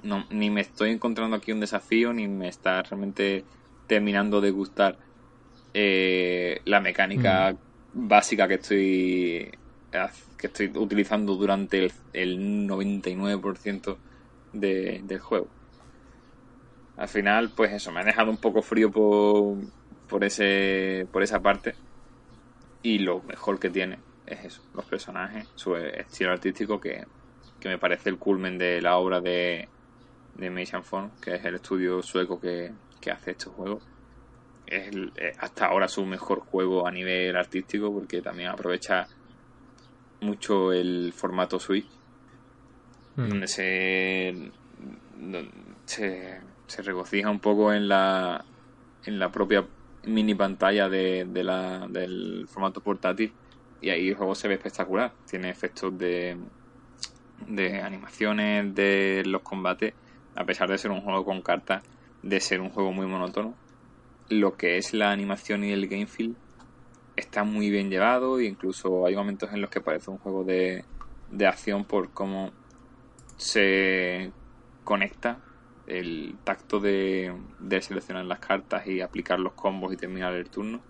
no 0.04 0.26
ni 0.30 0.50
me 0.50 0.60
estoy 0.60 0.90
encontrando 0.92 1.38
aquí 1.38 1.54
un 1.54 1.62
desafío, 1.62 2.12
ni 2.12 2.28
me 2.28 2.50
está 2.50 2.82
realmente 2.82 3.46
terminando 3.88 4.42
de 4.42 4.52
gustar 4.52 4.98
eh, 5.74 6.60
la 6.66 6.82
mecánica 6.82 7.54
mm. 7.54 8.08
básica 8.10 8.46
que 8.50 8.56
estoy 8.56 9.52
que 10.38 10.48
estoy 10.48 10.72
utilizando 10.76 11.36
durante 11.36 11.92
el, 12.14 12.68
99% 12.68 13.98
de, 14.54 15.02
del 15.04 15.20
juego 15.20 15.48
al 16.98 17.10
final, 17.10 17.52
pues 17.56 17.74
eso, 17.74 17.92
me 17.92 18.02
ha 18.02 18.04
dejado 18.04 18.32
un 18.32 18.38
poco 18.38 18.62
frío 18.62 18.90
por, 18.90 19.58
por, 20.08 20.24
ese, 20.24 21.08
por 21.12 21.24
esa 21.24 21.42
parte. 21.42 21.76
Y 22.84 23.00
lo 23.00 23.22
mejor 23.24 23.60
que 23.60 23.70
tiene 23.70 24.00
es 24.26 24.46
eso, 24.46 24.62
los 24.74 24.86
personajes, 24.86 25.48
su 25.56 25.76
estilo 25.76 26.32
artístico, 26.32 26.80
que, 26.80 27.06
me 27.64 27.80
parece 27.80 28.10
el 28.10 28.20
culmen 28.20 28.60
de 28.60 28.80
la 28.80 28.98
obra 28.98 29.22
de, 29.22 29.68
de 30.36 30.50
Mission 30.52 30.84
que 31.20 31.34
es 31.34 31.46
el 31.46 31.56
estudio 31.56 32.04
sueco 32.04 32.40
que, 32.40 32.72
hace 33.12 33.32
estos 33.32 33.54
juegos. 33.54 33.84
Es 34.66 34.90
hasta 35.40 35.68
ahora 35.68 35.88
su 35.88 36.06
mejor 36.06 36.40
juego 36.40 36.88
a 36.88 36.92
nivel 36.92 37.36
artístico, 37.36 37.94
porque 37.94 38.22
también 38.22 38.50
aprovecha 38.50 39.08
mucho 40.22 40.72
el 40.74 41.14
formato 41.14 41.60
Switch, 41.60 41.88
mm. 43.16 43.30
donde 43.30 43.48
se, 43.48 44.52
se 45.86 46.40
se 46.68 46.82
regocija 46.82 47.30
un 47.30 47.40
poco 47.40 47.74
en 47.74 47.88
la, 47.88 48.44
en 49.06 49.20
la 49.20 49.32
propia 49.32 49.66
mini 50.06 50.36
pantalla 50.36 50.90
de, 50.90 51.26
la, 51.44 51.88
del 51.90 52.48
formato 52.48 52.82
portátil 52.82 53.32
y 53.82 53.90
ahí 53.90 54.10
el 54.10 54.16
juego 54.16 54.36
se 54.36 54.48
ve 54.48 54.56
espectacular. 54.56 55.14
Tiene 55.30 55.50
efectos 55.50 55.98
de, 55.98 56.38
de 57.48 57.82
animaciones 57.82 58.74
de 58.74 59.24
los 59.26 59.42
combates, 59.42 59.94
a 60.36 60.46
pesar 60.46 60.70
de 60.70 60.78
ser 60.78 60.92
un 60.92 61.02
juego 61.02 61.24
con 61.24 61.42
cartas, 61.42 61.84
de 62.24 62.40
ser 62.40 62.62
un 62.62 62.70
juego 62.70 62.92
muy 62.92 63.06
monótono. 63.06 63.54
Lo 64.30 64.58
que 64.58 64.78
es 64.78 64.94
la 64.94 65.12
animación 65.12 65.64
y 65.64 65.72
el 65.72 65.88
game 65.88 66.08
feel 66.08 66.36
está 67.16 67.44
muy 67.44 67.70
bien 67.70 67.90
llevado 67.90 68.40
e 68.40 68.46
incluso 68.46 69.06
hay 69.06 69.16
momentos 69.16 69.52
en 69.54 69.62
los 69.62 69.70
que 69.70 69.82
parece 69.82 70.12
un 70.12 70.18
juego 70.18 70.44
de, 70.44 70.86
de 71.32 71.48
acción 71.48 71.86
por 71.86 72.12
cómo 72.12 72.52
se 73.38 74.32
conecta 74.84 75.40
el 75.88 76.36
tacto 76.44 76.80
de, 76.80 77.34
de 77.60 77.82
seleccionar 77.82 78.26
las 78.26 78.40
cartas 78.40 78.88
y 78.88 79.02
aplicar 79.02 79.40
los 79.40 79.54
combos 79.54 79.94
y 79.94 79.98
terminar 79.98 80.34
el 80.34 80.50
turno 80.50 80.82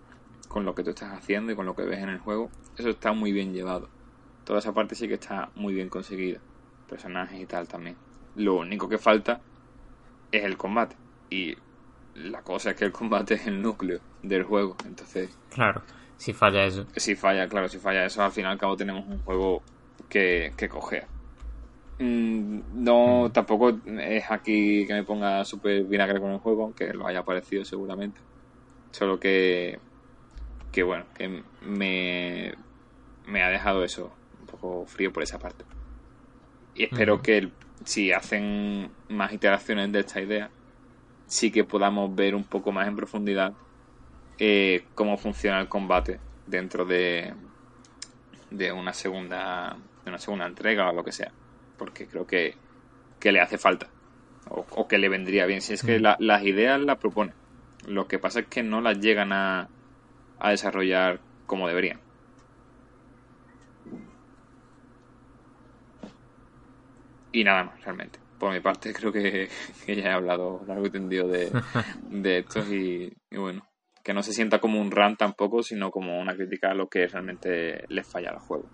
con 0.48 0.64
lo 0.64 0.74
que 0.74 0.82
tú 0.84 0.90
estás 0.90 1.12
haciendo 1.12 1.52
y 1.52 1.56
con 1.56 1.66
lo 1.66 1.74
que 1.74 1.84
ves 1.84 2.00
en 2.02 2.08
el 2.08 2.18
juego. 2.18 2.50
Eso 2.76 2.88
está 2.88 3.12
muy 3.12 3.32
bien 3.32 3.52
llevado. 3.52 3.88
Toda 4.44 4.60
esa 4.60 4.72
parte 4.72 4.94
sí 4.94 5.08
que 5.08 5.14
está 5.14 5.50
muy 5.54 5.74
bien 5.74 5.88
conseguida. 5.88 6.40
Personajes 6.88 7.40
y 7.40 7.46
tal 7.46 7.66
también. 7.66 7.96
Lo 8.36 8.54
único 8.54 8.88
que 8.88 8.98
falta 8.98 9.40
es 10.30 10.44
el 10.44 10.56
combate. 10.56 10.96
Y 11.30 11.56
la 12.14 12.42
cosa 12.42 12.70
es 12.70 12.76
que 12.76 12.84
el 12.84 12.92
combate 12.92 13.34
es 13.34 13.46
el 13.46 13.60
núcleo 13.60 14.00
del 14.22 14.44
juego. 14.44 14.76
Entonces. 14.84 15.36
Claro, 15.50 15.82
si 16.16 16.32
falla 16.32 16.64
eso. 16.64 16.86
Si 16.96 17.14
falla, 17.14 17.48
claro, 17.48 17.68
si 17.68 17.78
falla 17.78 18.04
eso, 18.04 18.22
al 18.22 18.32
fin 18.32 18.44
y 18.44 18.48
al 18.48 18.58
cabo 18.58 18.76
tenemos 18.76 19.06
un 19.06 19.18
juego 19.20 19.62
que, 20.08 20.52
que 20.56 20.68
cojea. 20.68 21.06
Mm, 21.98 22.84
no, 22.84 23.30
tampoco 23.32 23.78
es 23.86 24.30
aquí 24.30 24.86
que 24.86 24.94
me 24.94 25.04
ponga 25.04 25.44
súper 25.44 25.84
vinagre 25.84 26.20
con 26.20 26.32
el 26.32 26.38
juego, 26.38 26.64
aunque 26.64 26.92
lo 26.92 27.06
haya 27.06 27.24
parecido 27.24 27.64
seguramente. 27.64 28.20
Solo 28.92 29.18
que, 29.18 29.78
que 30.72 30.82
bueno, 30.82 31.04
que 31.14 31.42
me, 31.62 32.54
me 33.26 33.42
ha 33.42 33.48
dejado 33.48 33.84
eso 33.84 34.12
un 34.40 34.46
poco 34.46 34.86
frío 34.86 35.12
por 35.12 35.22
esa 35.22 35.38
parte. 35.38 35.64
Y 36.74 36.84
espero 36.84 37.22
que 37.22 37.50
si 37.84 38.12
hacen 38.12 38.90
más 39.08 39.32
iteraciones 39.32 39.92
de 39.92 40.00
esta 40.00 40.20
idea, 40.20 40.50
sí 41.26 41.50
que 41.50 41.64
podamos 41.64 42.14
ver 42.14 42.34
un 42.34 42.44
poco 42.44 42.72
más 42.72 42.86
en 42.86 42.96
profundidad 42.96 43.54
eh, 44.38 44.84
cómo 44.94 45.16
funciona 45.16 45.60
el 45.60 45.68
combate 45.68 46.20
dentro 46.46 46.84
de, 46.84 47.34
de 48.50 48.72
una 48.72 48.92
segunda 48.92 49.76
de 50.04 50.10
una 50.10 50.18
segunda 50.18 50.46
entrega 50.46 50.88
o 50.88 50.92
lo 50.92 51.04
que 51.04 51.12
sea 51.12 51.32
porque 51.76 52.06
creo 52.06 52.26
que, 52.26 52.54
le 53.22 53.40
hace 53.40 53.58
falta 53.58 53.88
o, 54.48 54.86
que 54.86 54.98
le 54.98 55.08
vendría 55.08 55.46
bien. 55.46 55.60
Si 55.60 55.74
es 55.74 55.82
que 55.82 55.98
mm. 55.98 56.16
las 56.20 56.42
ideas 56.44 56.80
las 56.80 56.98
propone, 56.98 57.32
lo 57.86 58.06
que 58.06 58.18
pasa 58.18 58.40
es 58.40 58.46
que 58.46 58.62
no 58.62 58.80
las 58.80 59.00
llegan 59.00 59.32
a, 59.32 59.68
a 60.38 60.50
desarrollar 60.50 61.20
como 61.46 61.66
deberían. 61.66 62.00
Y 67.32 67.44
nada 67.44 67.64
más, 67.64 67.84
realmente. 67.84 68.18
Por 68.38 68.52
mi 68.52 68.60
parte, 68.60 68.92
creo 68.94 69.12
que, 69.12 69.48
ya 69.86 69.94
he 69.94 70.10
hablado 70.10 70.62
largo 70.66 70.86
y 70.86 70.90
tendido 70.90 71.26
de, 71.28 71.50
de 72.10 72.38
esto 72.38 72.60
y, 72.72 73.12
y, 73.30 73.36
bueno, 73.36 73.66
que 74.06 74.14
no 74.14 74.22
se 74.22 74.32
sienta 74.32 74.60
como 74.60 74.80
un 74.80 74.92
rant 74.92 75.18
tampoco, 75.18 75.64
sino 75.64 75.90
como 75.90 76.20
una 76.20 76.36
crítica 76.36 76.70
a 76.70 76.74
lo 76.74 76.86
que 76.88 77.08
realmente 77.08 77.86
les 77.88 78.06
falla 78.06 78.30
al 78.30 78.38
juego. 78.38 78.66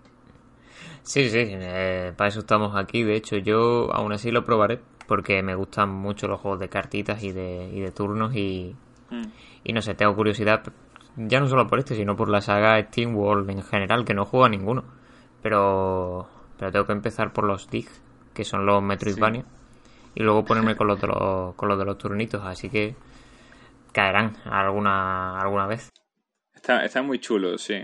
Sí, 1.01 1.27
sí, 1.27 1.39
eh, 1.49 2.13
para 2.15 2.27
eso 2.27 2.41
estamos 2.41 2.75
aquí. 2.75 3.01
De 3.01 3.15
hecho, 3.15 3.37
yo 3.37 3.91
aún 3.91 4.13
así 4.13 4.29
lo 4.29 4.43
probaré 4.43 4.79
porque 5.07 5.41
me 5.41 5.55
gustan 5.55 5.89
mucho 5.89 6.27
los 6.27 6.39
juegos 6.39 6.59
de 6.59 6.69
cartitas 6.69 7.23
y 7.23 7.31
de, 7.31 7.67
y 7.73 7.79
de 7.79 7.89
turnos 7.89 8.35
y, 8.35 8.75
mm. 9.09 9.23
y 9.63 9.73
no 9.73 9.81
sé, 9.81 9.95
tengo 9.95 10.15
curiosidad 10.15 10.61
ya 11.15 11.39
no 11.39 11.47
solo 11.47 11.65
por 11.65 11.79
este, 11.79 11.95
sino 11.95 12.15
por 12.15 12.29
la 12.29 12.41
saga 12.41 12.79
Steam 12.83 13.15
World 13.15 13.49
en 13.49 13.63
general, 13.63 14.05
que 14.05 14.13
no 14.13 14.25
juego 14.25 14.45
a 14.45 14.49
ninguno. 14.49 14.83
Pero, 15.41 16.27
pero 16.59 16.71
tengo 16.71 16.85
que 16.85 16.93
empezar 16.93 17.33
por 17.33 17.45
los 17.45 17.71
Dig, 17.71 17.87
que 18.35 18.43
son 18.43 18.67
los 18.67 18.83
Metroidvania, 18.83 19.45
y 20.13 20.21
luego 20.21 20.45
ponerme 20.45 20.75
con 20.75 20.85
los, 20.85 21.01
de 21.01 21.07
los, 21.07 21.55
con 21.55 21.69
los 21.69 21.79
de 21.79 21.85
los 21.85 21.97
turnitos, 21.97 22.43
así 22.45 22.69
que 22.69 22.95
caerán 23.93 24.35
alguna, 24.45 25.39
alguna 25.39 25.67
vez. 25.67 25.89
Está, 26.53 26.83
está 26.83 27.01
muy 27.01 27.19
chulo, 27.19 27.57
sí. 27.57 27.75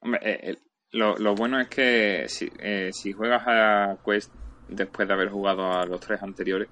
Hombre, 0.00 0.20
eh, 0.22 0.56
lo, 0.90 1.16
lo 1.16 1.34
bueno 1.34 1.58
es 1.60 1.68
que 1.68 2.26
si, 2.28 2.50
eh, 2.58 2.90
si 2.92 3.12
juegas 3.12 3.42
a 3.46 3.96
Quest 4.04 4.32
después 4.68 5.08
de 5.08 5.14
haber 5.14 5.30
jugado 5.30 5.72
a 5.72 5.86
los 5.86 6.00
tres 6.00 6.22
anteriores, 6.22 6.68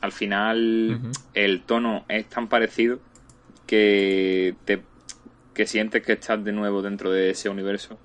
al 0.00 0.12
final 0.12 1.12
el 1.34 1.62
tono 1.62 2.04
es 2.08 2.28
tan 2.28 2.48
parecido 2.48 2.98
que 3.66 4.56
te 4.64 4.82
que 5.54 5.66
sientes 5.66 6.02
que 6.02 6.14
estás 6.14 6.42
de 6.42 6.50
nuevo 6.50 6.82
dentro 6.82 7.12
de 7.12 7.30
ese 7.30 7.48
universo 7.48 7.98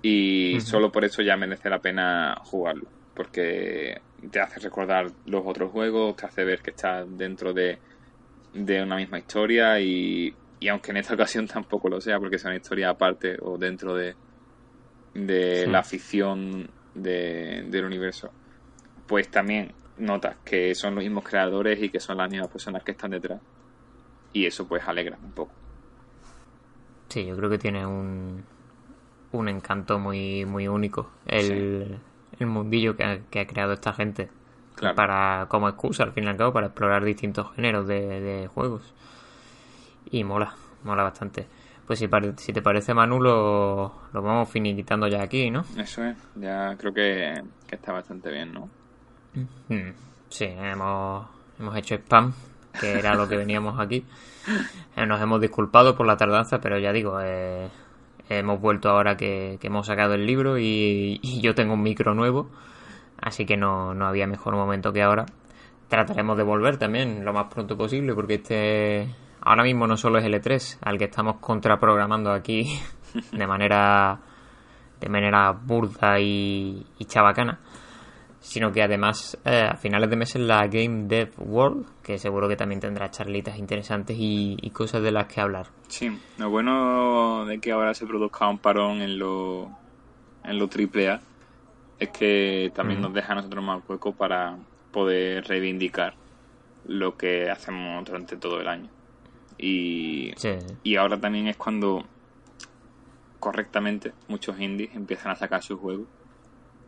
y 0.00 0.58
solo 0.62 0.90
por 0.90 1.04
eso 1.04 1.22
ya 1.22 1.36
merece 1.36 1.68
la 1.68 1.80
pena 1.80 2.34
jugarlo 2.44 2.88
porque 3.14 4.00
te 4.30 4.40
hace 4.40 4.60
recordar 4.60 5.10
los 5.26 5.42
otros 5.44 5.70
juegos, 5.70 6.16
te 6.16 6.26
hace 6.26 6.44
ver 6.44 6.60
que 6.60 6.70
estás 6.70 7.06
dentro 7.16 7.52
de, 7.52 7.78
de 8.52 8.82
una 8.82 8.96
misma 8.96 9.18
historia 9.18 9.80
y, 9.80 10.34
y 10.60 10.68
aunque 10.68 10.90
en 10.90 10.98
esta 10.98 11.14
ocasión 11.14 11.46
tampoco 11.46 11.88
lo 11.88 12.00
sea 12.00 12.18
porque 12.18 12.38
sea 12.38 12.50
una 12.50 12.56
historia 12.58 12.90
aparte 12.90 13.36
o 13.40 13.58
dentro 13.58 13.94
de, 13.94 14.14
de 15.14 15.66
la 15.66 15.82
ficción 15.82 16.68
del 16.94 17.84
universo, 17.84 18.30
pues 19.06 19.30
también 19.30 19.72
notas 19.98 20.36
que 20.44 20.74
son 20.74 20.94
los 20.94 21.04
mismos 21.04 21.24
creadores 21.24 21.82
y 21.82 21.88
que 21.88 22.00
son 22.00 22.16
las 22.16 22.30
mismas 22.30 22.48
personas 22.48 22.82
que 22.82 22.92
están 22.92 23.10
detrás. 23.10 23.40
Y 24.32 24.46
eso 24.46 24.66
pues 24.66 24.82
alegra 24.86 25.18
un 25.22 25.32
poco. 25.32 25.52
Sí, 27.08 27.26
yo 27.26 27.36
creo 27.36 27.50
que 27.50 27.58
tiene 27.58 27.84
un, 27.84 28.42
un 29.32 29.48
encanto 29.48 29.98
muy, 29.98 30.46
muy 30.46 30.68
único 30.68 31.10
el, 31.26 31.98
el 32.38 32.46
mundillo 32.46 32.96
que 32.96 33.04
ha, 33.04 33.18
que 33.30 33.40
ha, 33.40 33.46
creado 33.46 33.72
esta 33.74 33.92
gente. 33.92 34.30
Para, 34.94 35.46
como 35.48 35.68
excusa, 35.68 36.02
al 36.02 36.12
fin 36.12 36.24
y 36.24 36.26
al 36.28 36.36
cabo, 36.36 36.52
para 36.52 36.66
explorar 36.66 37.04
distintos 37.04 37.54
géneros 37.54 37.86
de, 37.86 38.20
de 38.20 38.46
juegos. 38.48 38.92
Y 40.10 40.24
mola, 40.24 40.54
mola 40.84 41.04
bastante. 41.04 41.46
Pues 41.86 41.98
si, 41.98 42.08
si 42.36 42.52
te 42.52 42.62
parece, 42.62 42.94
Manu, 42.94 43.20
lo, 43.20 43.92
lo, 44.12 44.22
vamos 44.22 44.48
finiquitando 44.48 45.08
ya 45.08 45.22
aquí, 45.22 45.50
¿no? 45.50 45.64
Eso 45.76 46.04
es, 46.04 46.16
ya 46.36 46.76
creo 46.78 46.94
que, 46.94 47.42
está 47.70 47.92
bastante 47.92 48.30
bien, 48.30 48.52
¿no? 48.52 48.68
Mm, 49.68 49.90
sí, 50.28 50.44
hemos, 50.44 51.26
hemos 51.58 51.76
hecho 51.76 51.96
spam, 51.96 52.32
que 52.80 52.98
era 52.98 53.14
lo 53.14 53.28
que 53.28 53.36
veníamos 53.36 53.78
aquí. 53.80 54.04
Eh, 54.94 55.06
nos 55.06 55.22
hemos 55.22 55.40
disculpado 55.40 55.96
por 55.96 56.04
la 56.04 56.18
tardanza, 56.18 56.60
pero 56.60 56.78
ya 56.78 56.92
digo, 56.92 57.18
eh, 57.22 57.68
hemos 58.28 58.60
vuelto 58.60 58.90
ahora 58.90 59.16
que, 59.16 59.58
hemos 59.62 59.86
sacado 59.86 60.12
el 60.12 60.26
libro 60.26 60.58
y, 60.58 61.18
y, 61.22 61.40
yo 61.40 61.54
tengo 61.54 61.72
un 61.72 61.82
micro 61.82 62.12
nuevo, 62.14 62.50
así 63.22 63.46
que 63.46 63.56
no, 63.56 63.94
no 63.94 64.06
había 64.06 64.26
mejor 64.26 64.54
momento 64.54 64.92
que 64.92 65.02
ahora. 65.02 65.24
Trataremos 65.88 66.36
de 66.36 66.42
volver 66.42 66.76
también 66.76 67.24
lo 67.24 67.32
más 67.32 67.52
pronto 67.52 67.76
posible, 67.76 68.14
porque 68.14 68.34
este 68.34 69.08
ahora 69.40 69.62
mismo 69.62 69.86
no 69.86 69.96
solo 69.96 70.18
es 70.18 70.24
el 70.24 70.34
E3, 70.34 70.78
al 70.82 70.98
que 70.98 71.04
estamos 71.04 71.36
contraprogramando 71.36 72.32
aquí 72.32 72.78
de 73.32 73.46
manera 73.46 74.20
de 75.00 75.08
manera 75.08 75.50
burda 75.52 76.20
y, 76.20 76.86
y 76.98 77.04
chabacana, 77.06 77.58
sino 78.38 78.70
que 78.70 78.82
además 78.82 79.36
eh, 79.44 79.68
a 79.68 79.76
finales 79.76 80.10
de 80.10 80.16
mes 80.16 80.36
es 80.36 80.42
la 80.42 80.66
Game 80.68 81.06
Dev 81.08 81.32
World, 81.38 81.86
que 82.02 82.18
seguro 82.18 82.48
que 82.48 82.56
también 82.56 82.80
tendrá 82.80 83.10
charlitas 83.10 83.58
interesantes 83.58 84.16
y, 84.18 84.70
cosas 84.72 85.02
de 85.02 85.12
las 85.12 85.26
que 85.26 85.40
hablar. 85.40 85.66
Sí, 85.88 86.08
lo 86.38 86.50
bueno 86.50 87.44
de 87.46 87.58
que 87.60 87.72
ahora 87.72 87.94
se 87.94 88.06
produzca 88.06 88.48
un 88.48 88.58
parón 88.58 89.02
en 89.02 89.18
lo, 89.18 89.70
en 90.44 90.58
lo 90.58 90.66
AAA 90.66 91.20
es 92.02 92.10
que 92.10 92.72
también 92.74 93.00
nos 93.00 93.14
deja 93.14 93.32
a 93.32 93.36
nosotros 93.36 93.64
más 93.64 93.80
hueco 93.88 94.12
para 94.12 94.58
poder 94.90 95.44
reivindicar 95.44 96.14
lo 96.86 97.16
que 97.16 97.48
hacemos 97.48 98.04
durante 98.04 98.36
todo 98.36 98.60
el 98.60 98.66
año. 98.66 98.90
Y, 99.56 100.32
y 100.82 100.96
ahora 100.96 101.20
también 101.20 101.46
es 101.46 101.56
cuando 101.56 102.04
correctamente 103.38 104.12
muchos 104.26 104.58
indies 104.58 104.94
empiezan 104.96 105.30
a 105.30 105.36
sacar 105.36 105.62
sus 105.62 105.78
juegos, 105.78 106.08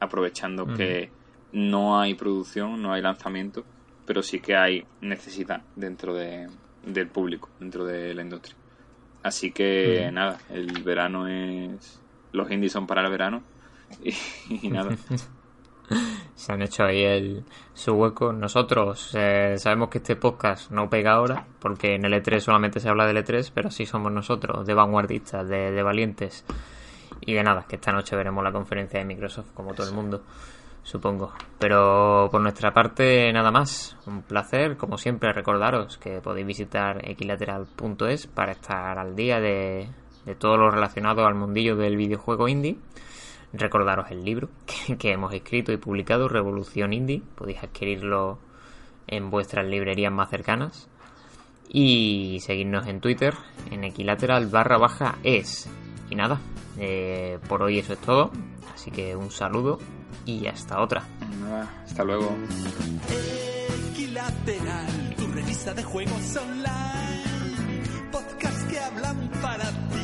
aprovechando 0.01 0.66
que 0.66 1.11
no 1.53 2.01
hay 2.01 2.15
producción, 2.15 2.82
no 2.82 2.93
hay 2.93 3.01
lanzamiento, 3.01 3.65
pero 4.07 4.20
sí 4.20 4.41
que 4.41 4.57
hay 4.57 4.85
necesidad 5.01 5.62
dentro 5.77 6.15
de, 6.15 6.49
del 6.85 7.07
público, 7.07 7.51
dentro 7.61 7.85
de 7.85 8.15
la 8.15 8.23
industria. 8.23 8.57
Así 9.23 9.53
que 9.53 10.11
nada, 10.12 10.39
el 10.51 10.82
verano 10.82 11.28
es... 11.28 12.01
Los 12.32 12.51
indies 12.51 12.73
son 12.73 12.89
para 12.89 13.03
el 13.03 13.11
verano 13.11 13.54
y 14.49 14.69
nada. 14.69 14.97
se 16.35 16.53
han 16.53 16.62
hecho 16.62 16.85
ahí 16.85 17.03
el, 17.03 17.45
su 17.73 17.93
hueco. 17.93 18.33
Nosotros 18.33 19.11
eh, 19.15 19.55
sabemos 19.59 19.89
que 19.89 19.99
este 19.99 20.16
podcast 20.16 20.71
no 20.71 20.89
pega 20.89 21.15
ahora, 21.15 21.47
porque 21.61 21.95
en 21.95 22.05
el 22.05 22.12
E3 22.12 22.41
solamente 22.41 22.81
se 22.81 22.89
habla 22.89 23.07
del 23.07 23.19
E3, 23.19 23.51
pero 23.55 23.71
sí 23.71 23.87
somos 23.87 24.12
nosotros, 24.12 24.66
de 24.66 24.75
vanguardistas, 24.75 25.49
de, 25.49 25.71
de 25.71 25.83
valientes. 25.83 26.45
Y 27.21 27.35
de 27.35 27.43
nada, 27.43 27.65
que 27.69 27.77
esta 27.77 27.93
noche 27.93 28.16
veremos 28.16 28.45
la 28.45 28.53
conferencia 28.53 28.99
de 28.99 29.07
Microsoft, 29.07 29.53
como 29.55 29.73
todo 29.73 29.89
el 29.89 29.95
mundo, 29.95 30.23
supongo. 30.83 31.33
Pero 31.59 32.29
por 32.31 32.41
nuestra 32.41 32.73
parte, 32.73 33.33
nada 33.33 33.51
más. 33.51 33.97
Un 34.07 34.23
placer, 34.23 34.77
como 34.77 34.99
siempre, 34.99 35.33
recordaros 35.33 35.97
que 35.97 36.21
podéis 36.21 36.47
visitar 36.47 37.09
equilateral.es 37.09 38.27
para 38.27 38.53
estar 38.53 38.99
al 38.99 39.16
día 39.16 39.41
de, 39.41 39.89
de 40.27 40.35
todo 40.35 40.57
lo 40.57 40.71
relacionado 40.71 41.25
al 41.27 41.35
mundillo 41.35 41.77
del 41.77 41.97
videojuego 41.97 42.49
indie 42.49 42.77
recordaros 43.55 44.11
el 44.11 44.25
libro 44.25 44.49
que, 44.99 45.13
hemos 45.13 45.33
escrito 45.33 45.73
y 45.73 45.77
publicado, 45.77 46.29
Revolución 46.29 46.93
Indie. 46.93 47.23
Podéis 47.35 47.63
adquirirlo 47.63 48.39
en 49.07 49.31
vuestras 49.31 49.67
librerías 49.67 50.13
más 50.13 50.31
cercanas. 50.31 50.89
Y 51.69 52.39
seguirnos 52.41 52.87
en 52.87 53.01
Twitter 53.01 53.35
en 53.71 53.85
equilateral 53.85 54.47
barra 54.49 54.77
baja 54.77 55.19
es. 55.23 55.69
Y 56.11 56.15
nada, 56.15 56.41
eh, 56.79 57.39
por 57.49 57.63
hoy 57.63 57.79
eso 57.79 57.95
es 57.95 58.01
todo. 58.01 58.31
Así 58.75 58.91
que 58.91 59.17
un 59.17 59.31
saludo 59.31 59.79
y 60.27 60.47
hasta 60.47 60.81
otra. 60.81 61.05
Nada, 61.41 61.83
hasta 61.85 62.05
luego. 62.05 62.37
Equilateral, 63.91 65.15
tu 65.17 65.27
revista 65.29 65.73
de 65.73 65.83
juegos 65.83 66.37
online. 66.37 67.83
Podcast 68.13 68.71
que 68.71 68.79
hablan 68.79 69.31
para 69.41 69.65
ti. 69.65 70.04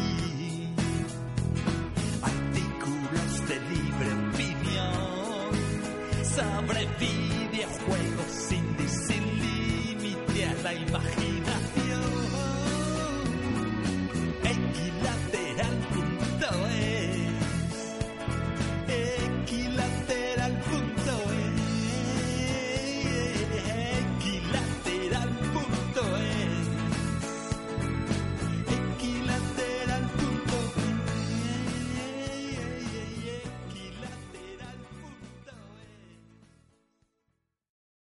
Sobre 6.70 6.86
videojuegos 7.00 8.30
sin, 8.30 8.88
sin 8.88 9.24
límite 9.40 10.46
a 10.46 10.54
la 10.62 10.72
imagen 10.72 11.29